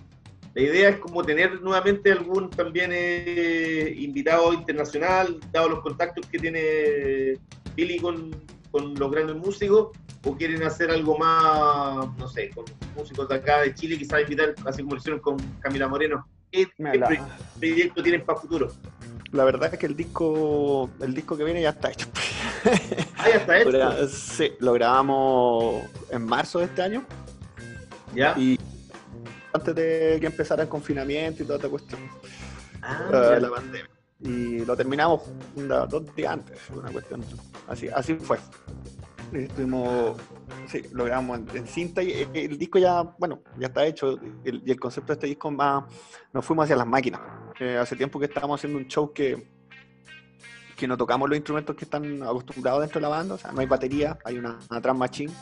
la 0.54 0.62
idea 0.62 0.90
es 0.90 0.98
como 1.00 1.24
tener 1.24 1.62
nuevamente 1.62 2.12
algún 2.12 2.50
también 2.50 2.92
eh, 2.94 3.94
invitado 3.98 4.54
internacional, 4.54 5.38
dado 5.52 5.70
los 5.70 5.80
contactos 5.82 6.26
que 6.28 6.40
tiene 6.40 7.38
Billy 7.76 8.00
con, 8.00 8.32
con 8.72 8.96
los 8.96 9.12
grandes 9.12 9.36
músicos, 9.36 9.90
o 10.24 10.36
quieren 10.36 10.64
hacer 10.64 10.90
algo 10.92 11.18
más, 11.18 12.08
no 12.18 12.28
sé, 12.28 12.50
con 12.52 12.66
músicos 12.96 13.28
de 13.28 13.36
acá 13.36 13.62
de 13.62 13.76
Chile, 13.76 13.98
quizás 13.98 14.22
invitar, 14.22 14.56
así 14.66 14.82
como 14.82 14.96
lo 14.96 15.00
hicieron 15.00 15.20
con 15.20 15.38
Camila 15.60 15.88
Moreno. 15.88 16.26
¿Qué, 16.52 16.68
qué 16.78 17.22
proyecto 17.60 18.02
tienen 18.02 18.24
para 18.24 18.40
futuro? 18.40 18.72
La 19.36 19.44
verdad 19.44 19.74
es 19.74 19.80
que 19.80 19.86
el 19.86 19.96
disco, 19.96 20.90
el 21.02 21.14
disco 21.14 21.36
que 21.38 21.44
viene 21.44 21.62
ya 21.62 21.70
está 21.70 21.92
hecho. 21.92 22.08
Ah, 23.18 23.30
ya 23.30 23.36
está 23.38 23.60
hecho. 23.60 24.08
sí, 24.08 24.52
lo 24.60 24.74
grabamos 24.74 25.84
en 26.10 26.26
marzo 26.26 26.60
de 26.60 26.66
este 26.66 26.82
año 26.82 27.04
¿Ya? 28.16 28.34
y 28.38 28.60
antes 29.54 29.74
de 29.76 30.18
que 30.20 30.26
empezara 30.28 30.64
el 30.64 30.70
confinamiento 30.70 31.42
y 31.44 31.46
toda 31.46 31.58
esta 31.58 31.70
cuestión, 31.70 32.02
Ah, 32.82 33.08
eh, 33.12 33.12
ya. 33.34 33.40
la 33.40 33.50
pandemia. 33.50 33.90
Y 34.20 34.66
lo 34.66 34.76
terminamos 34.76 35.22
una- 35.56 35.86
dos 35.86 36.04
días 36.16 36.34
antes, 36.34 36.60
una 36.72 36.92
cuestión 36.92 37.24
así, 37.68 37.88
así 37.90 38.16
fue. 38.16 38.38
Estuvimos, 39.34 40.18
sí, 40.68 40.84
lo 40.92 41.06
grabamos 41.06 41.40
en, 41.40 41.58
en 41.58 41.68
cinta 41.68 42.02
y 42.04 42.12
el, 42.14 42.30
el 42.34 42.58
disco 42.58 42.78
ya, 42.80 43.02
bueno, 43.18 43.42
ya 43.60 43.68
está 43.68 43.86
hecho. 43.86 44.20
el- 44.44 44.62
y 44.66 44.72
el 44.72 44.80
concepto 44.80 45.08
de 45.08 45.14
este 45.14 45.28
disco 45.28 45.50
más, 45.52 45.84
nos 46.34 46.44
fuimos 46.46 46.64
hacia 46.64 46.76
las 46.76 46.88
máquinas. 46.88 47.22
Hace 47.60 47.96
tiempo 47.96 48.20
que 48.20 48.26
estábamos 48.26 48.60
haciendo 48.60 48.78
un 48.78 48.88
show 48.88 49.14
que, 49.14 49.48
que 50.76 50.88
no 50.88 50.98
tocamos 50.98 51.30
los 51.30 51.38
instrumentos 51.38 51.76
que 51.76 51.86
están 51.86 52.22
acostumbrados 52.22 52.82
dentro 52.82 53.00
de 53.00 53.04
la 53.04 53.10
banda, 53.10 53.36
o 53.36 53.38
sea, 53.38 53.52
no 53.52 53.62
hay 53.62 53.66
batería, 53.68 54.18
hay 54.26 54.38
una, 54.38 54.60
una 54.70 54.80
drum 54.80 54.98
machine 54.98 55.34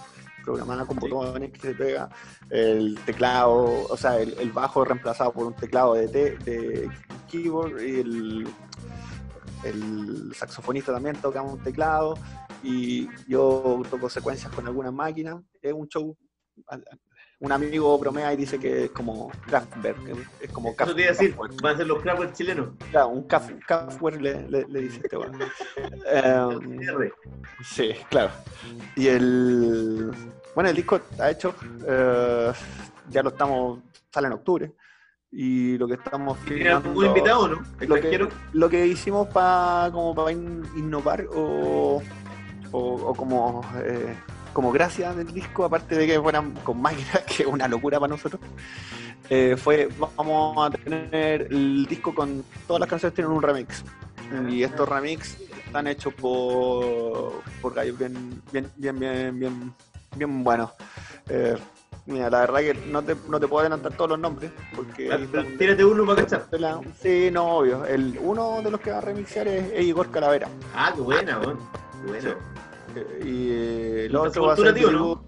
programada 0.43 0.86
con 0.86 0.97
botones 0.97 1.51
que 1.51 1.59
se 1.59 1.74
pega, 1.74 2.09
el 2.49 2.99
teclado, 3.05 3.88
o 3.89 3.97
sea, 3.97 4.20
el, 4.20 4.38
el 4.39 4.51
bajo 4.51 4.84
reemplazado 4.84 5.32
por 5.32 5.47
un 5.47 5.55
teclado 5.55 5.93
de, 5.95 6.07
te- 6.07 6.38
de 6.39 6.91
keyboard 7.32 7.82
y 7.82 7.99
el, 8.01 8.47
el 9.64 10.36
saxofonista 10.36 10.91
también 10.93 11.16
toca 11.16 11.41
un 11.41 11.64
teclado 11.64 12.16
y 12.61 13.07
yo 13.28 13.82
toco 13.89 14.09
secuencias 14.09 14.51
con 14.53 14.68
algunas 14.68 14.93
máquinas. 14.93 15.38
Es 15.61 15.74
un 15.74 15.88
show, 15.88 16.16
un 17.43 17.51
amigo 17.51 17.97
bromea 17.99 18.31
y 18.33 18.37
dice 18.37 18.57
que 18.57 18.85
es 18.85 18.91
como 18.91 19.29
Kraftwerk, 19.47 19.97
es 20.39 20.49
como 20.51 20.69
Eso 20.79 20.95
te 20.95 21.01
iba 21.01 21.09
a 21.09 21.11
decir, 21.13 21.35
Kraftwerk. 21.35 21.61
van 21.61 21.73
a 21.73 21.77
ser 21.77 21.87
los 21.87 22.01
Kraftwerk 22.01 22.33
chilenos. 22.33 22.69
Claro, 22.89 23.07
un 23.09 23.27
Kraft- 23.27 23.59
Kraftwerk 23.67 24.21
le, 24.21 24.47
le- 24.49 24.65
le 24.69 24.79
dice 24.79 25.01
este 25.03 25.17
weón. 25.17 25.37
Em. 26.05 26.79
Sí, 27.65 27.91
claro. 28.09 28.29
Y 28.95 29.07
el. 29.07 30.11
Bueno, 30.55 30.69
el 30.69 30.75
disco 30.75 30.95
está 30.95 31.29
hecho. 31.31 31.53
eh, 31.85 32.53
ya 33.09 33.21
lo 33.21 33.29
estamos. 33.29 33.79
Sale 34.09 34.27
en 34.27 34.33
octubre. 34.33 34.71
Y 35.31 35.77
lo 35.79 35.87
que 35.87 35.95
estamos 35.95 36.37
¿Tienen 36.45 36.67
algún 36.67 36.93
filmando- 36.93 37.07
invitado 37.07 37.39
o 37.41 37.47
no? 37.49 37.63
Lo 37.81 37.95
que, 37.95 38.29
lo 38.53 38.69
que 38.69 38.87
hicimos 38.87 39.27
para 39.27 39.91
como 39.91 40.13
para 40.15 40.31
innovar 40.31 41.25
o, 41.33 42.01
o, 42.71 42.79
o 42.79 43.13
como 43.15 43.61
eh, 43.83 44.15
como 44.53 44.71
gracia 44.71 45.13
del 45.13 45.33
disco, 45.33 45.65
aparte 45.65 45.95
de 45.95 46.07
que 46.07 46.21
fueran 46.21 46.51
con 46.63 46.81
máquinas, 46.81 47.19
que 47.27 47.43
es 47.43 47.47
una 47.49 47.67
locura 47.67 47.99
para 47.99 48.11
nosotros, 48.11 48.41
eh, 49.29 49.55
fue 49.57 49.89
vamos 50.15 50.65
a 50.65 50.69
tener 50.69 51.47
el 51.51 51.85
disco 51.87 52.13
con 52.13 52.43
todas 52.67 52.79
las 52.79 52.89
canciones 52.89 53.15
tienen 53.15 53.31
un 53.33 53.41
remix. 53.41 53.83
Y 54.49 54.63
estos 54.63 54.87
remix 54.89 55.37
están 55.65 55.85
hechos 55.87 56.13
por, 56.13 57.43
por 57.61 57.73
gallos 57.73 57.97
bien, 57.99 58.41
bien, 58.51 58.67
bien, 58.77 58.99
bien, 58.99 59.39
bien, 59.39 59.73
bien 60.15 60.43
buenos. 60.43 60.71
Eh, 61.29 61.55
mira, 62.07 62.29
la 62.31 62.39
verdad 62.41 62.59
que 62.59 62.73
no 62.89 63.03
te, 63.03 63.15
no 63.29 63.39
te 63.39 63.47
puedo 63.47 63.61
adelantar 63.61 63.93
todos 63.93 64.11
los 64.11 64.19
nombres, 64.19 64.51
porque 64.75 65.07
están- 65.13 65.57
Tírate 65.57 65.85
uno 65.85 66.05
para 66.05 66.23
cachar. 66.23 66.47
Sí, 66.99 67.29
no, 67.31 67.57
obvio. 67.57 67.85
El, 67.85 68.17
uno 68.21 68.61
de 68.63 68.71
los 68.71 68.79
que 68.79 68.91
va 68.91 68.97
a 68.99 69.01
remixear 69.01 69.47
es, 69.47 69.71
es 69.71 69.83
Igor 69.85 70.09
Calavera. 70.09 70.47
Ah, 70.75 70.91
qué 70.95 71.01
buena, 71.01 71.39
weón. 71.39 71.59
Qué 72.03 72.07
buena. 72.11 72.35
Eh, 72.95 73.19
Y 73.25 73.49
eh, 73.51 74.01
¿Y 74.03 74.05
el 74.07 74.15
otro 74.15 74.29
pasó 74.29 74.47
va 74.47 74.53
a 74.53 74.55
ser 74.55 74.65
cultura, 74.65 74.73
tío, 74.73 74.87
Billy 74.89 74.99
no? 74.99 75.07
Wood. 75.09 75.19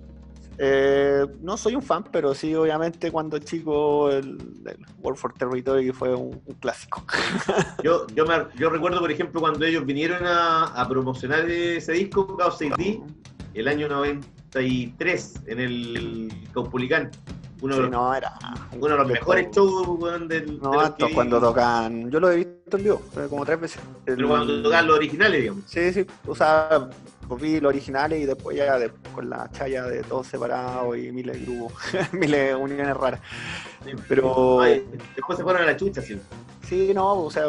Eh, 0.58 1.26
no 1.42 1.58
soy 1.58 1.76
un 1.76 1.82
fan, 1.82 2.06
pero 2.12 2.34
sí, 2.34 2.56
obviamente, 2.56 3.12
cuando 3.12 3.38
chico, 3.40 4.10
el, 4.10 4.38
el 4.66 4.78
World 5.02 5.20
for 5.20 5.34
Territory 5.34 5.92
fue 5.92 6.16
un, 6.16 6.42
un 6.46 6.56
clásico. 6.56 7.04
Yo, 7.84 8.08
yo, 8.16 8.26
me, 8.26 8.36
yo 8.58 8.70
recuerdo, 8.70 9.00
por 9.02 9.12
ejemplo, 9.12 9.42
cuando 9.42 9.66
ellos 9.66 9.86
vinieron 9.86 10.26
a, 10.26 10.64
a 10.68 10.88
promocionar 10.88 11.50
ese 11.50 11.92
disco, 11.92 12.38
Chaos 12.40 12.60
6D, 12.62 13.04
el 13.54 13.68
año 13.68 13.90
93, 13.90 15.34
en 15.48 15.60
el 15.60 16.34
Caupolicán. 16.54 17.12
Uno, 17.62 17.74
Sí, 17.74 17.80
de 17.80 17.84
los, 17.84 17.92
no, 17.92 18.14
era. 18.14 18.34
uno 18.74 18.88
de 18.88 18.96
los 18.98 19.08
mejores 19.08 19.48
shows, 19.52 20.28
del. 20.28 20.60
No, 20.62 20.72
de 20.90 21.14
cuando 21.14 21.40
tocan. 21.40 22.12
Yo 22.12 22.20
lo 22.20 22.30
he 22.32 22.36
visto 22.38 22.78
en 22.78 22.84
vivo, 22.84 23.02
como 23.30 23.46
tres 23.46 23.60
veces. 23.62 23.82
Pero 24.04 24.28
cuando 24.28 24.62
tocaban 24.62 24.88
los 24.88 24.98
originales, 24.98 25.42
digamos. 25.42 25.64
Sí, 25.66 25.94
sí, 25.94 26.06
o 26.28 26.36
sea, 26.36 26.90
vi 27.30 27.60
los 27.60 27.70
originales 27.70 28.22
y 28.22 28.26
después 28.26 28.56
ya 28.58 28.78
de- 28.78 28.92
con 29.14 29.30
la 29.30 29.50
chaya 29.52 29.84
de 29.86 30.04
todos 30.04 30.28
separados 30.28 30.98
y 30.98 31.12
miles 31.12 31.40
de 31.40 31.46
grupos, 31.46 31.74
miles 32.14 32.48
de 32.50 32.56
uniones 32.56 32.96
raras. 32.98 33.20
Pero 34.08 34.62
Ay, 34.62 34.86
después 35.16 35.38
se 35.38 35.44
fueron 35.44 35.64
a 35.64 35.66
la 35.66 35.78
chucha, 35.78 36.02
sí. 36.02 36.20
sí, 36.68 36.92
no, 36.94 37.14
o 37.24 37.32
sea, 37.32 37.46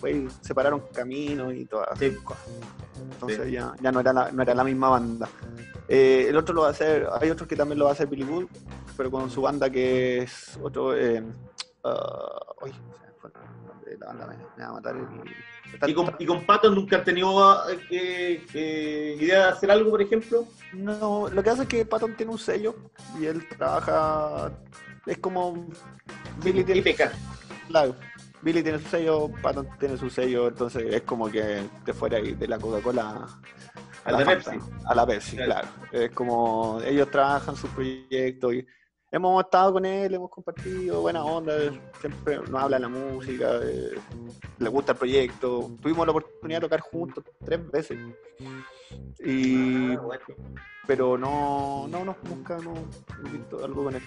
fue, 0.00 0.26
separaron 0.40 0.82
caminos 0.92 1.54
y 1.54 1.64
todas 1.66 1.98
Sí. 1.98 2.10
cosas. 2.22 2.42
Entonces 3.12 3.50
ya, 3.52 3.72
ya 3.80 3.92
no, 3.92 4.00
era 4.00 4.12
la, 4.12 4.30
no 4.32 4.42
era 4.42 4.54
la 4.54 4.64
misma 4.64 4.88
banda. 4.90 5.28
Eh, 5.88 6.26
el 6.28 6.36
otro 6.36 6.54
lo 6.54 6.62
va 6.62 6.68
a 6.68 6.70
hacer, 6.70 7.08
hay 7.20 7.30
otros 7.30 7.48
que 7.48 7.56
también 7.56 7.78
lo 7.78 7.84
va 7.86 7.90
a 7.90 7.94
hacer 7.94 8.06
Billy 8.06 8.24
Wood, 8.24 8.46
pero 8.96 9.10
con 9.10 9.28
su 9.30 9.42
banda 9.42 9.68
que 9.70 10.18
es 10.22 10.58
otro. 10.62 10.96
Eh, 10.96 11.22
ah, 11.84 12.54
uy, 12.62 12.70
se 12.70 13.06
me 13.06 13.12
fue 13.20 13.30
la 13.98 14.06
banda, 14.06 14.26
me, 14.26 14.36
me 14.56 14.62
va 14.64 14.68
a 14.68 14.72
matar. 14.74 14.96
el- 14.96 15.06
Y 15.86 15.94
con, 15.94 16.14
y 16.18 16.26
con 16.26 16.44
Patton 16.44 16.74
nunca 16.74 16.96
han 16.98 17.04
tenido 17.04 17.62
eh, 17.90 19.16
idea 19.20 19.46
de 19.46 19.48
hacer 19.52 19.70
algo, 19.70 19.90
por 19.90 20.02
ejemplo. 20.02 20.46
No, 20.72 21.28
lo 21.28 21.42
que 21.42 21.50
hace 21.50 21.62
es 21.62 21.68
que 21.68 21.84
Patton 21.84 22.16
tiene 22.16 22.32
un 22.32 22.38
sello 22.38 22.74
y 23.20 23.26
él 23.26 23.46
trabaja. 23.48 24.52
Es 25.06 25.18
como. 25.18 25.66
Billy 26.42 26.62
tiene, 26.64 26.80
IPK. 26.88 27.10
claro, 27.68 27.94
Billy 28.42 28.62
tiene 28.62 28.78
su 28.78 28.88
sello, 28.88 29.30
Patton 29.42 29.68
tiene 29.78 29.96
su 29.96 30.08
sello, 30.10 30.48
entonces 30.48 30.84
es 30.94 31.02
como 31.02 31.30
que 31.30 31.62
te 31.84 31.92
fuera 31.92 32.18
ahí 32.18 32.32
de 32.34 32.48
la 32.48 32.58
Coca-Cola 32.58 33.26
A 34.04 34.12
la 34.12 34.24
Pepsi. 34.24 34.50
A 34.86 34.94
la 34.94 35.06
Pepsi, 35.06 35.36
Claro. 35.36 35.52
claro. 35.52 35.68
Es 35.92 36.10
como 36.12 36.80
ellos 36.84 37.10
trabajan 37.10 37.56
sus 37.56 37.70
proyectos 37.70 38.54
y 38.54 38.66
hemos 39.12 39.44
estado 39.44 39.74
con 39.74 39.84
él, 39.84 40.14
hemos 40.14 40.30
compartido 40.30 41.02
buena 41.02 41.22
onda, 41.22 41.54
siempre 42.00 42.38
nos 42.38 42.62
habla 42.62 42.78
la 42.78 42.88
música, 42.88 43.60
eh, 43.62 43.94
le 44.58 44.68
gusta 44.70 44.92
el 44.92 44.98
proyecto. 44.98 45.70
Tuvimos 45.80 46.06
la 46.06 46.12
oportunidad 46.12 46.60
de 46.60 46.66
tocar 46.66 46.80
juntos 46.80 47.22
tres 47.44 47.70
veces. 47.70 47.98
Y 49.20 49.96
pero 50.86 51.16
no, 51.16 51.86
no, 51.88 52.04
no, 52.04 52.16
nunca 52.24 52.58
no 52.58 52.74
he 52.74 53.64
algo 53.64 53.84
con 53.84 53.94
él. 53.94 54.02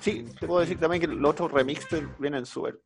Sí, 0.00 0.24
te 0.38 0.46
puedo 0.46 0.60
decir 0.60 0.78
también 0.78 1.00
que 1.00 1.08
los 1.08 1.30
otros 1.30 1.52
remixes 1.52 2.04
vienen 2.18 2.46
súper, 2.46 2.80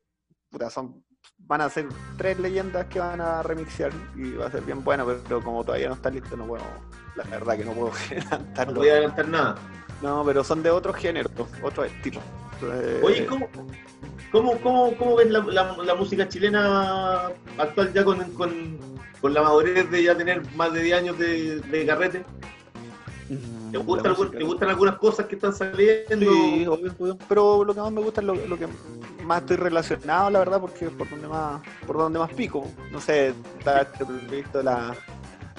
son, 0.70 1.04
van 1.38 1.60
a 1.60 1.68
ser 1.68 1.86
tres 2.16 2.40
leyendas 2.40 2.86
que 2.86 2.98
van 2.98 3.20
a 3.20 3.42
remixear 3.42 3.92
y 4.16 4.32
va 4.32 4.46
a 4.46 4.50
ser 4.50 4.62
bien 4.62 4.82
bueno, 4.82 5.06
pero 5.06 5.42
como 5.42 5.62
todavía 5.62 5.88
no 5.88 5.94
está 5.94 6.10
listo, 6.10 6.36
no 6.36 6.46
puedo, 6.46 6.64
la 7.14 7.24
verdad 7.24 7.56
que 7.56 7.64
no 7.64 7.72
puedo 7.72 7.92
No 8.10 8.16
adelantarlo. 8.26 8.80
voy 8.80 8.88
a 8.88 8.92
adelantar 8.92 9.28
nada. 9.28 9.79
No, 10.02 10.24
pero 10.24 10.42
son 10.44 10.62
de 10.62 10.70
otros 10.70 10.96
géneros, 10.96 11.32
otros 11.62 11.86
estilos. 11.86 12.22
Eh, 12.62 13.00
Oye, 13.02 13.26
¿cómo, 13.26 13.48
cómo, 14.32 14.58
cómo, 14.60 14.94
cómo 14.96 15.16
ves 15.16 15.30
la, 15.30 15.40
la- 15.40 15.76
la 15.76 15.94
música 15.94 16.28
chilena 16.28 17.26
actual 17.58 17.92
ya 17.92 18.04
con, 18.04 18.18
con, 18.32 18.78
con 19.20 19.34
la 19.34 19.42
madurez 19.42 19.90
de 19.90 20.02
ya 20.02 20.16
tener 20.16 20.42
más 20.54 20.72
de 20.72 20.82
10 20.82 20.96
años 20.98 21.18
de, 21.18 21.60
de 21.60 21.86
carrete? 21.86 22.24
mm, 23.28 23.70
¿Te, 23.72 23.78
la 23.78 23.84
gusta 23.84 24.08
algún- 24.08 24.26
música- 24.26 24.38
¿Te 24.38 24.44
gustan 24.44 24.68
algunas 24.70 24.96
cosas 24.98 25.26
que 25.26 25.34
están 25.36 25.52
saliendo? 25.54 26.32
Sí, 26.32 26.66
obvio, 26.66 26.94
obvio. 26.98 27.18
pero 27.28 27.64
lo 27.64 27.74
que 27.74 27.80
más 27.80 27.92
me 27.92 28.00
gusta 28.02 28.20
es 28.20 28.26
lo, 28.26 28.34
lo 28.34 28.58
que 28.58 28.66
más 29.24 29.40
estoy 29.42 29.56
relacionado, 29.56 30.30
la 30.30 30.38
verdad, 30.40 30.60
porque 30.60 30.86
es 30.86 30.90
por 30.92 31.08
donde 31.10 31.28
más, 31.28 31.60
por 31.86 31.96
donde 31.98 32.18
más 32.18 32.32
pico. 32.32 32.66
No 32.90 33.00
sé, 33.00 33.34
está 33.58 33.82
este 33.82 34.04
proyecto 34.04 34.58
de 34.58 34.64
la, 34.64 34.94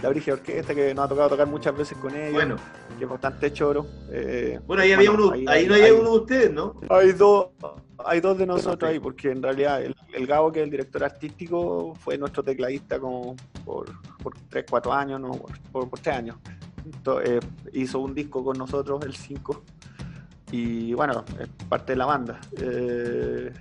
la 0.02 0.10
Brigia 0.10 0.34
Orquesta 0.34 0.74
que 0.74 0.93
nos 0.93 1.06
ha 1.06 1.08
tocado 1.10 1.30
tocar 1.30 1.47
muchas 1.47 1.78
veces 1.78 1.97
con 1.97 2.16
ellos, 2.16 2.34
Bueno, 2.34 2.56
que 2.97 3.04
es 3.04 3.10
bastante 3.10 3.52
choro. 3.54 3.86
Eh, 4.10 4.60
bueno, 4.66 4.84
ahí 4.84 4.91
había 4.93 5.10
Bueno, 5.12 5.26
uno, 5.28 5.34
ahí- 5.36 5.45
ahí, 5.47 5.68
no 5.68 5.74
había 5.76 5.86
ahí- 5.88 5.91
uno 5.91 6.12
de 6.12 6.18
ustedes, 6.18 6.52
¿no? 6.54 6.76
hay 6.89 7.12
dos, 7.14 7.47
hay 8.04 8.20
dos 8.20 8.38
de 8.38 8.45
nosotros 8.47 8.89
ahí, 8.89 8.99
porque 8.99 9.32
en 9.32 9.43
realidad 9.43 9.82
el, 9.84 9.95
el 10.14 10.26
Gabo, 10.28 10.52
que 10.52 10.60
es 10.60 10.64
el 10.66 10.72
director 10.72 11.04
artístico, 11.04 11.93
fue 11.95 12.18
nuestro 12.18 12.41
tecladista 12.43 12.99
como 12.99 13.36
por, 13.64 13.86
por 14.24 14.34
3, 14.49 14.66
4 14.70 14.91
años, 14.93 15.20
no, 15.22 15.32
por, 15.32 15.52
por, 15.72 15.89
por 15.89 15.99
3 15.99 16.16
años. 16.16 16.38
eh, 17.24 17.39
hizo 17.74 17.99
un 17.99 18.16
disco 18.16 18.43
con 18.43 18.58
nosotros, 18.58 19.04
el 19.06 19.14
5, 19.16 19.64
y 20.52 20.93
bueno, 20.95 21.24
es 21.39 21.47
parte 21.70 21.93
de 21.93 21.97
la 21.97 22.06
banda. 22.08 22.39
Eh, 22.60 23.52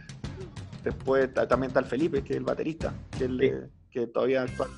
después 0.82 1.32
ta- 1.34 1.46
también 1.46 1.68
está 1.68 1.80
el 1.80 1.86
Felipe, 1.86 2.22
que 2.22 2.32
es 2.32 2.36
el 2.38 2.44
baterista, 2.44 2.92
que, 3.10 3.24
es 3.24 3.30
el, 3.30 3.38
Sí. 3.40 3.70
Que 3.90 4.06
todavía 4.06 4.42
actual, 4.42 4.70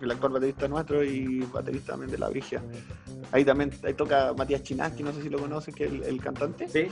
el 0.00 0.10
actual 0.10 0.32
baterista 0.32 0.68
nuestro 0.68 1.02
y 1.04 1.40
baterista 1.52 1.92
también 1.92 2.10
de 2.10 2.18
La 2.18 2.28
Brigia. 2.28 2.62
Ahí 3.32 3.44
también 3.44 3.70
ahí 3.82 3.94
toca 3.94 4.32
Matías 4.36 4.62
Chinaski, 4.62 5.02
no 5.02 5.12
sé 5.12 5.22
si 5.22 5.28
lo 5.28 5.38
conocen, 5.38 5.74
que 5.74 5.84
es 5.86 5.92
el, 5.92 6.02
el 6.04 6.20
cantante. 6.20 6.68
Sí. 6.68 6.88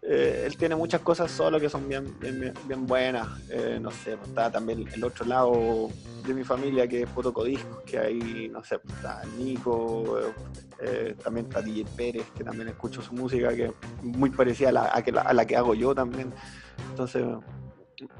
Eh, 0.00 0.44
él 0.46 0.56
tiene 0.56 0.74
muchas 0.74 1.00
cosas 1.02 1.30
solo 1.30 1.60
que 1.60 1.68
son 1.68 1.88
bien, 1.88 2.18
bien, 2.18 2.52
bien- 2.66 2.86
buenas. 2.86 3.28
Eh, 3.50 3.78
no 3.80 3.90
sé, 3.90 4.16
pues, 4.16 4.28
está 4.30 4.50
también 4.50 4.86
el 4.92 5.04
otro 5.04 5.24
lado 5.26 5.90
de 6.26 6.34
mi 6.34 6.44
familia 6.44 6.88
que 6.88 7.02
es 7.02 7.08
Fotocodiscos, 7.10 7.82
que 7.82 7.98
ahí, 7.98 8.48
no 8.50 8.64
sé, 8.64 8.78
pues, 8.78 8.94
está 8.96 9.22
Nico, 9.38 10.18
eh, 10.18 10.32
eh, 10.80 11.16
también 11.22 11.46
está 11.46 11.60
DJ 11.60 11.84
Pérez, 11.96 12.26
que 12.36 12.42
también 12.42 12.68
escucho 12.68 13.02
su 13.02 13.12
música, 13.12 13.54
que 13.54 13.66
es 13.66 13.72
muy 14.02 14.30
parecida 14.30 14.70
a 14.70 14.72
la, 14.72 14.90
a 14.96 15.02
que 15.02 15.12
la, 15.12 15.20
a 15.22 15.32
la 15.34 15.46
que 15.46 15.56
hago 15.56 15.74
yo 15.74 15.94
también. 15.94 16.32
Entonces, 16.90 17.24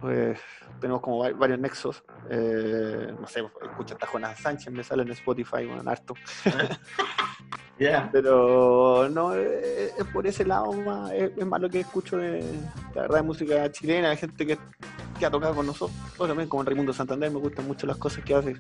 pues 0.01 0.39
tenemos 0.81 1.01
como 1.01 1.19
va- 1.19 1.33
varios 1.33 1.59
nexos. 1.59 2.03
Eh, 2.31 3.15
no 3.19 3.27
sé, 3.27 3.43
escucho 3.63 3.95
hasta 3.95 4.07
Jonas 4.07 4.39
Sánchez, 4.41 4.73
me 4.73 4.83
sale 4.85 5.03
en 5.03 5.11
Spotify, 5.13 5.67
bueno, 5.67 5.83
harto. 5.91 6.15
Pero 8.13 9.09
no, 9.09 9.35
eh, 9.35 9.91
es 9.99 10.05
por 10.13 10.27
ese 10.27 10.45
lado 10.45 10.73
más, 10.73 11.11
es, 11.13 11.33
es 11.37 11.47
más 11.47 11.61
lo 11.61 11.69
que 11.69 11.81
escucho 11.81 12.17
de 12.17 12.41
la 12.95 13.03
verdad 13.03 13.17
de 13.19 13.23
música 13.23 13.73
chilena, 13.73 14.11
de 14.11 14.17
gente 14.17 14.47
que, 14.47 14.59
que 15.19 15.27
ha 15.27 15.31
tocado 15.31 15.55
con 15.55 15.67
nosotros, 15.67 15.97
también 16.17 16.49
como 16.49 16.63
Raimundo 16.63 16.93
Santander, 16.93 17.31
me 17.31 17.39
gustan 17.41 17.67
mucho 17.67 17.87
las 17.87 17.97
cosas 17.97 18.25
que 18.25 18.35
hace. 18.35 18.57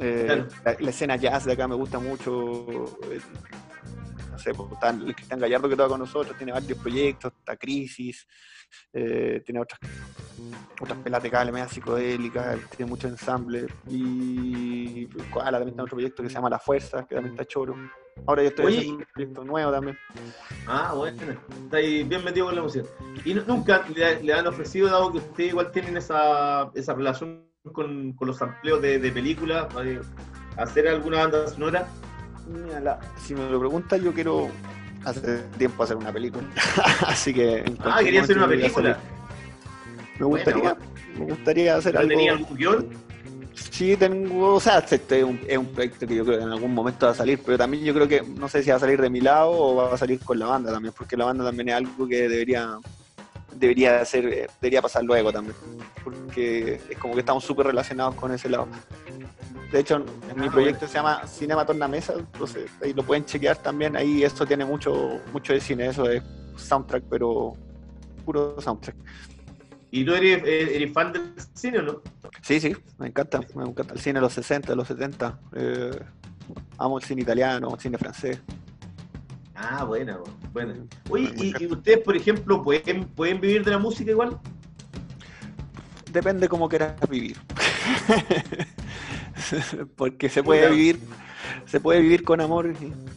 Eh, 0.00 0.24
Claro. 0.26 0.48
la, 0.64 0.76
la 0.80 0.90
escena 0.90 1.14
jazz 1.16 1.44
de 1.44 1.52
acá 1.52 1.68
me 1.68 1.76
gusta 1.76 2.00
mucho. 2.00 2.66
eh, 3.12 3.20
no 4.32 4.38
sé, 4.38 4.52
pues, 4.52 4.72
está 4.72 4.90
el 4.90 5.14
Cristian 5.14 5.38
Gallardo 5.38 5.68
que 5.68 5.76
toca 5.76 5.88
con 5.90 6.00
nosotros, 6.00 6.36
tiene 6.36 6.50
varios 6.52 6.76
proyectos, 6.78 7.32
está 7.38 7.56
Crisis, 7.56 8.26
eh, 8.92 9.42
tiene 9.44 9.60
otras 9.60 9.80
otras 10.80 10.98
pelas 10.98 11.22
media 11.22 11.68
psicodélicas, 11.68 12.58
tiene 12.70 12.90
mucho 12.90 13.06
ensamble 13.08 13.66
y 13.88 15.06
Koala 15.30 15.52
también 15.58 15.70
tiene 15.74 15.82
otro 15.82 15.96
proyecto 15.96 16.22
que 16.22 16.28
se 16.28 16.34
llama 16.34 16.50
La 16.50 16.58
Fuerza, 16.58 17.06
que 17.06 17.14
también 17.14 17.34
está 17.34 17.44
choro. 17.44 17.76
Ahora 18.26 18.42
yo 18.42 18.48
estoy 18.48 18.66
haciendo 18.66 18.98
un 18.98 19.04
proyecto 19.12 19.44
nuevo 19.44 19.72
también. 19.72 19.98
Ah, 20.66 20.92
bueno. 20.94 21.32
Está 21.64 21.76
ahí 21.76 22.02
bien 22.04 22.24
metido 22.24 22.46
con 22.46 22.56
la 22.56 22.62
música. 22.62 22.86
¿Y 23.24 23.34
nu- 23.34 23.44
nunca 23.46 23.84
le, 23.94 24.22
le 24.22 24.32
han 24.32 24.46
ofrecido, 24.46 24.88
dado 24.88 25.12
que 25.12 25.18
ustedes 25.18 25.50
igual 25.50 25.70
tienen 25.70 25.96
esa, 25.96 26.70
esa 26.74 26.94
relación 26.94 27.44
con, 27.72 28.12
con 28.14 28.28
los 28.28 28.40
amplios 28.42 28.80
de, 28.82 28.98
de 28.98 29.12
películas, 29.12 29.66
hacer 30.56 30.88
alguna 30.88 31.18
banda 31.18 31.46
sonora? 31.48 31.86
Mira, 32.48 32.80
la- 32.80 33.00
si 33.16 33.34
me 33.34 33.48
lo 33.48 33.58
preguntas, 33.60 34.00
yo 34.02 34.12
quiero 34.12 34.48
hace 35.04 35.38
tiempo 35.58 35.82
hacer 35.82 35.96
una 35.96 36.12
película. 36.12 36.46
Así 37.06 37.32
que. 37.32 37.58
en 37.58 37.78
Ah, 37.84 38.00
quería 38.02 38.22
hacer 38.22 38.36
una 38.38 38.48
película. 38.48 38.98
Me 40.18 40.26
gustaría, 40.26 40.76
me 41.18 41.24
gustaría 41.26 41.76
hacer 41.76 41.94
¿No 41.94 42.00
algo. 42.00 42.10
tenía 42.10 42.32
algún 42.32 42.56
guion? 42.56 42.88
Sí, 43.54 43.96
tengo, 43.96 44.54
o 44.54 44.60
sea, 44.60 44.78
este 44.78 45.18
es 45.18 45.24
un, 45.24 45.40
es 45.46 45.58
un 45.58 45.66
proyecto 45.66 46.06
que 46.06 46.16
yo 46.16 46.24
creo 46.24 46.38
que 46.38 46.44
en 46.44 46.50
algún 46.50 46.74
momento 46.74 47.06
va 47.06 47.12
a 47.12 47.14
salir, 47.14 47.40
pero 47.44 47.56
también 47.56 47.84
yo 47.84 47.94
creo 47.94 48.08
que 48.08 48.22
no 48.22 48.48
sé 48.48 48.62
si 48.62 48.70
va 48.70 48.76
a 48.76 48.80
salir 48.80 49.00
de 49.00 49.10
mi 49.10 49.20
lado 49.20 49.50
o 49.50 49.76
va 49.76 49.94
a 49.94 49.98
salir 49.98 50.18
con 50.20 50.38
la 50.38 50.46
banda 50.46 50.72
también, 50.72 50.92
porque 50.96 51.16
la 51.16 51.24
banda 51.24 51.44
también 51.44 51.68
es 51.68 51.74
algo 51.76 52.06
que 52.06 52.28
debería 52.28 52.78
debería 53.54 54.00
hacer, 54.00 54.26
eh, 54.26 54.46
debería 54.60 54.82
pasar 54.82 55.04
luego 55.04 55.32
también, 55.32 55.56
porque 56.02 56.80
es 56.88 56.98
como 56.98 57.14
que 57.14 57.20
estamos 57.20 57.44
súper 57.44 57.66
relacionados 57.66 58.14
con 58.16 58.32
ese 58.32 58.48
lado. 58.48 58.66
De 59.74 59.80
hecho, 59.80 59.96
en 59.96 60.40
mi 60.40 60.46
Ah, 60.46 60.50
proyecto 60.52 60.86
se 60.86 60.94
llama 60.94 61.26
Cinema 61.26 61.66
Tornamesa, 61.66 62.12
entonces 62.12 62.70
ahí 62.80 62.92
lo 62.92 63.02
pueden 63.02 63.24
chequear 63.24 63.56
también, 63.56 63.96
ahí 63.96 64.22
esto 64.22 64.46
tiene 64.46 64.64
mucho, 64.64 65.20
mucho 65.32 65.52
de 65.52 65.60
cine, 65.60 65.88
eso 65.88 66.08
es 66.08 66.22
soundtrack, 66.56 67.02
pero 67.10 67.56
puro 68.24 68.54
soundtrack. 68.60 68.94
¿Y 69.90 70.04
tú 70.04 70.14
eres, 70.14 70.44
eh, 70.44 70.76
eres 70.76 70.92
fan 70.92 71.12
del 71.12 71.32
cine 71.54 71.80
o 71.80 71.82
no? 71.82 72.02
Sí, 72.40 72.60
sí, 72.60 72.72
me 72.98 73.08
encanta, 73.08 73.40
me 73.56 73.64
encanta 73.64 73.94
el 73.94 73.98
cine 74.00 74.20
de 74.20 74.20
los 74.20 74.32
60, 74.34 74.68
de 74.70 74.76
los 74.76 74.86
70. 74.86 75.40
eh, 75.56 75.90
amo 76.78 76.98
el 76.98 77.04
cine 77.04 77.22
italiano, 77.22 77.74
el 77.74 77.80
cine 77.80 77.98
francés. 77.98 78.38
Ah, 79.56 79.82
buena, 79.82 80.20
buena. 80.52 80.76
Oye, 81.10 81.32
¿y, 81.36 81.64
y 81.64 81.66
ustedes, 81.66 81.98
por 81.98 82.16
ejemplo, 82.16 82.62
pueden, 82.62 83.06
pueden 83.06 83.40
vivir 83.40 83.64
de 83.64 83.72
la 83.72 83.78
música 83.78 84.12
igual? 84.12 84.38
Depende 86.12 86.48
cómo 86.48 86.68
quieras 86.68 86.94
vivir. 87.10 87.36
Porque 89.96 90.28
se 90.28 90.42
puede 90.42 90.70
vivir, 90.70 91.00
se 91.66 91.80
puede 91.80 92.00
vivir 92.00 92.24
con 92.24 92.40
amor, 92.40 92.72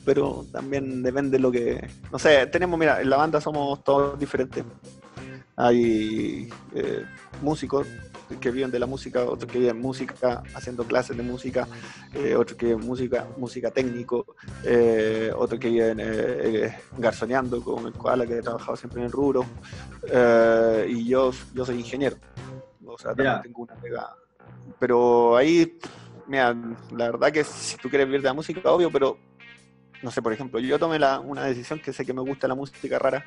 pero 0.06 0.46
también 0.52 1.04
depende 1.04 1.32
de 1.32 1.40
lo 1.40 1.52
que. 1.52 1.88
No 2.12 2.20
sé, 2.20 2.48
tenemos, 2.48 2.80
mira, 2.80 3.02
en 3.02 3.10
la 3.10 3.18
banda 3.18 3.42
somos 3.42 3.84
todos 3.84 4.20
diferentes. 4.20 4.64
Hay 5.56 6.50
eh, 6.76 7.06
músicos 7.42 7.88
que 8.40 8.52
viven 8.52 8.70
de 8.70 8.78
la 8.78 8.86
música, 8.86 9.24
otros 9.24 9.52
que 9.52 9.58
viven 9.58 9.82
música, 9.82 10.44
haciendo 10.54 10.84
clases 10.84 11.18
de 11.18 11.24
música, 11.24 11.68
eh, 12.14 12.36
otros 12.36 12.58
que 12.58 12.68
viven 12.68 12.86
música, 12.86 13.26
música 13.38 13.72
técnico, 13.72 14.36
eh, 14.64 15.32
otros 15.36 15.60
que 15.60 15.70
viven 15.70 16.72
garzoneando 16.98 17.64
con 17.64 17.88
el 17.88 17.94
koala 17.94 18.28
que 18.28 18.38
he 18.38 18.42
trabajado 18.42 18.76
siempre 18.76 19.00
en 19.00 19.06
el 19.06 19.12
rubro, 19.12 19.46
y 20.88 21.06
yo, 21.08 21.32
yo 21.54 21.66
soy 21.66 21.80
ingeniero, 21.80 22.18
o 22.86 22.98
sea, 22.98 23.16
también 23.16 23.42
tengo 23.42 23.62
una 23.64 23.76
pega, 23.76 24.16
pero 24.80 25.36
ahí, 25.38 25.80
mira, 26.28 26.56
la 26.92 27.12
verdad 27.12 27.32
que 27.32 27.44
si 27.44 27.78
tú 27.78 27.90
quieres 27.90 28.08
vivir 28.08 28.22
de 28.22 28.28
la 28.30 28.34
música, 28.34 28.72
obvio, 28.72 28.92
pero 28.92 29.18
no 30.04 30.12
sé, 30.12 30.22
por 30.22 30.32
ejemplo, 30.32 30.60
yo 30.60 30.78
tomé 30.78 31.00
la- 31.00 31.20
una 31.20 31.44
decisión 31.46 31.80
que 31.80 31.92
sé 31.92 32.06
que 32.06 32.14
me 32.14 32.22
gusta 32.22 32.48
la 32.48 32.54
música 32.54 33.00
rara 33.00 33.26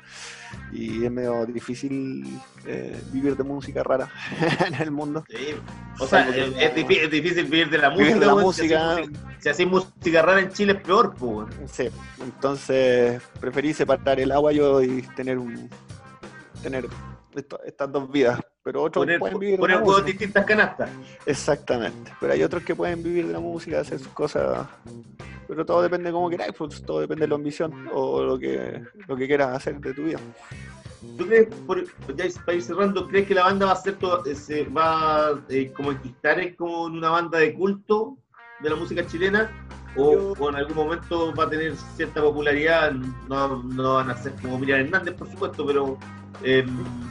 y 0.71 1.03
es 1.03 1.11
medio 1.11 1.45
difícil 1.45 2.39
eh, 2.65 2.97
vivir 3.11 3.35
de 3.35 3.43
música 3.43 3.83
rara 3.83 4.09
en 4.65 4.75
el 4.75 4.91
mundo. 4.91 5.25
Sí. 5.29 5.55
O 5.99 6.07
sea, 6.07 6.29
es, 6.29 6.73
difícil 6.73 7.45
vivir 7.45 7.69
de 7.69 7.77
la 7.77 7.89
música. 7.89 8.07
Vivir 8.07 8.19
de 8.21 8.25
la. 8.25 8.33
Si 8.35 8.39
música, 8.41 8.95
Si 9.39 9.49
hacéis 9.49 9.69
música 9.69 10.21
rara 10.21 10.39
en 10.39 10.49
Chile 10.51 10.73
es 10.73 10.81
peor, 10.81 11.13
pues. 11.15 11.47
sí, 11.69 11.89
entonces 12.21 13.21
preferí 13.41 13.73
separar 13.73 14.19
el 14.19 14.31
agua 14.31 14.53
yo 14.53 14.81
y 14.81 15.01
tener 15.15 15.37
un 15.37 15.69
tener 16.63 16.87
esto- 17.35 17.59
estas 17.63 17.91
dos 17.91 18.11
vidas, 18.11 18.39
pero 18.63 18.83
otros 18.83 19.03
Poner, 19.05 19.19
pueden 19.19 19.39
vivir 19.39 19.55
de 19.55 19.59
poner 19.59 19.77
la 19.77 19.81
huevos 19.83 20.01
música. 20.01 20.07
distintas 20.17 20.45
canastas. 20.45 20.89
Exactamente, 21.25 22.11
pero 22.19 22.33
hay 22.33 22.43
otros 22.43 22.63
que 22.63 22.75
pueden 22.75 23.01
vivir 23.01 23.27
de 23.27 23.33
la 23.33 23.39
música, 23.39 23.79
hacer 23.79 23.99
sus 23.99 24.09
cosas, 24.09 24.67
pero 25.47 25.65
todo 25.65 25.81
depende 25.81 26.09
de 26.09 26.13
cómo 26.13 26.29
queráis, 26.29 26.53
pues, 26.57 26.81
todo 26.83 26.99
depende 27.01 27.23
de 27.25 27.29
la 27.29 27.35
ambición 27.35 27.89
o 27.93 28.21
lo 28.23 28.39
que, 28.39 28.81
lo 29.07 29.15
que 29.15 29.27
quieras 29.27 29.55
hacer 29.55 29.79
de 29.79 29.93
tu 29.93 30.03
vida. 30.03 30.19
¿Tú 31.17 31.25
crees, 31.27 31.47
por, 31.65 31.83
ya 32.15 32.25
para 32.45 32.53
ir 32.55 32.61
cerrando, 32.61 33.07
crees 33.07 33.27
que 33.27 33.33
la 33.35 33.43
banda 33.43 33.65
va 33.67 33.71
a 33.73 33.75
ser 33.75 33.95
todo- 33.97 34.23
eh, 34.25 34.35
se 34.35 34.63
va 34.65 35.41
eh, 35.49 35.71
como 35.75 35.91
enquistar 35.91 36.39
en 36.39 36.55
como 36.55 36.87
en 36.87 36.93
una 36.93 37.09
banda 37.09 37.39
de 37.39 37.53
culto 37.53 38.17
de 38.61 38.69
la 38.69 38.75
música 38.75 39.05
chilena? 39.05 39.51
¿O, 39.95 40.11
Yo- 40.13 40.33
o 40.39 40.49
en 40.49 40.55
algún 40.55 40.75
momento 40.75 41.33
va 41.35 41.43
a 41.45 41.49
tener 41.49 41.75
cierta 41.95 42.21
popularidad? 42.21 42.91
No, 43.27 43.61
no 43.63 43.95
van 43.95 44.09
a 44.09 44.17
ser 44.17 44.33
como 44.41 44.57
Miriam 44.57 44.81
Hernández, 44.81 45.15
por 45.15 45.29
supuesto, 45.29 45.65
pero 45.65 45.97
eh, 46.43 46.65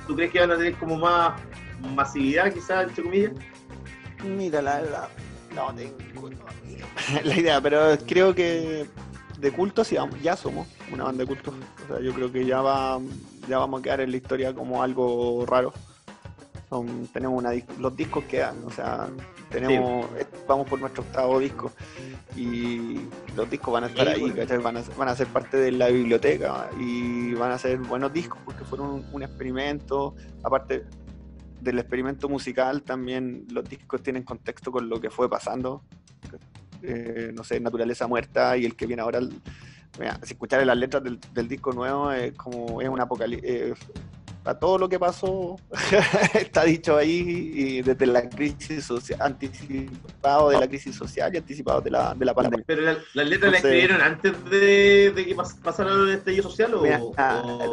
¿tú 0.06 0.16
crees 0.16 0.30
que 0.32 0.40
van 0.40 0.52
a 0.52 0.56
tener 0.56 0.74
como 0.76 0.96
más 0.96 1.40
masividad, 1.94 2.52
quizás, 2.52 2.88
entre 2.88 3.02
comillas? 3.04 3.32
Mira, 4.24 4.60
la 4.62 4.80
verdad, 4.80 5.08
no 5.54 5.74
tengo 5.74 5.96
la 7.24 7.36
idea, 7.36 7.60
pero 7.60 7.96
creo 8.06 8.34
que 8.34 8.86
de 9.38 9.52
culto 9.52 9.84
sí, 9.84 9.96
ya 10.22 10.36
somos 10.36 10.66
una 10.92 11.04
banda 11.04 11.24
de 11.24 11.26
culto. 11.28 11.52
O 11.84 11.86
sea, 11.94 12.00
yo 12.04 12.12
creo 12.12 12.30
que 12.30 12.44
ya 12.44 12.60
va, 12.60 12.98
ya 13.48 13.58
vamos 13.58 13.80
a 13.80 13.82
quedar 13.82 14.00
en 14.00 14.10
la 14.10 14.16
historia 14.18 14.54
como 14.54 14.82
algo 14.82 15.44
raro. 15.46 15.72
Son- 16.70 17.08
tenemos 17.08 17.36
una, 17.36 17.50
los 17.80 17.96
discos 17.96 18.24
quedan, 18.24 18.56
o 18.64 18.70
sea, 18.70 19.08
tenemos, 19.50 20.06
eh, 20.16 20.24
vamos 20.46 20.68
por 20.68 20.78
nuestro 20.80 21.02
octavo 21.02 21.40
disco 21.40 21.72
y 22.36 23.00
los 23.36 23.50
discos 23.50 23.74
van 23.74 23.84
a 23.84 23.86
estar 23.88 24.06
ahí. 24.14 24.20
¿cachai? 24.30 24.58
Van 24.58 24.76
a, 24.76 24.82
van 24.96 25.08
a 25.08 25.16
ser 25.16 25.26
parte 25.26 25.56
de 25.56 25.72
la 25.72 25.88
biblioteca 25.88 26.70
y 26.78 27.34
van 27.34 27.50
a 27.50 27.58
ser 27.58 27.78
buenos 27.78 28.12
discos 28.12 28.38
porque 28.44 28.64
fueron 28.64 28.88
un, 28.90 29.04
un 29.12 29.22
experimento, 29.24 30.14
aparte 30.44 30.84
del 31.60 31.78
experimento 31.80 32.28
musical 32.28 32.82
también 32.82 33.44
los 33.50 33.68
discos 33.68 34.02
tienen 34.02 34.22
contexto 34.22 34.70
con 34.72 34.88
lo 34.88 35.00
que 35.00 35.10
fue 35.10 35.28
pasando. 35.28 35.82
Eh, 36.82 37.32
no 37.34 37.44
sé, 37.44 37.60
Naturaleza 37.60 38.06
Muerta 38.06 38.56
y 38.56 38.64
el 38.64 38.76
que 38.76 38.86
viene 38.86 39.02
ahora. 39.02 39.18
el- 39.18 39.34
mira, 39.98 40.18
si 40.22 40.34
escuchar 40.34 40.64
las 40.64 40.76
letras 40.76 41.02
del, 41.02 41.18
del 41.34 41.48
disco 41.48 41.72
nuevo 41.72 42.12
es 42.12 42.32
como 42.34 42.80
es 42.80 42.88
un 42.88 43.00
apocalipsis. 43.00 43.74
Todo 44.58 44.78
lo 44.78 44.88
que 44.88 44.98
pasó 44.98 45.56
está 46.34 46.64
dicho 46.64 46.96
ahí 46.96 47.52
y 47.54 47.82
desde 47.82 48.06
la 48.06 48.28
crisis 48.28 48.84
social, 48.84 49.20
anticipado 49.22 50.50
de 50.50 50.58
la 50.58 50.66
crisis 50.68 50.96
social 50.96 51.32
y 51.34 51.38
anticipado 51.38 51.80
de 51.80 51.90
la, 51.90 52.14
de 52.14 52.24
la 52.24 52.34
pandemia. 52.34 52.64
¿Pero 52.66 52.82
la- 52.82 52.96
las 53.14 53.28
letras 53.28 53.52
las 53.52 53.62
escribieron 53.64 54.00
antes 54.00 54.32
de, 54.50 55.12
de 55.14 55.26
que 55.26 55.36
pas- 55.36 55.58
pasara 55.60 55.92
el 55.92 56.08
estallido 56.10 56.42
social? 56.44 56.74
O, 56.74 56.82
Mira, 56.82 57.00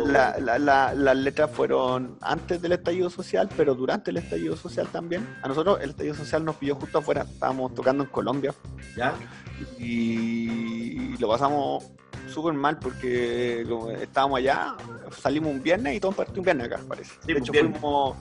la- 0.06 0.94
las 0.94 1.18
letras 1.18 1.50
fueron 1.52 2.18
antes 2.22 2.62
del 2.62 2.74
estallido 2.74 3.10
social, 3.10 3.50
pero 3.58 3.74
durante 3.74 4.12
el 4.12 4.18
estallido 4.18 4.56
social 4.56 4.88
también. 4.88 5.28
A 5.42 5.48
nosotros 5.48 5.80
el 5.82 5.92
estallido 5.92 6.16
social 6.16 6.44
nos 6.46 6.56
pilló 6.58 6.76
justo 6.76 6.98
afuera, 7.00 7.22
estábamos 7.24 7.74
tocando 7.74 8.04
en 8.04 8.10
Colombia 8.10 8.54
¿Ya? 8.96 9.14
y 9.80 11.18
lo 11.18 11.28
pasamos 11.30 11.86
súper 12.28 12.54
mal 12.54 12.78
porque 12.80 13.66
como 13.68 13.92
estábamos 13.92 14.40
allá, 14.40 14.76
salimos 15.12 15.52
un 15.52 15.62
viernes 15.62 15.96
y 15.96 16.00
todo 16.00 16.12
partió 16.12 16.42
un 16.42 16.46
viernes 16.46 16.68
acá, 16.68 16.82
parece. 16.88 17.14
Sí, 17.22 17.28
de 17.28 17.34
pues, 17.34 17.44
hecho, 17.44 17.52
viernes. 17.52 17.80
fuimos, 17.80 18.18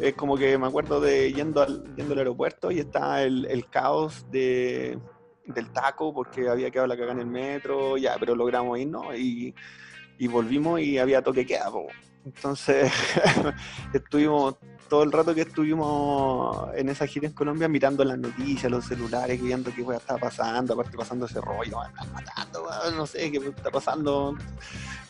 es 0.00 0.14
como 0.14 0.36
que 0.36 0.58
me 0.58 0.66
acuerdo 0.66 1.00
de 1.00 1.32
yendo 1.32 1.62
al, 1.62 1.84
yendo 1.96 2.12
al 2.12 2.18
aeropuerto 2.18 2.70
y 2.70 2.80
estaba 2.80 3.22
el, 3.22 3.46
el 3.46 3.68
caos 3.68 4.26
de, 4.30 4.98
del 5.46 5.72
taco 5.72 6.12
porque 6.12 6.48
había 6.48 6.70
quedado 6.70 6.88
la 6.88 6.96
cagada 6.96 7.12
en 7.12 7.20
el 7.20 7.26
metro, 7.26 7.96
ya, 7.96 8.16
pero 8.18 8.34
logramos 8.34 8.78
irnos 8.78 9.16
y, 9.16 9.54
y 10.18 10.26
volvimos 10.28 10.80
y 10.80 10.98
había 10.98 11.22
toque 11.22 11.46
queda, 11.46 11.70
po. 11.70 11.86
Entonces, 12.24 12.92
estuvimos 13.94 14.56
todo 14.88 15.02
el 15.02 15.12
rato 15.12 15.34
que 15.34 15.42
estuvimos 15.42 16.68
en 16.74 16.88
esa 16.88 17.06
gira 17.06 17.26
en 17.26 17.32
Colombia 17.32 17.68
mirando 17.68 18.04
las 18.04 18.18
noticias, 18.18 18.70
los 18.70 18.84
celulares, 18.84 19.40
viendo 19.40 19.72
qué 19.74 19.82
weá 19.82 19.98
estaba 19.98 20.18
pasando, 20.18 20.74
aparte 20.74 20.96
pasando 20.96 21.26
ese 21.26 21.40
rollo, 21.40 21.80
"Ah, 21.80 21.88
están 21.88 22.12
matando, 22.12 22.68
no 22.96 23.06
sé 23.06 23.30
qué 23.30 23.38
está 23.38 23.70
pasando. 23.70 24.36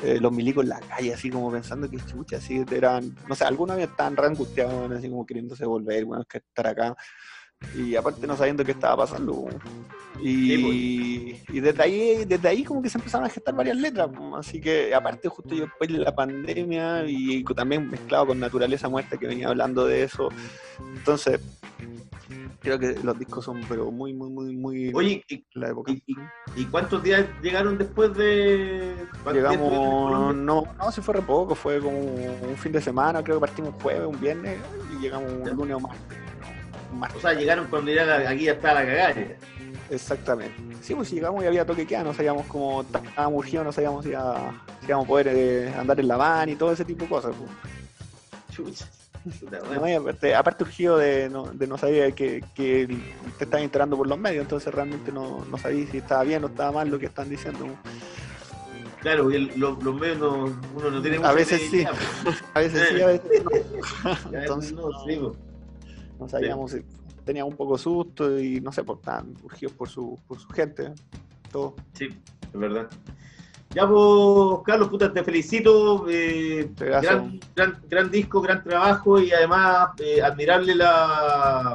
Eh, 0.02 0.18
los 0.20 0.32
milicos 0.32 0.62
en 0.64 0.70
la 0.70 0.80
calle, 0.80 1.14
así 1.14 1.30
como 1.30 1.50
pensando 1.50 1.88
que 1.90 1.96
chucha, 1.98 2.36
así 2.36 2.64
eran, 2.70 3.16
no 3.28 3.34
sé, 3.34 3.44
algunos 3.44 3.78
estaban 3.78 4.16
re 4.16 4.26
angustiados, 4.26 4.90
así 4.92 5.08
como 5.08 5.24
queriéndose 5.24 5.64
volver, 5.64 6.04
bueno, 6.04 6.24
que 6.24 6.38
estar 6.38 6.66
acá. 6.66 6.94
Y 7.74 7.96
aparte 7.96 8.26
no 8.26 8.36
sabiendo 8.36 8.64
qué 8.64 8.72
estaba 8.72 9.04
pasando. 9.04 9.48
Y, 10.22 11.36
y 11.48 11.60
desde 11.60 11.82
ahí, 11.82 12.24
desde 12.24 12.48
ahí 12.48 12.64
como 12.64 12.82
que 12.82 12.90
se 12.90 12.98
empezaron 12.98 13.26
a 13.26 13.30
gestar 13.30 13.54
varias 13.54 13.76
letras. 13.76 14.08
Así 14.36 14.60
que 14.60 14.94
aparte 14.94 15.28
justo 15.28 15.54
yo 15.54 15.64
después 15.64 15.90
de 15.92 15.98
la 15.98 16.14
pandemia 16.14 17.04
y 17.06 17.44
también 17.44 17.90
mezclado 17.90 18.28
con 18.28 18.40
Naturaleza 18.40 18.88
Muerta 18.88 19.16
que 19.16 19.26
venía 19.26 19.48
hablando 19.48 19.86
de 19.86 20.02
eso. 20.02 20.28
Entonces, 20.96 21.40
creo 22.60 22.78
que 22.78 22.98
los 23.02 23.18
discos 23.18 23.44
son 23.44 23.60
pero 23.68 23.90
muy, 23.90 24.12
muy, 24.12 24.30
muy, 24.30 24.56
muy 24.56 24.92
Oye, 24.94 25.24
¿y, 25.28 25.44
la 25.54 25.68
época. 25.68 25.92
y, 26.56 26.64
cuántos 26.66 27.02
días 27.02 27.24
llegaron 27.42 27.78
después 27.78 28.12
de...? 28.14 28.92
Llegamos, 29.32 30.34
no, 30.34 30.62
no, 30.76 30.92
se 30.92 31.00
fue 31.02 31.14
re 31.14 31.22
poco, 31.22 31.54
fue 31.54 31.80
como 31.80 31.98
un 31.98 32.56
fin 32.56 32.72
de 32.72 32.80
semana, 32.80 33.22
creo 33.22 33.36
que 33.36 33.46
partimos 33.46 33.72
un 33.74 33.80
jueves, 33.80 34.06
un 34.06 34.20
viernes 34.20 34.58
y 34.96 35.02
llegamos 35.02 35.32
un 35.32 35.48
lunes 35.56 35.76
o 35.76 35.80
martes. 35.80 37.18
O 37.18 37.20
sea, 37.20 37.34
llegaron 37.34 37.66
cuando 37.68 37.92
ya 37.92 38.04
la- 38.04 38.28
aquí 38.30 38.44
ya 38.44 38.52
estaba 38.52 38.82
la 38.82 38.86
cagada. 38.86 39.14
Exactamente. 39.90 40.54
Sí, 40.82 40.94
pues 40.94 41.10
llegamos 41.12 41.42
y 41.44 41.46
había 41.46 41.64
toque 41.64 41.86
queda, 41.86 42.02
no 42.02 42.12
sabíamos 42.12 42.46
cómo 42.46 42.82
estábamos 42.82 43.38
urgidos, 43.38 43.66
no 43.66 43.72
sabíamos 43.72 44.04
si, 44.04 44.14
a- 44.14 44.52
si 44.80 44.86
íbamos 44.88 45.04
a 45.04 45.08
poder 45.08 45.28
eh, 45.28 45.74
andar 45.78 45.98
en 46.00 46.08
la 46.08 46.16
van 46.16 46.48
y 46.48 46.56
todo 46.56 46.72
ese 46.72 46.84
tipo 46.84 47.04
de 47.04 47.08
cosas. 47.10 47.34
pues. 47.36 47.50
Chucha. 48.56 48.86
Puta, 49.40 49.60
weón. 49.62 49.80
No, 49.80 49.88
y 49.88 49.92
aparte, 49.94 50.34
aparte 50.34 50.64
urgido 50.64 50.96
de 50.98 51.28
no, 51.28 51.44
de 51.46 51.66
no 51.66 51.76
saber 51.78 52.14
que, 52.14 52.44
que 52.54 52.86
te 53.38 53.44
estaban 53.44 53.64
enterando 53.64 53.96
por 53.96 54.06
los 54.06 54.18
medios, 54.18 54.42
entonces 54.42 54.72
realmente 54.72 55.10
no, 55.10 55.44
no 55.50 55.58
sabía 55.58 55.86
si 55.90 55.98
estaba 55.98 56.22
bien 56.22 56.44
o 56.44 56.46
estaba 56.46 56.70
mal 56.72 56.88
lo 56.88 56.98
que 56.98 57.06
están 57.06 57.28
diciendo. 57.28 57.66
Claro, 59.00 59.30
el- 59.30 59.52
lo- 59.56 59.78
los 59.82 59.94
medios 60.00 60.18
no, 60.18 60.44
uno 60.76 60.90
no 60.90 61.02
tiene 61.02 61.18
A 61.24 61.32
veces 61.32 61.60
sí. 61.70 61.76
idea, 61.78 61.92
pues. 62.24 62.42
A 62.54 62.60
veces 62.60 62.88
sí, 62.88 63.00
a 63.02 63.06
veces 63.06 63.44
no. 63.44 63.50
A 64.10 64.14
veces 64.14 64.32
Entonces 64.32 64.72
no, 64.72 64.88
sí, 65.04 65.16
pues. 65.20 65.38
no 66.18 66.28
sabíamos 66.28 66.70
si 66.72 66.84
teníamos 67.26 67.50
un 67.52 67.56
poco 67.58 67.76
de 67.76 67.82
susto 67.82 68.40
y 68.40 68.60
no 68.62 68.72
sé, 68.72 68.82
por 68.84 69.00
tan 69.02 69.34
urgidos 69.42 69.74
por 69.74 69.88
su, 69.90 70.18
por 70.26 70.38
su 70.38 70.48
gente. 70.48 70.94
Todo. 71.52 71.74
Sí, 71.92 72.06
es 72.06 72.58
verdad. 72.58 72.88
Ya, 73.74 73.86
pues, 73.86 74.60
Carlos, 74.64 74.88
puta, 74.88 75.12
te 75.12 75.22
felicito. 75.22 76.06
eh, 76.08 76.70
gran, 76.76 77.38
gran, 77.54 77.82
gran 77.88 78.10
disco, 78.10 78.40
gran 78.40 78.62
trabajo 78.64 79.20
y 79.20 79.32
además 79.32 79.90
eh, 79.98 80.22
admirable 80.22 80.74
la, 80.74 81.74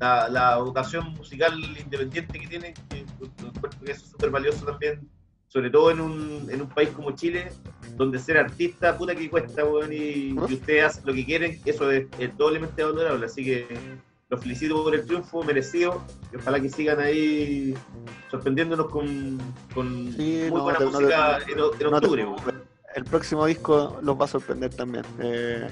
la, 0.00 0.28
la 0.28 0.58
vocación 0.58 1.12
musical 1.12 1.54
independiente 1.78 2.38
que 2.40 2.46
tiene, 2.48 2.74
que 2.88 2.98
encuentro 2.98 3.80
que 3.84 3.92
eso 3.92 4.04
es 4.04 4.10
súper 4.10 4.30
valioso 4.30 4.64
también, 4.64 5.08
sobre 5.48 5.70
todo 5.70 5.90
en 5.92 6.00
un, 6.00 6.48
en 6.50 6.60
un 6.62 6.68
país 6.68 6.88
como 6.90 7.12
Chile, 7.12 7.52
donde 7.96 8.18
ser 8.18 8.38
artista, 8.38 8.96
puta 8.98 9.14
que 9.14 9.30
cuesta, 9.30 9.64
weón, 9.64 9.92
y, 9.92 10.30
y 10.30 10.54
ustedes 10.54 10.84
hacen 10.84 11.04
lo 11.06 11.12
que 11.14 11.24
quieren, 11.24 11.60
eso 11.64 11.90
es, 11.92 12.06
es 12.18 12.36
doblemente 12.36 12.82
valorable, 12.82 13.26
así 13.26 13.44
que 13.44 13.66
los 14.28 14.40
felicito 14.40 14.82
por 14.82 14.94
el 14.94 15.06
triunfo 15.06 15.42
merecido 15.42 16.02
y 16.32 16.36
ojalá 16.36 16.60
que 16.60 16.68
sigan 16.68 17.00
ahí 17.00 17.74
sorprendiéndonos 18.30 18.88
con, 18.88 19.38
con 19.74 20.12
Sí, 20.12 20.46
muy 20.50 20.58
no, 20.58 20.62
buena 20.64 20.78
te- 20.78 20.84
no 20.84 20.90
te- 20.90 20.96
música 21.04 21.38
en, 21.46 21.50
en 21.52 21.58
No 21.90 22.00
te 22.00 22.06
octubre. 22.06 22.26
el 22.94 23.04
próximo 23.04 23.46
disco 23.46 23.98
los 24.02 24.20
va 24.20 24.24
a 24.26 24.28
sorprender 24.28 24.74
también. 24.74 25.04
Eh, 25.20 25.66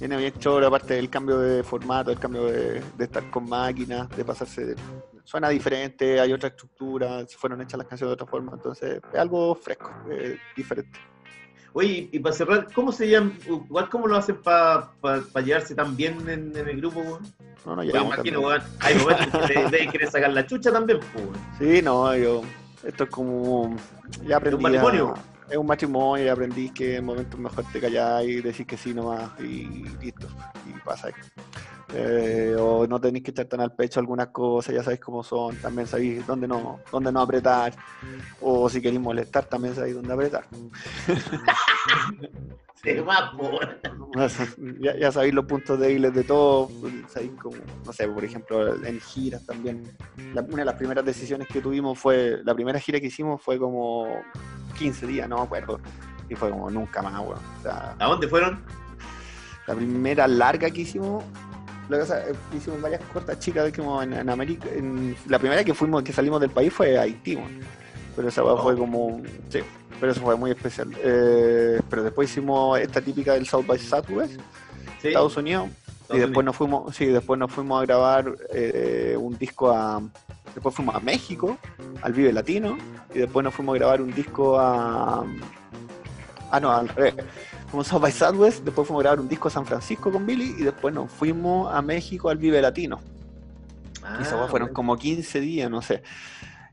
viene 0.00 0.16
bien 0.16 0.32
choro, 0.38 0.66
aparte 0.66 0.94
del 0.94 1.08
cambio 1.08 1.38
de 1.38 1.62
formato, 1.62 2.10
el 2.10 2.18
cambio 2.18 2.46
de, 2.46 2.82
de 2.96 3.04
estar 3.04 3.30
con 3.30 3.48
máquinas, 3.48 4.08
de 4.16 4.24
pasarse. 4.24 4.66
de- 4.66 4.76
suena 5.22 5.48
diferente, 5.48 6.18
hay 6.18 6.32
otra 6.32 6.48
estructura, 6.48 7.24
se 7.28 7.36
fueron 7.36 7.60
hechas 7.60 7.78
las 7.78 7.86
canciones 7.86 8.10
de 8.10 8.14
otra 8.14 8.26
forma, 8.26 8.52
entonces 8.54 9.00
es 9.12 9.18
algo 9.20 9.54
fresco, 9.54 9.92
eh, 10.10 10.36
diferente. 10.56 10.98
Oye, 11.72 12.08
y, 12.10 12.18
para 12.18 12.34
cerrar, 12.34 12.66
¿cómo 12.74 12.90
se 12.92 13.08
llaman? 13.08 13.38
Igual, 13.46 13.88
¿cómo 13.88 14.06
lo 14.08 14.16
hacen 14.16 14.36
para 14.42 14.90
llevarse 15.44 15.74
tan 15.74 15.96
bien 15.96 16.16
en, 16.28 16.56
en 16.56 16.68
el 16.68 16.76
grupo, 16.78 17.00
weón? 17.00 17.22
No, 17.64 17.76
no 17.76 17.82
llegamos 17.84 18.14
imagino, 18.14 18.40
también. 18.40 18.62
weón, 18.62 18.62
hay 18.80 18.94
momentos 18.96 19.50
que 19.70 19.88
querer 19.88 20.10
sacar 20.10 20.32
la 20.32 20.46
chucha 20.46 20.72
también, 20.72 20.98
pues, 21.12 21.24
weón. 21.24 21.36
Sí, 21.58 21.82
no, 21.82 22.16
yo. 22.16 22.42
Esto 22.82 23.04
es 23.04 23.10
como. 23.10 23.76
Ya 24.26 24.38
aprendí. 24.38 24.56
un 24.56 24.62
matrimonio. 24.62 25.14
a- 25.16 25.39
es 25.50 25.56
un 25.56 25.66
matrimonio 25.66 26.24
y 26.24 26.28
aprendí 26.28 26.70
que 26.70 26.96
en 26.96 27.04
momentos 27.04 27.38
mejor 27.38 27.64
te 27.72 27.80
callas 27.80 28.24
y 28.24 28.40
decir 28.40 28.66
que 28.66 28.76
sí 28.76 28.94
nomás 28.94 29.30
y 29.40 29.84
listo. 30.00 30.28
Y 30.66 30.72
pasa 30.84 31.08
ahí. 31.08 31.14
Eh, 31.92 32.54
o 32.56 32.86
no 32.86 33.00
tenéis 33.00 33.24
que 33.24 33.32
echar 33.32 33.46
tan 33.46 33.60
al 33.60 33.74
pecho 33.74 33.98
algunas 33.98 34.28
cosas, 34.28 34.74
ya 34.74 34.82
sabéis 34.82 35.00
cómo 35.00 35.24
son, 35.24 35.56
también 35.56 35.88
sabéis 35.88 36.24
dónde 36.24 36.46
no, 36.46 36.78
dónde 36.92 37.10
no 37.10 37.20
apretar, 37.20 37.74
o 38.40 38.68
si 38.68 38.80
queréis 38.80 39.00
molestar, 39.00 39.46
también 39.46 39.74
sabéis 39.74 39.96
dónde 39.96 40.12
apretar. 40.12 40.46
Weón. 42.84 43.70
ya, 44.80 44.96
ya 44.96 45.12
sabéis 45.12 45.34
los 45.34 45.44
puntos 45.44 45.78
débiles 45.78 46.12
de 46.14 46.24
todo, 46.24 46.68
sabéis 47.08 47.32
como, 47.40 47.56
no 47.84 47.92
sé, 47.92 48.08
por 48.08 48.24
ejemplo, 48.24 48.74
en 48.84 49.00
giras 49.00 49.44
también. 49.46 49.82
La- 50.34 50.42
una 50.42 50.58
de 50.58 50.64
las 50.64 50.74
primeras 50.76 51.04
decisiones 51.04 51.46
que 51.48 51.60
tuvimos 51.60 51.98
fue, 51.98 52.38
la 52.44 52.54
primera 52.54 52.78
gira 52.80 52.98
que 53.00 53.06
hicimos 53.06 53.42
fue 53.42 53.58
como 53.58 54.06
15 54.78 55.06
días, 55.06 55.28
no 55.28 55.36
me 55.36 55.42
acuerdo, 55.42 55.78
y 56.28 56.34
fue 56.34 56.50
como 56.50 56.70
nunca 56.70 57.02
más, 57.02 57.20
weón. 57.20 57.38
O 57.58 57.62
sea, 57.62 57.94
¿A 57.98 58.06
dónde 58.06 58.28
fueron? 58.28 58.62
la 59.66 59.74
primera 59.74 60.26
larga 60.26 60.70
que 60.70 60.80
hicimos, 60.80 61.22
cosa, 61.88 62.28
eh, 62.28 62.32
hicimos 62.56 62.80
varias 62.80 63.00
cortas 63.12 63.38
chicas 63.38 63.70
que 63.72 63.82
en, 63.82 64.12
en 64.14 64.28
América. 64.30 64.68
en- 64.74 65.16
la 65.28 65.38
primera 65.38 65.62
que 65.64 65.74
fuimos, 65.74 66.02
que 66.02 66.12
salimos 66.12 66.40
del 66.40 66.50
país 66.50 66.72
fue 66.72 66.98
Haití, 66.98 67.36
weón. 67.36 67.60
pero 68.16 68.28
esa 68.28 68.42
weá 68.42 68.56
fue 68.56 68.74
Oh. 68.74 68.78
como, 68.78 69.22
sí, 69.48 69.60
pero 70.00 70.12
eso 70.12 70.20
fue 70.22 70.36
muy 70.36 70.50
especial. 70.50 70.92
Eh, 70.98 71.80
pero 71.88 72.02
después 72.02 72.30
hicimos 72.30 72.78
esta 72.80 73.00
típica 73.00 73.34
del 73.34 73.46
South 73.46 73.66
by 73.66 73.78
Southwest, 73.78 74.40
Sí. 75.00 75.08
Estados 75.08 75.36
Unidos, 75.36 75.68
y 76.12 76.18
después 76.18 76.44
nos 76.44 76.56
fuimos, 76.56 76.94
sí, 76.96 77.06
después 77.06 77.38
nos 77.38 77.50
fuimos 77.52 77.80
a 77.80 77.86
grabar 77.86 78.34
eh, 78.52 79.16
un 79.18 79.38
disco 79.38 79.70
a, 79.70 80.02
después 80.54 80.74
fuimos 80.74 80.94
a 80.94 81.00
México, 81.00 81.56
al 82.02 82.12
Vive 82.12 82.32
Latino, 82.32 82.76
y 83.14 83.20
después 83.20 83.42
nos 83.44 83.54
fuimos 83.54 83.76
a 83.76 83.78
grabar 83.78 84.02
un 84.02 84.12
disco 84.12 84.58
a, 84.58 85.24
ah 86.50 86.60
no, 86.60 86.70
al 86.70 86.88
revés, 86.88 87.14
fuimos 87.68 87.86
a 87.86 87.90
South 87.90 88.02
by 88.02 88.12
Southwest, 88.12 88.64
después 88.64 88.86
fuimos 88.86 89.00
a 89.00 89.04
grabar 89.04 89.20
un 89.20 89.28
disco 89.28 89.48
a 89.48 89.50
San 89.52 89.64
Francisco 89.64 90.10
con 90.12 90.26
Billy, 90.26 90.54
y 90.58 90.64
después 90.64 90.92
nos 90.94 91.10
fuimos 91.10 91.72
a 91.72 91.80
México 91.80 92.28
al 92.28 92.36
Vive 92.38 92.60
Latino. 92.60 93.00
Ah, 94.02 94.16
Y 94.18 94.22
esa 94.22 94.36
weá 94.36 94.48
fueron 94.48 94.68
bueno. 94.68 94.74
como 94.74 94.96
15 94.96 95.40
días, 95.40 95.70
no 95.70 95.80
sé. 95.80 96.02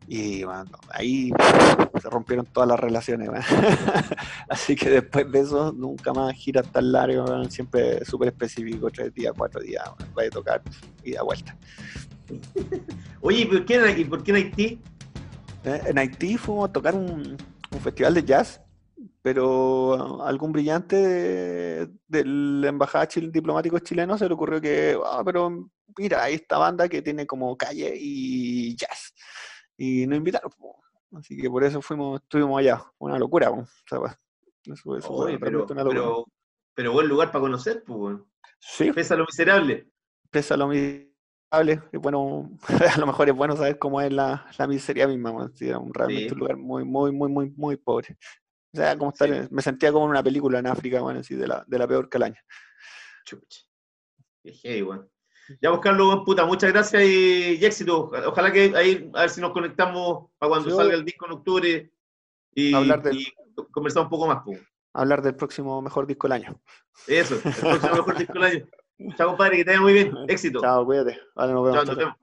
Y 0.09 0.43
bueno, 0.45 0.63
ahí 0.91 1.31
se 2.01 2.09
rompieron 2.09 2.45
todas 2.45 2.69
las 2.69 2.79
relaciones. 2.79 3.29
Así 4.49 4.75
que 4.75 4.89
después 4.89 5.29
de 5.31 5.39
eso, 5.41 5.73
nunca 5.73 6.13
más 6.13 6.33
giras 6.33 6.65
tan 6.71 6.91
largas, 6.93 7.29
weón. 7.29 7.51
siempre 7.51 8.03
súper 8.05 8.29
específico, 8.29 8.89
tres 8.89 9.13
días, 9.13 9.33
cuatro 9.37 9.59
días, 9.61 9.83
weón. 9.99 10.13
vaya 10.13 10.27
a 10.29 10.31
tocar 10.31 10.61
y 11.03 11.11
da 11.11 11.23
vuelta. 11.23 11.55
Oye, 13.21 13.39
¿y 13.41 13.45
por 13.45 13.65
qué, 13.65 13.75
en- 13.75 13.99
¿y 13.99 14.05
por 14.05 14.23
qué 14.23 14.31
en 14.31 14.37
Haití? 14.37 14.81
Eh, 15.65 15.81
En 15.87 15.97
Haití 15.97 16.37
fuimos 16.37 16.69
a 16.69 16.73
tocar 16.73 16.95
un, 16.95 17.35
un 17.71 17.79
festival 17.81 18.13
de 18.13 18.23
jazz, 18.23 18.61
pero 19.21 20.23
algún 20.23 20.53
brillante 20.53 20.95
de, 20.95 21.89
de 22.07 22.23
la 22.25 22.69
embajada 22.69 23.07
chil- 23.07 23.31
diplomático 23.31 23.77
chileno 23.79 24.17
se 24.17 24.27
le 24.27 24.33
ocurrió 24.33 24.61
que, 24.61 24.97
ah, 25.05 25.21
pero 25.25 25.69
mira, 25.97 26.23
hay 26.23 26.35
esta 26.35 26.57
banda 26.57 26.87
que 26.87 27.01
tiene 27.01 27.25
como 27.27 27.57
calle 27.57 27.93
y 27.99 28.73
jazz. 28.75 29.13
Y 29.77 30.07
nos 30.07 30.17
invitaron. 30.17 30.51
Así 31.13 31.37
que 31.37 31.49
por 31.49 31.63
eso 31.63 31.81
fuimos, 31.81 32.21
estuvimos 32.21 32.59
allá. 32.59 32.83
Una 32.97 33.17
locura. 33.17 33.49
O 33.51 33.65
sea, 33.87 33.99
eso- 34.65 34.97
eso 34.97 35.11
Oye, 35.13 35.37
pero, 35.39 35.65
una 35.65 35.83
locura. 35.83 36.01
pero, 36.01 36.25
pero 36.73 36.91
buen 36.93 37.07
lugar 37.07 37.31
para 37.31 37.41
conocer, 37.41 37.83
pues. 37.85 38.17
Sí, 38.59 38.91
Pesa 38.91 39.15
lo 39.15 39.25
miserable. 39.25 39.89
pesa 40.31 40.57
lo 40.57 40.67
miserable. 40.67 41.07
Es 41.91 42.01
bueno, 42.01 42.49
a 42.97 42.99
lo 42.99 43.05
mejor 43.07 43.29
es 43.29 43.35
bueno 43.35 43.55
saber 43.55 43.77
cómo 43.79 44.01
es 44.01 44.11
la, 44.11 44.45
la 44.57 44.67
miseria 44.67 45.07
misma. 45.07 45.31
weón. 45.31 45.55
Sí, 45.55 45.69
era 45.69 45.77
un, 45.79 45.93
realmente 45.93 46.27
Sí. 46.29 46.33
un 46.33 46.39
lugar 46.39 46.57
muy, 46.57 46.83
muy, 46.83 47.11
muy, 47.11 47.29
muy, 47.31 47.49
muy 47.55 47.77
pobre. 47.77 48.17
O 48.73 48.77
sea, 48.77 48.97
como 48.97 49.11
estar, 49.11 49.29
Sí. 49.29 49.47
me 49.51 49.61
sentía 49.61 49.91
como 49.93 50.05
en 50.05 50.11
una 50.11 50.23
película 50.23 50.59
en 50.59 50.67
África, 50.67 50.99
bueno, 51.01 51.21
así, 51.21 51.35
de 51.35 51.47
la, 51.47 51.63
de 51.67 51.79
la 51.79 51.87
peor 51.87 52.09
calaña. 52.09 52.41
Chucha. 53.25 53.61
Qué 54.43 54.51
heavy, 54.53 54.81
weón. 54.83 55.09
Ya 55.61 55.69
buscarlo, 55.71 56.09
weón, 56.09 56.25
puta, 56.25 56.45
muchas 56.45 56.71
gracias 56.71 57.03
y, 57.03 57.57
y 57.59 57.65
éxito. 57.65 58.11
Ojalá 58.27 58.51
que 58.51 58.73
ahí, 58.75 59.09
a 59.13 59.21
ver 59.21 59.29
si 59.29 59.39
nos 59.41 59.51
conectamos 59.51 60.29
para 60.37 60.49
cuando 60.49 60.69
salga 60.75 60.93
el 60.95 61.05
disco 61.05 61.25
en 61.25 61.31
octubre, 61.31 61.91
y, 62.53 62.73
Hablar 62.73 63.01
del- 63.03 63.17
y 63.17 63.33
conversar 63.71 64.03
un 64.03 64.09
poco 64.09 64.27
más. 64.27 64.43
po. 64.43 64.51
Hablar 64.93 65.21
del 65.21 65.35
próximo 65.35 65.81
mejor 65.81 66.07
disco 66.07 66.27
del 66.27 66.33
año. 66.43 66.59
Eso, 67.07 67.35
el 67.35 67.41
próximo 67.41 67.93
mejor 67.95 68.17
disco 68.17 68.33
del 68.33 68.43
año. 68.43 68.65
Chao, 69.15 69.27
compadre, 69.29 69.57
que 69.57 69.63
te 69.65 69.69
vaya 69.71 69.81
muy 69.81 69.93
bien. 69.93 70.11
Éxito. 70.27 70.59
Chao, 70.59 70.85
cuídate. 70.85 71.19
Vale, 71.35 71.53
nos 71.53 71.63
vemos. 71.65 71.75
Chao, 71.77 71.85
nos 71.85 71.95
vemos. 71.97 72.15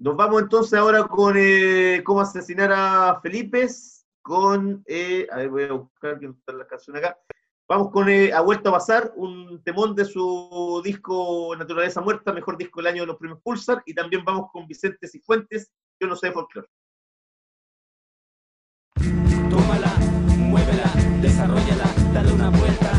Nos 0.00 0.16
vamos 0.16 0.42
entonces 0.42 0.78
ahora 0.78 1.04
con 1.08 1.34
eh, 1.36 2.02
cómo 2.04 2.20
asesinar 2.20 2.70
a 2.72 3.18
Felipe, 3.20 3.66
con, 4.22 4.84
eh, 4.86 5.26
a 5.32 5.38
ver, 5.38 5.48
voy 5.48 5.62
a 5.64 5.72
buscar 5.72 6.20
que 6.20 6.26
está 6.26 6.52
la 6.52 6.66
canción 6.66 6.96
acá. 6.96 7.18
Vamos 7.68 7.90
con 7.90 8.08
eh, 8.08 8.32
Ha 8.32 8.40
vuelto 8.40 8.70
a 8.70 8.72
pasar, 8.72 9.12
un 9.16 9.62
temón 9.62 9.94
de 9.94 10.06
su 10.06 10.80
disco 10.82 11.54
Naturaleza 11.54 12.00
Muerta, 12.00 12.32
mejor 12.32 12.56
disco 12.56 12.80
del 12.80 12.86
año 12.86 13.02
de 13.02 13.08
los 13.08 13.16
premios 13.16 13.40
Pulsar, 13.42 13.82
y 13.84 13.92
también 13.92 14.24
vamos 14.24 14.46
con 14.50 14.66
Vicente 14.66 15.06
Cifuentes, 15.06 15.70
Yo 16.00 16.08
no 16.08 16.16
sé 16.16 16.28
de 16.28 16.32
folclore. 16.32 16.68
Tómala, 19.50 19.92
muévela, 20.38 20.90
desarrollala, 21.20 21.84
dale 22.14 22.32
una 22.32 22.48
vuelta. 22.48 22.90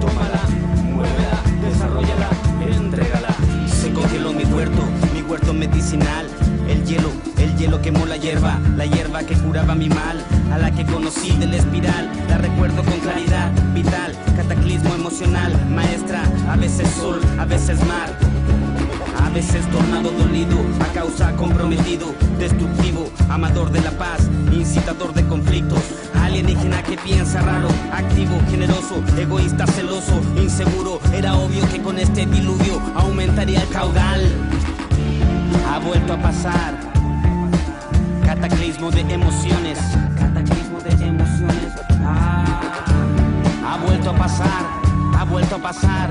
Tómala, 0.00 0.42
muévela, 0.84 1.42
desarrollala, 1.60 2.30
entrégala. 2.60 3.34
Se 3.66 3.92
congeló 3.92 4.32
mi 4.32 4.44
huerto, 4.44 4.82
mi 5.12 5.22
huerto 5.22 5.52
medicinal. 5.52 6.28
El 6.68 6.86
hielo, 6.86 7.10
el 7.38 7.56
hielo 7.56 7.82
quemó 7.82 8.06
la 8.06 8.16
hierba, 8.16 8.60
la 8.76 8.86
hierba 8.86 9.24
que 9.24 9.34
curaba 9.34 9.74
mi 9.74 9.88
mal, 9.88 10.24
a 10.52 10.58
la 10.58 10.70
que 10.70 10.84
conocí 10.84 11.32
de 11.38 11.46
la 11.46 11.56
espiral. 11.56 12.10
La 12.28 12.38
recuerdo 12.38 12.82
con 12.84 12.98
claridad, 13.00 13.50
vital, 13.74 14.12
cataclismo 14.36 14.94
emocional, 14.94 15.52
maestra. 15.70 16.22
A 16.48 16.56
veces 16.56 16.88
sol, 16.90 17.20
a 17.38 17.44
veces 17.46 17.78
mar, 17.86 18.10
a 19.24 19.30
veces 19.30 19.66
tornado 19.70 20.10
dolido, 20.10 20.56
a 20.80 20.92
causa 20.92 21.34
comprometido, 21.36 22.14
destructivo, 22.38 23.10
amador 23.30 23.70
de 23.72 23.80
la 23.80 23.92
paz, 23.92 24.28
incitador 24.52 25.14
de 25.14 25.26
conflictos, 25.26 25.82
alienígena 26.20 26.82
que 26.82 26.98
piensa 26.98 27.40
raro, 27.40 27.68
activo, 27.92 28.38
generoso, 28.50 29.02
egoísta, 29.16 29.66
celoso, 29.66 30.20
inseguro. 30.36 31.00
Era 31.14 31.34
obvio 31.36 31.66
que 31.70 31.80
con 31.80 31.98
este 31.98 32.26
diluvio 32.26 32.80
aumentaría 32.94 33.62
el 33.62 33.68
caudal. 33.68 34.20
Ha 35.70 35.78
vuelto 35.78 36.12
a 36.12 36.18
pasar, 36.18 36.78
cataclismo 38.26 38.90
de 38.90 39.00
emociones, 39.00 39.78
vuelto 44.12 44.24
a 44.24 44.28
pasar, 44.28 44.66
ha 45.18 45.24
vuelto 45.24 45.54
a 45.54 45.58
pasar, 45.58 46.10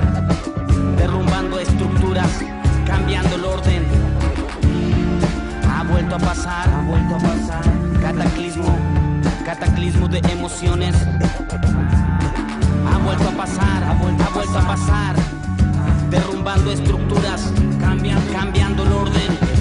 derrumbando 0.96 1.58
estructuras, 1.60 2.30
cambiando 2.86 3.36
el 3.36 3.44
orden. 3.44 3.86
Ha 5.68 5.84
vuelto 5.84 6.16
a 6.16 6.18
pasar, 6.18 6.68
ha 6.68 6.82
vuelto 6.82 7.14
a 7.14 7.18
pasar, 7.18 7.64
cataclismo, 8.00 8.76
cataclismo 9.44 10.08
de 10.08 10.18
emociones. 10.32 10.96
Ha 12.86 12.98
vuelto 12.98 13.28
a 13.28 13.32
pasar, 13.32 13.84
ha 13.84 13.94
vuelto, 13.94 14.58
a 14.58 14.66
pasar, 14.66 15.16
derrumbando 16.10 16.72
estructuras, 16.72 17.52
cambiando, 17.80 18.32
cambiando 18.32 18.82
el 18.84 18.92
orden. 18.92 19.51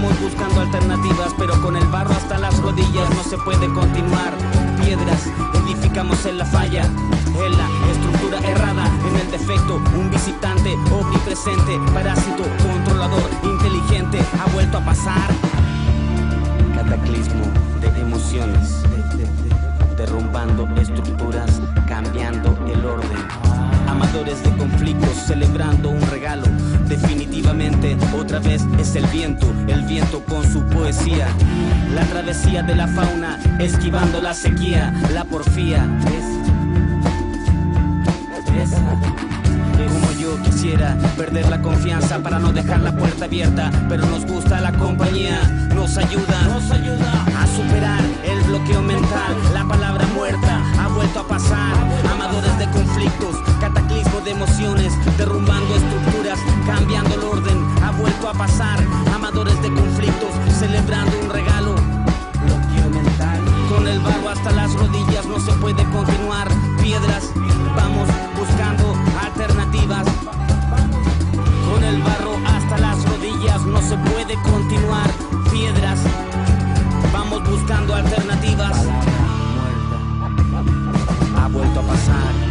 Vamos 0.00 0.20
buscando 0.20 0.60
alternativas, 0.60 1.34
pero 1.36 1.60
con 1.60 1.76
el 1.76 1.84
barro 1.88 2.12
hasta 2.12 2.38
las 2.38 2.56
rodillas 2.60 3.10
no 3.16 3.22
se 3.24 3.36
puede 3.36 3.66
continuar. 3.66 4.32
Piedras, 4.80 5.26
edificamos 5.64 6.24
en 6.24 6.38
la 6.38 6.44
falla, 6.44 6.84
en 6.84 7.58
la 7.58 7.68
estructura 7.90 8.38
errada, 8.48 8.86
en 9.08 9.16
el 9.16 9.28
defecto. 9.32 9.82
Un 9.98 10.08
visitante 10.08 10.76
omnipresente, 10.92 11.80
parásito, 11.92 12.44
controlador, 12.62 13.28
inteligente, 13.42 14.20
ha 14.40 14.48
vuelto 14.52 14.78
a 14.78 14.84
pasar. 14.84 15.30
Cataclismo 16.76 17.46
de 17.80 18.00
emociones, 18.00 18.84
derrumbando 19.96 20.68
estructuras, 20.80 21.60
cambiando 21.88 22.56
el 22.72 22.86
orden. 22.86 23.18
Amadores 23.88 24.44
de 24.44 24.56
conflictos, 24.56 25.16
celebrando 25.26 25.88
un 25.88 26.00
regalo. 26.02 26.46
Definitivamente, 26.88 27.96
otra 28.16 28.38
vez 28.38 28.64
es 28.78 28.96
el 28.96 29.06
viento, 29.06 29.46
el 29.68 29.82
viento 29.82 30.24
con 30.24 30.42
su 30.50 30.62
poesía. 30.64 31.28
La 31.94 32.04
travesía 32.06 32.62
de 32.62 32.74
la 32.74 32.88
fauna, 32.88 33.38
esquivando 33.58 34.20
la 34.20 34.32
sequía, 34.32 34.92
la 35.12 35.24
porfía. 35.24 35.86
Como 39.76 40.12
yo 40.20 40.42
quisiera 40.42 40.96
perder 41.16 41.48
la 41.48 41.60
confianza 41.62 42.18
para 42.18 42.38
no 42.38 42.52
dejar 42.52 42.80
la 42.80 42.96
puerta 42.96 43.26
abierta, 43.26 43.70
pero 43.88 44.06
nos 44.06 44.24
gusta 44.26 44.60
la 44.60 44.72
compañía, 44.72 45.42
nos 45.74 45.96
ayuda, 45.96 46.42
nos 46.48 46.70
ayuda 46.70 47.24
a 47.38 47.46
superar 47.46 48.00
el 48.24 48.40
bloqueo 48.44 48.82
mental, 48.82 49.36
la 49.54 49.64
palabra 49.66 50.06
muerta 50.14 50.62
ha 50.78 50.88
vuelto 50.88 51.20
a 51.20 51.28
pasar, 51.28 51.74
amadores 52.10 52.58
de 52.58 52.68
conflictos, 52.70 53.36
cataclismo 53.60 54.20
de 54.20 54.30
emociones, 54.32 54.92
derrumbando 55.16 55.67
pasar, 58.38 58.78
amadores 59.12 59.60
de 59.62 59.68
conflictos, 59.68 60.30
celebrando 60.60 61.12
un 61.20 61.28
regalo, 61.28 61.74
con 63.68 63.86
el 63.86 63.98
barro 63.98 64.28
hasta 64.28 64.52
las 64.52 64.72
rodillas 64.74 65.26
no 65.26 65.40
se 65.40 65.52
puede 65.54 65.82
continuar, 65.90 66.48
piedras, 66.80 67.32
vamos 67.74 68.08
buscando 68.38 68.94
alternativas. 69.20 70.06
Con 71.68 71.82
el 71.82 72.00
barro 72.00 72.36
hasta 72.46 72.78
las 72.78 73.04
rodillas 73.04 73.62
no 73.66 73.82
se 73.82 73.96
puede 73.96 74.40
continuar. 74.42 75.10
Piedras, 75.52 75.98
vamos 77.12 77.42
buscando 77.50 77.94
alternativas. 77.94 78.86
Ha 81.36 81.48
vuelto 81.48 81.80
a 81.80 81.82
pasar. 81.82 82.47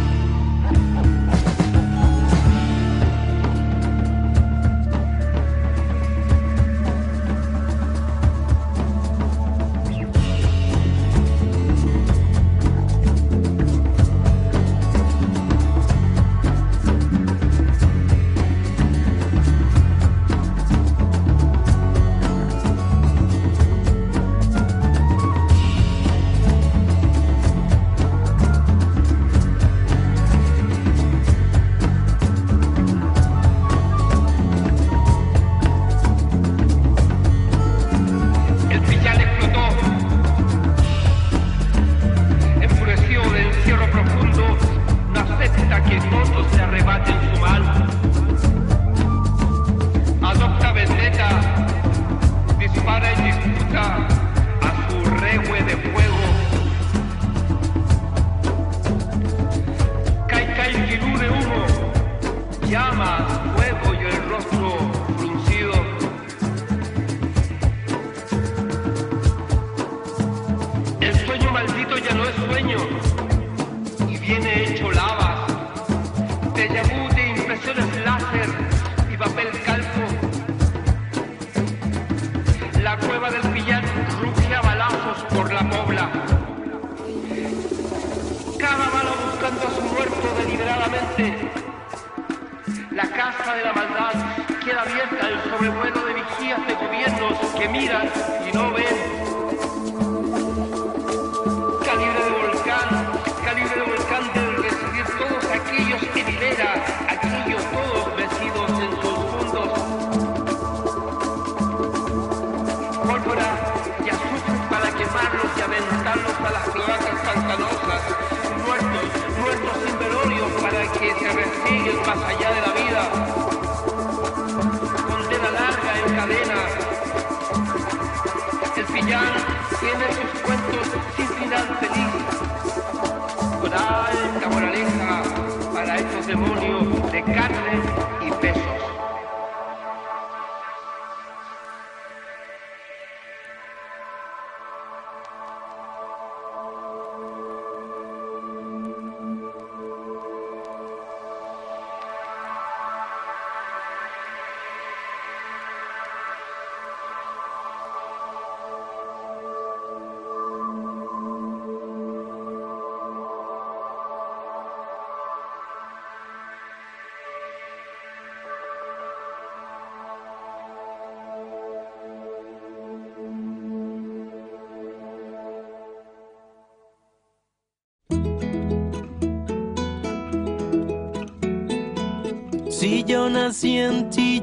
Nací 183.64 184.40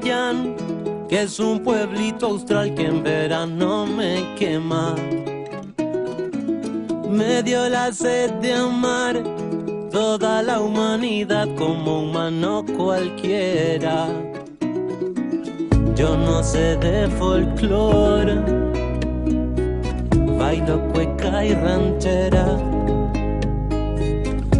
que 1.08 1.22
es 1.22 1.40
un 1.40 1.60
pueblito 1.60 2.26
austral 2.26 2.74
que 2.74 2.86
en 2.86 3.02
verano 3.02 3.86
me 3.86 4.34
quema. 4.38 4.94
Me 7.08 7.42
dio 7.42 7.68
la 7.68 7.92
sed 7.92 8.30
de 8.42 8.52
amar 8.52 9.22
toda 9.90 10.42
la 10.42 10.60
humanidad 10.60 11.48
como 11.56 12.02
humano 12.02 12.64
cualquiera. 12.76 14.08
Yo 15.94 16.16
no 16.16 16.42
sé 16.42 16.76
de 16.76 17.08
folclore, 17.08 18.34
bailo 20.38 20.92
cueca 20.92 21.44
y 21.44 21.54
ranchera. 21.54 22.46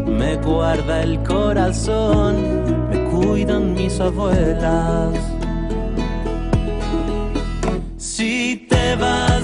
Me 0.06 0.36
guarda 0.36 1.02
el 1.02 1.22
corazón, 1.24 2.36
cuidan 3.26 3.74
mis 3.74 3.98
abuelas. 4.00 5.14
Si 7.96 8.66
te 8.68 8.96
vas, 8.96 9.42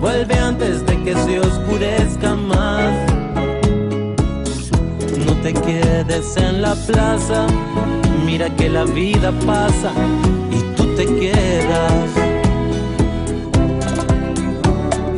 vuelve 0.00 0.34
antes 0.34 0.84
de 0.86 1.02
que 1.04 1.14
se 1.14 1.40
oscurezca 1.40 2.34
más. 2.34 2.92
No 5.26 5.32
te 5.42 5.52
quedes 5.52 6.36
en 6.36 6.62
la 6.62 6.74
plaza, 6.74 7.46
mira 8.24 8.48
que 8.56 8.68
la 8.68 8.84
vida 8.84 9.32
pasa 9.46 9.92
y 10.50 10.58
tú 10.76 10.84
te 10.96 11.06
quedas. 11.06 12.10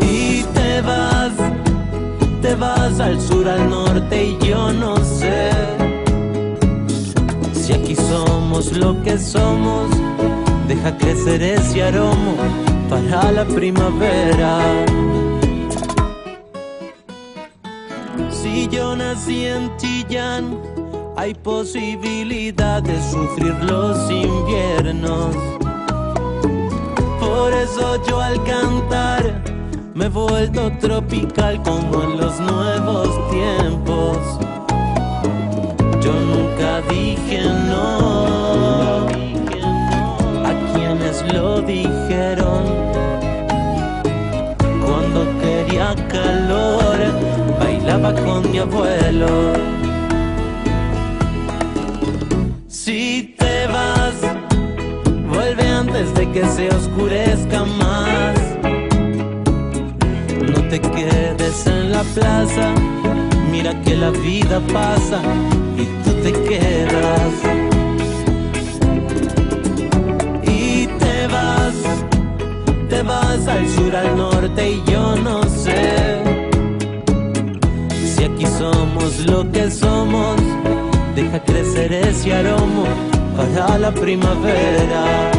Y 0.00 0.42
te 0.54 0.80
vas, 0.82 1.32
te 2.42 2.54
vas 2.54 3.00
al 3.00 3.20
sur, 3.20 3.48
al 3.48 3.70
norte 3.70 4.24
y 4.24 4.46
yo 4.46 4.72
no 4.72 4.96
sé. 4.96 5.77
Somos 8.08 8.72
lo 8.72 9.02
que 9.02 9.18
somos, 9.18 9.90
deja 10.66 10.96
crecer 10.96 11.42
ese 11.42 11.82
aroma 11.82 12.34
para 12.88 13.32
la 13.32 13.44
primavera. 13.44 14.58
Si 18.30 18.66
yo 18.68 18.96
nací 18.96 19.44
en 19.44 19.76
Chillán, 19.76 20.58
hay 21.16 21.34
posibilidad 21.34 22.82
de 22.82 22.96
sufrir 23.02 23.54
los 23.64 24.10
inviernos. 24.10 25.36
Por 27.20 27.52
eso 27.52 28.02
yo 28.08 28.20
al 28.20 28.42
cantar 28.44 29.42
me 29.94 30.06
he 30.06 30.08
vuelto 30.08 30.72
tropical 30.80 31.62
como 31.62 32.04
en 32.04 32.16
los 32.18 32.40
nuevos 32.40 33.08
tiempos. 33.30 34.18
Yo 36.00 36.12
nunca 36.12 36.80
dije 36.88 37.42
no 37.42 37.67
con 48.14 48.50
mi 48.50 48.58
abuelo. 48.58 49.52
Si 52.66 53.34
te 53.38 53.66
vas, 53.66 54.14
vuelve 55.28 55.68
antes 55.68 56.14
de 56.14 56.30
que 56.32 56.44
se 56.46 56.68
oscurezca 56.70 57.64
más. 57.64 58.38
No 60.52 60.62
te 60.68 60.80
quedes 60.80 61.66
en 61.66 61.92
la 61.92 62.02
plaza, 62.14 62.74
mira 63.50 63.80
que 63.82 63.96
la 63.96 64.10
vida 64.10 64.60
pasa 64.72 65.20
y 65.76 65.84
tú 66.04 66.12
te 66.22 66.32
quedas. 66.32 67.34
Y 70.44 70.86
te 70.86 71.26
vas, 71.26 71.74
te 72.88 73.02
vas 73.02 73.46
al 73.48 73.68
sur, 73.68 73.94
al 73.94 74.16
norte 74.16 74.70
y 74.70 74.82
yo 74.90 75.16
no 75.16 75.42
sé. 75.42 76.27
Somos 78.58 79.24
lo 79.26 79.48
que 79.52 79.70
somos, 79.70 80.36
deja 81.14 81.38
crecer 81.44 81.92
ese 81.92 82.34
aroma 82.34 82.88
para 83.36 83.78
la 83.78 83.92
primavera. 83.92 85.37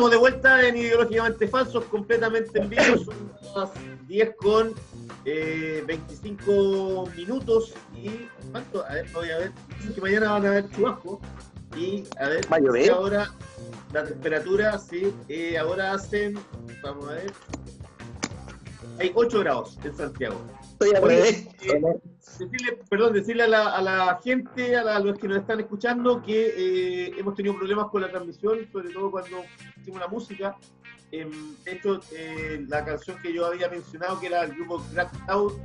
Estamos 0.00 0.12
de 0.12 0.16
vuelta 0.16 0.66
en 0.66 0.76
Ideológicamente 0.78 1.46
Falsos, 1.46 1.84
completamente 1.84 2.58
en 2.58 2.70
vivo. 2.70 2.96
Son 3.04 3.30
las 3.54 3.70
10 4.08 4.34
con 4.36 4.72
eh, 5.26 5.84
25 5.86 7.10
minutos. 7.14 7.74
¿Y 7.94 8.26
cuánto? 8.50 8.82
A 8.86 8.94
ver, 8.94 9.06
voy 9.12 9.30
a 9.30 9.36
ver. 9.36 9.52
Dicen 9.76 9.94
que 9.94 10.00
mañana 10.00 10.32
van 10.32 10.46
a 10.46 10.48
haber 10.48 10.70
chubascos. 10.70 11.18
Y 11.76 12.04
a 12.18 12.28
ver, 12.30 12.50
¿Va 12.50 12.56
a 12.56 12.60
llover? 12.60 12.84
si 12.84 12.88
ahora 12.88 13.30
la 13.92 14.04
temperatura, 14.04 14.78
sí, 14.78 15.12
eh, 15.28 15.58
ahora 15.58 15.92
hacen, 15.92 16.38
vamos 16.82 17.06
a 17.10 17.12
ver, 17.12 17.32
hay 18.98 19.12
8 19.14 19.38
grados 19.40 19.78
en 19.84 19.94
Santiago. 19.94 20.40
Estoy 20.80 20.96
al 20.96 21.02
revés. 21.02 21.46
eh, 21.62 21.82
decirle, 22.38 22.78
perdón, 22.88 23.12
decirle 23.12 23.42
a 23.42 23.48
la, 23.48 23.76
a 23.76 23.82
la 23.82 24.20
gente, 24.24 24.76
a, 24.76 24.82
la- 24.82 24.96
a 24.96 25.00
los 25.00 25.18
que 25.18 25.28
nos 25.28 25.38
están 25.38 25.60
escuchando, 25.60 26.22
que 26.22 26.54
eh, 26.56 27.12
hemos 27.18 27.34
tenido 27.34 27.54
problemas 27.56 27.88
con 27.90 28.00
la 28.00 28.08
transmisión, 28.10 28.66
sobre 28.72 28.88
todo 28.90 29.10
cuando 29.10 29.42
hicimos 29.78 30.00
la 30.00 30.08
música. 30.08 30.56
Em, 31.12 31.30
de 31.64 31.72
hecho, 31.72 32.00
eh, 32.16 32.64
la 32.68 32.82
canción 32.84 33.18
que 33.20 33.32
yo 33.32 33.44
había 33.44 33.68
mencionado, 33.68 34.18
que 34.20 34.28
era 34.28 34.42
el 34.44 34.52
grupo 34.54 34.82
Crack 34.94 35.10
Out, 35.28 35.58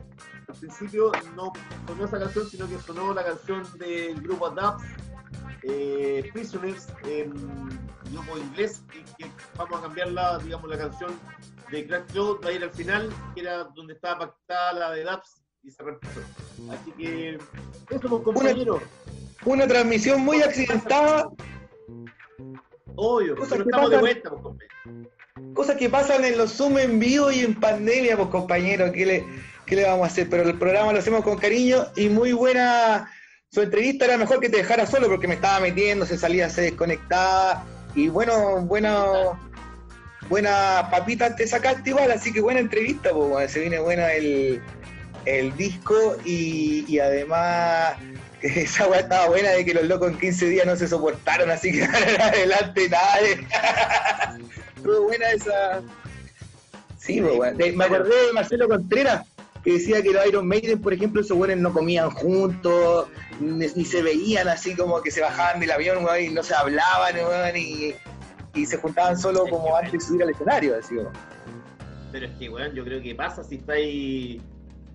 al 0.49 0.55
principio 0.55 1.11
no 1.35 1.53
sonó 1.87 2.05
esa 2.05 2.19
canción, 2.19 2.49
sino 2.49 2.67
que 2.67 2.77
sonó 2.79 3.13
la 3.13 3.23
canción 3.23 3.63
del 3.77 4.19
grupo 4.21 4.49
Dubs, 4.49 4.83
eh, 5.63 6.29
Prisoners, 6.33 6.87
em, 7.07 7.31
grupo 8.11 8.37
inglés, 8.37 8.81
y 8.93 9.23
que 9.23 9.29
vamos 9.55 9.79
a 9.79 9.83
cambiar 9.83 10.11
la, 10.11 10.39
digamos, 10.39 10.69
la 10.69 10.77
canción 10.77 11.11
de 11.71 11.87
Crack 11.87 12.11
Cloud 12.11 12.39
va 12.43 12.49
a 12.49 12.51
ir 12.53 12.63
al 12.63 12.71
final, 12.71 13.11
que 13.33 13.41
era 13.41 13.63
donde 13.63 13.93
estaba 13.93 14.19
pactada 14.19 14.73
la 14.73 14.91
de 14.91 15.03
Daps 15.03 15.41
y 15.63 15.71
se 15.71 15.83
reemplazó. 15.83 16.19
Así 16.71 16.91
que 16.91 17.35
eso, 17.35 18.09
pues, 18.09 18.23
compañeros. 18.23 18.81
Una 19.45 19.67
transmisión 19.67 20.21
muy 20.21 20.41
accidentada, 20.41 21.29
Obvio, 22.95 23.35
Cosas 23.35 23.57
pero 23.57 23.63
estamos 23.63 23.89
de 23.89 23.97
vuelta, 23.97 24.29
pues, 24.29 24.41
compañeros. 24.41 25.53
cosas 25.53 25.75
que 25.75 25.89
pasan 25.89 26.23
en 26.23 26.37
los 26.37 26.53
Zoom 26.53 26.77
en 26.77 26.99
vivo 26.99 27.31
y 27.31 27.39
en 27.39 27.59
pandemia, 27.59 28.15
pues 28.15 28.29
compañero, 28.29 28.91
¿qué 28.91 29.05
le, 29.05 29.25
qué 29.65 29.75
le 29.75 29.83
vamos 29.85 30.03
a 30.03 30.11
hacer? 30.11 30.29
Pero 30.29 30.43
el 30.43 30.57
programa 30.57 30.93
lo 30.93 30.99
hacemos 30.99 31.23
con 31.23 31.37
cariño 31.37 31.87
y 31.95 32.09
muy 32.09 32.31
buena. 32.33 33.11
Su 33.49 33.61
entrevista 33.61 34.05
era 34.05 34.17
mejor 34.17 34.39
que 34.39 34.49
te 34.49 34.57
dejara 34.57 34.85
solo 34.85 35.07
porque 35.07 35.27
me 35.27 35.35
estaba 35.35 35.59
metiendo, 35.59 36.05
se 36.05 36.17
salía, 36.17 36.49
se 36.49 36.61
desconectaba. 36.61 37.65
Y 37.95 38.07
bueno, 38.09 38.61
bueno, 38.61 39.37
buena 40.29 40.87
papita 40.91 41.35
te 41.35 41.47
sacaste 41.47 41.91
igual, 41.91 42.11
así 42.11 42.33
que 42.33 42.41
buena 42.41 42.59
entrevista, 42.59 43.11
pues 43.11 43.29
bueno, 43.29 43.49
se 43.49 43.59
viene 43.59 43.79
bueno 43.79 44.05
el, 44.07 44.61
el 45.25 45.55
disco 45.55 46.17
y, 46.25 46.85
y 46.87 46.99
además 46.99 47.95
esa 48.41 48.87
weá 48.87 49.01
estaba 49.01 49.27
buena 49.27 49.49
de 49.49 49.65
que 49.65 49.73
los 49.73 49.85
locos 49.85 50.11
en 50.11 50.19
15 50.19 50.45
días 50.47 50.65
no 50.65 50.75
se 50.75 50.87
soportaron, 50.87 51.49
así 51.49 51.71
que 51.71 51.83
adelante 52.21 52.89
nada. 52.89 53.17
Estuvo 54.75 55.03
buena 55.03 55.31
esa. 55.31 55.81
Sí, 56.99 57.21
weón. 57.21 57.57
Me 57.57 57.85
acordé 57.85 58.27
de 58.27 58.33
Marcelo 58.33 58.67
Contreras, 58.67 59.25
que 59.63 59.73
decía 59.73 60.01
que 60.01 60.11
los 60.11 60.25
Iron 60.25 60.47
Maiden, 60.47 60.81
por 60.81 60.93
ejemplo, 60.93 61.21
esos 61.21 61.37
buenos 61.37 61.57
no 61.57 61.73
comían 61.73 62.09
juntos, 62.11 63.07
ni 63.39 63.85
se 63.85 64.01
veían 64.01 64.47
así 64.47 64.75
como 64.75 65.01
que 65.01 65.11
se 65.11 65.21
bajaban 65.21 65.59
del 65.59 65.71
avión, 65.71 66.03
weón, 66.03 66.23
y 66.23 66.29
no 66.29 66.43
se 66.43 66.53
hablaban, 66.53 67.15
weón, 67.15 67.57
y, 67.57 67.95
y 68.55 68.65
se 68.65 68.77
juntaban 68.77 69.17
solo 69.17 69.45
como 69.47 69.75
antes 69.75 69.91
de 69.93 69.99
subir 69.99 70.23
al 70.23 70.29
escenario, 70.31 70.75
así, 70.77 70.95
weón. 70.95 71.13
Pero 72.11 72.25
es 72.27 72.31
que, 72.37 72.49
weón, 72.49 72.73
yo 72.73 72.83
creo 72.83 73.01
que 73.01 73.13
pasa 73.13 73.43
si 73.43 73.55
estáis, 73.55 74.41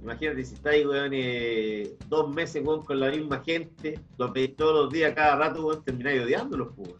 imagínate 0.03 0.45
si 0.45 0.55
estáis, 0.55 0.87
weón, 0.87 1.11
eh, 1.15 1.91
dos 2.09 2.35
meses, 2.35 2.63
weón, 2.65 2.85
con 2.85 2.99
la 2.99 3.11
misma 3.11 3.43
gente, 3.45 3.99
los 4.19 4.33
veis 4.33 4.57
todos 4.57 4.85
los 4.85 4.93
días, 4.93 5.13
cada 5.15 5.37
rato, 5.37 5.67
weón, 5.67 5.85
termináis 5.85 6.23
odiándolos, 6.23 6.69
weón. 6.77 6.95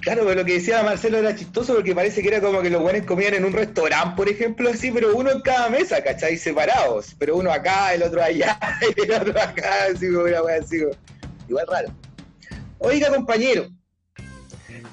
Claro, 0.00 0.22
pero 0.24 0.36
lo 0.40 0.44
que 0.46 0.54
decía 0.54 0.82
Marcelo 0.84 1.18
era 1.18 1.34
chistoso 1.34 1.74
porque 1.74 1.92
parece 1.94 2.22
que 2.22 2.28
era 2.28 2.40
como 2.40 2.62
que 2.62 2.70
los 2.70 2.80
buenos 2.80 3.04
comían 3.04 3.34
en 3.34 3.44
un 3.44 3.52
restaurante, 3.52 4.14
por 4.16 4.28
ejemplo, 4.28 4.70
así, 4.70 4.90
pero 4.92 5.14
uno 5.14 5.30
en 5.30 5.40
cada 5.42 5.68
mesa, 5.68 6.02
¿cachai? 6.02 6.36
Separados. 6.38 7.14
Pero 7.18 7.36
uno 7.36 7.50
acá, 7.50 7.92
el 7.92 8.04
otro 8.04 8.22
allá, 8.22 8.58
el 8.96 9.12
otro 9.12 9.38
acá, 9.38 9.86
así 9.92 10.06
como 10.10 10.24
una 10.24 10.42
wea 10.42 10.60
así. 10.60 10.80
como- 10.80 10.94
Igual 11.48 11.66
raro. 11.66 11.88
Oiga, 12.78 13.08
compañero, 13.12 13.66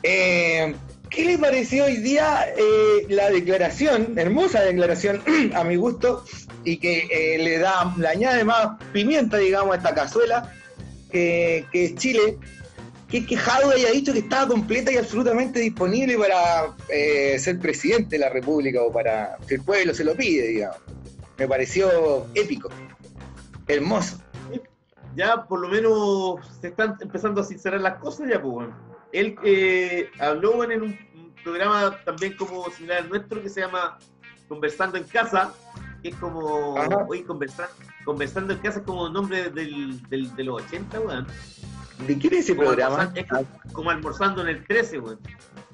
eh, 0.04 0.74
¿qué 1.10 1.26
le 1.26 1.38
pareció 1.38 1.86
hoy 1.86 1.98
día 1.98 2.46
eh, 2.58 3.06
la 3.10 3.30
declaración, 3.30 4.18
hermosa 4.18 4.62
declaración, 4.62 5.22
a 5.56 5.64
mi 5.64 5.76
gusto, 5.76 6.24
y 6.64 6.78
que 6.78 7.08
eh, 7.12 7.38
le 7.44 7.60
da, 7.60 7.94
le 7.98 8.08
añade 8.08 8.44
más 8.44 8.78
pimienta, 8.92 9.38
digamos, 9.38 9.74
a 9.74 9.78
esta 9.78 9.94
cazuela, 9.94 10.52
que, 11.12 11.66
que 11.72 11.96
Chile, 11.96 12.38
que, 13.10 13.26
que 13.26 13.38
Jadwe 13.38 13.76
haya 13.76 13.92
dicho 13.92 14.14
que 14.14 14.20
estaba 14.20 14.48
completa 14.48 14.92
y 14.92 14.98
absolutamente 14.98 15.60
disponible 15.60 16.18
para 16.18 16.76
eh, 16.90 17.38
ser 17.40 17.60
presidente 17.60 18.16
de 18.16 18.20
la 18.20 18.30
República 18.30 18.82
o 18.82 18.92
para 18.92 19.38
si 19.48 19.56
el 19.56 19.64
pueblo 19.64 19.94
se 19.94 20.04
lo 20.04 20.16
pide, 20.16 20.48
digamos. 20.48 20.78
Me 21.38 21.48
pareció 21.48 22.28
épico, 22.34 22.70
hermoso. 23.68 24.20
ya 25.16 25.46
por 25.46 25.60
lo 25.60 25.68
menos 25.68 26.40
se 26.62 26.70
están 26.70 26.98
empezando 27.02 27.42
a 27.42 27.44
sincerar 27.44 27.82
las 27.82 27.96
cosas 28.00 28.28
ya, 28.30 28.42
pues, 28.42 28.54
bueno. 28.54 28.85
Él 29.16 29.36
eh, 29.44 30.10
habló 30.20 30.64
en 30.70 30.82
un, 30.82 31.00
un 31.16 31.34
programa 31.44 31.98
también 32.04 32.36
como 32.36 32.70
similar 32.72 33.04
al 33.04 33.10
nuestro 33.10 33.42
que 33.42 33.50
se 33.50 33.62
llama 33.62 33.98
Conversando 34.50 34.98
en 34.98 35.06
Casa, 35.06 35.54
que 36.04 36.10
es 36.10 36.16
como, 36.16 36.78
Ajá. 36.78 37.06
hoy 37.08 37.24
conversar, 37.24 37.70
Conversando 38.04 38.54
en 38.54 38.60
Casa 38.60 38.80
es 38.80 38.86
como 38.86 39.08
nombre 39.10 39.50
del, 39.50 40.02
del, 40.10 40.36
de 40.36 40.44
los 40.44 40.62
80, 40.64 41.00
weón. 41.00 41.28
¿De 42.06 42.18
quién 42.18 42.34
es 42.34 42.40
ese 42.42 42.56
Como 42.56 42.68
programa? 42.68 43.12
es 43.16 43.26
como, 43.74 43.90
almorzando 43.90 44.42
en 44.42 44.50
el 44.50 44.64
13, 44.66 45.00
weón. 45.00 45.20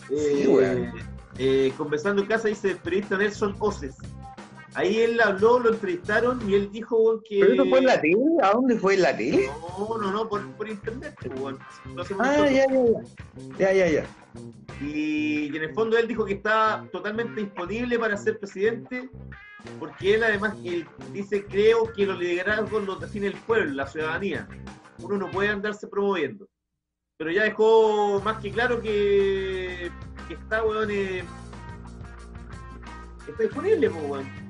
Sí, 0.07 0.15
Eh, 0.15 0.47
weón. 0.47 0.91
eh, 1.37 1.73
conversando 1.77 2.21
en 2.21 2.27
casa 2.27 2.47
dice 2.47 2.71
el 2.71 2.77
periodista 2.77 3.17
Nelson 3.17 3.55
Oces. 3.59 3.95
Ahí 4.73 4.99
él 5.01 5.19
habló, 5.19 5.59
lo 5.59 5.69
entrevistaron 5.73 6.49
y 6.49 6.55
él 6.55 6.71
dijo 6.71 7.21
que. 7.27 7.39
¿Pero 7.41 7.53
eso 7.53 7.65
fue 7.65 7.79
en 7.79 7.85
la 7.85 7.99
tele? 7.99 8.17
¿A 8.41 8.51
dónde 8.51 8.75
fue 8.77 8.93
en 8.93 9.01
la 9.01 9.17
tele? 9.17 9.49
No, 9.77 9.97
no, 9.97 10.11
no, 10.11 10.29
por, 10.29 10.49
por 10.53 10.69
internet, 10.69 11.13
pues. 11.21 11.55
Lo 11.93 12.01
hacemos 12.01 12.25
Ah, 12.25 12.49
ya, 12.49 12.65
ya, 12.65 12.67
ya. 12.67 13.51
Ya, 13.59 13.73
ya, 13.73 13.87
ya. 13.89 14.05
Y, 14.81 15.51
y 15.53 15.57
en 15.57 15.63
el 15.63 15.73
fondo 15.73 15.97
él 15.97 16.07
dijo 16.07 16.23
que 16.25 16.35
está 16.35 16.87
totalmente 16.91 17.41
disponible 17.41 17.99
para 17.99 18.15
ser 18.15 18.39
presidente, 18.39 19.09
porque 19.77 20.15
él 20.15 20.23
además 20.23 20.55
él 20.63 20.87
dice, 21.11 21.45
creo 21.45 21.91
que 21.91 22.05
los 22.05 22.17
liderazgos 22.17 22.83
los 22.85 22.99
define 23.01 23.27
el 23.27 23.33
pueblo, 23.33 23.73
la 23.73 23.87
ciudadanía. 23.87 24.47
Uno 24.99 25.17
no 25.17 25.31
puede 25.31 25.49
andarse 25.49 25.87
promoviendo. 25.87 26.47
Pero 27.17 27.29
ya 27.29 27.43
dejó 27.43 28.21
más 28.23 28.41
que 28.41 28.51
claro 28.51 28.81
que, 28.81 29.91
que 30.27 30.33
está, 30.33 30.63
weón, 30.63 30.89
eh, 30.89 31.23
está 33.27 33.43
disponible, 33.43 33.89
pues, 33.89 34.03
weón. 34.09 34.40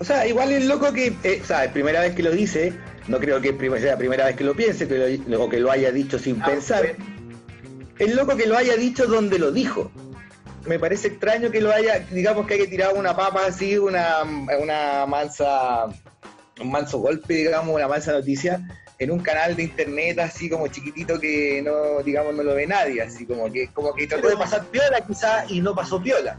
O 0.00 0.04
sea, 0.04 0.26
igual 0.26 0.50
es 0.50 0.64
loco 0.64 0.94
que, 0.94 1.12
eh, 1.22 1.40
o 1.42 1.46
sea, 1.46 1.66
es 1.66 1.72
primera 1.72 2.00
vez 2.00 2.14
que 2.14 2.22
lo 2.22 2.30
dice, 2.30 2.72
no 3.06 3.20
creo 3.20 3.38
que 3.38 3.54
sea 3.78 3.92
la 3.92 3.98
primera 3.98 4.24
vez 4.24 4.34
que 4.34 4.44
lo 4.44 4.54
piense, 4.54 4.88
que 4.88 5.20
lo, 5.28 5.44
o 5.44 5.48
que 5.50 5.60
lo 5.60 5.70
haya 5.70 5.92
dicho 5.92 6.18
sin 6.18 6.40
Ah, 6.42 6.46
pensar. 6.46 6.96
Es 7.98 8.14
loco 8.14 8.34
que 8.34 8.46
lo 8.46 8.56
haya 8.56 8.76
dicho 8.76 9.06
donde 9.06 9.38
lo 9.38 9.52
dijo. 9.52 9.90
Me 10.66 10.78
parece 10.78 11.08
extraño 11.08 11.50
que 11.50 11.60
lo 11.60 11.70
haya, 11.70 11.98
digamos 12.10 12.46
que 12.46 12.54
haya 12.54 12.68
tirado 12.68 12.94
una 12.94 13.14
papa 13.14 13.44
así, 13.46 13.76
una, 13.76 14.22
una 14.58 15.04
mansa, 15.04 15.84
un 16.58 16.70
manso 16.70 16.98
golpe, 16.98 17.34
digamos, 17.34 17.74
una 17.74 17.86
mansa 17.86 18.12
noticia, 18.12 18.58
en 18.98 19.10
un 19.10 19.20
canal 19.20 19.54
de 19.54 19.64
internet 19.64 20.18
así 20.18 20.48
como 20.48 20.66
chiquitito 20.68 21.20
que 21.20 21.60
no, 21.62 22.02
digamos, 22.02 22.34
no 22.34 22.42
lo 22.42 22.54
ve 22.54 22.66
nadie, 22.66 23.02
así 23.02 23.26
como 23.26 23.52
que, 23.52 23.68
como 23.68 23.92
que 23.92 24.06
trató 24.06 24.30
de 24.30 24.36
pasar 24.38 24.64
piola 24.66 24.98
quizás 25.06 25.50
y 25.50 25.60
no 25.60 25.74
pasó 25.74 26.02
piola. 26.02 26.38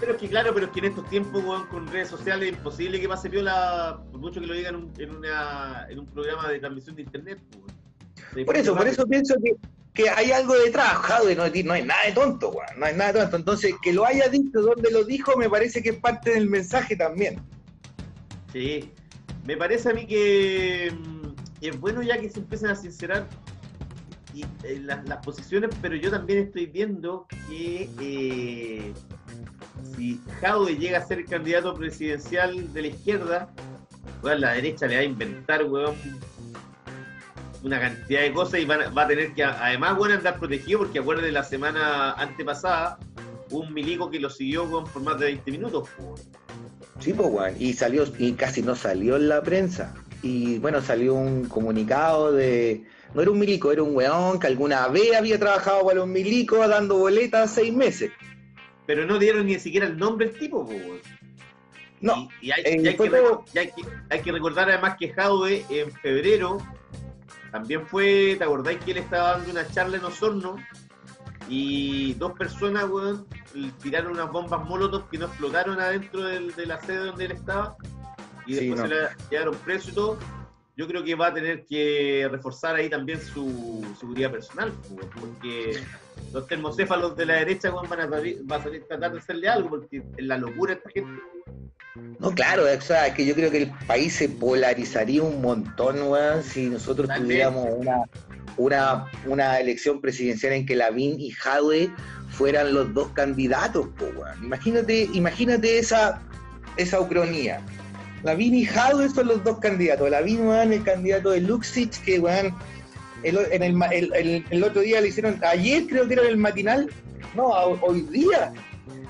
Pero 0.00 0.12
es 0.12 0.18
que 0.18 0.28
claro, 0.28 0.52
pero 0.52 0.66
es 0.66 0.72
que 0.72 0.80
en 0.80 0.84
estos 0.86 1.08
tiempos, 1.08 1.44
weón, 1.44 1.66
con 1.66 1.86
redes 1.86 2.08
sociales 2.08 2.50
es 2.50 2.56
imposible 2.56 3.00
que 3.00 3.08
pase 3.08 3.30
piola, 3.30 4.00
por 4.10 4.20
mucho 4.20 4.40
que 4.40 4.46
lo 4.46 4.54
digan 4.54 4.74
en 4.74 4.80
un, 4.82 4.92
en 4.98 5.16
una, 5.16 5.86
en 5.88 5.98
un 6.00 6.06
programa 6.06 6.48
de 6.48 6.58
transmisión 6.58 6.96
de 6.96 7.02
internet, 7.02 7.38
weón. 7.56 8.46
Por 8.46 8.56
eso, 8.56 8.74
por 8.74 8.88
eso 8.88 9.06
pienso 9.06 9.36
que, 9.42 9.54
que 9.94 10.10
hay 10.10 10.32
algo 10.32 10.54
detrás, 10.58 10.94
Jadwe, 10.94 11.36
no, 11.36 11.44
no 11.44 11.72
hay 11.72 11.84
nada 11.84 12.04
de 12.06 12.12
tonto, 12.12 12.50
weón, 12.50 12.78
no 12.78 12.86
hay 12.86 12.94
nada 12.96 13.12
de 13.12 13.20
tonto. 13.20 13.36
Entonces, 13.36 13.74
que 13.80 13.92
lo 13.92 14.04
haya 14.04 14.28
dicho 14.28 14.60
donde 14.60 14.90
lo 14.90 15.04
dijo, 15.04 15.36
me 15.36 15.48
parece 15.48 15.82
que 15.82 15.90
es 15.90 15.96
parte 15.96 16.34
del 16.34 16.48
mensaje 16.48 16.96
también. 16.96 17.40
Sí, 18.52 18.90
me 19.46 19.56
parece 19.56 19.90
a 19.90 19.94
mí 19.94 20.06
que 20.06 20.92
mm, 20.92 21.34
es 21.60 21.78
bueno 21.78 22.02
ya 22.02 22.18
que 22.18 22.28
se 22.28 22.40
empiecen 22.40 22.70
a 22.70 22.74
sincerar 22.74 23.28
y, 24.34 24.42
eh, 24.64 24.80
las, 24.82 25.08
las 25.08 25.24
posiciones, 25.24 25.70
pero 25.80 25.94
yo 25.94 26.10
también 26.10 26.40
estoy 26.40 26.66
viendo 26.66 27.26
que 27.48 27.88
eh, 28.00 28.92
si 29.96 30.20
Jaude 30.40 30.76
llega 30.76 30.98
a 30.98 31.06
ser 31.06 31.24
candidato 31.24 31.74
presidencial 31.74 32.72
de 32.72 32.82
la 32.82 32.88
izquierda, 32.88 33.48
weón, 34.22 34.40
la 34.40 34.52
derecha 34.52 34.86
le 34.86 34.96
va 34.96 35.00
a 35.00 35.04
inventar, 35.04 35.64
weón, 35.64 35.94
una 37.62 37.80
cantidad 37.80 38.20
de 38.20 38.32
cosas 38.32 38.60
y 38.60 38.64
va 38.64 39.02
a 39.02 39.08
tener 39.08 39.32
que, 39.34 39.44
además, 39.44 39.96
bueno, 39.96 40.14
andar 40.14 40.38
protegido 40.38 40.80
porque 40.80 40.98
acuérdense 40.98 41.32
la 41.32 41.44
semana 41.44 42.12
antepasada, 42.12 42.98
hubo 43.50 43.60
un 43.60 43.72
milico 43.72 44.10
que 44.10 44.20
lo 44.20 44.30
siguió 44.30 44.68
por 44.84 45.02
más 45.02 45.18
de 45.18 45.26
20 45.26 45.50
minutos, 45.50 45.88
weón. 45.98 46.14
Sí, 47.00 47.12
pues, 47.12 47.28
weón, 47.28 47.54
y 47.58 47.72
salió, 47.72 48.04
y 48.18 48.32
casi 48.32 48.62
no 48.62 48.74
salió 48.74 49.16
en 49.16 49.28
la 49.28 49.42
prensa. 49.42 49.94
Y 50.22 50.58
bueno, 50.58 50.80
salió 50.80 51.14
un 51.14 51.44
comunicado 51.44 52.32
de. 52.32 52.84
No 53.12 53.20
era 53.20 53.30
un 53.30 53.38
milico, 53.38 53.70
era 53.70 53.82
un 53.82 53.94
weón 53.94 54.40
que 54.40 54.46
alguna 54.46 54.88
vez 54.88 55.14
había 55.14 55.38
trabajado 55.38 55.84
para 55.84 55.96
los 55.96 56.08
milicos 56.08 56.66
dando 56.66 56.96
boletas 56.96 57.52
seis 57.52 57.72
meses. 57.72 58.10
Pero 58.86 59.06
no 59.06 59.18
dieron 59.18 59.46
ni 59.46 59.58
siquiera 59.58 59.86
el 59.86 59.96
nombre 59.98 60.26
del 60.28 60.38
tipo. 60.38 60.68
No, 62.00 62.28
Y, 62.40 62.48
y 62.48 62.50
hay, 62.52 62.62
y 62.82 62.88
hay 62.88 62.96
fue 62.96 63.08
que, 63.10 63.16
todo- 63.16 63.44
y 63.54 63.58
hay 63.58 63.66
que- 63.68 63.84
hay 64.10 64.20
que 64.20 64.32
recordar 64.32 64.68
además 64.68 64.96
que 64.98 65.12
Jaude 65.12 65.64
en 65.70 65.90
febrero 65.92 66.58
también 67.50 67.86
fue, 67.86 68.34
¿te 68.36 68.44
acordáis 68.44 68.78
que 68.80 68.90
él 68.90 68.98
estaba 68.98 69.32
dando 69.32 69.50
una 69.52 69.66
charla 69.68 69.96
en 69.96 70.04
Osorno? 70.04 70.56
Y 71.48 72.14
dos 72.14 72.32
personas, 72.32 72.84
weón, 72.88 73.26
tiraron 73.82 74.12
unas 74.12 74.30
bombas 74.32 74.64
molotov 74.64 75.08
que 75.10 75.18
no 75.18 75.26
explotaron 75.26 75.78
adentro 75.80 76.22
del- 76.24 76.54
de 76.54 76.66
la 76.66 76.80
sede 76.80 76.98
donde 77.06 77.26
él 77.26 77.32
estaba. 77.32 77.76
Y 78.46 78.54
Sí, 78.54 78.60
después 78.68 78.80
no. 78.80 78.88
se 78.88 78.94
la 79.02 79.16
llevaron 79.30 79.54
preso 79.56 79.90
y 79.90 79.92
todo. 79.94 80.18
Yo 80.76 80.88
creo 80.88 81.04
que 81.04 81.14
va 81.14 81.28
a 81.28 81.34
tener 81.34 81.64
que 81.66 82.26
reforzar 82.30 82.74
ahí 82.76 82.90
también 82.90 83.20
su 83.20 83.86
seguridad 84.00 84.30
personal, 84.32 84.72
weón, 84.90 85.10
porque 85.20 85.80
los 86.32 86.46
termocéfalos 86.46 87.16
de 87.16 87.26
la 87.26 87.34
derecha 87.34 87.70
van 87.70 88.00
a 88.00 88.08
salir, 88.08 88.42
va 88.50 88.56
a 88.56 88.62
tratar 88.62 89.12
de 89.12 89.18
hacerle 89.18 89.48
algo, 89.48 89.70
porque 89.70 90.02
en 90.16 90.28
la 90.28 90.38
locura 90.38 90.74
esta 90.74 90.90
gente. 90.90 91.20
No, 92.18 92.30
claro, 92.32 92.64
o 92.64 92.80
sea, 92.80 93.06
es 93.06 93.14
que 93.14 93.24
yo 93.24 93.34
creo 93.34 93.50
que 93.50 93.62
el 93.62 93.70
país 93.86 94.14
se 94.14 94.28
polarizaría 94.28 95.22
un 95.22 95.40
montón, 95.40 96.02
weón, 96.02 96.42
si 96.42 96.68
nosotros 96.68 97.08
tuviéramos 97.16 97.68
una, 97.76 98.02
una, 98.56 99.06
una 99.26 99.60
elección 99.60 100.00
presidencial 100.00 100.54
en 100.54 100.66
que 100.66 100.74
Lavín 100.74 101.20
y 101.20 101.30
Jadwe 101.30 101.90
fueran 102.30 102.74
los 102.74 102.92
dos 102.94 103.08
candidatos, 103.12 103.88
po, 103.96 104.06
weón. 104.06 104.44
Imagínate, 104.44 105.08
imagínate 105.12 105.78
esa, 105.78 106.20
esa 106.76 107.00
ucronía. 107.00 107.60
Lavín 108.24 108.54
y 108.54 108.64
Jadwe 108.64 109.08
son 109.10 109.28
los 109.28 109.44
dos 109.44 109.58
candidatos. 109.60 110.10
Lavín, 110.10 110.48
weón, 110.48 110.72
el 110.72 110.82
candidato 110.82 111.30
de 111.30 111.42
Luxich, 111.42 112.02
que, 112.02 112.18
weón, 112.18 112.54
el, 113.24 113.38
en 113.52 113.62
el, 113.62 114.12
el- 114.14 114.44
el- 114.50 114.64
otro 114.64 114.82
día 114.82 115.00
le 115.00 115.08
hicieron, 115.08 115.40
ayer 115.44 115.86
creo 115.86 116.06
que 116.06 116.14
era 116.14 116.22
el 116.28 116.36
matinal, 116.36 116.90
no, 117.34 117.46
hoy 117.48 118.02
día, 118.02 118.52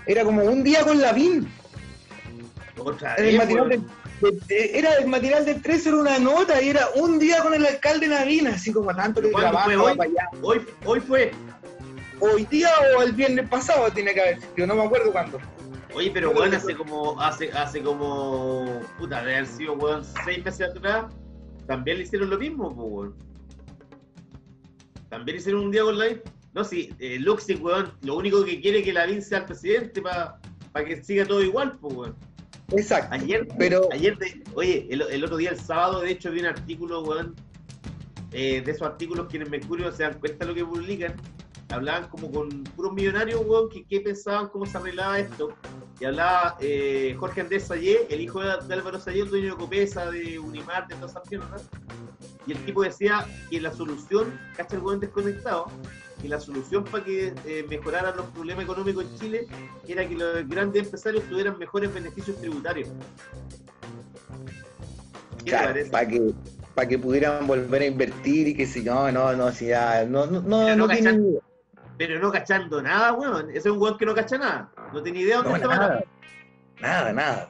era 0.06 0.24
como 0.24 0.42
un 0.44 0.62
día 0.62 0.82
con 0.84 1.00
Lavín. 1.00 1.48
Otra 2.78 3.14
el 3.16 3.36
matinal 3.36 3.68
de- 3.68 3.80
de- 4.48 4.78
era 4.78 4.94
el 4.96 5.06
matinal 5.08 5.44
del 5.44 5.60
13 5.62 5.90
era 5.90 5.98
una 5.98 6.18
nota 6.18 6.60
y 6.62 6.68
era 6.70 6.88
un 6.96 7.18
día 7.18 7.42
con 7.42 7.54
el 7.54 7.64
alcalde 7.66 8.08
Navina, 8.08 8.54
así 8.54 8.72
como 8.72 8.94
tanto 8.94 9.20
que 9.20 9.30
¿Cuándo 9.30 9.50
trabaja 9.50 9.64
fue 9.66 9.76
va 9.76 9.82
hoy? 9.84 9.96
para 9.96 10.10
allá. 10.10 10.28
Hoy, 10.42 10.60
hoy 10.84 11.00
fue. 11.00 11.30
Hoy 12.20 12.44
día 12.46 12.70
o 12.96 13.02
el 13.02 13.12
viernes 13.12 13.48
pasado 13.48 13.90
tiene 13.90 14.14
que 14.14 14.20
haber 14.20 14.38
sido, 14.54 14.66
no 14.66 14.76
me 14.76 14.84
acuerdo 14.84 15.12
cuándo. 15.12 15.38
Oye, 15.94 16.10
pero 16.12 16.30
weón, 16.30 16.52
hace 16.54 16.74
como, 16.74 17.20
hace, 17.20 17.52
hace 17.52 17.80
como, 17.82 18.80
puta, 18.98 19.20
debe 19.20 19.36
haber 19.36 19.46
sido, 19.46 19.74
weón, 19.74 20.04
seis 20.24 20.44
meses 20.44 20.68
atrás, 20.70 21.04
también 21.66 21.98
le 21.98 22.04
hicieron 22.04 22.30
lo 22.30 22.38
mismo, 22.38 22.68
weón. 22.68 23.14
También 25.14 25.38
hicieron 25.38 25.62
un 25.66 25.70
día 25.70 25.82
con 25.84 25.96
la 25.96 26.06
No, 26.54 26.64
sí, 26.64 26.92
eh, 26.98 27.18
Luxi, 27.20 27.54
weón, 27.54 27.92
lo 28.02 28.16
único 28.16 28.44
que 28.44 28.60
quiere 28.60 28.80
es 28.80 28.84
que 28.84 28.92
la 28.92 29.06
sea 29.22 29.38
el 29.38 29.44
presidente 29.44 30.02
para 30.02 30.40
que 30.84 31.04
siga 31.04 31.24
todo 31.24 31.40
igual, 31.40 31.78
pues, 31.78 31.94
weón. 31.94 32.16
Exacto. 32.72 33.14
Ayer, 33.14 33.46
Pero- 33.56 33.88
ayer 33.92 34.18
de- 34.18 34.42
oye, 34.54 34.88
el, 34.90 35.02
el 35.02 35.24
otro 35.24 35.36
día, 35.36 35.50
el 35.50 35.58
sábado, 35.58 36.00
de 36.00 36.10
hecho, 36.10 36.32
vi 36.32 36.40
un 36.40 36.46
artículo, 36.46 37.02
weón, 37.02 37.36
eh, 38.32 38.60
de 38.60 38.72
esos 38.72 38.82
artículos 38.88 39.28
que 39.28 39.36
en 39.36 39.42
el 39.42 39.50
Mercurio 39.50 39.92
se 39.92 40.02
dan 40.02 40.18
cuenta 40.18 40.44
de 40.44 40.50
lo 40.50 40.54
que 40.56 40.64
publican. 40.64 41.14
Hablaban 41.70 42.08
como 42.08 42.30
con 42.32 42.48
puros 42.64 42.92
millonarios, 42.92 43.40
weón, 43.46 43.68
que, 43.68 43.84
que 43.84 44.00
pensaban 44.00 44.48
cómo 44.48 44.66
se 44.66 44.76
arreglaba 44.78 45.20
esto. 45.20 45.50
Y 46.00 46.04
hablaba 46.06 46.56
eh, 46.60 47.14
Jorge 47.18 47.40
Andrés 47.42 47.68
Sayé, 47.68 48.06
el 48.10 48.20
hijo 48.20 48.40
de, 48.40 48.48
de 48.66 48.74
Álvaro 48.74 48.98
Sayé, 48.98 49.22
el 49.22 49.28
dueño 49.28 49.50
de 49.52 49.56
Copesa, 49.56 50.10
de 50.10 50.40
Unimar, 50.40 50.88
de 50.88 50.96
todas 50.96 51.12
esas 51.12 51.30
mierdas. 51.30 51.68
Y 52.46 52.52
el 52.52 52.64
tipo 52.64 52.82
decía 52.82 53.26
que 53.50 53.60
la 53.60 53.72
solución, 53.72 54.38
cacha 54.56 54.76
el 54.76 54.82
weón 54.82 55.00
desconectado, 55.00 55.66
que 56.20 56.28
la 56.28 56.38
solución 56.40 56.84
para 56.84 57.04
que 57.04 57.34
eh, 57.46 57.66
mejoraran 57.68 58.16
los 58.16 58.26
problemas 58.26 58.64
económicos 58.64 59.04
en 59.04 59.18
Chile 59.18 59.46
era 59.88 60.06
que 60.08 60.14
los 60.14 60.48
grandes 60.48 60.84
empresarios 60.84 61.24
tuvieran 61.24 61.58
mejores 61.58 61.92
beneficios 61.92 62.38
tributarios. 62.40 62.88
¿Qué 65.38 65.44
te 65.44 65.50
Claro, 65.50 65.74
para 65.90 66.08
que, 66.08 66.30
para 66.74 66.88
que 66.88 66.98
pudieran 66.98 67.46
volver 67.46 67.82
a 67.82 67.86
invertir 67.86 68.48
y 68.48 68.54
que 68.54 68.66
si 68.66 68.82
no, 68.82 69.10
no, 69.12 69.32
no, 69.34 69.52
si 69.52 69.66
ya, 69.66 70.04
no, 70.04 70.26
no, 70.26 70.40
Pero 70.42 70.76
no 70.76 70.76
no 70.76 70.88
cachan- 70.88 71.20
idea. 71.28 71.40
Pero 71.96 72.18
no 72.18 72.32
cachando 72.32 72.82
nada, 72.82 73.12
weón. 73.12 73.50
Ese 73.50 73.58
es 73.60 73.66
un 73.66 73.80
weón 73.80 73.96
que 73.98 74.06
no 74.06 74.14
cacha 74.14 74.36
nada. 74.38 74.72
No 74.92 75.02
tiene 75.02 75.20
idea 75.20 75.36
dónde 75.42 75.50
No, 75.50 75.56
está 75.56 75.68
nada, 75.68 76.04
nada, 76.80 77.12
nada. 77.12 77.48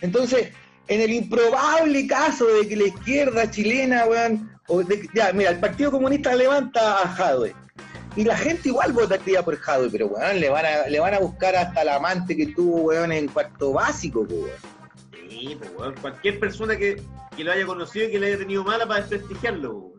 Entonces, 0.00 0.52
en 0.88 1.00
el 1.00 1.12
improbable 1.12 2.06
caso 2.06 2.46
de 2.46 2.68
que 2.68 2.76
la 2.76 2.84
izquierda 2.84 3.50
chilena, 3.50 4.06
weón, 4.06 4.50
o 4.68 4.82
de 4.82 5.08
ya, 5.14 5.32
mira, 5.32 5.50
el 5.50 5.60
Partido 5.60 5.90
Comunista 5.90 6.34
levanta 6.34 7.02
a 7.02 7.08
Jadwe. 7.08 7.54
Y 8.16 8.24
la 8.24 8.36
gente 8.36 8.68
igual 8.68 8.92
votaría 8.92 9.42
por 9.42 9.56
Jadwe, 9.56 9.90
pero 9.90 10.06
weón, 10.06 10.40
le 10.40 10.48
van 10.50 11.14
a, 11.14 11.18
buscar 11.18 11.56
hasta 11.56 11.84
la 11.84 11.96
amante 11.96 12.36
que 12.36 12.48
tuvo, 12.48 12.82
weón, 12.82 13.12
en 13.12 13.28
cuarto 13.28 13.72
básico, 13.72 14.20
weón. 14.20 14.50
Sí, 15.28 15.56
pues, 15.58 15.70
weón. 15.76 15.94
Cualquier 16.00 16.38
persona 16.38 16.76
que, 16.76 17.02
que 17.36 17.44
lo 17.44 17.52
haya 17.52 17.66
conocido 17.66 18.06
y 18.06 18.12
que 18.12 18.18
le 18.20 18.26
haya 18.28 18.38
tenido 18.38 18.62
mala 18.62 18.86
para 18.86 19.00
desprestigiarlo, 19.00 19.72
weón. 19.72 19.93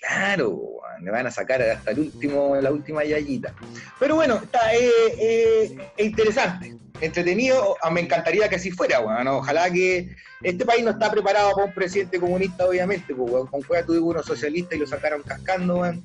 Claro, 0.00 0.80
le 1.00 1.10
van 1.10 1.26
a 1.26 1.30
sacar 1.30 1.62
hasta 1.62 1.90
el 1.90 2.00
último, 2.00 2.54
la 2.56 2.70
última 2.70 3.02
yayita. 3.04 3.54
Pero 3.98 4.16
bueno, 4.16 4.36
está 4.36 4.74
eh, 4.74 4.90
eh, 5.18 5.78
es 5.96 6.06
interesante, 6.06 6.76
entretenido. 7.00 7.76
Ah, 7.82 7.90
Me 7.90 8.02
encantaría 8.02 8.48
que 8.48 8.56
así 8.56 8.70
fuera, 8.70 9.00
weón. 9.00 9.26
Ojalá 9.28 9.70
que 9.70 10.14
este 10.42 10.66
país 10.66 10.84
no 10.84 10.90
está 10.90 11.10
preparado 11.10 11.52
para 11.52 11.66
un 11.66 11.74
presidente 11.74 12.20
comunista, 12.20 12.66
obviamente, 12.66 13.14
pues, 13.14 13.30
weón. 13.30 13.46
Con 13.46 13.62
cueva 13.62 13.86
tuvo 13.86 14.10
uno 14.10 14.22
socialista 14.22 14.74
y 14.74 14.78
lo 14.78 14.86
sacaron 14.86 15.22
cascando, 15.22 15.78
weón. 15.78 16.04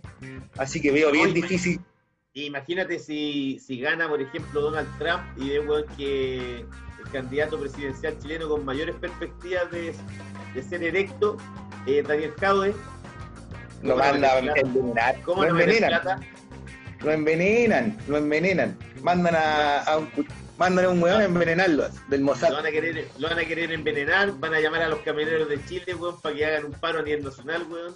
Así 0.57 0.81
que 0.81 0.91
veo 0.91 1.11
bien 1.11 1.25
Oye, 1.25 1.33
difícil. 1.33 1.81
Imagínate 2.33 2.97
si, 2.97 3.59
si 3.59 3.81
gana, 3.81 4.07
por 4.07 4.21
ejemplo, 4.21 4.61
Donald 4.61 4.87
Trump 4.97 5.21
y 5.37 5.49
ve, 5.49 5.59
weón, 5.59 5.85
que 5.97 6.65
el 7.03 7.11
candidato 7.11 7.59
presidencial 7.59 8.17
chileno 8.19 8.47
con 8.47 8.63
mayores 8.63 8.95
perspectivas 8.95 9.69
de, 9.69 9.93
de 10.55 10.63
ser 10.63 10.81
electo, 10.81 11.35
eh, 11.87 12.03
Daniel 12.07 12.31
Jadwe, 12.39 12.73
Lo 13.83 13.95
¿cómo 13.95 14.05
no 14.05 14.11
mandan 14.11 14.49
a 14.49 14.59
envenenar. 14.59 15.21
¿Cómo 15.21 15.43
Lo 15.43 15.49
envenenan, 15.49 16.25
lo 16.99 17.11
envenenan, 17.11 17.97
lo 18.07 18.17
envenenan. 18.17 18.77
Mandan 19.01 19.35
a, 19.35 19.79
a 19.79 19.97
un, 19.97 20.09
mandan 20.57 20.85
a 20.85 20.89
un 20.89 21.01
weón 21.01 21.21
a 21.21 21.25
envenenarlo 21.25 21.89
del 22.07 22.21
Mossad. 22.21 22.49
Lo 22.49 22.57
van, 22.57 22.67
a 22.67 22.71
querer, 22.71 23.07
lo 23.17 23.29
van 23.29 23.39
a 23.39 23.45
querer 23.45 23.71
envenenar, 23.71 24.31
van 24.33 24.53
a 24.53 24.59
llamar 24.59 24.83
a 24.83 24.89
los 24.89 24.99
camioneros 24.99 25.49
de 25.49 25.63
Chile, 25.65 25.95
weón, 25.95 26.21
para 26.21 26.35
que 26.35 26.45
hagan 26.45 26.65
un 26.65 26.73
paro 26.73 26.99
a 26.99 27.01
nivel 27.01 27.23
nacional, 27.23 27.65
weón. 27.67 27.95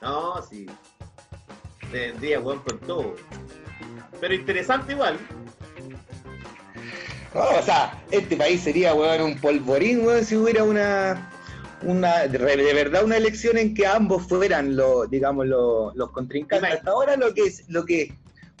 No, 0.00 0.42
sí. 0.48 0.66
Tendría, 1.92 2.40
weón, 2.40 2.60
con 2.60 2.78
todo. 2.80 3.14
Pero 4.20 4.32
interesante 4.32 4.92
igual. 4.92 5.18
No, 7.34 7.42
o 7.42 7.62
sea, 7.62 8.02
este 8.10 8.36
país 8.36 8.62
sería, 8.62 8.94
weón, 8.94 9.20
un 9.20 9.38
polvorín, 9.38 10.06
weón, 10.06 10.24
si 10.24 10.36
hubiera 10.36 10.64
una, 10.64 11.30
una 11.82 12.26
de, 12.26 12.38
de 12.38 12.74
verdad 12.74 13.04
una 13.04 13.16
elección 13.16 13.56
en 13.56 13.74
que 13.74 13.86
ambos 13.86 14.26
fueran 14.26 14.76
los, 14.76 15.10
digamos, 15.10 15.46
los, 15.46 15.94
los 15.96 16.10
contrincantes. 16.10 16.74
Hasta 16.74 16.90
ahora 16.90 17.16
lo 17.16 17.32
que 17.34 17.42
es, 17.42 17.64
lo 17.68 17.84
que 17.84 18.12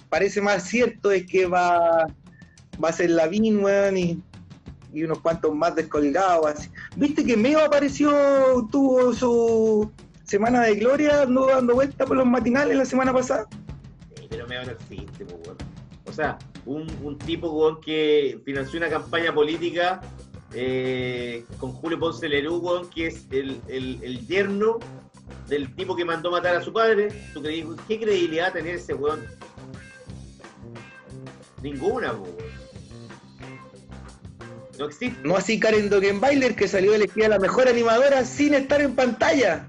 parece 0.08 0.40
más 0.40 0.64
cierto 0.64 1.10
es 1.10 1.26
que 1.26 1.46
va, 1.46 2.06
va 2.82 2.88
a 2.88 2.92
ser 2.92 3.10
Lavín, 3.10 3.62
weón, 3.62 3.96
y, 3.96 4.22
y 4.92 5.04
unos 5.04 5.20
cuantos 5.20 5.54
más 5.54 5.74
descolgados. 5.74 6.46
así. 6.46 6.70
¿Viste 6.96 7.24
que 7.24 7.36
Meo 7.36 7.60
apareció, 7.60 8.10
tuvo 8.70 9.12
su 9.12 9.90
semana 10.24 10.62
de 10.62 10.76
gloria, 10.76 11.22
anduvo 11.22 11.46
dando 11.46 11.74
vueltas 11.74 12.06
por 12.06 12.16
los 12.16 12.26
matinales 12.26 12.76
la 12.76 12.84
semana 12.84 13.12
pasada? 13.12 13.46
Sí, 14.16 14.26
pero 14.28 14.46
me 14.46 14.56
no 14.56 14.72
existe, 14.72 15.24
weón. 15.24 15.56
O 16.06 16.12
sea, 16.12 16.38
un, 16.66 16.88
un 17.02 17.18
tipo, 17.18 17.50
weón, 17.50 17.80
que 17.80 18.40
financió 18.44 18.78
una 18.78 18.88
campaña 18.88 19.32
política 19.32 20.00
eh, 20.54 21.44
con 21.58 21.72
Julio 21.72 21.98
Ponce 21.98 22.28
Lerú, 22.28 22.88
que 22.94 23.06
es 23.08 23.26
el, 23.30 23.60
el, 23.68 23.98
el 24.02 24.26
yerno 24.26 24.78
del 25.48 25.74
tipo 25.74 25.94
que 25.94 26.04
mandó 26.04 26.30
matar 26.30 26.56
a 26.56 26.62
su 26.62 26.72
padre. 26.72 27.08
¿Tú 27.32 27.42
creí, 27.42 27.66
¿Qué 27.86 28.00
credibilidad 28.00 28.52
tener 28.52 28.76
ese 28.76 28.94
weón? 28.94 29.24
Ninguna, 31.62 32.12
weón. 32.12 32.34
No 34.78 34.86
existe. 34.86 35.20
No 35.22 35.36
así 35.36 35.60
Karen 35.60 35.90
Dogenbailer, 35.90 36.56
que 36.56 36.66
salió 36.66 36.94
elegida 36.94 37.28
la 37.28 37.38
mejor 37.38 37.68
animadora 37.68 38.24
sin 38.24 38.54
estar 38.54 38.80
en 38.80 38.94
pantalla. 38.94 39.66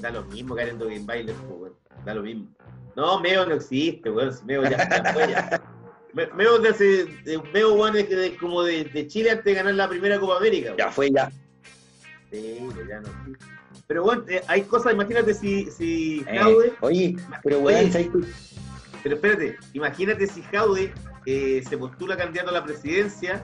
Da 0.00 0.10
lo 0.10 0.24
mismo 0.24 0.54
Karen 0.54 0.78
Dogenbailer, 0.78 1.34
weón. 1.48 1.72
Da 2.04 2.14
lo 2.14 2.22
mismo. 2.22 2.46
No, 2.96 3.18
Meo 3.20 3.46
no 3.46 3.54
existe, 3.54 4.10
weón. 4.10 4.34
Meo 4.44 4.62
ya, 4.64 4.88
ya 4.88 5.12
fue 5.12 5.28
ya. 5.30 5.73
Me- 6.14 6.28
Meo 6.28 6.62
hace, 6.68 7.04
de- 7.24 7.42
Meo, 7.52 7.86
es 7.88 8.08
de- 8.08 8.36
como 8.36 8.62
de, 8.62 8.84
de 8.84 9.06
Chile 9.08 9.30
antes 9.30 9.44
de 9.44 9.54
ganar 9.54 9.74
la 9.74 9.88
primera 9.88 10.18
Copa 10.20 10.36
América. 10.36 10.74
Ya 10.78 10.90
fue 10.90 11.10
ya. 11.10 11.30
Sí, 12.30 12.58
ya 12.88 13.00
no. 13.00 13.08
Pero 13.86 14.04
bueno, 14.04 14.24
eh, 14.28 14.40
hay 14.48 14.62
cosas, 14.62 14.92
imagínate 14.94 15.34
si, 15.34 15.70
si 15.70 16.20
Eh, 16.28 16.38
Jaude, 16.38 16.72
oye, 16.80 17.16
pero 17.42 17.56
Oye. 17.58 17.64
weón, 17.76 17.92
¿sabes 17.92 18.08
qué? 18.08 18.18
pero 19.02 19.16
espérate, 19.16 19.58
imagínate 19.74 20.26
si 20.26 20.40
Jaude 20.42 20.92
eh, 21.26 21.62
se 21.68 21.76
postula 21.76 22.16
candidato 22.16 22.48
a 22.50 22.52
la 22.54 22.64
presidencia 22.64 23.42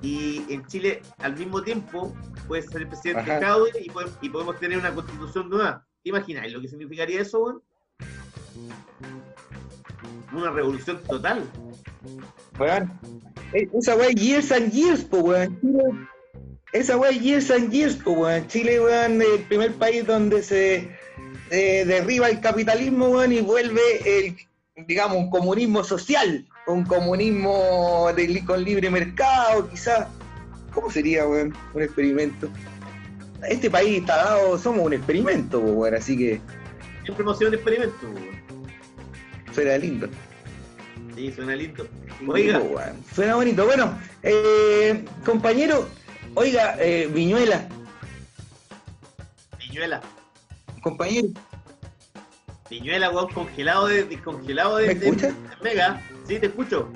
y 0.00 0.42
en 0.48 0.64
Chile 0.66 1.02
al 1.18 1.36
mismo 1.36 1.62
tiempo 1.62 2.14
puede 2.48 2.62
ser 2.62 2.82
el 2.82 2.88
presidente 2.88 3.30
Ajá. 3.30 3.40
Jaude 3.46 3.72
y, 3.82 3.90
podemos- 3.90 4.16
y 4.22 4.28
podemos 4.30 4.58
tener 4.58 4.78
una 4.78 4.94
constitución 4.94 5.50
nueva. 5.50 5.84
¿Te 6.02 6.08
imagináis 6.10 6.52
lo 6.52 6.60
que 6.60 6.68
significaría 6.68 7.20
eso, 7.20 7.40
weón? 7.42 7.62
una 10.32 10.50
revolución 10.50 11.00
total. 11.08 11.44
Weón. 12.58 12.92
Eh, 13.52 13.68
Esa 13.72 13.96
weá 13.96 14.08
es 14.08 14.14
years 14.16 14.52
and 14.52 14.72
years, 14.72 15.04
po, 15.04 15.18
weón. 15.18 15.58
Esa 16.72 16.96
weá 16.96 17.10
es 17.10 17.20
years 17.20 17.50
and 17.50 17.70
years, 17.70 17.96
po, 17.96 18.12
weón. 18.12 18.46
Chile, 18.48 18.80
weón, 18.80 19.22
el 19.22 19.40
primer 19.48 19.72
país 19.74 20.06
donde 20.06 20.42
se 20.42 20.88
eh, 21.50 21.84
derriba 21.86 22.28
el 22.28 22.40
capitalismo, 22.40 23.08
weón, 23.08 23.32
y 23.32 23.40
vuelve 23.40 23.80
el, 24.04 24.36
digamos, 24.86 25.18
un 25.18 25.30
comunismo 25.30 25.84
social, 25.84 26.46
un 26.66 26.84
comunismo 26.84 28.08
de 28.16 28.44
con 28.44 28.64
libre 28.64 28.90
mercado, 28.90 29.68
quizás. 29.70 30.06
¿Cómo 30.72 30.90
sería, 30.90 31.26
weón? 31.26 31.54
Un 31.74 31.82
experimento. 31.82 32.48
Este 33.48 33.70
país 33.70 34.00
está 34.00 34.16
dado, 34.16 34.58
somos 34.58 34.86
un 34.86 34.94
experimento, 34.94 35.60
weón, 35.60 35.94
así 35.94 36.16
que 36.16 36.40
Siempre 37.04 37.22
hemos 37.22 37.36
sido 37.38 37.48
un 37.50 37.54
experimento, 37.54 38.06
weón. 38.06 38.74
suena 39.52 39.76
lindo. 39.76 40.08
Sí, 41.14 41.32
suena 41.32 41.54
lindo. 41.54 41.86
Oiga. 42.26 42.60
Suena 43.14 43.36
bonito. 43.36 43.64
Bueno, 43.64 43.96
eh, 44.22 45.04
compañero, 45.24 45.86
oiga, 46.34 46.76
eh, 46.80 47.08
Viñuela, 47.12 47.68
Piñuela. 49.58 50.00
compañero, 50.82 51.28
Piñuela, 52.68 53.10
weón, 53.10 53.32
congelado 53.32 53.86
de, 53.86 54.04
de- 54.04 54.20
congelado 54.22 54.76
de, 54.78 54.88
¿Me 54.88 54.94
de- 54.94 55.06
escuchas? 55.06 55.32
de 55.34 55.56
Mega. 55.62 56.02
Sí, 56.26 56.38
te 56.38 56.46
escucho. 56.46 56.88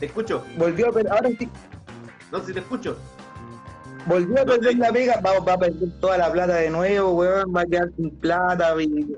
Te 0.00 0.06
escucho. 0.06 0.44
volvió 0.56 0.88
a 0.88 0.92
perder, 0.92 1.12
ahora 1.12 1.28
sí, 1.38 1.48
No, 2.32 2.44
sí 2.44 2.52
te 2.52 2.60
escucho. 2.60 2.96
volvió 4.06 4.40
a 4.40 4.44
perder 4.46 4.76
la 4.78 4.90
pega, 4.92 5.20
va, 5.20 5.38
va 5.40 5.52
a 5.52 5.58
perder 5.58 5.90
toda 6.00 6.16
la 6.18 6.32
plata 6.32 6.54
de 6.56 6.70
nuevo, 6.70 7.10
weón, 7.12 7.54
va 7.54 7.60
a 7.60 7.66
quedar 7.66 7.90
sin 7.96 8.10
plata, 8.10 8.74
vi- 8.74 9.14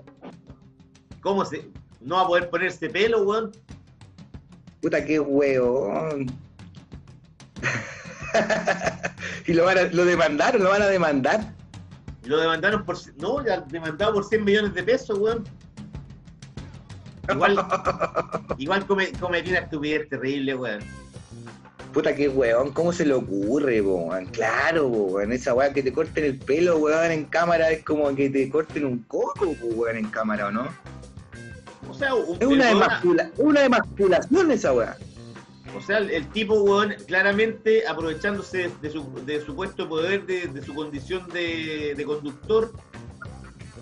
¿Cómo 1.21 1.45
se.? 1.45 1.71
No 2.05 2.16
va 2.16 2.23
a 2.23 2.27
poder 2.27 2.51
ponerse 2.51 2.89
pelo, 2.89 3.23
weón. 3.23 3.53
puta 4.81 5.05
qué 5.05 5.20
weón. 5.20 6.27
y 9.47 9.53
lo 9.53 9.65
van 9.65 9.79
a, 9.79 9.83
lo 9.85 10.05
demandaron, 10.05 10.62
lo 10.62 10.70
van 10.70 10.83
a 10.83 10.87
demandar. 10.87 11.53
Y 12.24 12.29
lo 12.29 12.39
demandaron 12.41 12.85
por. 12.85 12.97
No, 13.19 13.45
ya 13.45 13.61
demandado 13.61 14.15
por 14.15 14.24
100 14.24 14.45
millones 14.45 14.74
de 14.74 14.83
pesos, 14.83 15.19
weón. 15.19 15.45
Igual, 17.31 17.57
igual 18.59 18.87
come- 18.87 19.12
cometió 19.20 19.51
una 19.53 19.61
estupidez 19.61 20.09
terrible, 20.09 20.55
weón. 20.57 20.81
Puta 21.93 22.15
qué 22.15 22.27
weón, 22.29 22.73
¿cómo 22.73 22.91
se 22.93 23.05
le 23.05 23.12
ocurre, 23.12 23.81
weón? 23.83 24.24
Claro, 24.27 24.87
weón, 24.89 25.31
esa 25.33 25.53
weá 25.53 25.73
que 25.73 25.83
te 25.83 25.93
corten 25.93 26.24
el 26.24 26.39
pelo, 26.39 26.79
weón, 26.79 27.11
en 27.12 27.24
cámara 27.27 27.70
es 27.70 27.85
como 27.85 28.15
que 28.15 28.31
te 28.31 28.49
corten 28.49 28.87
un 28.87 29.01
coco, 29.03 29.55
weón, 29.61 29.99
en 29.99 30.07
cámara, 30.09 30.47
¿o 30.47 30.51
no? 30.51 30.69
O 31.93 31.94
sea, 31.94 32.14
un- 32.14 32.36
Es 32.40 32.47
una, 32.47 32.70
emascula- 32.70 33.31
una 33.36 33.64
emasculación 33.64 34.51
esa 34.51 34.73
weá. 34.73 34.97
O 35.77 35.81
sea, 35.81 35.98
el, 35.98 36.10
el 36.10 36.27
tipo, 36.28 36.55
weón, 36.62 36.94
claramente 37.06 37.86
aprovechándose 37.86 38.70
de 38.81 38.90
su, 38.90 39.10
de 39.27 39.40
su 39.40 39.55
puesto 39.55 39.82
de 39.85 39.89
poder, 39.89 40.27
de, 40.27 40.47
de 40.48 40.62
su 40.62 40.74
condición 40.74 41.28
de, 41.28 41.94
de 41.97 42.05
conductor, 42.05 42.73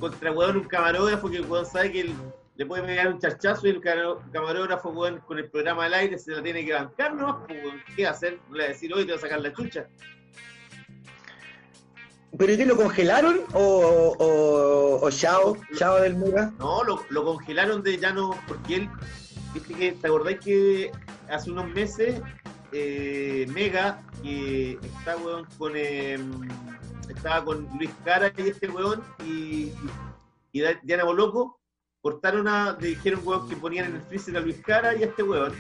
contra, 0.01 0.33
weón, 0.33 0.57
un 0.59 0.65
camarógrafo 0.65 1.31
que, 1.31 1.41
weón, 1.41 1.67
sabe 1.67 1.93
que 1.93 2.01
el- 2.03 2.15
le 2.57 2.67
puede 2.67 2.83
pegar 2.83 3.09
un 3.09 3.19
charchazo 3.19 3.67
y 3.67 3.71
el 3.71 3.81
camarógrafo, 3.81 4.91
weón, 4.91 5.21
con 5.21 5.39
el 5.39 5.49
programa 5.49 5.85
al 5.87 5.95
aire 5.95 6.19
se 6.19 6.33
la 6.33 6.43
tiene 6.43 6.65
que 6.65 6.73
bancar, 6.75 7.15
¿no? 7.15 7.47
Pues, 7.47 7.59
¿Qué 7.97 8.07
hacer? 8.07 8.39
Le 8.53 8.59
va 8.59 8.65
a 8.65 8.69
decir, 8.69 8.93
hoy 8.93 9.05
te 9.07 9.13
va 9.13 9.19
a 9.19 9.21
sacar 9.21 9.41
la 9.41 9.53
chucha. 9.53 9.87
¿Pero 12.39 12.65
lo 12.65 12.77
congelaron? 12.77 13.41
¿O, 13.53 15.01
o, 15.03 15.11
Chao, 15.11 15.57
Chao 15.77 16.01
del 16.01 16.17
Mega? 16.17 16.53
No, 16.59 16.85
lo, 16.85 17.05
lo 17.11 17.25
congelaron 17.25 17.83
de 17.83 17.99
ya 17.99 18.13
no, 18.13 18.39
porque 18.47 18.77
él, 18.77 18.89
viste 19.53 19.75
que, 19.75 19.93
¿te 19.93 20.07
acordáis 20.07 20.41
que 20.41 20.93
hace 21.29 21.51
unos 21.51 21.69
meses 21.71 22.21
eh, 22.73 23.47
Mega, 23.53 24.03
que 24.23 24.79
está 24.83 25.17
weón 25.17 25.47
con 25.59 25.77
em, 25.77 26.49
estaba 27.09 27.45
con 27.45 27.69
Luis 27.77 27.91
Cara 28.05 28.33
y 28.37 28.49
este 28.49 28.69
weón 28.69 29.03
y, 29.25 29.73
Diana 30.53 31.05
Boloco, 31.05 31.61
cortaron 32.01 32.49
a, 32.49 32.77
le 32.81 32.89
dijeron 32.89 33.21
weón 33.25 33.49
que 33.49 33.57
ponían 33.57 33.87
en 33.87 33.97
el 33.97 34.03
freezer 34.03 34.37
a 34.37 34.41
Luis 34.41 34.61
Cara 34.65 34.95
y 34.95 35.03
a 35.03 35.07
este 35.07 35.23
weón, 35.23 35.53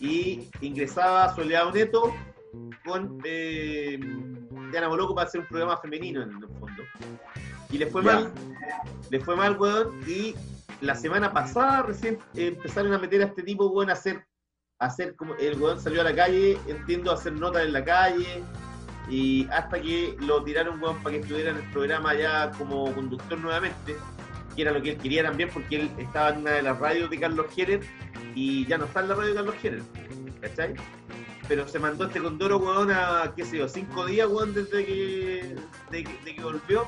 y 0.00 0.48
ingresaba 0.60 1.34
Soledad 1.34 1.72
Neto 1.72 2.12
con 2.84 3.20
eh, 3.24 3.98
Diana 4.70 4.88
Boloco 4.88 5.14
para 5.14 5.28
hacer 5.28 5.40
un 5.40 5.46
programa 5.46 5.76
femenino 5.78 6.22
en 6.22 6.30
el 6.30 6.48
fondo. 6.58 6.82
Y 7.70 7.78
le 7.78 7.86
fue 7.86 8.02
mal, 8.02 8.32
le 9.10 9.20
fue 9.20 9.36
mal, 9.36 9.56
weón, 9.58 10.00
y 10.08 10.34
la 10.80 10.94
semana 10.94 11.32
pasada 11.32 11.82
recién 11.82 12.18
empezaron 12.34 12.92
a 12.92 12.98
meter 12.98 13.20
a 13.22 13.26
este 13.26 13.42
tipo, 13.42 13.66
weón, 13.68 13.90
a 13.90 13.94
hacer, 13.94 14.24
a 14.78 14.86
hacer 14.86 15.14
como, 15.16 15.34
el 15.34 15.60
weón 15.60 15.80
salió 15.80 16.00
a 16.00 16.04
la 16.04 16.14
calle, 16.14 16.58
entiendo, 16.66 17.10
a 17.10 17.14
hacer 17.14 17.32
notas 17.32 17.64
en 17.64 17.72
la 17.72 17.84
calle, 17.84 18.42
y 19.10 19.46
hasta 19.50 19.80
que 19.80 20.16
lo 20.20 20.42
tiraron, 20.44 20.82
weón, 20.82 21.02
para 21.02 21.16
que 21.16 21.20
estuviera 21.22 21.50
en 21.50 21.58
el 21.58 21.70
programa 21.70 22.14
ya 22.14 22.50
como 22.52 22.92
conductor 22.94 23.38
nuevamente, 23.38 23.96
que 24.54 24.62
era 24.62 24.72
lo 24.72 24.82
que 24.82 24.92
él 24.92 24.98
quería 24.98 25.22
también, 25.22 25.50
porque 25.52 25.76
él 25.76 25.90
estaba 25.98 26.30
en 26.30 26.38
una 26.38 26.52
de 26.52 26.62
las 26.62 26.78
radios 26.78 27.10
de 27.10 27.20
Carlos 27.20 27.46
Jerer, 27.54 27.80
y 28.34 28.66
ya 28.66 28.78
no 28.78 28.86
está 28.86 29.00
en 29.00 29.08
la 29.08 29.14
radio 29.14 29.30
de 29.30 29.34
Carlos 29.34 29.54
Jerer, 29.60 29.82
¿cachai? 30.40 30.74
Pero 31.48 31.66
se 31.66 31.78
mandó 31.78 32.04
este 32.06 32.20
condoro, 32.20 32.58
weón, 32.58 32.90
a, 32.90 33.32
qué 33.34 33.44
sé 33.44 33.56
yo, 33.58 33.68
cinco 33.68 34.04
días, 34.06 34.28
weón, 34.28 34.52
desde 34.54 34.84
que, 34.84 35.56
de, 35.90 36.04
que- 36.04 36.18
de 36.24 36.34
que 36.34 36.42
volvió, 36.42 36.84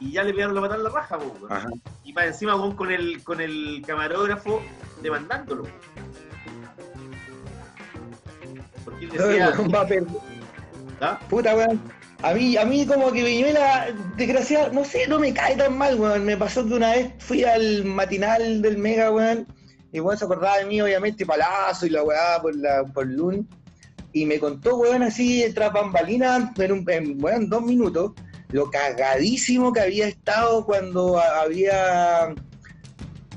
y 0.00 0.12
ya 0.12 0.22
le 0.22 0.32
pegaron 0.32 0.54
la 0.54 0.60
patada 0.60 0.78
en 0.78 0.84
la 0.84 0.90
raja, 0.90 1.18
weón. 1.18 1.32
Ajá. 1.52 1.68
Y 2.04 2.12
para 2.12 2.28
encima, 2.28 2.54
weón, 2.54 2.76
con 2.76 2.92
el, 2.92 3.22
con 3.24 3.40
el 3.40 3.82
camarógrafo 3.86 4.62
demandándolo. 5.02 5.64
Porque 8.84 9.04
él 9.06 9.10
decía, 9.10 9.52
Weón, 9.56 9.72
va 9.74 9.80
a 9.82 9.86
perder. 9.86 10.08
¿ah? 11.00 11.18
Puta, 11.28 11.54
weón. 11.56 11.80
A 12.22 12.34
mí, 12.34 12.56
a 12.56 12.64
mí 12.64 12.84
como 12.86 13.12
que 13.12 13.22
Viñuela, 13.22 13.88
desgraciado, 14.16 14.72
no 14.72 14.84
sé, 14.84 15.06
no 15.06 15.20
me 15.20 15.32
cae 15.32 15.56
tan 15.56 15.76
mal, 15.76 15.98
weón. 16.00 16.24
Me 16.24 16.36
pasó 16.36 16.66
que 16.66 16.74
una 16.74 16.92
vez 16.92 17.12
fui 17.18 17.44
al 17.44 17.84
matinal 17.84 18.60
del 18.62 18.78
Mega, 18.78 19.10
weón, 19.10 19.46
y 19.92 20.00
weón 20.00 20.18
se 20.18 20.24
acordaba 20.24 20.58
de 20.58 20.64
mí, 20.66 20.80
obviamente, 20.80 21.24
palazo 21.26 21.86
y 21.86 21.90
la 21.90 22.02
weá 22.02 22.40
por 22.42 22.54
la, 22.56 22.84
por 22.84 23.06
Lun. 23.06 23.48
Y 24.18 24.26
me 24.26 24.40
contó, 24.40 24.76
weón, 24.78 25.04
así, 25.04 25.44
tras 25.54 25.72
bambalinas, 25.72 26.50
en, 26.58 26.72
un, 26.72 26.84
en, 26.90 27.22
weón, 27.22 27.48
dos 27.48 27.62
minutos, 27.62 28.12
lo 28.50 28.68
cagadísimo 28.68 29.72
que 29.72 29.80
había 29.80 30.08
estado 30.08 30.64
cuando 30.66 31.20
había, 31.20 32.34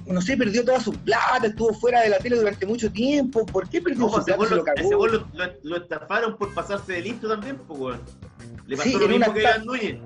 no 0.08 0.22
sé, 0.22 0.36
perdió 0.38 0.66
toda 0.66 0.80
su 0.80 0.92
plata, 0.92 1.46
estuvo 1.46 1.72
fuera 1.76 2.02
de 2.02 2.10
la 2.10 2.18
tele 2.18 2.38
durante 2.38 2.66
mucho 2.66 2.92
tiempo. 2.92 3.46
¿Por 3.46 3.70
qué 3.70 3.80
perdió 3.80 4.08
No, 4.08 4.10
su 4.10 4.26
plata? 4.26 4.44
lo, 4.44 4.56
lo 4.56 4.64
cagó. 4.64 5.08
lo, 5.08 5.28
lo- 5.62 5.78
estafaron 5.78 6.36
por 6.36 6.52
pasarse 6.56 6.94
de 6.94 7.02
listo 7.02 7.30
también, 7.30 7.58
pues, 7.68 7.80
weón. 7.80 8.02
Le 8.66 8.76
pasó 8.76 8.90
Sí, 8.90 8.94
lo 8.96 9.08
mismo 9.08 9.26
una 9.26 9.34
que 9.36 9.40
Iván 9.42 9.66
Núñez. 9.66 9.98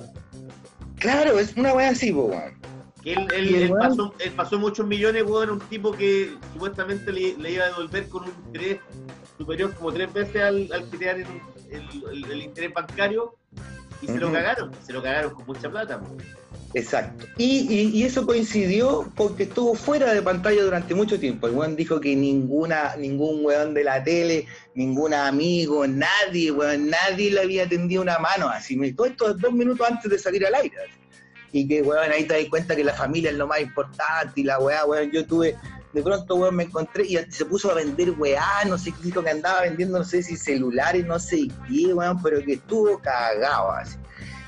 Claro, 0.98 1.40
es 1.40 1.56
una 1.56 1.74
weá 1.74 1.90
así, 1.92 2.12
po, 2.12 2.26
weón. 2.26 2.54
Él, 3.06 3.28
weón- 3.72 3.80
pasó, 3.80 4.14
él 4.20 4.32
pasó 4.32 4.60
muchos 4.60 4.86
millones, 4.88 5.24
weón, 5.26 5.50
un 5.52 5.60
tipo 5.60 5.92
que 5.92 6.32
supuestamente 6.54 7.12
le, 7.12 7.38
le 7.38 7.52
iba 7.52 7.66
a 7.66 7.68
devolver 7.68 8.10
con 8.10 8.24
un 8.24 8.34
interés 8.48 8.80
superior 9.38 9.74
como 9.76 9.92
tres 9.94 10.12
veces 10.12 10.42
al, 10.42 10.70
al 10.74 10.90
que 10.90 10.98
te 10.98 11.06
dan 11.06 11.20
en- 11.22 11.42
el, 11.72 12.04
el- 12.12 12.32
el 12.32 12.42
interés 12.44 12.74
bancario 12.74 13.36
y 14.02 14.08
se 14.08 14.18
lo 14.18 14.32
cagaron, 14.32 14.72
se 14.86 14.94
lo 14.94 15.02
cagaron 15.04 15.34
con 15.34 15.46
mucha 15.46 15.70
plata. 15.70 16.00
po. 16.00 16.16
Exacto. 16.74 17.26
Y, 17.38 17.68
y- 17.74 17.90
y 18.00 18.04
eso 18.04 18.26
coincidió 18.26 19.10
con 19.16 19.36
que 19.36 19.44
estuvo 19.44 19.76
fuera 19.76 20.14
de 20.14 20.22
pantalla 20.22 20.62
durante 20.64 20.94
mucho 20.94 21.20
tiempo. 21.20 21.48
El 21.48 21.54
weón 21.54 21.76
dijo 21.76 22.02
que 22.02 22.16
ninguna, 22.16 22.96
ningún 22.98 23.46
weón 23.46 23.74
de 23.74 23.84
la 23.84 24.04
tele, 24.04 24.46
ningún 24.74 25.14
amigo, 25.14 25.86
nadie, 25.88 26.52
weón, 26.52 26.90
nadie 26.90 27.32
le 27.32 27.42
había 27.42 27.68
tendido 27.70 28.02
una 28.02 28.18
mano 28.20 28.50
así. 28.50 28.76
me- 28.76 28.92
Todo 28.94 29.08
esto 29.08 29.34
dos 29.36 29.54
minutos 29.54 29.88
antes 29.90 30.10
de 30.12 30.18
salir 30.20 30.46
al 30.46 30.56
aire. 30.56 30.76
así. 30.84 31.00
Y 31.56 31.66
que, 31.70 31.82
weón, 31.82 32.12
ahí 32.12 32.26
te 32.26 32.34
das 32.34 32.50
cuenta 32.50 32.76
que 32.76 32.84
la 32.84 32.94
familia 32.94 33.32
es 33.32 33.38
lo 33.38 33.48
más 33.48 33.62
importante 33.62 34.42
y 34.42 34.44
la 34.44 34.60
weá, 34.60 34.86
weón, 34.86 35.10
yo 35.10 35.26
tuve, 35.26 35.56
de 35.94 36.04
pronto, 36.04 36.36
weón, 36.36 36.54
me 36.54 36.64
encontré 36.64 37.06
y 37.06 37.18
se 37.30 37.46
puso 37.46 37.72
a 37.72 37.76
vender 37.76 38.10
weá, 38.10 38.66
no 38.68 38.78
sé 38.78 38.92
qué 38.92 39.04
dijo 39.04 39.24
que 39.24 39.30
andaba 39.30 39.62
vendiendo, 39.62 39.98
no 39.98 40.04
sé 40.04 40.22
si 40.22 40.36
celulares, 40.36 41.06
no 41.06 41.18
sé 41.18 41.48
qué, 41.66 41.94
weón, 41.94 42.22
pero 42.22 42.44
que 42.44 42.56
estuvo 42.56 43.00
cagado 43.00 43.72
así. 43.72 43.96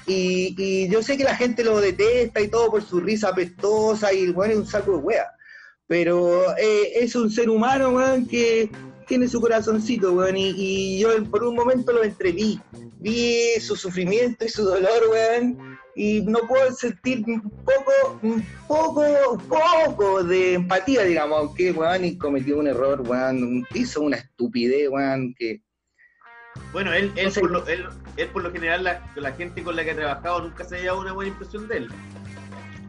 Y, 0.06 0.54
y 0.58 0.90
yo 0.90 1.02
sé 1.02 1.16
que 1.16 1.24
la 1.24 1.38
gente 1.38 1.64
lo 1.64 1.80
detesta 1.80 2.42
y 2.42 2.50
todo 2.50 2.70
por 2.72 2.84
su 2.84 3.00
risa 3.00 3.30
apestosa 3.30 4.12
y 4.12 4.30
weón 4.32 4.52
es 4.52 4.58
un 4.58 4.68
saco 4.68 4.98
de 4.98 4.98
wea. 4.98 5.32
Pero 5.88 6.58
eh, 6.58 6.92
es 6.96 7.16
un 7.16 7.32
ser 7.32 7.50
humano, 7.50 7.92
weón, 7.92 8.28
que 8.28 8.70
tiene 9.08 9.30
su 9.30 9.40
corazoncito, 9.40 10.12
weón. 10.12 10.36
Y, 10.36 10.50
y 10.58 11.00
yo 11.00 11.24
por 11.32 11.46
un 11.46 11.56
momento 11.56 11.94
lo 11.94 12.04
entreví. 12.04 12.60
Vi 13.00 13.62
su 13.62 13.78
sufrimiento 13.78 14.44
y 14.44 14.50
su 14.50 14.66
dolor, 14.66 15.04
weón. 15.10 15.77
Y 16.00 16.22
no 16.22 16.42
puedo 16.48 16.72
sentir 16.74 17.24
un 17.26 17.42
poco, 17.42 18.20
un 18.22 18.46
poco, 18.68 19.02
un 19.32 19.40
poco 19.48 20.24
de 20.24 20.54
empatía, 20.54 21.04
digamos, 21.04 21.40
aunque, 21.40 21.72
weón, 21.72 22.06
y 22.06 22.16
cometió 22.20 22.60
un 22.60 22.68
error, 22.68 23.02
weón. 23.02 23.66
Hizo 23.74 24.02
una 24.02 24.18
estupidez, 24.18 24.90
weón, 24.92 25.34
que 25.34 25.60
Bueno, 26.72 26.94
él, 26.94 27.12
él, 27.16 27.26
No 27.26 27.32
sé. 27.32 27.40
por 27.42 27.50
lo, 27.50 27.68
él, 27.68 27.86
él 28.16 28.28
por 28.28 28.44
lo 28.44 28.52
general, 28.52 28.84
la, 28.84 29.12
la 29.16 29.32
gente 29.32 29.64
con 29.64 29.76
la 29.76 29.84
que 29.84 29.92
ha 29.92 29.96
trabajado 29.96 30.42
nunca 30.44 30.66
se 30.66 30.76
ha 30.76 30.82
llevado 30.82 31.02
una 31.02 31.14
buena 31.14 31.32
impresión 31.32 31.68
de 31.68 31.78
él. 31.78 31.88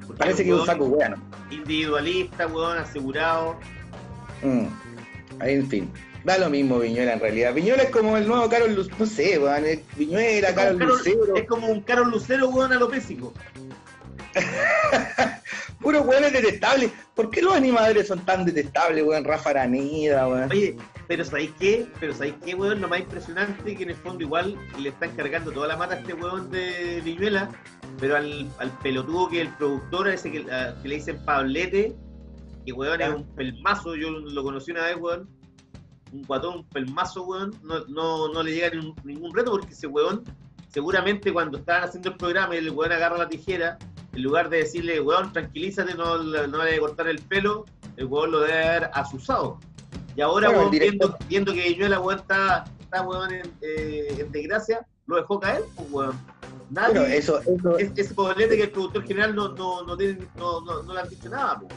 Porque 0.06 0.18
parece 0.18 0.44
que 0.44 0.50
es 0.50 0.54
un 0.54 0.60
weón 0.60 0.66
saco 0.66 0.98
¿no? 1.08 1.16
Individualista, 1.50 2.46
weón, 2.46 2.76
asegurado. 2.76 3.58
Mm. 4.42 4.66
En 5.40 5.66
fin, 5.66 5.90
da 6.28 6.38
lo 6.38 6.50
mismo 6.50 6.78
Viñuela 6.78 7.14
en 7.14 7.20
realidad. 7.20 7.54
Viñuela 7.54 7.82
es 7.84 7.90
como 7.90 8.16
el 8.16 8.26
nuevo 8.28 8.48
Carol 8.48 8.74
Lucero, 8.74 8.96
no 8.98 9.06
sé, 9.06 9.38
weón, 9.38 9.64
es 9.64 9.80
Viñuela, 9.96 10.48
Es 10.48 10.54
Carol 10.54 10.78
Lucero, 10.78 11.36
es 11.36 11.46
como 11.46 11.66
un 11.68 11.80
Carol 11.82 12.10
Lucero, 12.10 12.48
weón, 12.50 12.72
alopésico. 12.72 13.32
puros 15.80 16.04
weones 16.06 16.32
detestables. 16.32 16.90
¿Por 17.14 17.30
qué 17.30 17.42
los 17.42 17.54
animadores 17.54 18.06
son 18.06 18.24
tan 18.24 18.44
detestables, 18.44 19.04
weón? 19.04 19.24
Rafa 19.24 19.50
Araneda, 19.50 20.28
weón. 20.28 20.50
Oye, 20.50 20.76
pero 21.06 21.24
¿sabéis 21.24 21.50
qué? 21.58 21.86
Pero 22.00 22.12
¿sabéis 22.14 22.34
qué, 22.44 22.54
weón? 22.54 22.80
Lo 22.80 22.88
más 22.88 23.00
impresionante 23.00 23.74
que 23.74 23.82
en 23.82 23.90
el 23.90 23.96
fondo 23.96 24.22
igual 24.22 24.56
le 24.78 24.90
están 24.90 25.10
cargando 25.16 25.50
toda 25.50 25.66
la 25.68 25.76
mata 25.76 25.94
a 25.94 25.98
este 26.00 26.14
weón 26.14 26.50
de 26.50 27.00
Viñuela, 27.04 27.48
pero 27.98 28.16
al, 28.16 28.48
al 28.58 28.70
pelotudo 28.78 29.28
que 29.30 29.40
el 29.40 29.48
productor, 29.56 30.08
a 30.08 30.14
ese 30.14 30.30
que, 30.30 30.50
a- 30.52 30.76
que 30.82 30.88
le 30.88 30.96
dicen 30.96 31.24
Pablete, 31.24 31.94
que 32.66 32.72
weón 32.72 33.00
es 33.00 33.08
un 33.08 33.34
pelmazo, 33.34 33.94
yo 33.96 34.10
lo 34.10 34.42
conocí 34.42 34.70
una 34.72 34.84
vez, 34.84 34.96
weón, 34.98 35.28
un 36.12 36.22
guatón, 36.22 36.56
un 36.58 36.64
pelmazo, 36.64 37.24
weón, 37.24 37.54
no, 37.62 37.84
no, 37.86 38.28
no 38.32 38.42
le 38.42 38.52
llega 38.52 38.70
ni 38.70 38.78
un- 38.78 38.94
ningún 39.04 39.34
reto 39.34 39.50
porque 39.52 39.72
ese 39.72 39.86
weón, 39.86 40.24
seguramente 40.68 41.32
cuando 41.32 41.58
estaban 41.58 41.84
haciendo 41.84 42.10
el 42.10 42.16
programa 42.16 42.54
y 42.54 42.58
el 42.58 42.70
weón 42.70 42.92
agarra 42.92 43.18
la 43.18 43.28
tijera, 43.28 43.78
en 44.12 44.22
lugar 44.22 44.48
de 44.48 44.58
decirle, 44.58 45.00
weón, 45.00 45.32
tranquilízate, 45.32 45.94
no, 45.94 46.18
no 46.18 46.64
le 46.64 46.78
cortar 46.80 47.08
el 47.08 47.20
pelo, 47.20 47.64
el 47.96 48.06
weón 48.06 48.32
lo 48.32 48.40
debe 48.40 48.66
haber 48.68 48.90
asusado. 48.94 49.58
Y 50.16 50.20
ahora, 50.20 50.48
Bueno, 50.48 50.62
weón, 50.62 50.70
viendo, 50.72 51.16
viendo 51.28 51.52
que 51.52 51.68
Viñuela, 51.68 52.00
weón, 52.00 52.18
está, 52.20 52.64
está 52.80 53.02
weón, 53.02 53.32
en, 53.32 53.52
eh, 53.60 54.16
en 54.18 54.32
desgracia, 54.32 54.86
lo 55.06 55.16
dejó 55.16 55.38
caer, 55.40 55.62
pues, 55.76 55.88
weón. 55.90 56.18
Nadie, 56.70 56.98
Bueno, 57.00 57.14
eso, 57.14 57.40
eso, 57.40 57.78
es- 57.78 57.92
ese 57.96 58.14
que 58.14 58.62
el 58.64 58.70
productor 58.70 59.02
general 59.06 59.34
no, 59.34 59.48
no, 59.48 59.82
no, 59.84 59.96
tiene, 59.96 60.18
no, 60.36 60.60
no, 60.60 60.82
no 60.82 60.92
le 60.92 61.00
han 61.00 61.08
dicho 61.08 61.28
nada, 61.30 61.58
pues. 61.60 61.72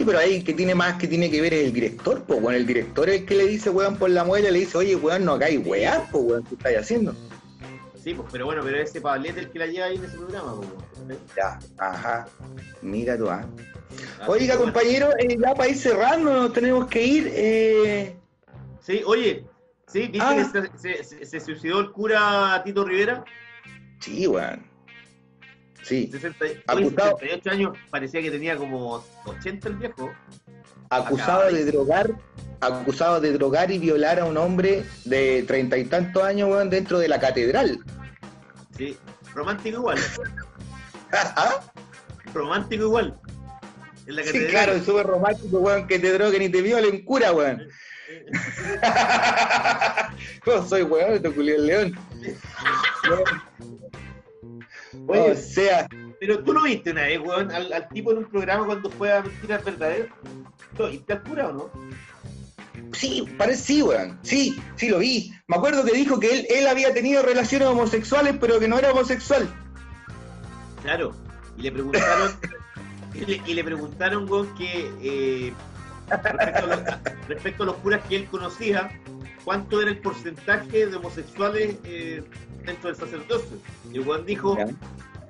Sí, 0.00 0.04
pero 0.06 0.18
ahí 0.18 0.42
que 0.42 0.54
tiene 0.54 0.74
más 0.74 0.94
que 0.96 1.06
tiene 1.06 1.30
que 1.30 1.42
ver 1.42 1.52
es 1.52 1.66
el 1.66 1.72
director, 1.74 2.22
pues, 2.24 2.40
weón. 2.40 2.54
El 2.54 2.66
director 2.66 3.08
es 3.10 3.20
el 3.20 3.26
que 3.26 3.34
le 3.34 3.46
dice, 3.46 3.68
weón, 3.68 3.96
por 3.96 4.08
la 4.08 4.24
muela, 4.24 4.50
le 4.50 4.60
dice, 4.60 4.78
oye, 4.78 4.96
weón, 4.96 5.26
no 5.26 5.32
hagáis 5.32 5.60
weá, 5.66 6.08
pues, 6.10 6.24
weón, 6.24 6.44
¿qué 6.44 6.54
estáis 6.54 6.78
haciendo? 6.78 7.14
Sí, 8.02 8.14
pues, 8.14 8.26
pero 8.32 8.46
bueno, 8.46 8.62
pero 8.64 8.78
ese 8.78 8.98
Pablete 9.02 9.40
el 9.40 9.50
que 9.50 9.58
la 9.58 9.66
lleva 9.66 9.86
ahí 9.86 9.96
en 9.96 10.04
ese 10.04 10.16
programa, 10.16 10.54
pues, 10.56 10.68
weón. 11.06 11.18
Ya, 11.36 11.58
ajá, 11.78 12.28
mira 12.80 13.18
tú, 13.18 13.28
ah. 13.28 13.44
Así 14.20 14.30
Oiga, 14.30 14.56
bueno. 14.56 14.72
compañero, 14.72 15.10
eh, 15.18 15.36
ya 15.38 15.54
para 15.54 15.68
ir 15.68 15.76
cerrando, 15.76 16.32
nos 16.32 16.52
tenemos 16.54 16.86
que 16.86 17.02
ir. 17.04 17.30
Eh... 17.34 18.16
Sí, 18.80 19.02
oye, 19.04 19.44
sí, 19.86 20.06
¿viste 20.06 20.18
Ah. 20.22 20.34
que 20.36 20.78
se, 20.78 21.02
se- 21.02 21.04
se- 21.04 21.26
se 21.26 21.40
suicidó 21.40 21.80
el 21.80 21.90
cura 21.92 22.62
Tito 22.64 22.84
Rivera? 22.84 23.22
Sí, 24.00 24.26
weón. 24.26 24.64
Sí, 25.82 26.08
60, 26.12 26.44
oye, 26.44 26.62
Acusado. 26.66 27.16
68 27.18 27.50
años, 27.50 27.78
parecía 27.90 28.22
que 28.22 28.30
tenía 28.30 28.56
como 28.56 29.04
80 29.24 29.68
el 29.68 29.76
viejo. 29.76 30.10
acusado 30.90 31.50
de 31.52 31.64
de- 31.64 31.72
drogar, 31.72 32.10
acusado 32.60 33.20
de 33.20 33.32
drogar 33.32 33.70
y 33.70 33.78
violar 33.78 34.20
a 34.20 34.24
un 34.24 34.36
hombre 34.36 34.84
de 35.04 35.44
treinta 35.46 35.76
y 35.78 35.84
tantos 35.84 36.22
años, 36.22 36.50
weón, 36.50 36.70
dentro 36.70 36.98
de 36.98 37.08
la 37.08 37.18
catedral. 37.18 37.78
Sí, 38.76 38.96
romántico 39.34 39.78
igual, 39.78 39.98
¿Ah? 41.12 41.60
romántico 42.34 42.84
igual. 42.84 43.18
En 44.06 44.16
la 44.16 44.22
Sí, 44.22 44.28
catedral. 44.28 44.50
claro, 44.50 44.72
es 44.72 44.84
súper 44.84 45.06
romántico, 45.06 45.58
weón, 45.60 45.86
que 45.86 45.98
te 45.98 46.12
droguen 46.12 46.42
y 46.42 46.48
te 46.48 46.62
violen, 46.62 47.04
cura, 47.04 47.32
weón. 47.32 47.62
¿Cómo 50.44 50.66
soy, 50.66 50.82
weón? 50.82 51.22
Te 51.22 51.30
culió 51.30 51.56
el 51.56 51.66
león. 51.66 51.98
Oye, 55.06 55.32
o 55.32 55.36
sea, 55.36 55.86
Pero 56.18 56.42
tú 56.42 56.52
lo 56.52 56.62
viste 56.62 56.90
una 56.90 57.02
vez, 57.02 57.20
weón, 57.20 57.50
al, 57.50 57.72
al 57.72 57.88
tipo 57.88 58.12
en 58.12 58.18
un 58.18 58.24
programa 58.24 58.66
cuando 58.66 58.90
fue 58.90 59.12
a 59.12 59.22
mentiras 59.22 59.64
verdaderas. 59.64 60.08
¿Lo 60.78 60.88
viste 60.88 61.12
al 61.12 61.22
cura 61.22 61.48
o 61.48 61.52
no? 61.52 61.70
sí, 62.92 63.24
parece 63.38 63.62
sí, 63.62 63.82
weón. 63.82 64.18
Sí, 64.22 64.60
sí 64.76 64.88
lo 64.88 64.98
vi. 64.98 65.32
Me 65.46 65.56
acuerdo 65.56 65.84
que 65.84 65.92
dijo 65.92 66.18
que 66.18 66.32
él, 66.32 66.46
él 66.50 66.66
había 66.66 66.92
tenido 66.92 67.22
relaciones 67.22 67.68
homosexuales, 67.68 68.36
pero 68.40 68.58
que 68.58 68.68
no 68.68 68.78
era 68.78 68.92
homosexual. 68.92 69.48
Claro. 70.82 71.14
Y 71.56 71.62
le 71.62 71.72
preguntaron, 71.72 72.32
y, 73.14 73.26
le, 73.26 73.42
y 73.46 73.54
le 73.54 73.64
preguntaron, 73.64 74.30
weón, 74.30 74.54
que 74.56 74.90
eh, 75.02 75.52
respecto, 76.08 76.64
a 76.64 76.66
los, 76.66 77.28
respecto 77.28 77.62
a 77.62 77.66
los 77.66 77.76
curas 77.76 78.02
que 78.08 78.16
él 78.16 78.26
conocía, 78.26 78.90
cuánto 79.44 79.80
era 79.80 79.90
el 79.90 79.98
porcentaje 79.98 80.86
de 80.86 80.96
homosexuales 80.96 81.76
eh, 81.84 82.22
dentro 82.64 82.88
del 82.90 82.96
sacerdocio. 82.96 83.56
Y 83.92 83.98
weón 84.00 84.24
dijo 84.26 84.56
Ya. 84.56 84.66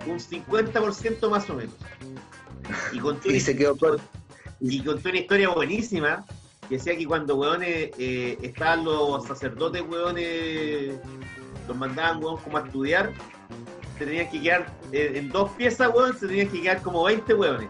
un 0.06 0.18
50% 0.20 1.28
más 1.30 1.48
o 1.50 1.54
menos. 1.54 1.74
Y 2.92 2.98
contó, 2.98 3.30
Y 3.30 3.40
se 3.40 3.56
quedó 3.56 3.76
corto. 3.76 4.02
y 4.60 4.82
contó 4.84 5.08
una 5.08 5.18
historia 5.18 5.48
buenísima 5.50 6.24
que 6.68 6.76
decía 6.76 6.96
que 6.96 7.06
cuando 7.06 7.36
weones 7.36 7.90
eh, 7.98 8.38
estaban 8.42 8.84
los 8.84 9.24
sacerdotes 9.26 9.82
weones 9.82 10.94
los 11.66 11.76
mandaban 11.76 12.22
weón 12.22 12.36
como 12.38 12.58
a 12.58 12.60
estudiar 12.66 13.12
se 13.98 14.04
tenían 14.06 14.30
que 14.30 14.40
quedar 14.40 14.72
eh, 14.92 15.12
en 15.16 15.30
dos 15.30 15.50
piezas 15.52 15.90
weón 15.94 16.16
se 16.16 16.28
tenían 16.28 16.48
que 16.48 16.60
quedar 16.62 16.80
como 16.82 17.02
20 17.04 17.34
weones 17.34 17.68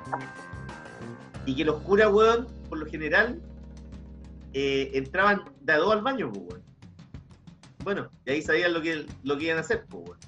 y 1.46 1.56
que 1.56 1.64
los 1.64 1.80
curas 1.82 2.12
weón 2.12 2.46
por 2.68 2.78
lo 2.78 2.86
general 2.86 3.40
eh, 4.52 4.90
entraban 4.94 5.44
de 5.60 5.72
a 5.72 5.78
dos 5.78 5.92
al 5.94 6.02
baño 6.02 6.30
pues, 6.30 6.42
weón. 6.48 6.62
Bueno 7.84 8.10
y 8.26 8.30
ahí 8.30 8.42
sabían 8.42 8.72
lo 8.74 8.82
que 8.82 9.06
lo 9.22 9.36
que 9.38 9.44
iban 9.44 9.58
a 9.58 9.60
hacer 9.60 9.84
pues, 9.88 10.04
weón. 10.08 10.18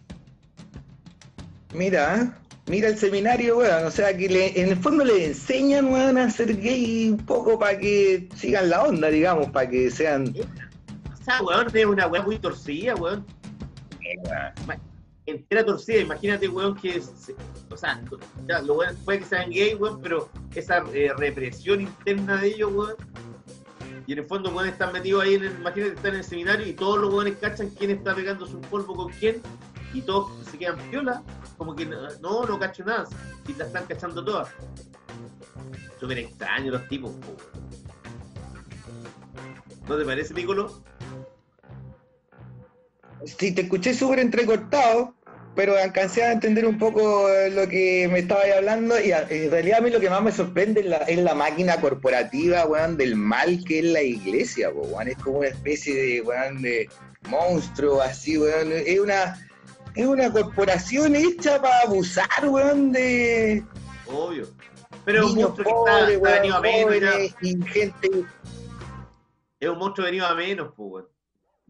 Mira, 1.74 2.16
¿eh? 2.16 2.30
mira 2.66 2.88
el 2.88 2.98
seminario, 2.98 3.58
weón. 3.58 3.86
O 3.86 3.90
sea, 3.90 4.16
que 4.16 4.28
le- 4.28 4.60
en 4.60 4.68
el 4.70 4.76
fondo 4.76 5.04
le 5.04 5.24
enseñan, 5.26 5.86
weón, 5.92 6.18
a 6.18 6.28
ser 6.30 6.54
gay 6.60 7.08
un 7.10 7.18
poco 7.18 7.58
para 7.58 7.78
que 7.78 8.28
sigan 8.36 8.68
la 8.70 8.82
onda, 8.84 9.08
digamos, 9.08 9.50
para 9.50 9.68
que 9.70 9.90
sean. 9.90 10.28
o 10.28 11.24
sea 11.24 11.40
weón 11.42 11.68
es 11.74 11.86
una 11.86 12.06
weón 12.08 12.26
muy 12.26 12.38
torcida 12.38 12.94
weón 12.94 13.24
entera 15.26 15.64
torcida. 15.64 15.98
Imagínate, 16.00 16.48
weón, 16.48 16.74
que. 16.76 17.00
se- 17.00 17.34
o 17.70 17.76
sea, 17.76 18.00
ya, 18.46 18.60
lo 18.60 18.74
bueno 18.74 18.92
puede 19.04 19.20
que 19.20 19.24
sean 19.24 19.50
gay, 19.50 19.74
weón, 19.74 20.00
pero 20.02 20.28
esa 20.54 20.84
eh, 20.92 21.10
represión 21.16 21.80
interna 21.82 22.40
de 22.40 22.48
ellos, 22.48 22.70
weón. 22.74 22.96
Y 24.12 24.14
en 24.14 24.18
el 24.18 24.26
fondo, 24.26 24.50
weón, 24.50 24.68
están 24.68 24.92
metidos 24.92 25.22
ahí 25.22 25.36
en 25.36 25.44
el. 25.44 25.52
Imagínate, 25.52 25.94
están 25.94 26.12
en 26.12 26.18
el 26.18 26.24
seminario 26.24 26.66
y 26.66 26.74
todos 26.74 27.00
los 27.00 27.14
weones 27.14 27.38
cachan 27.38 27.70
quién 27.70 27.92
está 27.92 28.14
pegándose 28.14 28.54
un 28.54 28.60
polvo 28.60 28.94
con 28.94 29.10
quién. 29.10 29.40
Y 29.94 30.02
todos 30.02 30.30
se 30.50 30.58
quedan 30.58 30.76
piola. 30.90 31.22
Como 31.56 31.74
que 31.74 31.86
no, 31.86 32.10
no 32.20 32.58
cacho 32.58 32.84
nada. 32.84 33.06
Y 33.48 33.54
la 33.54 33.64
están 33.64 33.86
cachando 33.86 34.22
todas. 34.22 34.50
Súper 35.98 36.18
extraño 36.18 36.72
los 36.72 36.86
tipos. 36.88 37.12
¿No 39.88 39.96
te 39.96 40.04
parece, 40.04 40.34
Piccolo? 40.34 40.82
Sí, 43.24 43.54
te 43.54 43.62
escuché 43.62 43.94
súper 43.94 44.18
entrecortado, 44.18 45.14
pero 45.54 45.76
alcancé 45.76 46.22
a 46.22 46.32
entender 46.32 46.66
un 46.66 46.78
poco 46.78 47.28
eh, 47.28 47.50
lo 47.50 47.68
que 47.68 48.08
me 48.10 48.20
estabas 48.20 48.46
hablando 48.56 48.98
y 48.98 49.12
en 49.12 49.50
realidad 49.50 49.78
a 49.78 49.82
mí 49.82 49.90
lo 49.90 50.00
que 50.00 50.08
más 50.08 50.22
me 50.22 50.32
sorprende 50.32 50.80
es 50.80 50.86
la, 50.86 50.96
es 50.98 51.18
la 51.18 51.34
máquina 51.34 51.80
corporativa, 51.80 52.64
weón, 52.66 52.96
del 52.96 53.16
mal 53.16 53.62
que 53.64 53.80
es 53.80 53.84
la 53.84 54.02
iglesia, 54.02 54.70
weón. 54.70 55.08
Es 55.08 55.16
como 55.18 55.40
una 55.40 55.48
especie 55.48 55.94
de, 55.94 56.20
weón, 56.22 56.62
de 56.62 56.88
monstruo 57.28 58.00
así, 58.00 58.38
weón. 58.38 58.72
Es 58.72 58.98
una, 58.98 59.46
es 59.94 60.06
una 60.06 60.32
corporación 60.32 61.16
hecha 61.16 61.60
para 61.60 61.80
abusar, 61.82 62.48
weón, 62.48 62.92
de 62.92 63.62
Obvio. 64.06 64.48
Pero 65.04 65.20
es 65.20 65.30
un 65.30 65.34
niños 65.36 65.50
monstruo 65.50 65.84
que 65.84 65.90
está, 65.90 66.00
pobres, 66.00 66.16
está 66.16 66.28
weón, 66.28 66.40
venido 66.40 66.56
a 66.56 66.60
menos. 66.60 67.32
jóvenes 67.32 67.72
gente... 67.72 68.10
Es 69.60 69.68
un 69.68 69.78
monstruo 69.78 70.06
venido 70.06 70.26
a 70.26 70.34
menos, 70.34 70.72
pues, 70.74 70.90
weón. 70.92 71.12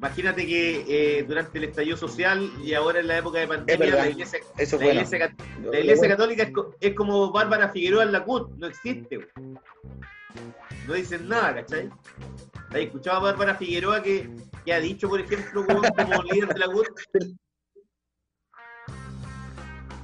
Imagínate 0.03 0.45
que 0.45 0.85
eh, 1.21 1.23
durante 1.23 1.59
el 1.59 1.65
estallido 1.65 1.97
social 1.97 2.51
y 2.65 2.75
ahora 2.75 2.99
en 2.99 3.07
la 3.07 3.19
época 3.19 3.39
de 3.39 3.47
pandemia, 3.47 3.95
la 3.95 4.09
iglesia, 4.09 4.41
Eso 4.59 4.77
la 4.77 4.87
iglesia, 4.87 5.19
cat- 5.21 5.41
la 5.63 5.79
iglesia 5.79 6.09
católica 6.09 6.43
es, 6.43 6.51
co- 6.51 6.75
es 6.81 6.95
como 6.97 7.31
Bárbara 7.31 7.69
Figueroa 7.69 8.03
en 8.03 8.11
la 8.11 8.25
CUT, 8.25 8.51
no 8.57 8.67
existe. 8.67 9.29
No 10.89 10.95
dicen 10.95 11.29
nada, 11.29 11.55
¿cachai? 11.55 11.89
¿Has 12.71 12.77
escuchado 12.81 13.19
a 13.19 13.21
Bárbara 13.21 13.55
Figueroa 13.55 14.03
que, 14.03 14.29
que 14.65 14.75
ha 14.75 14.81
dicho, 14.81 15.09
por 15.09 15.21
ejemplo, 15.21 15.65
como 15.65 16.23
líder 16.25 16.49
de 16.49 16.59
la 16.59 16.67
CUT? 16.67 16.89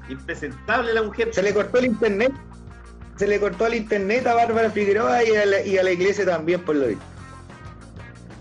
Impresentable 0.08 0.94
la 0.94 1.02
mujer. 1.02 1.34
Se 1.34 1.42
le 1.42 1.52
cortó 1.52 1.78
el 1.78 1.86
internet. 1.86 2.32
Se 3.16 3.26
le 3.26 3.40
cortó 3.40 3.66
el 3.66 3.74
internet 3.74 4.28
a 4.28 4.34
Bárbara 4.34 4.70
Figueroa 4.70 5.24
y 5.24 5.34
a 5.34 5.44
la, 5.44 5.60
y 5.66 5.76
a 5.76 5.82
la 5.82 5.90
iglesia 5.90 6.24
también, 6.24 6.60
por 6.64 6.76
lo 6.76 6.86
visto. 6.86 7.04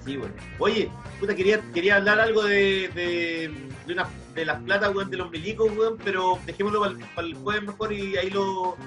Sí, 0.07 0.15
bueno. 0.15 0.33
Oye, 0.59 0.89
puta, 1.19 1.35
quería, 1.35 1.61
quería 1.73 1.97
hablar 1.97 2.19
algo 2.21 2.41
de, 2.43 2.89
de, 2.95 3.51
de, 3.85 3.93
una, 3.93 4.07
de 4.33 4.45
las 4.45 4.61
platas, 4.63 4.95
weón, 4.95 5.09
de 5.11 5.17
los 5.17 5.29
milicos, 5.29 5.69
weón, 5.77 5.97
pero 6.03 6.39
dejémoslo 6.45 6.81
para 7.13 7.27
el 7.27 7.35
jueves 7.35 7.63
mejor 7.63 7.91
y 7.91 8.15
ahí 8.15 8.29
lo, 8.29 8.77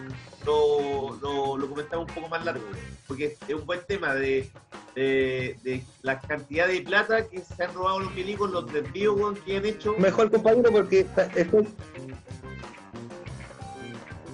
lo, 0.46 1.18
lo, 1.20 1.58
lo 1.58 1.68
comentamos 1.68 2.08
un 2.08 2.14
poco 2.14 2.28
más 2.30 2.42
largo, 2.42 2.64
weón, 2.64 2.78
porque 3.06 3.36
es 3.46 3.54
un 3.54 3.66
buen 3.66 3.80
tema 3.86 4.14
de, 4.14 4.50
de, 4.94 5.58
de 5.62 5.84
la 6.00 6.18
cantidad 6.20 6.66
de 6.66 6.80
plata 6.80 7.28
que 7.28 7.40
se 7.40 7.62
han 7.64 7.74
robado 7.74 8.00
los 8.00 8.14
milicos, 8.14 8.50
los 8.50 8.72
desvíos, 8.72 9.14
weón, 9.14 9.34
que 9.36 9.58
han 9.58 9.66
hecho. 9.66 9.94
Mejor 9.98 10.30
compañero 10.30 10.72
porque 10.72 11.00
estoy- 11.36 11.68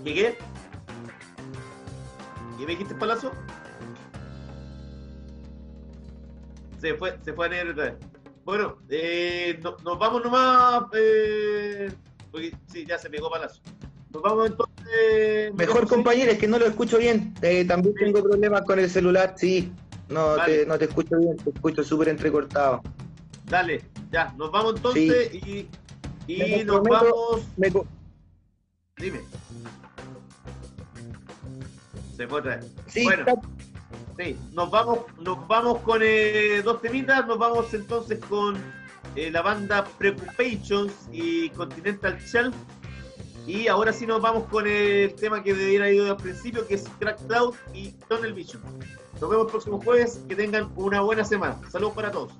¿Qué 0.04 0.14
qué? 0.14 0.38
¿Qué 2.58 2.64
me 2.64 2.70
dijiste, 2.72 2.94
Palazo? 2.94 3.32
Se 6.80 6.94
fue, 6.94 7.18
se 7.22 7.32
fue 7.32 7.46
a 7.46 7.48
negro 7.48 7.72
otra 7.72 7.84
vez. 7.84 7.94
Bueno, 8.44 8.78
eh, 8.88 9.58
no- 9.62 9.76
nos 9.84 9.98
vamos 9.98 10.22
nomás. 10.22 10.84
Eh, 10.94 11.90
porque, 12.30 12.54
sí, 12.72 12.84
ya 12.86 12.98
se 12.98 13.10
pegó 13.10 13.30
palazo. 13.30 13.60
Nos 14.12 14.22
vamos 14.22 14.46
entonces. 14.50 15.54
Mejor 15.54 15.88
compañero, 15.88 16.30
es 16.32 16.38
que 16.38 16.46
no 16.46 16.58
lo 16.58 16.66
escucho 16.66 16.98
bien. 16.98 17.34
Eh, 17.42 17.64
también 17.64 17.94
tengo 17.94 18.22
problemas 18.22 18.62
con 18.62 18.78
el 18.78 18.88
celular, 18.88 19.34
sí. 19.36 19.72
No, 20.08 20.36
Vale. 20.36 20.58
te, 20.58 20.66
no 20.66 20.78
te 20.78 20.84
escucho 20.84 21.16
bien, 21.18 21.36
te 21.36 21.50
escucho 21.50 21.82
súper 21.82 22.08
entrecortado. 22.08 22.80
Dale, 23.46 23.82
ya, 24.12 24.32
nos 24.36 24.50
vamos 24.52 24.76
entonces 24.76 25.34
y, 25.34 25.68
y 26.28 26.38
Me 26.38 26.64
nos 26.64 26.82
vamos. 26.82 27.42
Me 27.56 27.72
Dime. 28.96 29.20
Se 32.16 32.26
fue 32.28 32.38
otra 32.38 32.56
vez. 32.56 32.72
sí, 32.86 33.04
bueno, 33.04 33.24
está- 33.26 33.40
sí, 34.16 34.36
nos 34.52 34.70
vamos, 34.70 35.00
nos 35.20 35.46
vamos 35.46 35.78
con 35.80 36.00
eh, 36.02 36.62
dos 36.64 36.80
temitas, 36.80 37.26
nos 37.26 37.38
vamos 37.38 37.72
entonces 37.74 38.18
con 38.28 38.56
eh, 39.14 39.30
la 39.30 39.42
banda 39.42 39.84
Preoccupations 39.98 40.92
y 41.12 41.50
Continental 41.50 42.18
Shelf. 42.18 42.54
Y 43.46 43.68
ahora 43.68 43.92
sí 43.92 44.06
nos 44.06 44.20
vamos 44.20 44.44
con 44.48 44.66
el 44.66 45.14
tema 45.14 45.42
que 45.42 45.54
debiera 45.54 45.90
ir 45.90 46.02
al 46.02 46.16
principio, 46.16 46.66
que 46.66 46.74
es 46.74 46.84
Crack 46.98 47.24
Cloud 47.26 47.54
y 47.72 47.92
Tunnel 48.08 48.32
Vision. 48.32 48.60
Nos 49.20 49.30
vemos 49.30 49.46
el 49.46 49.50
próximo 49.50 49.80
jueves, 49.80 50.20
que 50.28 50.34
tengan 50.34 50.70
una 50.74 51.00
buena 51.00 51.24
semana. 51.24 51.56
Saludos 51.70 51.94
para 51.94 52.10
todos. 52.10 52.32